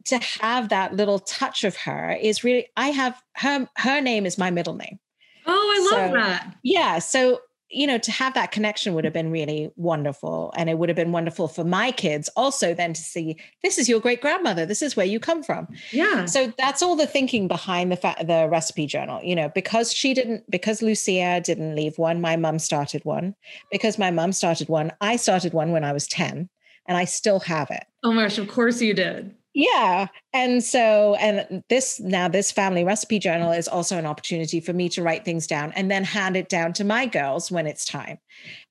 to 0.06 0.18
have 0.18 0.68
that 0.68 0.94
little 0.94 1.20
touch 1.20 1.64
of 1.64 1.76
her 1.76 2.12
is 2.20 2.42
really 2.44 2.68
I 2.76 2.88
have 2.88 3.22
her 3.36 3.68
her 3.76 4.00
name 4.00 4.26
is 4.26 4.36
my 4.36 4.50
middle 4.50 4.74
name. 4.74 4.98
Oh, 5.46 5.90
I 5.92 5.96
love 5.96 6.10
so, 6.10 6.14
that. 6.16 6.56
Yeah. 6.62 6.98
So 6.98 7.40
you 7.74 7.86
know, 7.86 7.98
to 7.98 8.10
have 8.10 8.34
that 8.34 8.52
connection 8.52 8.94
would 8.94 9.04
have 9.04 9.12
been 9.12 9.30
really 9.30 9.70
wonderful. 9.76 10.52
And 10.56 10.70
it 10.70 10.78
would 10.78 10.88
have 10.88 10.96
been 10.96 11.12
wonderful 11.12 11.48
for 11.48 11.64
my 11.64 11.90
kids 11.90 12.28
also 12.36 12.74
then 12.74 12.92
to 12.92 13.00
see 13.00 13.36
this 13.62 13.78
is 13.78 13.88
your 13.88 14.00
great 14.00 14.20
grandmother. 14.20 14.64
This 14.64 14.82
is 14.82 14.96
where 14.96 15.06
you 15.06 15.20
come 15.20 15.42
from. 15.42 15.68
Yeah. 15.90 16.26
So 16.26 16.52
that's 16.56 16.82
all 16.82 16.96
the 16.96 17.06
thinking 17.06 17.48
behind 17.48 17.92
the 17.92 17.96
fa- 17.96 18.16
the 18.24 18.48
recipe 18.50 18.86
journal. 18.86 19.20
You 19.22 19.34
know, 19.34 19.50
because 19.54 19.92
she 19.92 20.14
didn't, 20.14 20.48
because 20.50 20.82
Lucia 20.82 21.40
didn't 21.40 21.74
leave 21.74 21.98
one, 21.98 22.20
my 22.20 22.36
mom 22.36 22.58
started 22.58 23.04
one. 23.04 23.34
Because 23.70 23.98
my 23.98 24.10
mom 24.10 24.32
started 24.32 24.68
one, 24.68 24.92
I 25.00 25.16
started 25.16 25.52
one 25.52 25.72
when 25.72 25.84
I 25.84 25.92
was 25.92 26.06
10 26.06 26.48
and 26.86 26.96
I 26.96 27.04
still 27.04 27.40
have 27.40 27.70
it. 27.70 27.84
Oh 28.02 28.12
my 28.12 28.22
gosh, 28.22 28.38
of 28.38 28.48
course 28.48 28.80
you 28.80 28.94
did. 28.94 29.34
Yeah. 29.54 30.08
And 30.32 30.64
so, 30.64 31.14
and 31.14 31.62
this 31.68 32.00
now, 32.00 32.26
this 32.26 32.50
family 32.50 32.82
recipe 32.82 33.20
journal 33.20 33.52
is 33.52 33.68
also 33.68 33.96
an 33.96 34.04
opportunity 34.04 34.58
for 34.58 34.72
me 34.72 34.88
to 34.90 35.02
write 35.02 35.24
things 35.24 35.46
down 35.46 35.72
and 35.76 35.88
then 35.88 36.02
hand 36.02 36.36
it 36.36 36.48
down 36.48 36.72
to 36.74 36.84
my 36.84 37.06
girls 37.06 37.52
when 37.52 37.68
it's 37.68 37.84
time. 37.84 38.18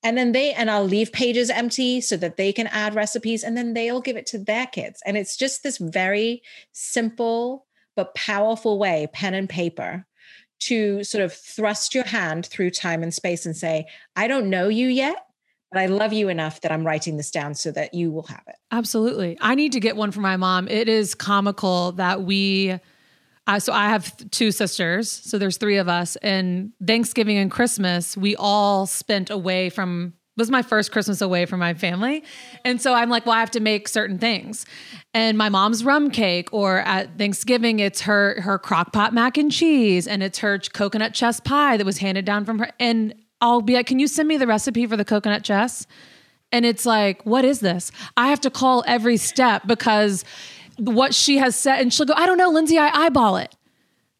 And 0.02 0.18
then 0.18 0.32
they, 0.32 0.52
and 0.52 0.70
I'll 0.70 0.84
leave 0.84 1.10
pages 1.10 1.48
empty 1.48 2.02
so 2.02 2.18
that 2.18 2.36
they 2.36 2.52
can 2.52 2.66
add 2.66 2.94
recipes 2.94 3.42
and 3.42 3.56
then 3.56 3.72
they'll 3.72 4.02
give 4.02 4.18
it 4.18 4.26
to 4.26 4.38
their 4.38 4.66
kids. 4.66 5.00
And 5.06 5.16
it's 5.16 5.38
just 5.38 5.62
this 5.62 5.78
very 5.78 6.42
simple 6.72 7.66
but 7.96 8.14
powerful 8.14 8.78
way, 8.78 9.08
pen 9.10 9.32
and 9.32 9.48
paper, 9.48 10.04
to 10.60 11.02
sort 11.02 11.24
of 11.24 11.32
thrust 11.32 11.94
your 11.94 12.04
hand 12.04 12.44
through 12.44 12.70
time 12.70 13.02
and 13.02 13.14
space 13.14 13.46
and 13.46 13.56
say, 13.56 13.86
I 14.16 14.28
don't 14.28 14.50
know 14.50 14.68
you 14.68 14.88
yet 14.88 15.16
but 15.74 15.80
I 15.80 15.86
love 15.86 16.12
you 16.12 16.28
enough 16.28 16.60
that 16.60 16.70
I'm 16.70 16.86
writing 16.86 17.16
this 17.16 17.32
down 17.32 17.54
so 17.56 17.72
that 17.72 17.94
you 17.94 18.12
will 18.12 18.22
have 18.28 18.44
it. 18.46 18.54
Absolutely. 18.70 19.36
I 19.40 19.56
need 19.56 19.72
to 19.72 19.80
get 19.80 19.96
one 19.96 20.12
for 20.12 20.20
my 20.20 20.36
mom. 20.36 20.68
It 20.68 20.88
is 20.88 21.16
comical 21.16 21.92
that 21.92 22.22
we 22.22 22.78
uh, 23.46 23.58
so 23.58 23.74
I 23.74 23.90
have 23.90 24.30
two 24.30 24.52
sisters, 24.52 25.10
so 25.10 25.36
there's 25.36 25.58
three 25.58 25.76
of 25.76 25.86
us 25.86 26.16
and 26.16 26.72
Thanksgiving 26.86 27.36
and 27.36 27.50
Christmas 27.50 28.16
we 28.16 28.36
all 28.36 28.86
spent 28.86 29.28
away 29.28 29.68
from 29.68 30.14
was 30.36 30.50
my 30.50 30.62
first 30.62 30.92
Christmas 30.92 31.20
away 31.20 31.46
from 31.46 31.60
my 31.60 31.74
family. 31.74 32.24
And 32.64 32.80
so 32.80 32.92
I'm 32.92 33.08
like, 33.08 33.24
well, 33.24 33.36
I 33.36 33.40
have 33.40 33.52
to 33.52 33.60
make 33.60 33.86
certain 33.86 34.18
things. 34.18 34.66
And 35.12 35.38
my 35.38 35.48
mom's 35.48 35.84
rum 35.84 36.10
cake, 36.10 36.48
or 36.52 36.78
at 36.80 37.18
Thanksgiving, 37.18 37.80
it's 37.80 38.02
her 38.02 38.40
her 38.40 38.58
crock 38.58 38.92
pot 38.92 39.12
mac 39.12 39.36
and 39.38 39.50
cheese, 39.50 40.06
and 40.06 40.22
it's 40.22 40.38
her 40.38 40.58
coconut 40.58 41.14
chess 41.14 41.40
pie 41.40 41.76
that 41.76 41.84
was 41.84 41.98
handed 41.98 42.24
down 42.24 42.44
from 42.44 42.60
her. 42.60 42.70
And 42.80 43.14
I'll 43.44 43.60
be 43.60 43.74
like, 43.74 43.86
can 43.86 43.98
you 43.98 44.08
send 44.08 44.26
me 44.26 44.38
the 44.38 44.46
recipe 44.46 44.86
for 44.86 44.96
the 44.96 45.04
coconut 45.04 45.44
chess? 45.44 45.86
And 46.50 46.64
it's 46.64 46.86
like, 46.86 47.26
what 47.26 47.44
is 47.44 47.60
this? 47.60 47.92
I 48.16 48.28
have 48.28 48.40
to 48.40 48.50
call 48.50 48.82
every 48.86 49.18
step 49.18 49.66
because 49.66 50.24
what 50.78 51.14
she 51.14 51.36
has 51.36 51.54
said, 51.54 51.80
and 51.80 51.92
she'll 51.92 52.06
go, 52.06 52.14
I 52.16 52.24
don't 52.24 52.38
know, 52.38 52.48
Lindsay, 52.48 52.78
I 52.78 52.88
eyeball 52.88 53.36
it. 53.36 53.54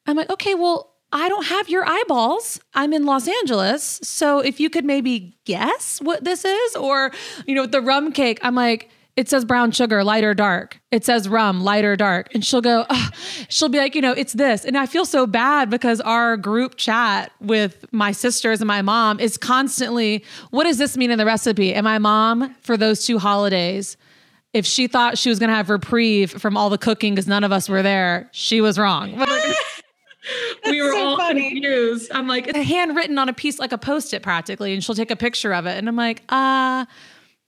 I'm 0.06 0.14
like, 0.14 0.28
okay, 0.28 0.54
well, 0.54 0.92
I 1.10 1.30
don't 1.30 1.46
have 1.46 1.70
your 1.70 1.88
eyeballs. 1.88 2.60
I'm 2.74 2.92
in 2.92 3.06
Los 3.06 3.26
Angeles. 3.26 3.98
So 4.02 4.40
if 4.40 4.60
you 4.60 4.68
could 4.68 4.84
maybe 4.84 5.38
guess 5.46 6.00
what 6.02 6.24
this 6.24 6.44
is, 6.44 6.76
or, 6.76 7.10
you 7.46 7.54
know, 7.54 7.64
the 7.64 7.80
rum 7.80 8.12
cake, 8.12 8.38
I'm 8.42 8.54
like, 8.54 8.90
it 9.16 9.28
says 9.28 9.44
brown 9.44 9.70
sugar, 9.70 10.02
light 10.02 10.24
or 10.24 10.34
dark. 10.34 10.80
It 10.90 11.04
says 11.04 11.28
rum, 11.28 11.62
light 11.62 11.84
or 11.84 11.94
dark. 11.94 12.34
And 12.34 12.44
she'll 12.44 12.60
go, 12.60 12.84
oh. 12.90 13.10
she'll 13.48 13.68
be 13.68 13.78
like, 13.78 13.94
you 13.94 14.00
know, 14.00 14.12
it's 14.12 14.32
this. 14.32 14.64
And 14.64 14.76
I 14.76 14.86
feel 14.86 15.04
so 15.04 15.26
bad 15.26 15.70
because 15.70 16.00
our 16.00 16.36
group 16.36 16.76
chat 16.76 17.30
with 17.40 17.84
my 17.92 18.10
sisters 18.10 18.60
and 18.60 18.66
my 18.66 18.82
mom 18.82 19.20
is 19.20 19.36
constantly, 19.36 20.24
what 20.50 20.64
does 20.64 20.78
this 20.78 20.96
mean 20.96 21.10
in 21.10 21.18
the 21.18 21.26
recipe? 21.26 21.72
And 21.72 21.84
my 21.84 21.98
mom, 21.98 22.54
for 22.60 22.76
those 22.76 23.06
two 23.06 23.18
holidays, 23.18 23.96
if 24.52 24.66
she 24.66 24.88
thought 24.88 25.16
she 25.16 25.28
was 25.28 25.38
going 25.38 25.50
to 25.50 25.56
have 25.56 25.70
reprieve 25.70 26.30
from 26.30 26.56
all 26.56 26.70
the 26.70 26.78
cooking 26.78 27.14
because 27.14 27.28
none 27.28 27.44
of 27.44 27.52
us 27.52 27.68
were 27.68 27.82
there, 27.82 28.28
she 28.32 28.60
was 28.60 28.78
wrong. 28.78 29.12
we 30.64 30.82
were 30.82 30.92
so 30.92 31.06
all 31.06 31.16
funny. 31.16 31.50
confused. 31.50 32.10
I'm 32.12 32.26
like, 32.26 32.48
it's 32.48 32.58
handwritten 32.58 33.18
on 33.18 33.28
a 33.28 33.32
piece, 33.32 33.60
like 33.60 33.72
a 33.72 33.78
post 33.78 34.12
it 34.12 34.22
practically. 34.22 34.74
And 34.74 34.82
she'll 34.82 34.94
take 34.94 35.10
a 35.12 35.16
picture 35.16 35.52
of 35.54 35.66
it. 35.66 35.76
And 35.76 35.88
I'm 35.88 35.96
like, 35.96 36.22
uh, 36.30 36.86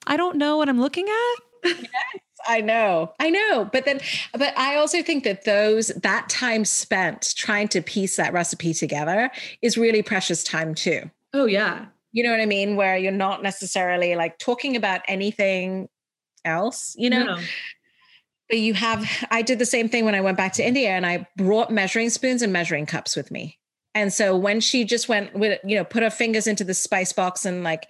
I 0.07 0.17
don't 0.17 0.37
know 0.37 0.59
what 0.59 0.69
I'm 0.69 0.81
looking 0.81 1.09
at 1.09 1.46
yes, 1.67 2.21
I 2.49 2.61
know. 2.61 3.13
I 3.19 3.31
know. 3.31 3.69
But 3.73 3.85
then, 3.85 4.01
but 4.33 4.57
I 4.57 4.77
also 4.77 5.03
think 5.03 5.25
that 5.25 5.45
those, 5.45 5.89
that 5.89 6.29
time 6.29 6.65
spent 6.65 7.35
trying 7.37 7.69
to 7.69 7.83
piece 7.83 8.17
that 8.17 8.33
recipe 8.33 8.73
together 8.75 9.31
is 9.63 9.77
really 9.77 10.03
precious 10.03 10.43
time 10.45 10.75
too. 10.75 11.11
Oh, 11.33 11.47
yeah. 11.47 11.87
You 12.13 12.25
know 12.25 12.31
what 12.31 12.41
I 12.41 12.47
mean? 12.47 12.77
Where 12.77 12.97
you're 12.97 13.13
not 13.13 13.43
necessarily 13.43 14.15
like 14.15 14.39
talking 14.39 14.77
about 14.77 15.03
anything 15.09 15.89
else, 16.45 16.95
you 16.97 17.11
know? 17.11 17.25
No. 17.25 17.39
But 18.49 18.59
you 18.59 18.75
have, 18.75 19.11
I 19.31 19.43
did 19.43 19.59
the 19.59 19.67
same 19.67 19.89
thing 19.89 20.05
when 20.05 20.15
I 20.15 20.21
went 20.21 20.37
back 20.37 20.53
to 20.55 20.67
India 20.67 20.91
and 20.91 21.05
I 21.05 21.27
brought 21.37 21.71
measuring 21.71 22.11
spoons 22.11 22.43
and 22.43 22.53
measuring 22.53 22.87
cups 22.87 23.17
with 23.17 23.31
me. 23.31 23.59
And 23.95 24.13
so 24.13 24.37
when 24.37 24.61
she 24.61 24.85
just 24.85 25.09
went 25.09 25.35
with, 25.35 25.59
you 25.65 25.75
know, 25.75 25.83
put 25.83 26.03
her 26.03 26.11
fingers 26.11 26.47
into 26.47 26.63
the 26.63 26.75
spice 26.75 27.13
box 27.13 27.45
and 27.45 27.65
like 27.65 27.89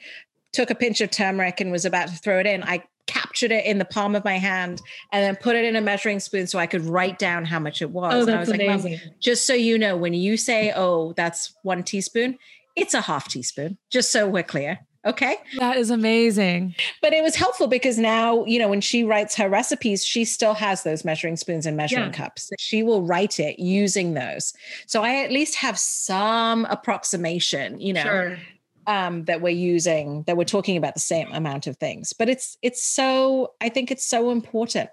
took 0.52 0.70
a 0.70 0.74
pinch 0.74 1.00
of 1.00 1.10
turmeric 1.10 1.60
and 1.60 1.70
was 1.70 1.84
about 1.84 2.08
to 2.08 2.14
throw 2.14 2.40
it 2.40 2.46
in, 2.46 2.62
I 2.62 2.82
captured 3.06 3.52
it 3.52 3.64
in 3.64 3.78
the 3.78 3.84
palm 3.84 4.14
of 4.14 4.24
my 4.24 4.38
hand 4.38 4.82
and 5.12 5.24
then 5.24 5.36
put 5.36 5.56
it 5.56 5.64
in 5.64 5.76
a 5.76 5.80
measuring 5.80 6.20
spoon 6.20 6.46
so 6.46 6.58
I 6.58 6.66
could 6.66 6.84
write 6.84 7.18
down 7.18 7.44
how 7.44 7.58
much 7.58 7.82
it 7.82 7.90
was. 7.90 8.14
Oh, 8.14 8.24
that's 8.24 8.48
and 8.48 8.62
I 8.62 8.74
was 8.74 8.84
amazing. 8.84 8.92
like, 8.92 9.20
just 9.20 9.46
so 9.46 9.54
you 9.54 9.78
know, 9.78 9.96
when 9.96 10.14
you 10.14 10.36
say, 10.36 10.72
oh, 10.74 11.12
that's 11.12 11.54
one 11.62 11.82
teaspoon, 11.82 12.38
it's 12.76 12.94
a 12.94 13.00
half 13.00 13.28
teaspoon, 13.28 13.78
just 13.90 14.12
so 14.12 14.28
we're 14.28 14.42
clear. 14.42 14.80
Okay. 15.06 15.36
That 15.58 15.76
is 15.76 15.90
amazing. 15.90 16.74
But 17.00 17.12
it 17.12 17.22
was 17.22 17.36
helpful 17.36 17.68
because 17.68 17.96
now, 17.96 18.44
you 18.44 18.58
know, 18.58 18.68
when 18.68 18.80
she 18.80 19.04
writes 19.04 19.36
her 19.36 19.48
recipes, 19.48 20.04
she 20.04 20.24
still 20.24 20.54
has 20.54 20.82
those 20.82 21.04
measuring 21.04 21.36
spoons 21.36 21.64
and 21.64 21.76
measuring 21.76 22.06
yeah. 22.06 22.10
cups. 22.10 22.50
She 22.58 22.82
will 22.82 23.02
write 23.02 23.38
it 23.38 23.60
using 23.60 24.14
those. 24.14 24.52
So 24.88 25.04
I 25.04 25.22
at 25.22 25.30
least 25.30 25.54
have 25.56 25.78
some 25.78 26.64
approximation, 26.64 27.80
you 27.80 27.92
know. 27.92 28.02
Sure 28.02 28.38
um, 28.86 29.24
that 29.24 29.40
we're 29.40 29.50
using 29.50 30.22
that 30.26 30.36
we're 30.36 30.44
talking 30.44 30.76
about 30.76 30.94
the 30.94 31.00
same 31.00 31.30
amount 31.32 31.66
of 31.66 31.76
things. 31.76 32.12
But 32.12 32.28
it's 32.28 32.56
it's 32.62 32.82
so 32.82 33.52
i 33.60 33.68
think 33.68 33.90
it's 33.90 34.06
so 34.06 34.30
important. 34.30 34.90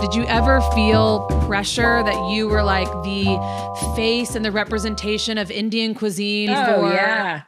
Did 0.00 0.14
you 0.14 0.24
ever 0.26 0.60
feel 0.72 1.26
pressure 1.46 2.02
that 2.02 2.30
you 2.30 2.48
were 2.48 2.62
like 2.62 2.90
the 3.02 3.36
face 3.96 4.34
and 4.34 4.44
the 4.44 4.52
representation 4.52 5.38
of 5.38 5.50
indian 5.50 5.94
cuisine 5.94 6.50
oh, 6.50 6.64
for 6.64 6.92
yeah. 6.92 7.42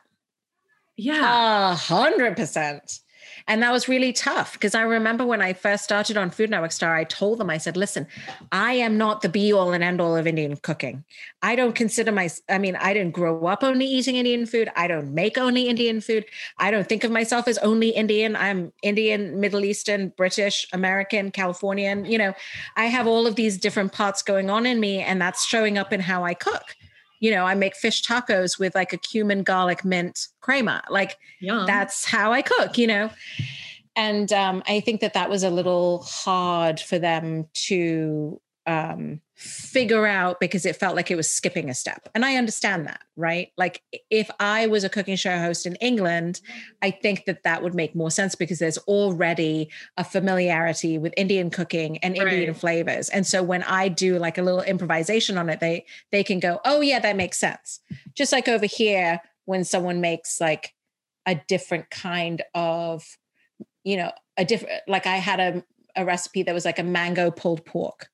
Yeah. 0.96 1.72
A 1.72 1.74
hundred 1.74 2.36
percent 2.36 3.00
and 3.48 3.62
that 3.62 3.72
was 3.72 3.88
really 3.88 4.12
tough 4.12 4.52
because 4.52 4.74
I 4.74 4.82
remember 4.82 5.24
when 5.24 5.40
I 5.40 5.54
first 5.54 5.82
started 5.82 6.18
on 6.18 6.30
Food 6.30 6.50
Network 6.50 6.70
Star, 6.70 6.94
I 6.94 7.04
told 7.04 7.38
them, 7.38 7.48
I 7.48 7.56
said, 7.56 7.78
listen, 7.78 8.06
I 8.52 8.74
am 8.74 8.98
not 8.98 9.22
the 9.22 9.28
be 9.30 9.52
all 9.54 9.72
and 9.72 9.82
end 9.82 10.02
all 10.02 10.16
of 10.16 10.26
Indian 10.26 10.56
cooking. 10.58 11.02
I 11.42 11.56
don't 11.56 11.74
consider 11.74 12.12
my, 12.12 12.28
I 12.50 12.58
mean, 12.58 12.76
I 12.76 12.92
didn't 12.92 13.14
grow 13.14 13.46
up 13.46 13.64
only 13.64 13.86
eating 13.86 14.16
Indian 14.16 14.44
food. 14.44 14.68
I 14.76 14.86
don't 14.86 15.14
make 15.14 15.38
only 15.38 15.68
Indian 15.68 16.02
food. 16.02 16.26
I 16.58 16.70
don't 16.70 16.86
think 16.86 17.04
of 17.04 17.10
myself 17.10 17.48
as 17.48 17.56
only 17.58 17.88
Indian. 17.88 18.36
I'm 18.36 18.70
Indian, 18.82 19.40
Middle 19.40 19.64
Eastern, 19.64 20.10
British, 20.10 20.66
American, 20.74 21.30
Californian. 21.30 22.04
You 22.04 22.18
know, 22.18 22.34
I 22.76 22.86
have 22.86 23.06
all 23.06 23.26
of 23.26 23.36
these 23.36 23.56
different 23.56 23.92
parts 23.92 24.22
going 24.22 24.50
on 24.50 24.66
in 24.66 24.78
me, 24.78 25.00
and 25.00 25.20
that's 25.20 25.46
showing 25.46 25.78
up 25.78 25.92
in 25.92 26.00
how 26.00 26.22
I 26.22 26.34
cook 26.34 26.76
you 27.20 27.30
know, 27.30 27.44
I 27.44 27.54
make 27.54 27.76
fish 27.76 28.02
tacos 28.02 28.58
with 28.58 28.74
like 28.74 28.92
a 28.92 28.96
cumin, 28.96 29.42
garlic, 29.42 29.84
mint 29.84 30.28
crema. 30.40 30.82
Like 30.88 31.16
Yum. 31.40 31.66
that's 31.66 32.04
how 32.04 32.32
I 32.32 32.42
cook, 32.42 32.78
you 32.78 32.86
know. 32.86 33.10
And 33.96 34.32
um, 34.32 34.62
I 34.68 34.80
think 34.80 35.00
that 35.00 35.14
that 35.14 35.28
was 35.28 35.42
a 35.42 35.50
little 35.50 36.02
hard 36.02 36.78
for 36.78 36.98
them 36.98 37.48
to 37.66 38.40
um, 38.66 39.20
figure 39.38 40.04
out 40.04 40.40
because 40.40 40.66
it 40.66 40.74
felt 40.74 40.96
like 40.96 41.12
it 41.12 41.14
was 41.14 41.32
skipping 41.32 41.70
a 41.70 41.74
step. 41.74 42.08
And 42.12 42.24
I 42.24 42.34
understand 42.34 42.88
that, 42.88 43.00
right? 43.14 43.52
Like 43.56 43.82
if 44.10 44.28
I 44.40 44.66
was 44.66 44.82
a 44.82 44.88
cooking 44.88 45.14
show 45.14 45.38
host 45.38 45.64
in 45.64 45.76
England, 45.76 46.40
I 46.82 46.90
think 46.90 47.24
that 47.26 47.44
that 47.44 47.62
would 47.62 47.72
make 47.72 47.94
more 47.94 48.10
sense 48.10 48.34
because 48.34 48.58
there's 48.58 48.78
already 48.78 49.70
a 49.96 50.02
familiarity 50.02 50.98
with 50.98 51.14
Indian 51.16 51.50
cooking 51.50 51.98
and 51.98 52.16
Indian 52.16 52.48
right. 52.48 52.56
flavors. 52.56 53.10
And 53.10 53.24
so 53.24 53.44
when 53.44 53.62
I 53.62 53.86
do 53.86 54.18
like 54.18 54.38
a 54.38 54.42
little 54.42 54.62
improvisation 54.62 55.38
on 55.38 55.48
it, 55.48 55.60
they 55.60 55.86
they 56.10 56.24
can 56.24 56.40
go, 56.40 56.60
"Oh 56.64 56.80
yeah, 56.80 56.98
that 56.98 57.14
makes 57.14 57.38
sense." 57.38 57.78
Just 58.14 58.32
like 58.32 58.48
over 58.48 58.66
here 58.66 59.20
when 59.44 59.62
someone 59.62 60.00
makes 60.00 60.40
like 60.40 60.74
a 61.26 61.36
different 61.46 61.90
kind 61.90 62.42
of, 62.56 63.04
you 63.84 63.96
know, 63.98 64.10
a 64.36 64.44
different, 64.44 64.82
like 64.88 65.06
I 65.06 65.18
had 65.18 65.38
a, 65.38 65.64
a 65.94 66.04
recipe 66.04 66.42
that 66.42 66.52
was 66.52 66.64
like 66.64 66.80
a 66.80 66.82
mango 66.82 67.30
pulled 67.30 67.64
pork. 67.64 68.08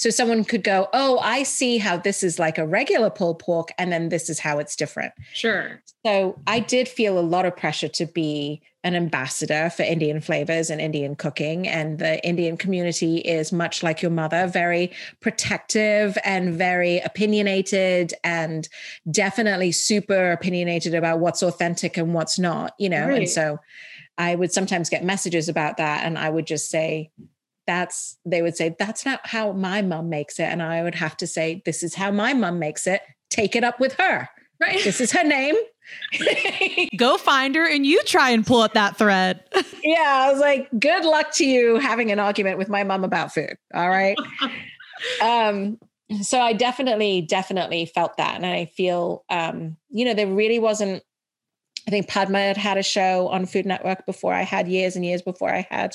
So 0.00 0.08
someone 0.08 0.44
could 0.44 0.64
go, 0.64 0.88
Oh, 0.94 1.18
I 1.18 1.42
see 1.42 1.76
how 1.76 1.98
this 1.98 2.22
is 2.22 2.38
like 2.38 2.56
a 2.56 2.66
regular 2.66 3.10
pulled 3.10 3.38
pork, 3.38 3.68
and 3.76 3.92
then 3.92 4.08
this 4.08 4.30
is 4.30 4.38
how 4.38 4.58
it's 4.58 4.74
different. 4.74 5.12
Sure. 5.34 5.82
So 6.06 6.40
I 6.46 6.60
did 6.60 6.88
feel 6.88 7.18
a 7.18 7.20
lot 7.20 7.44
of 7.44 7.54
pressure 7.54 7.88
to 7.88 8.06
be 8.06 8.62
an 8.82 8.94
ambassador 8.94 9.68
for 9.68 9.82
Indian 9.82 10.22
flavors 10.22 10.70
and 10.70 10.80
Indian 10.80 11.16
cooking. 11.16 11.68
And 11.68 11.98
the 11.98 12.26
Indian 12.26 12.56
community 12.56 13.18
is 13.18 13.52
much 13.52 13.82
like 13.82 14.00
your 14.00 14.10
mother, 14.10 14.46
very 14.46 14.90
protective 15.20 16.16
and 16.24 16.54
very 16.54 17.00
opinionated, 17.00 18.14
and 18.24 18.70
definitely 19.10 19.70
super 19.70 20.32
opinionated 20.32 20.94
about 20.94 21.18
what's 21.18 21.42
authentic 21.42 21.98
and 21.98 22.14
what's 22.14 22.38
not, 22.38 22.72
you 22.78 22.88
know? 22.88 23.06
Right. 23.06 23.18
And 23.18 23.28
so 23.28 23.58
I 24.16 24.34
would 24.34 24.50
sometimes 24.50 24.88
get 24.88 25.04
messages 25.04 25.50
about 25.50 25.76
that. 25.76 26.06
And 26.06 26.16
I 26.16 26.30
would 26.30 26.46
just 26.46 26.70
say, 26.70 27.10
that's, 27.70 28.18
they 28.24 28.42
would 28.42 28.56
say, 28.56 28.74
that's 28.80 29.06
not 29.06 29.24
how 29.24 29.52
my 29.52 29.80
mom 29.80 30.08
makes 30.08 30.40
it. 30.40 30.44
And 30.44 30.60
I 30.60 30.82
would 30.82 30.96
have 30.96 31.16
to 31.18 31.26
say, 31.26 31.62
this 31.64 31.84
is 31.84 31.94
how 31.94 32.10
my 32.10 32.34
mom 32.34 32.58
makes 32.58 32.84
it. 32.84 33.00
Take 33.30 33.54
it 33.54 33.62
up 33.62 33.78
with 33.78 33.92
her. 33.94 34.28
Right. 34.60 34.82
This 34.82 35.00
is 35.00 35.12
her 35.12 35.22
name. 35.22 35.54
Go 36.96 37.16
find 37.16 37.54
her 37.54 37.64
and 37.64 37.86
you 37.86 38.02
try 38.02 38.30
and 38.30 38.44
pull 38.44 38.60
up 38.60 38.74
that 38.74 38.98
thread. 38.98 39.44
yeah, 39.84 40.26
I 40.26 40.32
was 40.32 40.40
like, 40.40 40.68
good 40.80 41.04
luck 41.04 41.30
to 41.34 41.46
you 41.46 41.76
having 41.76 42.10
an 42.10 42.18
argument 42.18 42.58
with 42.58 42.68
my 42.68 42.82
mom 42.82 43.04
about 43.04 43.32
food. 43.32 43.56
All 43.72 43.88
right. 43.88 44.18
um, 45.22 45.78
so 46.22 46.40
I 46.40 46.52
definitely, 46.52 47.22
definitely 47.22 47.86
felt 47.86 48.16
that. 48.16 48.34
And 48.34 48.44
I 48.44 48.64
feel, 48.64 49.24
um, 49.30 49.76
you 49.90 50.04
know, 50.04 50.14
there 50.14 50.26
really 50.26 50.58
wasn't, 50.58 51.04
I 51.86 51.92
think 51.92 52.08
Padma 52.08 52.38
had 52.40 52.56
had 52.56 52.78
a 52.78 52.82
show 52.82 53.28
on 53.28 53.46
Food 53.46 53.64
Network 53.64 54.06
before 54.06 54.34
I 54.34 54.42
had 54.42 54.66
years 54.66 54.96
and 54.96 55.06
years 55.06 55.22
before 55.22 55.54
I 55.54 55.68
had. 55.70 55.94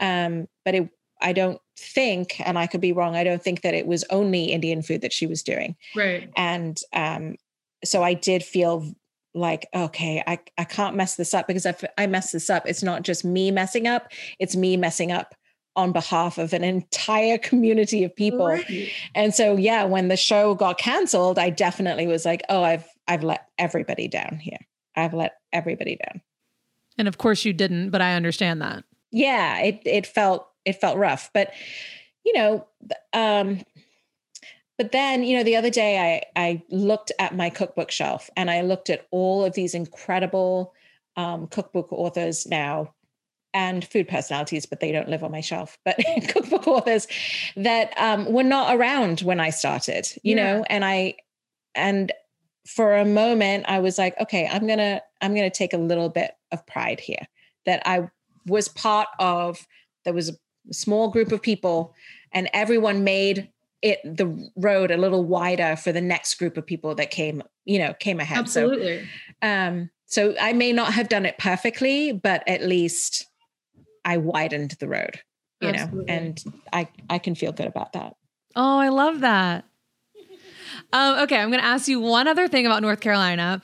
Um, 0.00 0.48
but 0.64 0.74
it, 0.74 0.90
I 1.22 1.32
don't 1.32 1.60
think, 1.76 2.40
and 2.46 2.58
I 2.58 2.66
could 2.66 2.80
be 2.80 2.92
wrong, 2.92 3.16
I 3.16 3.24
don't 3.24 3.42
think 3.42 3.62
that 3.62 3.74
it 3.74 3.86
was 3.86 4.04
only 4.10 4.46
Indian 4.46 4.82
food 4.82 5.02
that 5.02 5.12
she 5.12 5.26
was 5.26 5.42
doing. 5.42 5.76
Right. 5.94 6.30
And 6.36 6.78
um, 6.92 7.36
so 7.84 8.02
I 8.02 8.14
did 8.14 8.42
feel 8.42 8.94
like 9.34 9.68
okay 9.74 10.22
i 10.26 10.38
i 10.58 10.64
can't 10.64 10.96
mess 10.96 11.14
this 11.16 11.34
up 11.34 11.46
because 11.46 11.64
if 11.64 11.84
i 11.96 12.06
mess 12.06 12.32
this 12.32 12.50
up 12.50 12.64
it's 12.66 12.82
not 12.82 13.02
just 13.02 13.24
me 13.24 13.50
messing 13.50 13.86
up 13.86 14.10
it's 14.38 14.56
me 14.56 14.76
messing 14.76 15.12
up 15.12 15.34
on 15.76 15.92
behalf 15.92 16.36
of 16.36 16.52
an 16.52 16.64
entire 16.64 17.38
community 17.38 18.02
of 18.02 18.14
people 18.16 18.46
right. 18.46 18.90
and 19.14 19.32
so 19.32 19.56
yeah 19.56 19.84
when 19.84 20.08
the 20.08 20.16
show 20.16 20.54
got 20.54 20.78
canceled 20.78 21.38
i 21.38 21.48
definitely 21.48 22.06
was 22.06 22.24
like 22.24 22.42
oh 22.48 22.62
i've 22.62 22.86
i've 23.06 23.22
let 23.22 23.46
everybody 23.56 24.08
down 24.08 24.36
here 24.36 24.58
i've 24.96 25.14
let 25.14 25.36
everybody 25.52 25.96
down 26.04 26.20
and 26.98 27.06
of 27.06 27.18
course 27.18 27.44
you 27.44 27.52
didn't 27.52 27.90
but 27.90 28.02
i 28.02 28.14
understand 28.14 28.60
that 28.60 28.82
yeah 29.12 29.60
it 29.60 29.80
it 29.84 30.06
felt 30.06 30.49
it 30.64 30.80
felt 30.80 30.96
rough 30.96 31.30
but 31.32 31.52
you 32.24 32.32
know 32.32 32.66
um 33.12 33.60
but 34.80 34.92
then, 34.92 35.24
you 35.24 35.36
know, 35.36 35.42
the 35.42 35.56
other 35.56 35.68
day 35.68 36.22
I 36.34 36.40
I 36.42 36.62
looked 36.70 37.12
at 37.18 37.36
my 37.36 37.50
cookbook 37.50 37.90
shelf 37.90 38.30
and 38.34 38.50
I 38.50 38.62
looked 38.62 38.88
at 38.88 39.06
all 39.10 39.44
of 39.44 39.52
these 39.52 39.74
incredible 39.74 40.72
um, 41.18 41.48
cookbook 41.48 41.92
authors 41.92 42.46
now 42.46 42.94
and 43.52 43.84
food 43.84 44.08
personalities, 44.08 44.64
but 44.64 44.80
they 44.80 44.90
don't 44.90 45.10
live 45.10 45.22
on 45.22 45.32
my 45.32 45.42
shelf. 45.42 45.76
But 45.84 45.98
cookbook 46.28 46.66
authors 46.66 47.06
that 47.56 47.92
um, 47.98 48.32
were 48.32 48.42
not 48.42 48.74
around 48.74 49.20
when 49.20 49.38
I 49.38 49.50
started, 49.50 50.08
you 50.22 50.34
yeah. 50.34 50.54
know, 50.54 50.64
and 50.70 50.82
I 50.82 51.16
and 51.74 52.10
for 52.66 52.96
a 52.96 53.04
moment 53.04 53.66
I 53.68 53.80
was 53.80 53.98
like, 53.98 54.18
okay, 54.18 54.48
I'm 54.50 54.66
gonna 54.66 55.02
I'm 55.20 55.34
gonna 55.34 55.50
take 55.50 55.74
a 55.74 55.78
little 55.78 56.08
bit 56.08 56.32
of 56.52 56.66
pride 56.66 57.00
here 57.00 57.26
that 57.66 57.82
I 57.84 58.08
was 58.46 58.68
part 58.68 59.08
of. 59.18 59.66
There 60.06 60.14
was 60.14 60.30
a 60.30 60.34
small 60.72 61.08
group 61.08 61.32
of 61.32 61.42
people, 61.42 61.94
and 62.32 62.48
everyone 62.52 63.04
made 63.04 63.50
it 63.82 64.00
the 64.04 64.50
road 64.56 64.90
a 64.90 64.96
little 64.96 65.24
wider 65.24 65.76
for 65.76 65.92
the 65.92 66.00
next 66.00 66.34
group 66.34 66.56
of 66.56 66.66
people 66.66 66.94
that 66.94 67.10
came 67.10 67.42
you 67.64 67.78
know 67.78 67.94
came 67.94 68.20
ahead. 68.20 68.38
Absolutely. 68.38 69.06
so, 69.42 69.48
um 69.48 69.90
so 70.06 70.34
i 70.40 70.52
may 70.52 70.72
not 70.72 70.92
have 70.92 71.08
done 71.08 71.24
it 71.24 71.38
perfectly 71.38 72.12
but 72.12 72.42
at 72.46 72.62
least 72.62 73.26
i 74.04 74.16
widened 74.16 74.72
the 74.80 74.88
road 74.88 75.20
you 75.60 75.68
absolutely. 75.68 76.04
know 76.04 76.12
and 76.12 76.44
i 76.72 76.88
i 77.08 77.18
can 77.18 77.34
feel 77.34 77.52
good 77.52 77.66
about 77.66 77.92
that. 77.92 78.14
Oh 78.56 78.78
i 78.78 78.88
love 78.88 79.20
that. 79.20 79.64
Um, 80.92 81.18
okay 81.20 81.36
i'm 81.36 81.50
going 81.50 81.60
to 81.60 81.66
ask 81.66 81.88
you 81.88 82.00
one 82.00 82.26
other 82.26 82.48
thing 82.48 82.64
about 82.64 82.80
north 82.80 83.00
carolina 83.00 83.60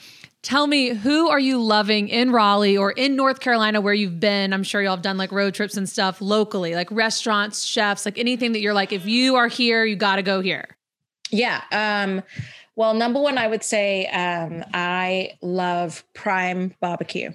Tell 0.47 0.69
me, 0.69 0.91
who 0.91 1.29
are 1.29 1.41
you 1.41 1.61
loving 1.61 2.09
in 2.09 2.31
Raleigh 2.31 2.79
or 2.79 2.93
in 2.93 3.17
North 3.17 3.41
Carolina 3.41 3.81
where 3.81 3.93
you've 3.93 4.21
been? 4.21 4.53
I'm 4.53 4.63
sure 4.63 4.81
y'all 4.81 4.95
have 4.95 5.03
done 5.03 5.19
like 5.19 5.33
road 5.33 5.55
trips 5.55 5.77
and 5.77 5.89
stuff 5.89 6.21
locally, 6.21 6.77
like 6.77 6.89
restaurants, 6.93 7.65
chefs, 7.65 8.05
like 8.05 8.17
anything 8.17 8.53
that 8.53 8.61
you're 8.61 8.73
like, 8.73 8.93
if 8.93 9.07
you 9.07 9.35
are 9.35 9.49
here, 9.49 9.85
you 9.85 9.97
got 9.97 10.17
to 10.17 10.23
go 10.23 10.41
here. 10.41 10.77
Yeah. 11.33 11.65
Um, 11.73 12.23
well, 12.77 12.95
number 12.95 13.21
one, 13.21 13.39
I 13.39 13.49
would 13.49 13.65
say 13.65 14.07
um, 14.07 14.63
I 14.73 15.33
love 15.43 16.05
Prime 16.15 16.73
Barbecue. 16.81 17.33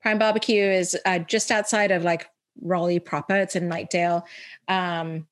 Prime 0.00 0.18
Barbecue 0.18 0.64
is 0.64 0.98
uh, 1.06 1.20
just 1.20 1.52
outside 1.52 1.92
of 1.92 2.02
like 2.02 2.28
Raleigh 2.60 2.98
proper. 2.98 3.36
It's 3.36 3.54
in 3.54 3.68
Knightdale. 3.68 4.24
Um, 4.66 5.28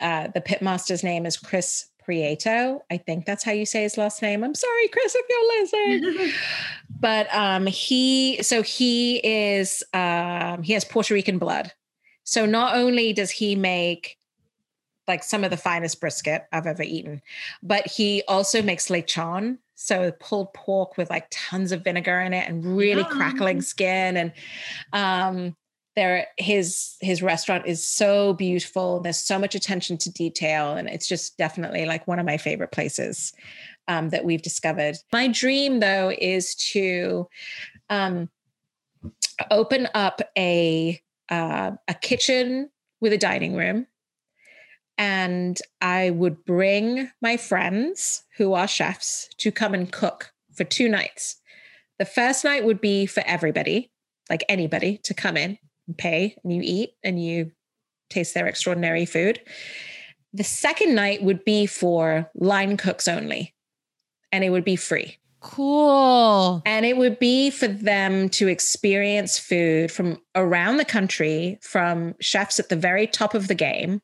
uh, 0.00 0.28
the 0.28 0.40
pitmaster's 0.40 1.04
name 1.04 1.26
is 1.26 1.36
Chris 1.36 1.90
Prieto. 2.08 2.80
I 2.90 2.96
think 2.96 3.26
that's 3.26 3.44
how 3.44 3.52
you 3.52 3.66
say 3.66 3.82
his 3.82 3.98
last 3.98 4.22
name. 4.22 4.42
I'm 4.42 4.54
sorry, 4.54 4.88
Chris, 4.88 5.14
if 5.14 5.26
you're 5.28 6.06
listening. 6.06 6.32
but 7.00 7.32
um, 7.34 7.66
he, 7.66 8.42
so 8.42 8.62
he 8.62 9.16
is, 9.18 9.82
um, 9.92 10.62
he 10.62 10.72
has 10.72 10.84
Puerto 10.84 11.12
Rican 11.14 11.38
blood. 11.38 11.72
So 12.24 12.46
not 12.46 12.76
only 12.76 13.12
does 13.12 13.30
he 13.30 13.54
make 13.56 14.16
like 15.06 15.22
some 15.22 15.44
of 15.44 15.50
the 15.50 15.56
finest 15.56 16.00
brisket 16.00 16.46
I've 16.52 16.66
ever 16.66 16.82
eaten, 16.82 17.22
but 17.62 17.86
he 17.86 18.22
also 18.28 18.62
makes 18.62 18.88
lechon. 18.88 19.58
So 19.74 20.12
pulled 20.20 20.52
pork 20.54 20.96
with 20.98 21.08
like 21.08 21.28
tons 21.30 21.72
of 21.72 21.84
vinegar 21.84 22.20
in 22.20 22.34
it 22.34 22.48
and 22.48 22.64
really 22.76 23.02
Yum. 23.02 23.10
crackling 23.10 23.62
skin. 23.62 24.16
And 24.16 24.32
um, 24.92 25.56
there 25.98 26.28
his 26.36 26.94
his 27.00 27.22
restaurant 27.22 27.66
is 27.66 27.84
so 27.84 28.32
beautiful. 28.34 29.00
There's 29.00 29.18
so 29.18 29.36
much 29.36 29.56
attention 29.56 29.98
to 29.98 30.12
detail 30.12 30.74
and 30.74 30.88
it's 30.88 31.08
just 31.08 31.36
definitely 31.36 31.86
like 31.86 32.06
one 32.06 32.20
of 32.20 32.26
my 32.26 32.36
favorite 32.36 32.70
places 32.70 33.32
um, 33.88 34.10
that 34.10 34.24
we've 34.24 34.40
discovered. 34.40 34.96
My 35.12 35.26
dream 35.26 35.80
though 35.80 36.12
is 36.16 36.54
to 36.72 37.28
um, 37.90 38.30
open 39.50 39.88
up 39.92 40.22
a 40.38 41.00
uh, 41.30 41.72
a 41.88 41.94
kitchen 41.94 42.70
with 43.00 43.12
a 43.12 43.18
dining 43.18 43.54
room 43.54 43.86
and 44.96 45.60
i 45.80 46.10
would 46.10 46.44
bring 46.44 47.08
my 47.22 47.36
friends 47.36 48.24
who 48.36 48.54
are 48.54 48.66
chefs 48.66 49.28
to 49.38 49.52
come 49.52 49.74
and 49.74 49.92
cook 49.92 50.32
for 50.54 50.64
two 50.64 50.88
nights. 50.88 51.36
The 51.98 52.04
first 52.04 52.44
night 52.44 52.64
would 52.64 52.80
be 52.80 53.06
for 53.06 53.22
everybody 53.26 53.90
like 54.30 54.44
anybody 54.48 54.98
to 55.04 55.14
come 55.14 55.36
in 55.36 55.58
pay 55.96 56.36
and 56.42 56.52
you 56.52 56.62
eat 56.64 56.94
and 57.02 57.22
you 57.22 57.52
taste 58.10 58.34
their 58.34 58.46
extraordinary 58.46 59.06
food. 59.06 59.40
The 60.32 60.44
second 60.44 60.94
night 60.94 61.22
would 61.22 61.44
be 61.44 61.66
for 61.66 62.30
line 62.34 62.76
cooks 62.76 63.08
only, 63.08 63.54
and 64.30 64.44
it 64.44 64.50
would 64.50 64.64
be 64.64 64.76
free. 64.76 65.18
Cool. 65.40 66.62
And 66.66 66.84
it 66.84 66.96
would 66.96 67.18
be 67.20 67.50
for 67.50 67.68
them 67.68 68.28
to 68.30 68.48
experience 68.48 69.38
food 69.38 69.92
from 69.92 70.20
around 70.34 70.78
the 70.78 70.84
country, 70.84 71.58
from 71.62 72.16
chefs 72.20 72.58
at 72.58 72.68
the 72.68 72.76
very 72.76 73.06
top 73.06 73.34
of 73.34 73.46
the 73.46 73.54
game, 73.54 74.02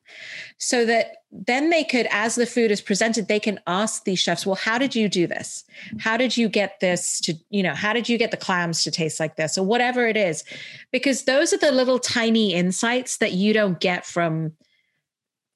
so 0.57 0.85
that 0.85 1.17
then 1.31 1.69
they 1.69 1.83
could, 1.83 2.07
as 2.11 2.35
the 2.35 2.45
food 2.45 2.71
is 2.71 2.79
presented, 2.79 3.27
they 3.27 3.41
can 3.41 3.59
ask 3.67 4.05
these 4.05 4.19
chefs, 4.19 4.45
well, 4.45 4.55
how 4.55 4.77
did 4.77 4.95
you 4.95 5.09
do 5.09 5.27
this? 5.27 5.65
How 5.99 6.15
did 6.15 6.37
you 6.37 6.47
get 6.47 6.79
this 6.79 7.19
to, 7.21 7.33
you 7.49 7.61
know, 7.61 7.75
how 7.75 7.91
did 7.91 8.07
you 8.07 8.17
get 8.17 8.31
the 8.31 8.37
clams 8.37 8.83
to 8.83 8.91
taste 8.91 9.19
like 9.19 9.35
this 9.35 9.57
or 9.57 9.65
whatever 9.65 10.07
it 10.07 10.15
is? 10.15 10.45
Because 10.91 11.23
those 11.23 11.51
are 11.51 11.57
the 11.57 11.73
little 11.73 11.99
tiny 11.99 12.53
insights 12.53 13.17
that 13.17 13.33
you 13.33 13.51
don't 13.51 13.81
get 13.81 14.05
from 14.05 14.53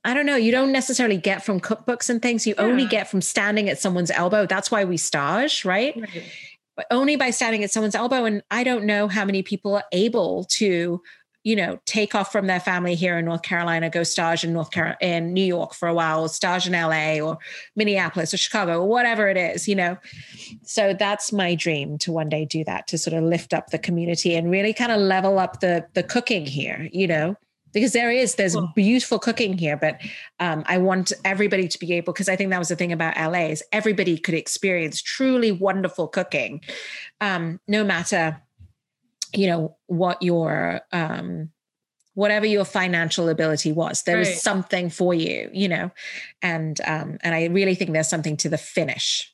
I 0.03 0.13
don't 0.13 0.25
know, 0.25 0.37
you 0.37 0.51
don't 0.51 0.71
necessarily 0.71 1.17
get 1.17 1.43
from 1.43 1.59
cookbooks 1.59 2.09
and 2.09 2.21
things. 2.21 2.47
You 2.47 2.55
yeah. 2.57 2.63
only 2.63 2.85
get 2.85 3.09
from 3.09 3.21
standing 3.21 3.69
at 3.69 3.79
someone's 3.79 4.11
elbow. 4.11 4.45
That's 4.45 4.71
why 4.71 4.85
we 4.85 4.97
stage, 4.97 5.65
right? 5.65 5.95
right? 5.99 6.23
But 6.77 6.87
only 6.89 7.17
by 7.17 7.31
standing 7.31 7.63
at 7.63 7.71
someone's 7.71 7.95
elbow. 7.95 8.23
And 8.23 8.41
I 8.49 8.63
don't 8.63 8.85
know 8.85 9.09
how 9.09 9.25
many 9.25 9.43
people 9.43 9.75
are 9.75 9.83
able 9.91 10.45
to, 10.45 11.01
you 11.43 11.55
know, 11.55 11.81
take 11.85 12.15
off 12.15 12.31
from 12.31 12.47
their 12.47 12.61
family 12.61 12.95
here 12.95 13.17
in 13.17 13.25
North 13.25 13.41
Carolina, 13.41 13.89
go 13.89 14.03
stage 14.03 14.45
in 14.45 14.53
North 14.53 14.71
Carolina, 14.71 14.97
in 15.01 15.33
New 15.33 15.43
York 15.43 15.73
for 15.73 15.89
a 15.89 15.93
while, 15.93 16.21
or 16.21 16.29
stage 16.29 16.65
in 16.65 16.71
LA 16.71 17.19
or 17.19 17.37
Minneapolis 17.75 18.33
or 18.33 18.37
Chicago 18.37 18.81
or 18.81 18.87
whatever 18.87 19.27
it 19.27 19.35
is, 19.35 19.67
you 19.67 19.75
know. 19.75 19.97
So 20.63 20.93
that's 20.93 21.33
my 21.33 21.55
dream 21.55 21.97
to 21.99 22.13
one 22.13 22.29
day 22.29 22.45
do 22.45 22.63
that, 22.63 22.87
to 22.87 22.97
sort 22.97 23.17
of 23.17 23.25
lift 23.25 23.53
up 23.53 23.71
the 23.71 23.79
community 23.79 24.35
and 24.35 24.49
really 24.49 24.73
kind 24.73 24.93
of 24.93 25.01
level 25.01 25.39
up 25.39 25.59
the 25.59 25.85
the 25.93 26.03
cooking 26.03 26.45
here, 26.45 26.87
you 26.93 27.07
know 27.07 27.35
because 27.73 27.93
there 27.93 28.11
is 28.11 28.35
there's 28.35 28.55
cool. 28.55 28.71
beautiful 28.75 29.19
cooking 29.19 29.57
here 29.57 29.77
but 29.77 29.99
um, 30.39 30.63
i 30.67 30.77
want 30.77 31.11
everybody 31.25 31.67
to 31.67 31.79
be 31.79 31.93
able 31.93 32.13
because 32.13 32.29
i 32.29 32.35
think 32.35 32.49
that 32.49 32.59
was 32.59 32.69
the 32.69 32.75
thing 32.75 32.91
about 32.91 33.17
la 33.17 33.39
is 33.39 33.63
everybody 33.71 34.17
could 34.17 34.33
experience 34.33 35.01
truly 35.01 35.51
wonderful 35.51 36.07
cooking 36.07 36.61
um, 37.21 37.59
no 37.67 37.83
matter 37.83 38.41
you 39.33 39.47
know 39.47 39.77
what 39.87 40.21
your 40.21 40.81
um 40.91 41.49
whatever 42.15 42.45
your 42.45 42.65
financial 42.65 43.29
ability 43.29 43.71
was 43.71 44.03
there 44.03 44.17
right. 44.17 44.27
was 44.27 44.41
something 44.41 44.89
for 44.89 45.13
you 45.13 45.49
you 45.53 45.67
know 45.67 45.91
and 46.41 46.81
um 46.85 47.17
and 47.21 47.35
i 47.35 47.45
really 47.45 47.75
think 47.75 47.91
there's 47.91 48.09
something 48.09 48.35
to 48.35 48.49
the 48.49 48.57
finish 48.57 49.33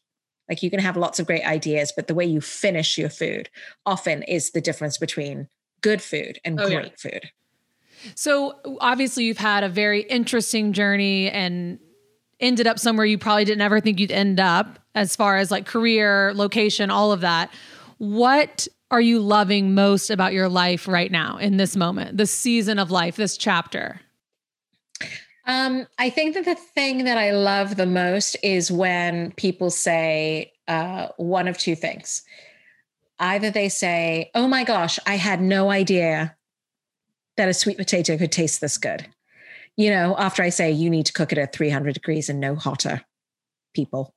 like 0.50 0.62
you 0.62 0.70
can 0.70 0.80
have 0.80 0.98
lots 0.98 1.20
of 1.20 1.26
great 1.26 1.46
ideas 1.46 1.94
but 1.96 2.08
the 2.08 2.14
way 2.14 2.26
you 2.26 2.42
finish 2.42 2.98
your 2.98 3.10
food 3.10 3.50
often 3.86 4.22
is 4.24 4.52
the 4.52 4.62
difference 4.62 4.98
between 4.98 5.48
good 5.82 6.02
food 6.02 6.40
and 6.44 6.60
oh, 6.60 6.68
great 6.68 6.94
yeah. 7.04 7.12
food 7.12 7.32
so 8.14 8.56
obviously 8.80 9.24
you've 9.26 9.38
had 9.38 9.64
a 9.64 9.70
very 9.70 10.02
interesting 10.02 10.74
journey 10.74 11.30
and 11.30 11.80
ended 12.40 12.68
up 12.68 12.78
somewhere 12.78 13.06
you 13.06 13.18
probably 13.18 13.46
didn't 13.46 13.62
ever 13.62 13.80
think 13.80 14.00
you'd 14.00 14.12
end 14.12 14.40
up 14.40 14.80
as 14.94 15.16
far 15.16 15.38
as 15.38 15.50
like 15.50 15.66
career 15.66 16.34
location 16.36 16.90
all 16.90 17.12
of 17.12 17.22
that 17.22 17.50
what 17.98 18.68
are 18.92 19.02
you 19.02 19.20
loving 19.20 19.74
most 19.74 20.10
about 20.10 20.34
your 20.34 20.50
life 20.50 20.88
right 20.88 21.12
now 21.12 21.38
in 21.38 21.58
this 21.58 21.76
moment, 21.76 22.18
this 22.18 22.32
season 22.32 22.80
of 22.80 22.92
life, 22.92 23.16
this 23.16 23.38
chapter? 23.38 24.00
Um, 25.48 25.88
I 26.00 26.10
think 26.10 26.36
that 26.36 26.46
the 26.46 26.56
thing 26.56 27.04
that 27.06 27.18
I 27.18 27.32
love 27.32 27.76
the 27.76 27.86
most 27.86 28.36
is 28.42 28.72
when 28.72 29.32
people 29.34 29.70
say 29.70 30.54
uh, 30.68 31.10
one 31.18 31.48
of 31.48 31.58
two 31.58 31.76
things. 31.76 32.24
Either 33.20 33.52
they 33.52 33.70
say, 33.70 34.32
Oh 34.34 34.48
my 34.48 34.64
gosh, 34.64 35.00
I 35.06 35.16
had 35.16 35.42
no 35.42 35.70
idea 35.70 36.35
that 37.38 37.50
a 37.50 37.54
sweet 37.54 37.78
potato 37.78 38.18
could 38.18 38.32
taste 38.32 38.62
this 38.62 38.78
good. 38.78 39.08
You 39.78 39.90
know, 39.90 40.16
after 40.18 40.42
I 40.42 40.50
say 40.50 40.72
you 40.72 40.90
need 40.90 41.06
to 41.08 41.14
cook 41.14 41.32
it 41.32 41.38
at 41.38 41.54
300 41.54 41.94
degrees 41.94 42.30
and 42.30 42.40
no 42.40 42.56
hotter, 42.56 43.02
people. 43.74 44.14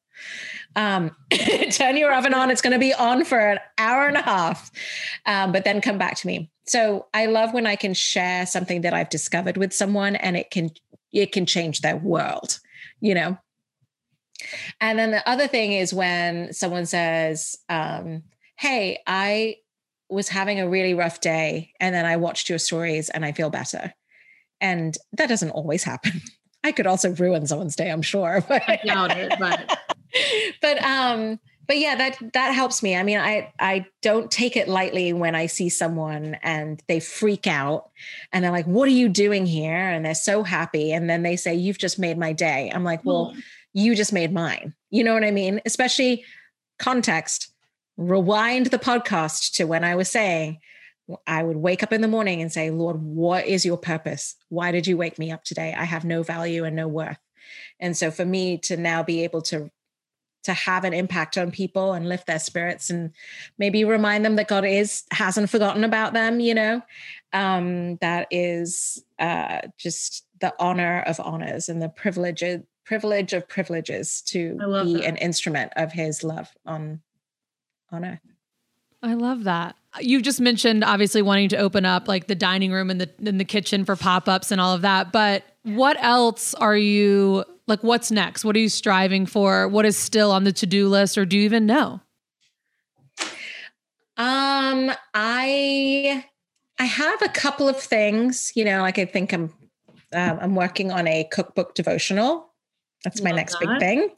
Um, 0.76 1.14
turn 1.70 1.96
your 1.96 2.12
oven 2.12 2.34
on. 2.34 2.50
It's 2.50 2.60
going 2.60 2.72
to 2.72 2.78
be 2.78 2.94
on 2.94 3.24
for 3.24 3.38
an 3.38 3.58
hour 3.76 4.06
and 4.06 4.16
a 4.16 4.22
half, 4.22 4.70
um, 5.26 5.52
but 5.52 5.64
then 5.64 5.80
come 5.80 5.98
back 5.98 6.16
to 6.16 6.26
me. 6.26 6.50
So 6.66 7.06
I 7.14 7.26
love 7.26 7.54
when 7.54 7.66
I 7.66 7.76
can 7.76 7.94
share 7.94 8.46
something 8.46 8.82
that 8.82 8.94
I've 8.94 9.08
discovered 9.08 9.56
with 9.56 9.72
someone, 9.72 10.16
and 10.16 10.36
it 10.36 10.50
can 10.50 10.70
it 11.12 11.32
can 11.32 11.46
change 11.46 11.80
their 11.80 11.96
world. 11.96 12.60
You 13.00 13.14
know. 13.14 13.38
And 14.80 14.98
then 14.98 15.10
the 15.10 15.28
other 15.28 15.48
thing 15.48 15.72
is 15.72 15.92
when 15.92 16.52
someone 16.52 16.86
says, 16.86 17.56
um, 17.68 18.22
"Hey, 18.56 19.00
I 19.06 19.56
was 20.09 20.28
having 20.28 20.60
a 20.60 20.68
really 20.68 20.94
rough 20.94 21.20
day, 21.20 21.72
and 21.80 21.94
then 21.94 22.06
I 22.06 22.16
watched 22.16 22.48
your 22.48 22.59
stories, 22.59 23.09
and 23.10 23.24
I 23.24 23.32
feel 23.32 23.51
better." 23.51 23.93
And 24.60 24.97
that 25.12 25.28
doesn't 25.28 25.51
always 25.51 25.85
happen. 25.85 26.20
I 26.64 26.72
could 26.72 26.86
also 26.86 27.14
ruin 27.14 27.47
someone's 27.47 27.76
day, 27.76 27.90
I'm 27.90 28.02
sure. 28.02 28.44
But 28.48 28.62
I 28.68 28.80
doubt 28.85 29.16
it, 29.16 29.35
but 29.39 29.78
but 30.62 30.82
um 30.82 31.39
but 31.66 31.78
yeah 31.78 31.94
that 31.94 32.18
that 32.32 32.52
helps 32.52 32.82
me 32.82 32.97
i 32.97 33.02
mean 33.02 33.18
i 33.18 33.52
i 33.60 33.85
don't 34.02 34.30
take 34.30 34.56
it 34.56 34.68
lightly 34.68 35.12
when 35.12 35.35
i 35.35 35.47
see 35.47 35.68
someone 35.68 36.36
and 36.43 36.82
they 36.89 36.98
freak 36.98 37.47
out 37.47 37.90
and 38.32 38.43
they're 38.43 38.51
like 38.51 38.66
what 38.66 38.89
are 38.89 38.93
you 38.93 39.09
doing 39.09 39.47
here 39.47 39.76
and 39.76 40.05
they're 40.05 40.14
so 40.14 40.43
happy 40.43 40.93
and 40.93 41.09
then 41.09 41.22
they 41.22 41.36
say 41.36 41.55
you've 41.55 41.78
just 41.78 41.98
made 41.98 42.18
my 42.18 42.32
day 42.32 42.70
i'm 42.74 42.85
like 42.85 43.05
well 43.05 43.32
mm. 43.35 43.43
you 43.74 43.94
just 43.94 44.12
made 44.12 44.32
mine 44.32 44.74
you 44.90 45.05
know 45.05 45.14
what 45.14 45.24
i 45.24 45.30
mean 45.30 45.60
especially 45.66 46.24
context 46.78 47.52
rewind 47.98 48.66
the 48.66 48.78
podcast 48.78 49.52
to 49.52 49.64
when 49.64 49.84
i 49.84 49.94
was 49.94 50.08
saying 50.08 50.58
I 51.26 51.42
would 51.42 51.56
wake 51.56 51.82
up 51.82 51.92
in 51.92 52.02
the 52.02 52.08
morning 52.08 52.42
and 52.42 52.52
say, 52.52 52.70
Lord, 52.70 53.00
what 53.00 53.46
is 53.46 53.64
your 53.64 53.78
purpose? 53.78 54.36
Why 54.50 54.72
did 54.72 54.86
you 54.86 54.96
wake 54.96 55.18
me 55.18 55.30
up 55.30 55.44
today? 55.44 55.74
I 55.76 55.84
have 55.84 56.04
no 56.04 56.22
value 56.22 56.64
and 56.64 56.76
no 56.76 56.86
worth. 56.86 57.18
And 57.80 57.96
so 57.96 58.10
for 58.10 58.24
me 58.24 58.58
to 58.58 58.76
now 58.76 59.02
be 59.02 59.24
able 59.24 59.42
to 59.42 59.70
to 60.44 60.52
have 60.54 60.84
an 60.84 60.94
impact 60.94 61.36
on 61.36 61.50
people 61.50 61.92
and 61.92 62.08
lift 62.08 62.26
their 62.26 62.38
spirits 62.38 62.90
and 62.90 63.10
maybe 63.58 63.84
remind 63.84 64.24
them 64.24 64.36
that 64.36 64.48
God 64.48 64.64
is 64.64 65.04
hasn't 65.10 65.50
forgotten 65.50 65.84
about 65.84 66.12
them, 66.12 66.40
you 66.40 66.54
know. 66.54 66.80
Um, 67.32 67.96
that 67.96 68.28
is 68.30 69.04
uh, 69.18 69.62
just 69.76 70.24
the 70.40 70.54
honor 70.58 71.02
of 71.06 71.20
honors 71.20 71.68
and 71.68 71.82
the 71.82 71.88
privilege 71.88 72.42
privilege 72.84 73.34
of 73.34 73.48
privileges 73.48 74.22
to 74.22 74.54
be 74.84 74.94
that. 74.94 75.04
an 75.04 75.16
instrument 75.16 75.72
of 75.76 75.92
his 75.92 76.24
love 76.24 76.50
on 76.64 77.02
on 77.90 78.05
earth. 78.05 78.20
I 79.02 79.15
love 79.15 79.44
that. 79.44 79.77
You 80.01 80.20
just 80.20 80.40
mentioned 80.40 80.85
obviously 80.85 81.23
wanting 81.23 81.48
to 81.51 81.56
open 81.56 81.85
up 81.85 82.09
like 82.09 82.27
the 82.27 82.35
dining 82.35 82.73
room 82.73 82.90
and 82.90 83.01
the 83.01 83.10
in 83.20 83.39
the 83.39 83.44
kitchen 83.44 83.85
for 83.85 83.97
pop-ups 83.97 84.51
and 84.51 84.60
all 84.60 84.74
of 84.74 84.82
that, 84.82 85.12
but 85.12 85.44
what 85.62 85.97
else 86.02 86.55
are 86.55 86.77
you 86.77 87.44
like 87.66 87.82
what's 87.82 88.10
next? 88.10 88.44
What 88.44 88.56
are 88.56 88.60
you 88.60 88.69
striving 88.69 89.27
for? 89.27 89.69
What 89.69 89.85
is 89.85 89.97
still 89.97 90.32
on 90.32 90.44
the 90.44 90.52
to-do 90.52 90.89
list 90.89 91.16
or 91.16 91.24
do 91.24 91.36
you 91.36 91.44
even 91.44 91.66
know? 91.66 92.01
Um 94.16 94.93
I 95.15 96.24
I 96.81 96.85
have 96.85 97.23
a 97.23 97.28
couple 97.28 97.69
of 97.69 97.81
things, 97.81 98.52
you 98.55 98.65
know, 98.65 98.82
like 98.82 98.98
I 98.98 99.05
think 99.05 99.32
I'm 99.32 99.52
um, 100.12 100.39
I'm 100.40 100.55
working 100.55 100.90
on 100.90 101.06
a 101.06 101.24
cookbook 101.24 101.74
devotional 101.74 102.47
that's 103.04 103.22
my 103.22 103.30
Love 103.30 103.36
next 103.36 103.58
that. 103.60 103.60
big 103.60 103.78
thing, 103.78 104.10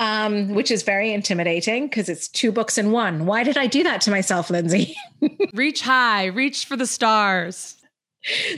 um, 0.00 0.54
which 0.54 0.70
is 0.70 0.82
very 0.82 1.12
intimidating 1.12 1.86
because 1.86 2.08
it's 2.08 2.28
two 2.28 2.50
books 2.50 2.76
in 2.76 2.90
one. 2.90 3.26
Why 3.26 3.44
did 3.44 3.56
I 3.56 3.66
do 3.66 3.82
that 3.84 4.00
to 4.02 4.10
myself, 4.10 4.50
Lindsay? 4.50 4.96
reach 5.54 5.82
high, 5.82 6.26
reach 6.26 6.64
for 6.64 6.76
the 6.76 6.86
stars. 6.86 7.76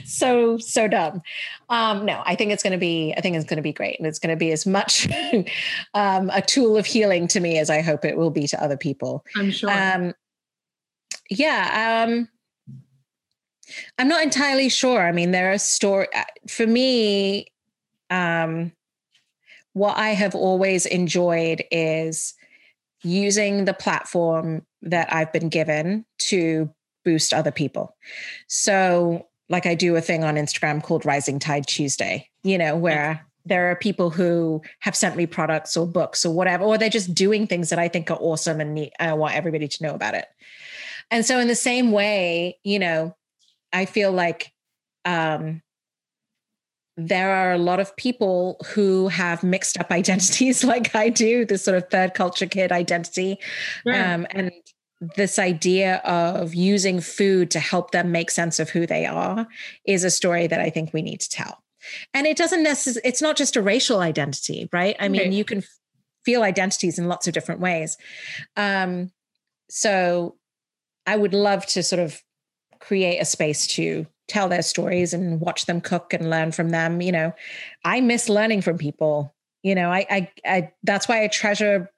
So 0.03 0.57
so 0.57 0.87
dumb. 0.87 1.21
Um, 1.69 2.05
no, 2.05 2.23
I 2.25 2.35
think 2.35 2.51
it's 2.51 2.63
going 2.63 2.73
to 2.73 2.79
be. 2.79 3.13
I 3.15 3.21
think 3.21 3.35
it's 3.35 3.45
going 3.45 3.57
to 3.57 3.63
be 3.63 3.71
great, 3.71 3.99
and 3.99 4.07
it's 4.07 4.17
going 4.17 4.31
to 4.31 4.39
be 4.39 4.51
as 4.51 4.65
much 4.65 5.07
um, 5.93 6.31
a 6.33 6.41
tool 6.41 6.75
of 6.75 6.87
healing 6.87 7.27
to 7.29 7.39
me 7.39 7.59
as 7.59 7.69
I 7.69 7.81
hope 7.81 8.03
it 8.03 8.17
will 8.17 8.31
be 8.31 8.47
to 8.47 8.63
other 8.63 8.77
people. 8.77 9.23
I'm 9.37 9.51
sure. 9.51 9.69
Um, 9.69 10.13
yeah. 11.29 12.05
Um, 12.07 12.27
I'm 13.99 14.07
not 14.07 14.23
entirely 14.23 14.69
sure. 14.69 15.07
I 15.07 15.11
mean, 15.11 15.31
there 15.31 15.53
are 15.53 15.57
story 15.59 16.07
uh, 16.15 16.23
for 16.47 16.65
me. 16.65 17.45
Um, 18.09 18.73
what 19.73 19.97
I 19.97 20.09
have 20.09 20.35
always 20.35 20.85
enjoyed 20.85 21.63
is 21.71 22.33
using 23.03 23.65
the 23.65 23.73
platform 23.73 24.65
that 24.81 25.13
I've 25.13 25.31
been 25.31 25.49
given 25.49 26.05
to 26.19 26.69
boost 27.03 27.33
other 27.33 27.51
people. 27.51 27.95
So, 28.47 29.27
like, 29.49 29.65
I 29.65 29.75
do 29.75 29.95
a 29.95 30.01
thing 30.01 30.23
on 30.23 30.35
Instagram 30.35 30.81
called 30.81 31.05
Rising 31.05 31.39
Tide 31.39 31.67
Tuesday, 31.67 32.29
you 32.43 32.57
know, 32.57 32.75
where 32.75 33.25
there 33.45 33.71
are 33.71 33.75
people 33.75 34.11
who 34.11 34.61
have 34.79 34.95
sent 34.95 35.15
me 35.15 35.25
products 35.25 35.75
or 35.75 35.87
books 35.87 36.25
or 36.25 36.33
whatever, 36.33 36.63
or 36.63 36.77
they're 36.77 36.89
just 36.89 37.13
doing 37.13 37.47
things 37.47 37.69
that 37.69 37.79
I 37.79 37.87
think 37.87 38.11
are 38.11 38.19
awesome 38.19 38.61
and 38.61 38.73
neat. 38.73 38.93
I 38.99 39.13
want 39.13 39.35
everybody 39.35 39.67
to 39.67 39.83
know 39.83 39.93
about 39.93 40.13
it. 40.13 40.25
And 41.09 41.25
so, 41.25 41.39
in 41.39 41.47
the 41.47 41.55
same 41.55 41.91
way, 41.91 42.59
you 42.63 42.79
know, 42.79 43.15
I 43.73 43.85
feel 43.85 44.11
like 44.11 44.51
um, 45.05 45.61
there 47.07 47.33
are 47.33 47.51
a 47.51 47.57
lot 47.57 47.79
of 47.79 47.95
people 47.95 48.57
who 48.73 49.07
have 49.07 49.43
mixed 49.43 49.79
up 49.79 49.91
identities 49.91 50.63
like 50.63 50.95
I 50.95 51.09
do, 51.09 51.45
this 51.45 51.63
sort 51.63 51.77
of 51.77 51.89
third 51.89 52.13
culture 52.13 52.45
kid 52.45 52.71
identity. 52.71 53.37
Um, 53.87 54.27
and 54.31 54.51
this 55.15 55.39
idea 55.39 55.97
of 56.05 56.53
using 56.53 57.01
food 57.01 57.49
to 57.51 57.59
help 57.59 57.91
them 57.91 58.11
make 58.11 58.29
sense 58.29 58.59
of 58.59 58.69
who 58.69 58.85
they 58.85 59.05
are 59.05 59.47
is 59.85 60.03
a 60.03 60.11
story 60.11 60.47
that 60.47 60.61
I 60.61 60.69
think 60.69 60.93
we 60.93 61.01
need 61.01 61.21
to 61.21 61.29
tell. 61.29 61.63
And 62.13 62.27
it 62.27 62.37
doesn't 62.37 62.61
necessarily, 62.61 63.01
it's 63.03 63.21
not 63.21 63.35
just 63.35 63.55
a 63.55 63.61
racial 63.61 63.99
identity, 63.99 64.69
right? 64.71 64.95
I 64.99 65.07
mean, 65.07 65.31
you 65.31 65.43
can 65.43 65.63
feel 66.23 66.43
identities 66.43 66.99
in 66.99 67.07
lots 67.07 67.27
of 67.27 67.33
different 67.33 67.61
ways. 67.61 67.97
Um, 68.55 69.11
so 69.69 70.35
I 71.07 71.15
would 71.15 71.33
love 71.33 71.65
to 71.67 71.81
sort 71.81 72.01
of 72.01 72.21
create 72.79 73.19
a 73.19 73.25
space 73.25 73.65
to 73.67 74.05
tell 74.31 74.47
their 74.47 74.61
stories 74.61 75.13
and 75.13 75.39
watch 75.41 75.65
them 75.65 75.81
cook 75.81 76.13
and 76.13 76.29
learn 76.29 76.51
from 76.51 76.69
them. 76.69 77.01
You 77.01 77.11
know, 77.11 77.33
I 77.83 78.01
miss 78.01 78.29
learning 78.29 78.61
from 78.61 78.77
people. 78.77 79.33
You 79.63 79.75
know, 79.75 79.91
I, 79.91 80.05
I, 80.09 80.31
I 80.45 80.71
that's 80.83 81.07
why 81.07 81.23
I 81.23 81.27
treasure 81.27 81.91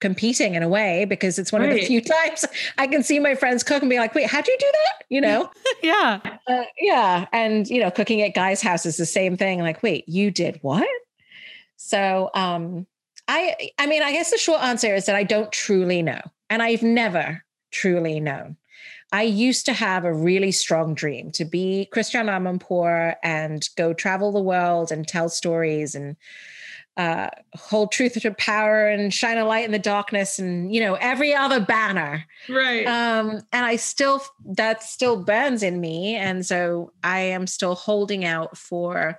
competing 0.00 0.54
in 0.54 0.62
a 0.62 0.68
way 0.68 1.04
because 1.04 1.38
it's 1.38 1.52
one 1.52 1.62
right. 1.62 1.70
of 1.70 1.76
the 1.76 1.86
few 1.86 2.00
times 2.02 2.44
I 2.76 2.86
can 2.86 3.02
see 3.02 3.18
my 3.18 3.34
friends 3.34 3.62
cook 3.62 3.82
and 3.82 3.88
be 3.88 3.98
like, 3.98 4.14
wait, 4.14 4.28
how 4.28 4.42
do 4.42 4.50
you 4.50 4.58
do 4.58 4.70
that? 4.72 5.04
You 5.08 5.20
know? 5.20 5.50
yeah. 5.82 6.20
Uh, 6.46 6.64
yeah. 6.78 7.26
And, 7.32 7.68
you 7.68 7.80
know, 7.80 7.90
cooking 7.90 8.20
at 8.20 8.34
Guy's 8.34 8.60
house 8.60 8.84
is 8.84 8.96
the 8.96 9.06
same 9.06 9.36
thing. 9.36 9.60
Like, 9.60 9.82
wait, 9.82 10.08
you 10.08 10.30
did 10.30 10.58
what? 10.62 10.88
So, 11.76 12.30
um, 12.34 12.86
I, 13.28 13.70
I 13.78 13.86
mean, 13.86 14.02
I 14.02 14.12
guess 14.12 14.30
the 14.30 14.38
short 14.38 14.62
answer 14.62 14.94
is 14.94 15.06
that 15.06 15.16
I 15.16 15.22
don't 15.22 15.50
truly 15.52 16.02
know. 16.02 16.20
And 16.50 16.62
I've 16.62 16.82
never 16.82 17.44
truly 17.70 18.20
known. 18.20 18.56
I 19.12 19.22
used 19.22 19.66
to 19.66 19.74
have 19.74 20.04
a 20.04 20.12
really 20.12 20.52
strong 20.52 20.94
dream 20.94 21.30
to 21.32 21.44
be 21.44 21.86
Christiane 21.92 22.26
Amanpour 22.26 23.16
and 23.22 23.68
go 23.76 23.92
travel 23.92 24.32
the 24.32 24.40
world 24.40 24.90
and 24.90 25.06
tell 25.06 25.28
stories 25.28 25.94
and 25.94 26.16
uh, 26.96 27.28
hold 27.54 27.92
truth 27.92 28.14
to 28.20 28.34
power 28.34 28.86
and 28.86 29.12
shine 29.12 29.38
a 29.38 29.44
light 29.44 29.64
in 29.64 29.70
the 29.70 29.78
darkness 29.78 30.38
and 30.38 30.74
you 30.74 30.80
know 30.80 30.94
every 30.94 31.34
other 31.34 31.60
banner. 31.60 32.26
Right. 32.48 32.86
Um 32.86 33.42
and 33.52 33.64
i 33.64 33.76
still 33.76 34.22
that 34.44 34.82
still 34.82 35.22
burns 35.22 35.62
in 35.62 35.80
me. 35.80 36.16
And 36.16 36.44
so 36.44 36.92
i 37.02 37.20
am 37.20 37.46
still 37.46 37.74
holding 37.74 38.24
out 38.24 38.58
for 38.58 39.18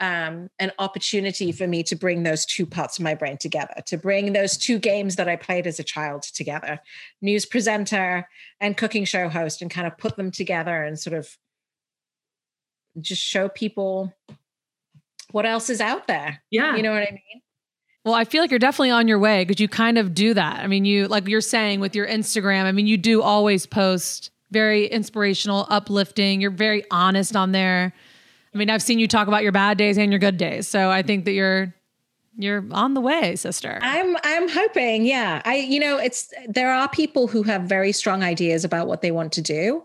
um, 0.00 0.48
an 0.58 0.72
opportunity 0.78 1.52
for 1.52 1.66
me 1.66 1.82
to 1.84 1.96
bring 1.96 2.22
those 2.22 2.46
two 2.46 2.66
parts 2.66 2.98
of 2.98 3.04
my 3.04 3.14
brain 3.14 3.36
together, 3.36 3.74
to 3.86 3.96
bring 3.96 4.32
those 4.32 4.56
two 4.56 4.78
games 4.78 5.16
that 5.16 5.28
I 5.28 5.36
played 5.36 5.66
as 5.66 5.78
a 5.78 5.84
child 5.84 6.22
together 6.22 6.80
news 7.20 7.44
presenter 7.44 8.28
and 8.60 8.76
cooking 8.76 9.04
show 9.04 9.28
host, 9.28 9.62
and 9.62 9.70
kind 9.70 9.86
of 9.86 9.98
put 9.98 10.16
them 10.16 10.30
together 10.30 10.82
and 10.82 10.98
sort 10.98 11.16
of 11.16 11.36
just 13.00 13.22
show 13.22 13.48
people 13.48 14.12
what 15.30 15.46
else 15.46 15.68
is 15.70 15.80
out 15.80 16.06
there. 16.06 16.42
Yeah. 16.50 16.76
You 16.76 16.82
know 16.82 16.92
what 16.92 17.02
I 17.02 17.10
mean? 17.10 17.42
Well, 18.04 18.14
I 18.14 18.24
feel 18.24 18.42
like 18.42 18.50
you're 18.50 18.58
definitely 18.58 18.90
on 18.90 19.08
your 19.08 19.18
way 19.18 19.44
because 19.44 19.60
you 19.60 19.68
kind 19.68 19.98
of 19.98 20.14
do 20.14 20.32
that. 20.32 20.60
I 20.60 20.66
mean, 20.66 20.84
you, 20.84 21.08
like 21.08 21.28
you're 21.28 21.40
saying 21.40 21.80
with 21.80 21.94
your 21.94 22.06
Instagram, 22.06 22.64
I 22.64 22.72
mean, 22.72 22.86
you 22.86 22.96
do 22.96 23.20
always 23.20 23.66
post 23.66 24.30
very 24.50 24.86
inspirational, 24.86 25.66
uplifting. 25.68 26.40
You're 26.40 26.50
very 26.50 26.84
honest 26.90 27.36
on 27.36 27.52
there. 27.52 27.92
I 28.58 28.60
mean, 28.60 28.70
I've 28.70 28.82
seen 28.82 28.98
you 28.98 29.06
talk 29.06 29.28
about 29.28 29.44
your 29.44 29.52
bad 29.52 29.78
days 29.78 29.96
and 29.98 30.10
your 30.10 30.18
good 30.18 30.36
days. 30.36 30.66
So 30.66 30.90
I 30.90 31.02
think 31.02 31.26
that 31.26 31.32
you're 31.32 31.72
you're 32.36 32.64
on 32.72 32.94
the 32.94 33.00
way, 33.00 33.36
sister. 33.36 33.78
I'm 33.80 34.16
I'm 34.24 34.48
hoping, 34.48 35.04
yeah. 35.04 35.42
I 35.44 35.58
you 35.58 35.78
know, 35.78 35.96
it's 35.96 36.34
there 36.48 36.72
are 36.72 36.88
people 36.88 37.28
who 37.28 37.44
have 37.44 37.62
very 37.62 37.92
strong 37.92 38.24
ideas 38.24 38.64
about 38.64 38.88
what 38.88 39.00
they 39.00 39.12
want 39.12 39.30
to 39.34 39.42
do 39.42 39.84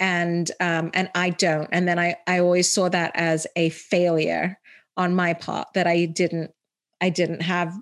and 0.00 0.50
um 0.60 0.90
and 0.94 1.10
I 1.14 1.28
don't. 1.28 1.68
And 1.72 1.86
then 1.86 1.98
I 1.98 2.16
I 2.26 2.38
always 2.38 2.72
saw 2.72 2.88
that 2.88 3.12
as 3.16 3.46
a 3.54 3.68
failure 3.68 4.58
on 4.96 5.14
my 5.14 5.34
part 5.34 5.68
that 5.74 5.86
I 5.86 6.06
didn't 6.06 6.52
I 7.02 7.10
didn't 7.10 7.42
have 7.42 7.78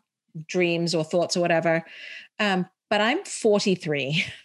dreams 0.48 0.97
or 0.97 1.05
thoughts 1.05 1.36
or 1.36 1.40
whatever. 1.40 1.85
Um 2.40 2.66
but 2.90 3.01
I'm 3.01 3.23
43. 3.23 4.24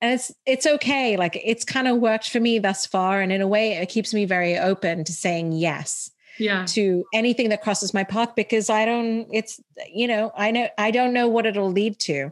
and 0.00 0.14
it's 0.14 0.32
it's 0.46 0.66
okay 0.66 1.16
like 1.16 1.40
it's 1.44 1.64
kind 1.64 1.88
of 1.88 1.98
worked 1.98 2.30
for 2.30 2.40
me 2.40 2.58
thus 2.58 2.86
far 2.86 3.20
and 3.20 3.32
in 3.32 3.40
a 3.40 3.48
way 3.48 3.72
it 3.72 3.88
keeps 3.88 4.14
me 4.14 4.24
very 4.24 4.56
open 4.56 5.04
to 5.04 5.12
saying 5.12 5.52
yes 5.52 6.10
yeah. 6.38 6.64
to 6.66 7.04
anything 7.12 7.48
that 7.48 7.62
crosses 7.62 7.92
my 7.92 8.04
path 8.04 8.34
because 8.34 8.70
i 8.70 8.84
don't 8.84 9.26
it's 9.32 9.60
you 9.92 10.06
know 10.06 10.30
i 10.36 10.50
know 10.50 10.68
i 10.78 10.90
don't 10.90 11.12
know 11.12 11.28
what 11.28 11.46
it'll 11.46 11.70
lead 11.70 11.98
to. 11.98 12.30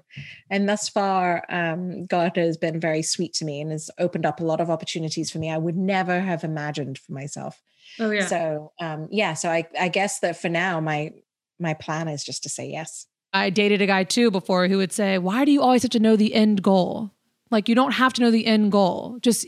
And 0.49 0.69
thus 0.69 0.89
far 0.89 1.45
um, 1.49 2.07
god 2.07 2.37
has 2.37 2.57
been 2.57 2.81
very 2.81 3.03
sweet 3.03 3.35
to 3.35 3.45
me 3.45 3.61
and 3.61 3.73
has 3.73 3.91
opened 3.99 4.27
up 4.27 4.41
a 4.41 4.45
lot 4.45 4.61
of 4.61 4.71
opportunities 4.71 5.31
for 5.31 5.39
me 5.39 5.51
i 5.51 5.59
would 5.59 5.77
never 5.77 6.21
have 6.21 6.45
imagined 6.45 6.99
for 6.99 7.13
myself. 7.13 7.61
Oh 7.99 8.11
yeah. 8.11 8.27
So 8.27 8.73
um 8.81 9.09
yeah 9.11 9.35
so 9.35 9.51
i 9.51 9.67
i 9.79 9.89
guess 9.89 10.21
that 10.21 10.41
for 10.41 10.49
now 10.49 10.81
my 10.81 11.13
my 11.59 11.75
plan 11.75 12.09
is 12.09 12.25
just 12.25 12.43
to 12.43 12.49
say 12.49 12.71
yes. 12.71 13.07
I 13.33 13.51
dated 13.51 13.83
a 13.83 13.87
guy 13.87 14.05
too 14.05 14.31
before 14.31 14.69
who 14.69 14.79
would 14.79 14.93
say, 14.93 15.19
Why 15.19 15.45
do 15.45 15.53
you 15.53 15.63
always 15.63 15.83
have 15.83 15.91
to 15.93 15.99
know 15.99 16.17
the 16.17 16.35
end 16.35 16.63
goal? 16.63 17.13
Like, 17.51 17.69
you 17.69 17.75
don't 17.75 17.93
have 17.93 18.13
to 18.15 18.23
know 18.23 18.31
the 18.31 18.47
end 18.47 18.73
goal. 18.73 19.19
Just 19.21 19.47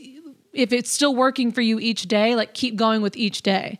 if 0.53 0.73
it's 0.73 0.91
still 0.91 1.15
working 1.15 1.51
for 1.51 1.61
you 1.61 1.79
each 1.79 2.03
day, 2.03 2.35
like 2.35 2.53
keep 2.53 2.75
going 2.75 3.01
with 3.01 3.15
each 3.17 3.41
day. 3.41 3.79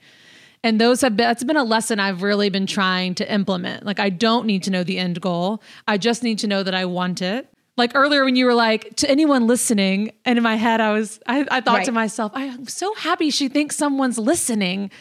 And 0.63 0.79
those 0.79 1.01
have 1.01 1.15
been, 1.15 1.25
that's 1.25 1.43
been 1.43 1.55
a 1.57 1.63
lesson 1.63 1.99
I've 2.01 2.21
really 2.21 2.49
been 2.49 2.67
trying 2.67 3.15
to 3.15 3.33
implement. 3.33 3.85
Like, 3.85 3.99
I 3.99 4.09
don't 4.09 4.45
need 4.45 4.63
to 4.63 4.71
know 4.71 4.83
the 4.83 4.97
end 4.99 5.21
goal. 5.21 5.63
I 5.87 5.97
just 5.97 6.21
need 6.21 6.37
to 6.39 6.47
know 6.47 6.63
that 6.63 6.75
I 6.75 6.83
want 6.85 7.21
it. 7.21 7.47
Like 7.77 7.93
earlier 7.95 8.25
when 8.25 8.35
you 8.35 8.45
were 8.45 8.53
like, 8.53 8.93
to 8.97 9.09
anyone 9.09 9.47
listening, 9.47 10.11
and 10.25 10.37
in 10.37 10.43
my 10.43 10.57
head, 10.57 10.81
I 10.81 10.91
was, 10.91 11.17
I, 11.27 11.47
I 11.49 11.61
thought 11.61 11.77
Right. 11.77 11.85
to 11.85 11.93
myself, 11.93 12.33
I'm 12.35 12.67
so 12.67 12.93
happy 12.95 13.29
she 13.29 13.47
thinks 13.47 13.77
someone's 13.77 14.17
listening 14.17 14.91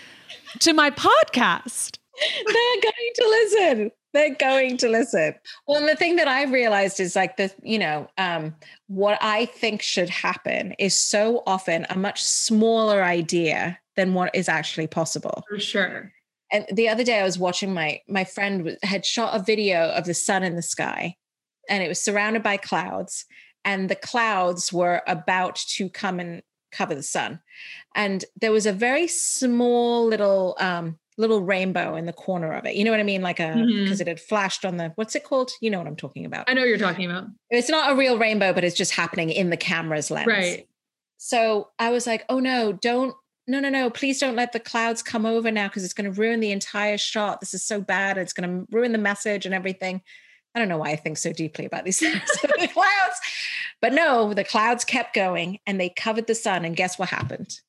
to 0.61 0.73
my 0.73 0.90
podcast. 0.90 1.99
they're 2.47 2.81
going 2.82 3.12
to 3.16 3.28
listen 3.28 3.90
they're 4.12 4.35
going 4.35 4.76
to 4.78 4.89
listen. 4.89 5.35
Well 5.66 5.78
and 5.78 5.89
the 5.89 5.97
thing 5.97 6.16
that 6.16 6.28
i've 6.28 6.51
realized 6.51 7.01
is 7.01 7.16
like 7.16 7.36
the 7.36 7.52
you 7.62 7.78
know 7.78 8.09
um 8.18 8.55
what 8.86 9.18
i 9.20 9.47
think 9.47 9.82
should 9.82 10.09
happen 10.09 10.74
is 10.78 10.97
so 10.97 11.43
often 11.47 11.86
a 11.90 11.98
much 11.98 12.22
smaller 12.22 13.02
idea 13.02 13.78
than 13.97 14.14
what 14.14 14.35
is 14.35 14.48
actually 14.48 14.86
possible. 14.86 15.43
For 15.48 15.59
sure. 15.59 16.12
And 16.52 16.66
the 16.72 16.89
other 16.89 17.05
day 17.05 17.20
i 17.20 17.24
was 17.24 17.39
watching 17.39 17.74
my 17.74 18.01
my 18.09 18.24
friend 18.24 18.78
had 18.82 19.05
shot 19.05 19.39
a 19.39 19.43
video 19.43 19.90
of 19.90 20.05
the 20.05 20.14
sun 20.14 20.43
in 20.43 20.56
the 20.56 20.62
sky 20.62 21.16
and 21.68 21.82
it 21.82 21.89
was 21.89 22.01
surrounded 22.01 22.43
by 22.43 22.56
clouds 22.56 23.26
and 23.64 23.89
the 23.89 23.97
clouds 23.97 24.72
were 24.72 25.02
about 25.06 25.56
to 25.56 25.90
come 25.90 26.20
and 26.20 26.43
cover 26.70 26.94
the 26.94 27.02
sun. 27.02 27.40
And 27.94 28.24
there 28.40 28.52
was 28.52 28.66
a 28.66 28.72
very 28.72 29.09
small 29.09 30.06
little 30.06 30.56
um 30.59 30.98
little 31.19 31.43
rainbow 31.43 31.97
in 31.97 32.07
the 32.07 32.12
corner 32.12 32.53
of 32.53 32.65
it 32.65 32.74
you 32.77 32.85
know 32.85 32.90
what 32.90 33.01
i 33.01 33.03
mean 33.03 33.23
like 33.23 33.40
a 33.40 33.43
mm-hmm. 33.43 33.82
because 33.82 34.01
it 34.01 34.07
had 34.07 34.20
flashed 34.20 34.65
on 34.65 34.77
the 34.77 34.93
what's 34.95 35.15
it 35.15 35.24
called 35.24 35.51
you 35.61 35.69
know 35.69 35.78
what 35.78 35.86
i'm 35.86 35.97
talking 35.97 36.24
about 36.24 36.49
i 36.49 36.55
know 36.55 36.62
what 36.62 36.69
you're 36.69 36.78
talking 36.78 37.11
about 37.11 37.27
it's 37.51 37.69
not 37.69 37.93
a 37.93 37.97
real 37.97 38.16
rainbow 38.16 38.53
but 38.53 38.65
it's 38.65 38.77
just 38.77 38.93
happening 38.93 39.28
in 39.28 39.51
the 39.51 39.57
camera's 39.57 40.11
lens 40.11 40.27
right 40.27 40.69
so 41.19 41.69
I 41.78 41.90
was 41.90 42.07
like, 42.07 42.24
oh 42.28 42.39
no, 42.39 42.73
don't, 42.73 43.15
no, 43.47 43.61
no, 43.61 43.69
no, 43.69 43.90
please 43.90 44.20
don't 44.20 44.36
let 44.36 44.53
the 44.53 44.61
clouds 44.61 45.03
come 45.03 45.27
over 45.27 45.51
now 45.51 45.66
because 45.66 45.85
it's 45.85 45.93
going 45.93 46.11
to 46.11 46.19
ruin 46.19 46.40
the 46.40 46.53
entire 46.53 46.97
shot. 46.97 47.40
This 47.40 47.53
is 47.53 47.65
so 47.65 47.81
bad. 47.81 48.16
It's 48.16 48.32
going 48.32 48.49
to 48.49 48.66
ruin 48.70 48.93
the 48.93 48.99
message 48.99 49.45
and 49.45 49.55
everything. 49.55 50.01
I 50.55 50.59
don't 50.59 50.69
know 50.69 50.78
why 50.78 50.90
I 50.90 50.97
think 50.97 51.19
so 51.19 51.32
deeply 51.32 51.66
about 51.66 51.85
these 51.85 51.99
things. 52.01 52.23
the 52.40 52.70
clouds. 52.73 53.20
But 53.82 53.93
no, 53.93 54.32
the 54.32 54.45
clouds 54.45 54.85
kept 54.85 55.15
going 55.15 55.59
and 55.66 55.81
they 55.81 55.89
covered 55.89 56.28
the 56.28 56.35
sun. 56.35 56.65
And 56.65 56.77
guess 56.77 56.99
what 56.99 57.09
happened? 57.09 57.61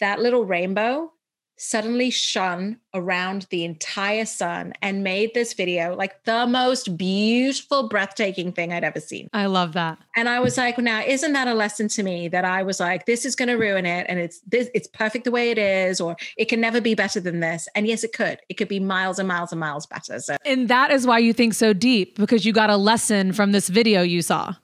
That 0.00 0.20
little 0.20 0.44
rainbow 0.44 1.12
suddenly 1.58 2.10
shone 2.10 2.78
around 2.94 3.46
the 3.50 3.64
entire 3.64 4.24
sun 4.24 4.72
and 4.80 5.02
made 5.04 5.34
this 5.34 5.52
video 5.52 5.94
like 5.94 6.24
the 6.24 6.46
most 6.46 6.96
beautiful, 6.96 7.88
breathtaking 7.88 8.52
thing 8.52 8.72
I'd 8.72 8.84
ever 8.84 9.00
seen. 9.00 9.28
I 9.32 9.46
love 9.46 9.72
that. 9.74 9.98
And 10.16 10.28
I 10.28 10.40
was 10.40 10.56
like, 10.56 10.78
now 10.78 11.02
isn't 11.04 11.32
that 11.32 11.48
a 11.48 11.54
lesson 11.54 11.88
to 11.88 12.02
me 12.02 12.28
that 12.28 12.44
I 12.44 12.62
was 12.62 12.80
like, 12.80 13.06
this 13.06 13.24
is 13.24 13.34
going 13.34 13.48
to 13.48 13.56
ruin 13.56 13.86
it, 13.86 14.06
and 14.08 14.18
it's 14.18 14.40
this, 14.46 14.70
it's 14.74 14.88
perfect 14.88 15.24
the 15.24 15.30
way 15.30 15.50
it 15.50 15.58
is, 15.58 16.00
or 16.00 16.16
it 16.36 16.46
can 16.46 16.60
never 16.60 16.80
be 16.80 16.94
better 16.94 17.20
than 17.20 17.40
this. 17.40 17.68
And 17.74 17.86
yes, 17.86 18.04
it 18.04 18.12
could. 18.12 18.40
It 18.48 18.54
could 18.54 18.68
be 18.68 18.80
miles 18.80 19.18
and 19.18 19.28
miles 19.28 19.52
and 19.52 19.60
miles 19.60 19.86
better. 19.86 20.20
So 20.20 20.36
And 20.44 20.68
that 20.68 20.90
is 20.90 21.06
why 21.06 21.18
you 21.18 21.32
think 21.32 21.54
so 21.54 21.72
deep 21.72 22.16
because 22.16 22.46
you 22.46 22.52
got 22.52 22.70
a 22.70 22.76
lesson 22.76 23.32
from 23.32 23.52
this 23.52 23.68
video 23.68 24.02
you 24.02 24.22
saw. 24.22 24.54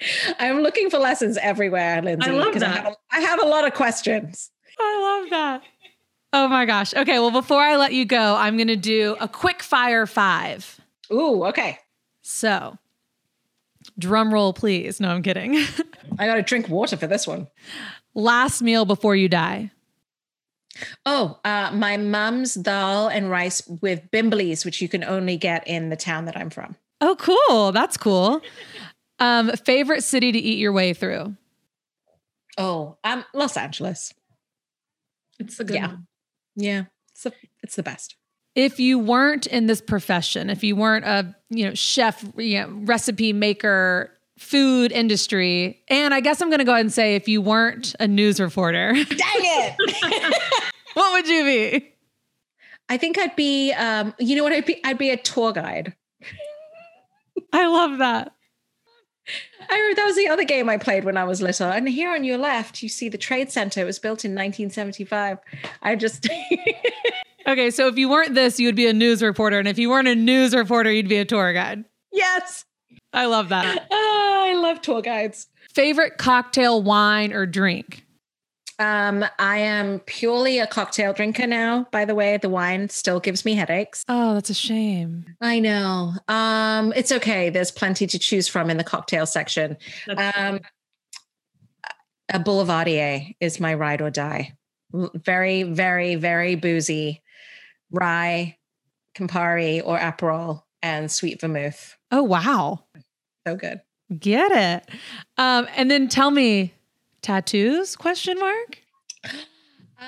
I'm 0.38 0.60
looking 0.60 0.90
for 0.90 0.98
lessons 0.98 1.38
everywhere, 1.38 2.02
Lindsay. 2.02 2.30
I 2.30 2.34
love 2.34 2.54
that. 2.54 2.84
have 2.84 2.92
a, 2.92 2.96
I 3.12 3.20
have 3.20 3.42
a 3.42 3.46
lot 3.46 3.66
of 3.66 3.74
questions. 3.74 4.50
I 4.78 5.20
love 5.20 5.30
that. 5.30 5.62
Oh 6.32 6.48
my 6.48 6.66
gosh. 6.66 6.92
Okay. 6.94 7.18
Well, 7.18 7.30
before 7.30 7.60
I 7.62 7.76
let 7.76 7.92
you 7.92 8.04
go, 8.04 8.34
I'm 8.36 8.56
going 8.56 8.66
to 8.68 8.76
do 8.76 9.16
a 9.20 9.28
quick 9.28 9.62
fire 9.62 10.06
five. 10.06 10.78
Ooh, 11.12 11.44
okay. 11.46 11.78
So, 12.22 12.76
drum 13.98 14.34
roll, 14.34 14.52
please. 14.52 15.00
No, 15.00 15.08
I'm 15.08 15.22
kidding. 15.22 15.56
I 16.18 16.26
got 16.26 16.34
to 16.34 16.42
drink 16.42 16.68
water 16.68 16.96
for 16.96 17.06
this 17.06 17.26
one. 17.26 17.46
Last 18.14 18.60
meal 18.62 18.84
before 18.84 19.14
you 19.14 19.28
die. 19.28 19.70
Oh, 21.06 21.38
uh, 21.44 21.70
my 21.72 21.96
mum's 21.96 22.54
dal 22.54 23.08
and 23.08 23.30
rice 23.30 23.62
with 23.80 24.10
bimblis, 24.10 24.64
which 24.64 24.82
you 24.82 24.88
can 24.88 25.04
only 25.04 25.36
get 25.38 25.66
in 25.66 25.88
the 25.88 25.96
town 25.96 26.26
that 26.26 26.36
I'm 26.36 26.50
from. 26.50 26.76
Oh, 27.00 27.16
cool. 27.18 27.72
That's 27.72 27.96
cool. 27.96 28.42
Um, 29.18 29.50
favorite 29.52 30.02
city 30.02 30.32
to 30.32 30.38
eat 30.38 30.58
your 30.58 30.72
way 30.72 30.92
through? 30.92 31.34
Oh, 32.58 32.98
um, 33.04 33.24
Los 33.32 33.56
Angeles. 33.56 34.12
it's 35.38 35.60
a 35.60 35.64
good 35.64 35.76
Yeah. 35.76 35.86
one 35.88 36.06
Yeah, 36.56 36.84
it's 37.12 37.22
the, 37.22 37.32
it's 37.62 37.76
the 37.76 37.82
best. 37.82 38.16
If 38.54 38.80
you 38.80 38.98
weren't 38.98 39.46
in 39.46 39.66
this 39.66 39.80
profession, 39.82 40.48
if 40.48 40.64
you 40.64 40.74
weren't 40.74 41.04
a 41.04 41.36
you 41.50 41.66
know 41.66 41.74
chef, 41.74 42.24
you 42.36 42.60
know, 42.60 42.68
recipe 42.84 43.32
maker, 43.32 44.10
food 44.38 44.92
industry, 44.92 45.82
and 45.88 46.14
I 46.14 46.20
guess 46.20 46.40
I'm 46.40 46.48
going 46.48 46.60
to 46.60 46.64
go 46.64 46.72
ahead 46.72 46.86
and 46.86 46.92
say 46.92 47.14
if 47.16 47.28
you 47.28 47.42
weren't 47.42 47.94
a 48.00 48.08
news 48.08 48.40
reporter, 48.40 48.92
Dang 48.94 49.06
it! 49.08 50.38
what 50.94 51.12
would 51.12 51.28
you 51.28 51.44
be? 51.44 51.92
I 52.88 52.96
think 52.96 53.18
I'd 53.18 53.36
be, 53.36 53.72
um, 53.72 54.14
you 54.18 54.36
know 54.36 54.44
what? 54.44 54.52
I'd 54.52 54.64
be, 54.64 54.82
I'd 54.84 54.98
be 54.98 55.10
a 55.10 55.16
tour 55.16 55.52
guide. 55.52 55.94
I 57.52 57.66
love 57.66 57.98
that. 57.98 58.32
I 59.68 59.74
remember 59.74 59.96
that 59.96 60.06
was 60.06 60.16
the 60.16 60.28
other 60.28 60.44
game 60.44 60.68
I 60.68 60.76
played 60.78 61.04
when 61.04 61.16
I 61.16 61.24
was 61.24 61.42
little. 61.42 61.68
And 61.70 61.88
here 61.88 62.12
on 62.12 62.24
your 62.24 62.38
left, 62.38 62.82
you 62.82 62.88
see 62.88 63.08
the 63.08 63.18
Trade 63.18 63.50
Center. 63.50 63.80
It 63.80 63.84
was 63.84 63.98
built 63.98 64.24
in 64.24 64.32
1975. 64.32 65.38
I 65.82 65.96
just, 65.96 66.28
Okay, 67.48 67.70
so 67.70 67.86
if 67.88 67.96
you 67.96 68.08
weren't 68.08 68.34
this, 68.34 68.58
you 68.58 68.66
would 68.68 68.74
be 68.76 68.86
a 68.88 68.92
news 68.92 69.22
reporter, 69.22 69.58
and 69.58 69.68
if 69.68 69.78
you 69.78 69.88
weren't 69.90 70.08
a 70.08 70.14
news 70.16 70.54
reporter, 70.54 70.90
you'd 70.90 71.08
be 71.08 71.18
a 71.18 71.24
tour 71.24 71.52
guide. 71.52 71.84
yes. 72.12 72.64
I 73.12 73.26
love 73.26 73.48
that. 73.48 73.86
Oh, 73.90 74.44
I 74.48 74.54
love 74.54 74.80
tour 74.82 75.00
guides. 75.02 75.48
Favorite 75.74 76.18
cocktail, 76.18 76.82
wine, 76.82 77.32
or 77.32 77.46
drink? 77.46 78.05
Um, 78.78 79.24
I 79.38 79.58
am 79.58 80.00
purely 80.00 80.58
a 80.58 80.66
cocktail 80.66 81.12
drinker 81.12 81.46
now. 81.46 81.86
By 81.92 82.04
the 82.04 82.14
way, 82.14 82.36
the 82.36 82.50
wine 82.50 82.88
still 82.88 83.20
gives 83.20 83.44
me 83.44 83.54
headaches. 83.54 84.04
Oh, 84.08 84.34
that's 84.34 84.50
a 84.50 84.54
shame. 84.54 85.24
I 85.40 85.60
know. 85.60 86.12
Um, 86.28 86.92
it's 86.94 87.10
okay. 87.12 87.48
There's 87.48 87.70
plenty 87.70 88.06
to 88.06 88.18
choose 88.18 88.48
from 88.48 88.68
in 88.68 88.76
the 88.76 88.84
cocktail 88.84 89.24
section. 89.24 89.78
Um, 90.08 90.60
a 92.28 92.38
Boulevardier 92.38 93.34
is 93.40 93.60
my 93.60 93.72
ride 93.74 94.02
or 94.02 94.10
die. 94.10 94.52
Very, 94.92 95.62
very, 95.62 96.16
very 96.16 96.54
boozy. 96.54 97.22
Rye, 97.90 98.56
Campari, 99.16 99.80
or 99.84 99.98
Aperol, 99.98 100.64
and 100.82 101.10
sweet 101.10 101.40
vermouth. 101.40 101.96
Oh, 102.10 102.22
wow. 102.22 102.84
So 103.46 103.56
good. 103.56 103.80
Get 104.18 104.52
it. 104.52 104.90
Um, 105.38 105.66
and 105.76 105.90
then 105.90 106.08
tell 106.08 106.30
me, 106.30 106.74
tattoos? 107.26 107.96
Question 107.96 108.38
mark. 108.38 108.78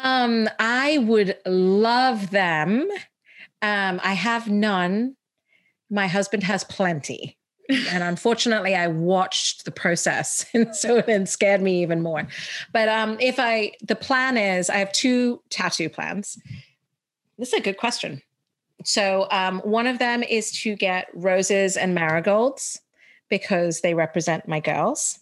Um, 0.05 0.49
I 0.61 0.99
would 0.99 1.37
love 1.45 2.31
them. 2.31 2.89
Um, 3.61 4.01
I 4.05 4.13
have 4.13 4.49
none. 4.49 5.17
My 5.91 6.07
husband 6.07 6.45
has 6.45 6.63
plenty. 6.63 7.37
and 7.69 8.05
unfortunately, 8.05 8.77
I 8.77 8.87
watched 8.87 9.65
the 9.65 9.73
process, 9.73 10.47
and 10.55 10.75
so 10.75 10.99
it 10.99 11.29
scared 11.29 11.61
me 11.61 11.83
even 11.83 12.03
more. 12.03 12.29
But 12.73 12.89
um, 12.89 13.19
if 13.21 13.41
I, 13.41 13.73
the 13.83 13.97
plan 13.97 14.37
is, 14.37 14.71
I 14.71 14.77
have 14.77 14.93
two 14.93 15.43
tattoo 15.51 15.91
plans. 15.91 16.39
This 17.37 17.53
is 17.53 17.59
a 17.59 17.63
good 17.63 17.79
question. 17.79 18.23
So 18.85 19.27
um, 19.33 19.59
one 19.65 19.89
of 19.89 19.99
them 19.99 20.23
is 20.23 20.53
to 20.63 20.77
get 20.77 21.09
roses 21.13 21.77
and 21.77 21.97
marigolds 21.97 22.81
because 23.29 23.81
they 23.81 23.95
represent 23.95 24.47
my 24.47 24.61
girls. 24.61 25.19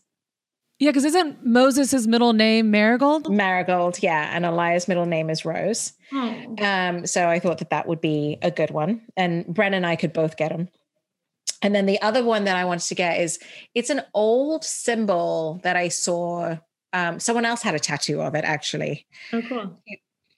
Yeah, 0.78 0.90
because 0.90 1.04
isn't 1.06 1.44
Moses' 1.44 2.06
middle 2.06 2.34
name 2.34 2.70
Marigold? 2.70 3.32
Marigold, 3.32 4.02
yeah, 4.02 4.30
and 4.34 4.44
Elias' 4.44 4.88
middle 4.88 5.06
name 5.06 5.30
is 5.30 5.44
Rose. 5.44 5.94
Oh. 6.12 6.56
Um, 6.60 7.06
so 7.06 7.28
I 7.28 7.38
thought 7.38 7.58
that 7.58 7.70
that 7.70 7.88
would 7.88 8.00
be 8.00 8.36
a 8.42 8.50
good 8.50 8.70
one, 8.70 9.02
and 9.16 9.46
Bren 9.46 9.74
and 9.74 9.86
I 9.86 9.96
could 9.96 10.12
both 10.12 10.36
get 10.36 10.50
them. 10.50 10.68
And 11.62 11.74
then 11.74 11.86
the 11.86 12.00
other 12.02 12.22
one 12.22 12.44
that 12.44 12.56
I 12.56 12.64
wanted 12.66 12.86
to 12.88 12.94
get 12.94 13.18
is 13.18 13.38
it's 13.74 13.88
an 13.88 14.02
old 14.12 14.64
symbol 14.64 15.60
that 15.62 15.76
I 15.76 15.88
saw. 15.88 16.58
Um, 16.92 17.20
someone 17.20 17.44
else 17.44 17.62
had 17.62 17.74
a 17.74 17.78
tattoo 17.78 18.20
of 18.20 18.34
it 18.34 18.44
actually. 18.44 19.06
Oh, 19.32 19.42
cool. 19.42 19.82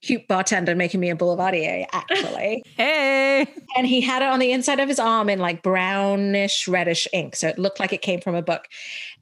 Cute 0.01 0.29
bartender 0.29 0.77
making 0.77 1.01
me 1.01 1.11
a 1.11 1.17
boulevardier, 1.17 1.87
actually. 1.93 2.63
Hey. 2.77 3.47
and 3.77 3.87
he 3.87 4.01
had 4.01 4.23
it 4.23 4.29
on 4.29 4.39
the 4.39 4.53
inside 4.53 4.79
of 4.79 4.89
his 4.89 5.01
arm 5.01 5.29
in 5.29 5.41
like 5.41 5.63
brownish 5.63 6.69
reddish 6.69 7.09
ink. 7.13 7.35
So 7.35 7.49
it 7.49 7.59
looked 7.59 7.81
like 7.81 7.93
it 7.93 8.03
came 8.03 8.21
from 8.21 8.37
a 8.37 8.43
book. 8.43 8.67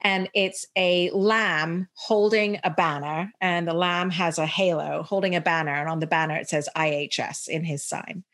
And 0.03 0.29
it's 0.35 0.67
a 0.77 1.11
lamb 1.11 1.89
holding 1.95 2.59
a 2.63 2.71
banner, 2.71 3.33
and 3.41 3.67
the 3.67 3.73
lamb 3.73 4.11
has 4.11 4.39
a 4.39 4.47
halo 4.47 5.03
holding 5.03 5.35
a 5.35 5.41
banner. 5.41 5.73
And 5.73 5.89
on 5.89 6.01
the 6.01 6.07
banner, 6.07 6.37
it 6.37 6.49
says 6.49 6.69
IHS 6.77 7.49
in 7.49 7.65
his 7.65 7.83
sign. 7.83 8.25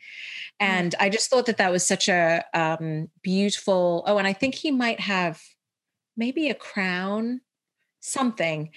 And 0.58 0.94
I 1.00 1.08
just 1.08 1.30
thought 1.30 1.46
that 1.46 1.56
that 1.58 1.72
was 1.72 1.84
such 1.84 2.08
a 2.08 2.44
um, 2.54 3.08
beautiful. 3.22 4.04
Oh, 4.06 4.18
and 4.18 4.26
I 4.26 4.32
think 4.32 4.54
he 4.54 4.70
might 4.70 5.00
have 5.00 5.40
maybe 6.16 6.50
a 6.50 6.54
crown, 6.54 7.40
something. 8.00 8.70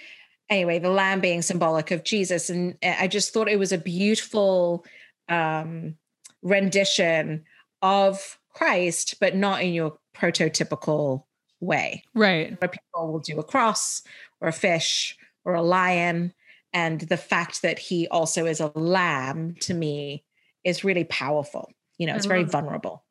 Anyway, 0.49 0.80
the 0.80 0.89
lamb 0.89 1.22
being 1.22 1.41
symbolic 1.41 1.91
of 1.91 2.03
Jesus, 2.03 2.49
and 2.49 2.77
uh, 2.84 2.95
I 2.99 3.07
just 3.07 3.34
thought 3.34 3.49
it 3.49 3.59
was 3.59 3.72
a 3.72 3.77
beautiful 3.77 4.85
um, 5.27 5.95
rendition 6.43 7.43
of 7.81 8.38
Christ, 8.53 9.15
but 9.19 9.35
not 9.35 9.61
in 9.61 9.73
your 9.73 9.97
prototypical 10.15 11.23
way. 11.59 12.03
Right. 12.13 12.59
Where 12.61 12.69
people 12.69 13.11
will 13.11 13.19
do 13.19 13.39
a 13.39 13.43
cross 13.43 14.01
or 14.39 14.47
a 14.47 14.53
fish 14.53 15.17
or 15.43 15.55
a 15.55 15.61
lion. 15.61 16.34
And 16.73 17.01
the 17.01 17.17
fact 17.17 17.61
that 17.61 17.80
he 17.80 18.07
also 18.07 18.45
is 18.45 18.59
a 18.59 18.72
lamb 18.76 19.55
to 19.61 19.73
me 19.73 20.23
is 20.63 20.84
really 20.84 21.05
powerful. 21.05 21.72
You 21.97 22.07
know, 22.07 22.15
it's 22.15 22.26
very 22.26 22.43
that. 22.43 22.51
vulnerable. 22.51 23.03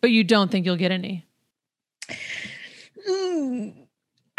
But 0.00 0.10
you 0.10 0.24
don't 0.24 0.50
think 0.50 0.66
you'll 0.66 0.76
get 0.76 0.92
any. 0.92 1.26
Mm, 3.08 3.79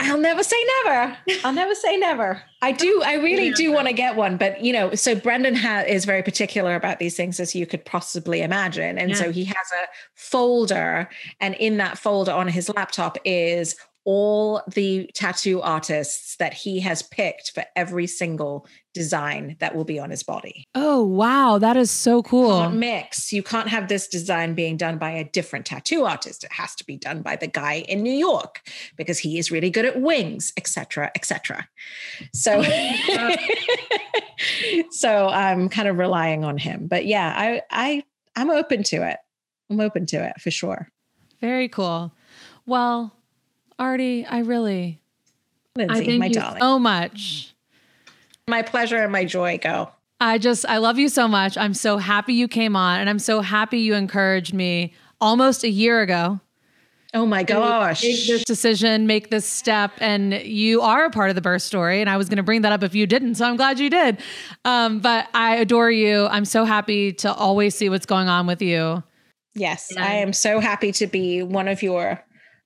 I'll 0.04 0.18
never 0.18 0.44
say 0.44 0.58
never. 0.84 1.18
I'll 1.44 1.54
never 1.54 1.76
say 1.76 1.96
never. 1.98 2.42
I 2.62 2.72
do. 2.72 3.02
I 3.06 3.16
really 3.16 3.48
Yeah. 3.48 3.54
do 3.56 3.72
want 3.72 3.88
to 3.88 3.94
get 3.94 4.16
one, 4.16 4.38
but 4.38 4.62
you 4.64 4.74
know, 4.74 4.94
so 4.96 5.16
Brendan 5.16 5.56
ha- 5.56 5.84
is 5.88 6.06
very 6.06 6.24
particular 6.24 6.76
about 6.76 7.00
these 7.00 7.16
things, 7.16 7.40
as 7.40 7.54
you 7.56 7.66
could 7.66 7.86
possibly 7.86 8.42
imagine, 8.42 8.98
and 8.98 9.16
so 9.16 9.32
he 9.32 9.44
has 9.46 9.56
a 9.74 9.88
folder, 10.16 11.10
and 11.40 11.56
in 11.56 11.78
that 11.78 11.98
folder 11.98 12.32
on 12.32 12.48
his 12.48 12.70
laptop 12.70 13.18
is 13.26 13.76
all 14.04 14.64
the 14.74 15.08
tattoo 15.14 15.62
artists 15.62 16.36
that 16.38 16.54
he 16.54 16.80
has 16.80 17.04
picked 17.04 17.52
for 17.52 17.64
every 17.76 18.08
single 18.08 18.66
design 18.94 19.56
that 19.60 19.76
will 19.76 19.86
be 19.86 20.00
on 20.00 20.10
his 20.10 20.24
body. 20.24 20.68
Oh, 20.76 21.04
wow. 21.04 21.58
That 21.58 21.78
is 21.78 21.92
so 21.92 22.22
cool. 22.24 22.60
Can't 22.60 22.76
mix. 22.76 23.32
You 23.32 23.44
can't 23.44 23.70
have 23.70 23.88
this 23.88 24.08
design 24.08 24.54
being 24.54 24.78
done 24.78 24.98
by 24.98 25.12
a 25.12 25.24
different 25.24 25.66
tattoo 25.66 26.04
artist. 26.04 26.44
It 26.44 26.52
has 26.52 26.76
to 26.76 26.86
be 26.86 26.98
done 26.98 27.22
by 27.22 27.36
the 27.36 27.48
guy 27.48 27.86
in 27.88 28.04
New 28.04 28.14
York 28.14 28.62
because 28.98 29.20
he 29.20 29.40
is 29.40 29.52
really 29.52 29.70
good 29.70 29.86
at 29.86 30.02
wings, 30.02 30.52
etc., 30.58 31.12
etc. 31.16 31.68
So, 32.34 32.62
so 34.92 35.30
I'm 35.30 35.70
kind 35.70 35.88
of 35.88 35.98
relying 35.98 36.44
on 36.44 36.58
him. 36.58 36.88
But 36.88 37.06
yeah, 37.06 37.34
I 37.36 37.62
I 37.72 38.04
I'm 38.36 38.50
open 38.50 38.84
to 38.84 39.08
it. 39.08 39.18
I'm 39.70 39.80
open 39.80 40.06
to 40.08 40.24
it 40.24 40.42
for 40.42 40.52
sure. 40.52 40.90
Very 41.40 41.70
cool. 41.70 42.14
Well, 42.66 43.14
Aarti, 43.80 44.26
I 44.30 44.40
really 44.40 45.00
Lindsay, 45.76 46.06
thank 46.06 46.20
my 46.20 46.26
you 46.28 46.34
darling, 46.34 46.62
so 46.62 46.78
much. 46.78 47.54
My 48.52 48.62
pleasure 48.62 48.98
and 48.98 49.12
my 49.12 49.26
joy 49.26 49.58
go. 49.58 49.90
I 50.20 50.38
just, 50.38 50.68
I 50.68 50.78
love 50.78 51.00
you 51.00 51.10
so 51.10 51.28
much. 51.28 51.58
I'm 51.58 51.74
so 51.74 51.98
happy 51.98 52.36
you 52.36 52.48
came 52.48 52.76
on, 52.76 53.00
and 53.00 53.10
I'm 53.10 53.18
so 53.18 53.42
happy 53.42 53.80
you 53.80 53.96
encouraged 53.96 54.54
me 54.54 54.94
almost 55.20 55.64
a 55.64 55.70
year 55.70 56.02
ago. 56.02 56.40
Oh 57.14 57.26
my 57.26 57.44
gosh. 57.44 58.04
Make 58.04 58.28
this 58.28 58.46
decision, 58.46 59.08
make 59.08 59.32
this 59.32 59.46
step, 59.46 59.92
and 59.98 60.34
you 60.34 60.82
are 60.82 61.06
a 61.06 61.10
part 61.10 61.30
of 61.30 61.36
the 61.36 61.42
birth 61.42 61.62
story. 61.62 62.00
And 62.00 62.10
I 62.10 62.16
was 62.18 62.30
going 62.30 62.38
to 62.38 62.44
bring 62.44 62.62
that 62.62 62.72
up 62.72 62.84
if 62.84 62.94
you 62.94 63.08
didn't, 63.08 63.36
so 63.36 63.46
I'm 63.46 63.58
glad 63.58 63.80
you 63.80 63.90
did. 63.90 64.20
Um, 64.64 65.00
but 65.00 65.28
I 65.34 65.56
adore 65.56 65.92
you. 65.92 66.28
I'm 66.28 66.46
so 66.46 66.64
happy 66.64 67.12
to 67.14 67.34
always 67.34 67.76
see 67.76 67.90
what's 67.90 68.06
going 68.06 68.30
on 68.30 68.48
with 68.48 68.62
you. 68.62 69.04
Yes, 69.56 69.92
I 69.98 70.14
am 70.18 70.32
so 70.32 70.62
happy 70.62 70.94
to 70.94 71.08
be 71.08 71.44
one 71.44 71.68
of 71.68 71.84
your 71.84 72.24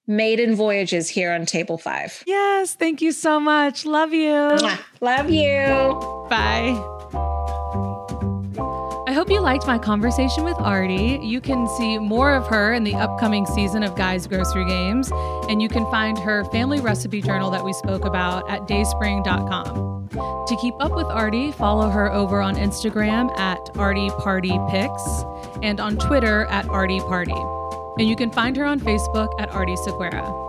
maiden 0.08 0.56
voyages 0.56 1.10
here 1.10 1.32
on 1.32 1.46
Table 1.46 1.78
Five. 1.78 2.24
Yes, 2.26 2.74
thank 2.76 3.02
you 3.02 3.12
so 3.12 3.40
much. 3.40 3.86
Love 3.86 4.14
you. 4.14 4.58
Love 5.02 5.30
you. 5.30 6.28
Bye. 6.30 6.82
I 9.08 9.14
hope 9.14 9.30
you 9.30 9.40
liked 9.40 9.68
my 9.68 9.78
conversation 9.78 10.44
with 10.44 10.58
Aarti. 10.58 11.26
You 11.26 11.40
can 11.40 11.68
see 11.78 12.00
more 12.00 12.34
of 12.34 12.48
her 12.48 12.74
in 12.74 12.84
the 12.84 12.96
upcoming 12.96 13.46
season 13.46 13.84
of 13.84 13.96
Guys 13.96 14.28
Grocery 14.28 14.66
Games, 14.66 15.10
and 15.48 15.62
you 15.62 15.70
can 15.70 15.90
find 15.92 16.18
her 16.18 16.44
family 16.46 16.82
recipe 16.82 17.22
journal 17.22 17.52
that 17.52 17.64
we 17.64 17.72
spoke 17.74 18.04
about 18.04 18.50
at 18.50 18.68
dayspring.com. 18.68 19.96
To 20.48 20.58
keep 20.58 20.76
up 20.80 20.96
with 20.96 21.08
Aarti, 21.08 21.54
follow 21.54 21.90
her 21.90 22.12
over 22.12 22.42
on 22.42 22.56
Instagram 22.56 23.36
at 23.38 23.64
Aarti 23.76 24.16
Party 24.22 24.60
Pics 24.70 25.24
and 25.62 25.80
on 25.80 25.98
Twitter 25.98 26.46
at 26.46 26.66
Aarti 26.66 27.00
Party. 27.08 27.34
And 27.98 28.10
you 28.10 28.16
can 28.16 28.30
find 28.30 28.58
her 28.58 28.66
on 28.66 28.80
Facebook 28.80 29.30
at 29.40 29.50
Aarti 29.52 29.78
Sequeira. 29.78 30.46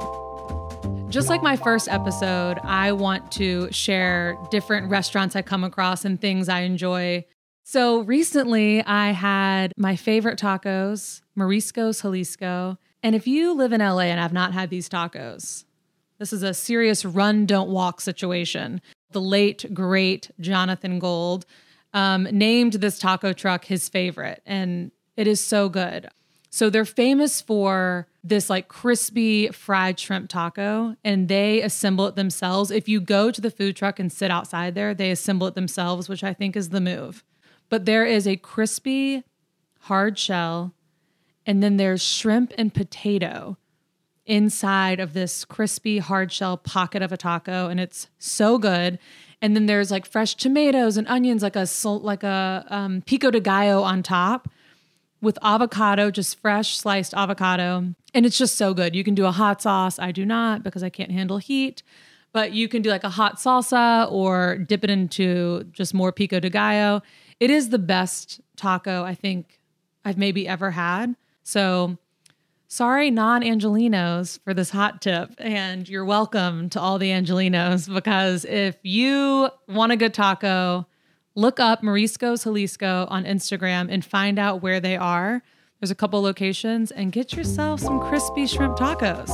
Just 1.09 1.29
like 1.29 1.43
my 1.43 1.57
first 1.57 1.89
episode, 1.89 2.59
I 2.65 2.91
want 2.91 3.31
to 3.33 3.71
share 3.71 4.37
different 4.51 4.91
restaurants 4.91 5.37
I 5.37 5.43
come 5.43 5.63
across 5.63 6.05
and 6.05 6.21
things 6.21 6.49
I 6.49 6.61
enjoy. 6.61 7.25
So 7.63 8.01
recently, 8.01 8.83
I 8.85 9.13
had 9.13 9.73
my 9.77 9.95
favorite 9.95 10.39
tacos, 10.39 11.23
Mariscos 11.39 12.03
Jalisco. 12.03 12.79
And 13.05 13.15
if 13.15 13.29
you 13.29 13.55
live 13.55 13.73
in 13.73 13.81
LA 13.81 14.01
and 14.01 14.19
have 14.19 14.33
not 14.33 14.53
had 14.53 14.69
these 14.69 14.89
tacos, 14.89 15.65
this 16.19 16.33
is 16.33 16.43
a 16.43 16.53
serious 16.53 17.05
run, 17.05 17.47
don't 17.47 17.71
walk 17.71 18.01
situation. 18.01 18.81
The 19.13 19.21
late, 19.21 19.73
great 19.73 20.31
Jonathan 20.41 20.99
Gold 20.99 21.47
um, 21.95 22.25
named 22.25 22.75
this 22.75 22.99
taco 22.99 23.33
truck 23.33 23.65
his 23.65 23.89
favorite, 23.89 24.43
and 24.45 24.91
it 25.17 25.27
is 25.27 25.43
so 25.43 25.69
good. 25.69 26.09
So 26.51 26.71
they're 26.71 26.85
famous 26.85 27.41
for 27.41 28.07
this 28.23 28.49
like 28.49 28.69
crispy 28.69 29.49
fried 29.49 29.99
shrimp 30.01 30.29
taco, 30.29 30.97
and 31.05 31.29
they 31.29 31.63
assemble 31.63 32.07
it 32.07 32.17
themselves. 32.17 32.71
If 32.71 32.89
you 32.89 33.01
go 33.01 33.31
to 33.31 33.41
the 33.41 33.51
food 33.51 33.77
truck 33.77 33.99
and 33.99 34.11
sit 34.11 34.31
outside 34.31 34.75
there, 34.75 34.95
they 34.95 35.11
assemble 35.11 35.47
it 35.47 35.55
themselves, 35.55 36.09
which 36.09 36.25
I 36.25 36.33
think 36.33 36.57
is 36.57 36.71
the 36.71 36.81
move. 36.81 37.25
But 37.69 37.85
there 37.85 38.05
is 38.05 38.27
a 38.27 38.37
crispy, 38.37 39.25
hard 39.81 40.19
shell, 40.19 40.73
and 41.45 41.63
then 41.63 41.77
there's 41.77 42.03
shrimp 42.03 42.53
and 42.59 42.75
potato 42.75 43.57
inside 44.27 44.99
of 44.99 45.13
this 45.13 45.45
crispy 45.45 45.99
hard 45.99 46.33
shell 46.33 46.57
pocket 46.57 47.01
of 47.01 47.13
a 47.13 47.17
taco 47.17 47.69
and 47.69 47.79
it's 47.79 48.09
so 48.19 48.59
good 48.59 48.99
and 49.41 49.55
then 49.55 49.67
there's 49.67 49.91
like 49.93 50.05
fresh 50.05 50.35
tomatoes 50.35 50.97
and 50.97 51.07
onions 51.07 51.45
like 51.45 51.55
a 51.55 51.67
like 52.03 52.25
a 52.25 52.65
um, 52.69 53.03
pico 53.07 53.31
de 53.31 53.39
gallo 53.39 53.83
on 53.83 54.03
top 54.03 54.49
with 55.27 55.39
avocado 55.43 56.11
just 56.11 56.41
fresh 56.41 56.79
sliced 56.79 57.13
avocado. 57.13 57.93
And 58.15 58.25
it's 58.25 58.39
just 58.39 58.57
so 58.57 58.73
good. 58.73 58.95
You 58.95 59.05
can 59.05 59.15
do 59.15 59.27
a 59.27 59.33
hot 59.33 59.61
sauce. 59.61 59.99
I 59.99 60.13
do 60.13 60.25
not 60.25 60.63
because 60.63 60.83
i 60.85 60.89
can't 60.89 61.11
handle 61.11 61.39
heat. 61.39 61.83
But 62.33 62.53
you 62.53 62.69
can 62.69 62.81
do 62.81 62.91
like 62.91 63.05
a 63.05 63.11
hot 63.11 63.37
salsa 63.37 64.11
or 64.11 64.57
dip 64.57 64.85
it 64.85 64.91
into 64.91 65.65
just 65.73 65.93
more 65.93 66.13
pico 66.13 66.39
de 66.39 66.49
gallo. 66.49 67.03
It 67.41 67.51
is 67.51 67.69
the 67.69 67.79
best 67.79 68.41
taco 68.57 69.05
i 69.05 69.15
think 69.15 69.61
i've 70.05 70.17
maybe 70.17 70.49
ever 70.49 70.71
had. 70.71 71.17
So 71.43 71.99
sorry 72.69 73.11
non 73.11 73.43
angelenos 73.43 74.39
for 74.45 74.55
this 74.55 74.71
hot 74.71 75.03
tip. 75.03 75.35
And 75.39 75.89
you're 75.89 76.05
welcome 76.05 76.71
to 76.71 76.81
all 76.81 76.99
the 76.99 77.11
angelenos 77.11 77.93
because 77.93 78.45
if 78.45 78.77
you 78.83 79.51
want 79.67 79.91
a 79.91 79.97
good 79.97 80.15
taco 80.15 80.87
look 81.37 81.61
up 81.61 81.83
mariscos 81.83 82.43
jalisco 82.43 83.07
on 83.09 83.25
instagram 83.25 83.87
and 83.91 84.05
find 84.05 84.39
out 84.39 84.63
where 84.63 84.81
they 84.81 84.97
are 84.97 85.43
there's 85.81 85.91
a 85.91 85.95
couple 85.95 86.21
locations 86.21 86.91
and 86.91 87.13
get 87.13 87.33
yourself 87.35 87.79
some 87.81 88.01
crispy 88.01 88.47
shrimp 88.47 88.77
tacos 88.77 89.31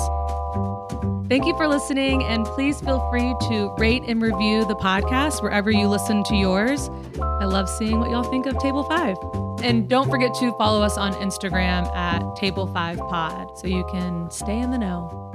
Thank 1.33 1.47
you 1.47 1.57
for 1.57 1.67
listening, 1.67 2.23
and 2.25 2.45
please 2.45 2.79
feel 2.83 3.09
free 3.09 3.35
to 3.49 3.75
rate 3.79 4.03
and 4.07 4.21
review 4.21 4.67
the 4.67 4.75
podcast 4.75 5.43
wherever 5.43 5.71
you 5.71 5.89
listen 5.89 6.23
to 6.25 6.35
yours. 6.35 6.91
I 7.23 7.47
love 7.47 7.71
seeing 7.71 7.99
what 7.99 8.11
y'all 8.11 8.23
think 8.23 8.45
of 8.45 8.59
Table 8.59 8.85
5. 8.85 9.17
And 9.65 9.89
don't 9.89 10.11
forget 10.11 10.35
to 10.35 10.53
follow 10.59 10.83
us 10.83 10.99
on 10.99 11.15
Instagram 11.15 11.87
at 11.97 12.37
Table 12.37 12.67
5 12.67 12.99
Pod 12.99 13.57
so 13.57 13.67
you 13.67 13.83
can 13.91 14.31
stay 14.31 14.59
in 14.59 14.71
the 14.71 14.77
know. 14.77 15.33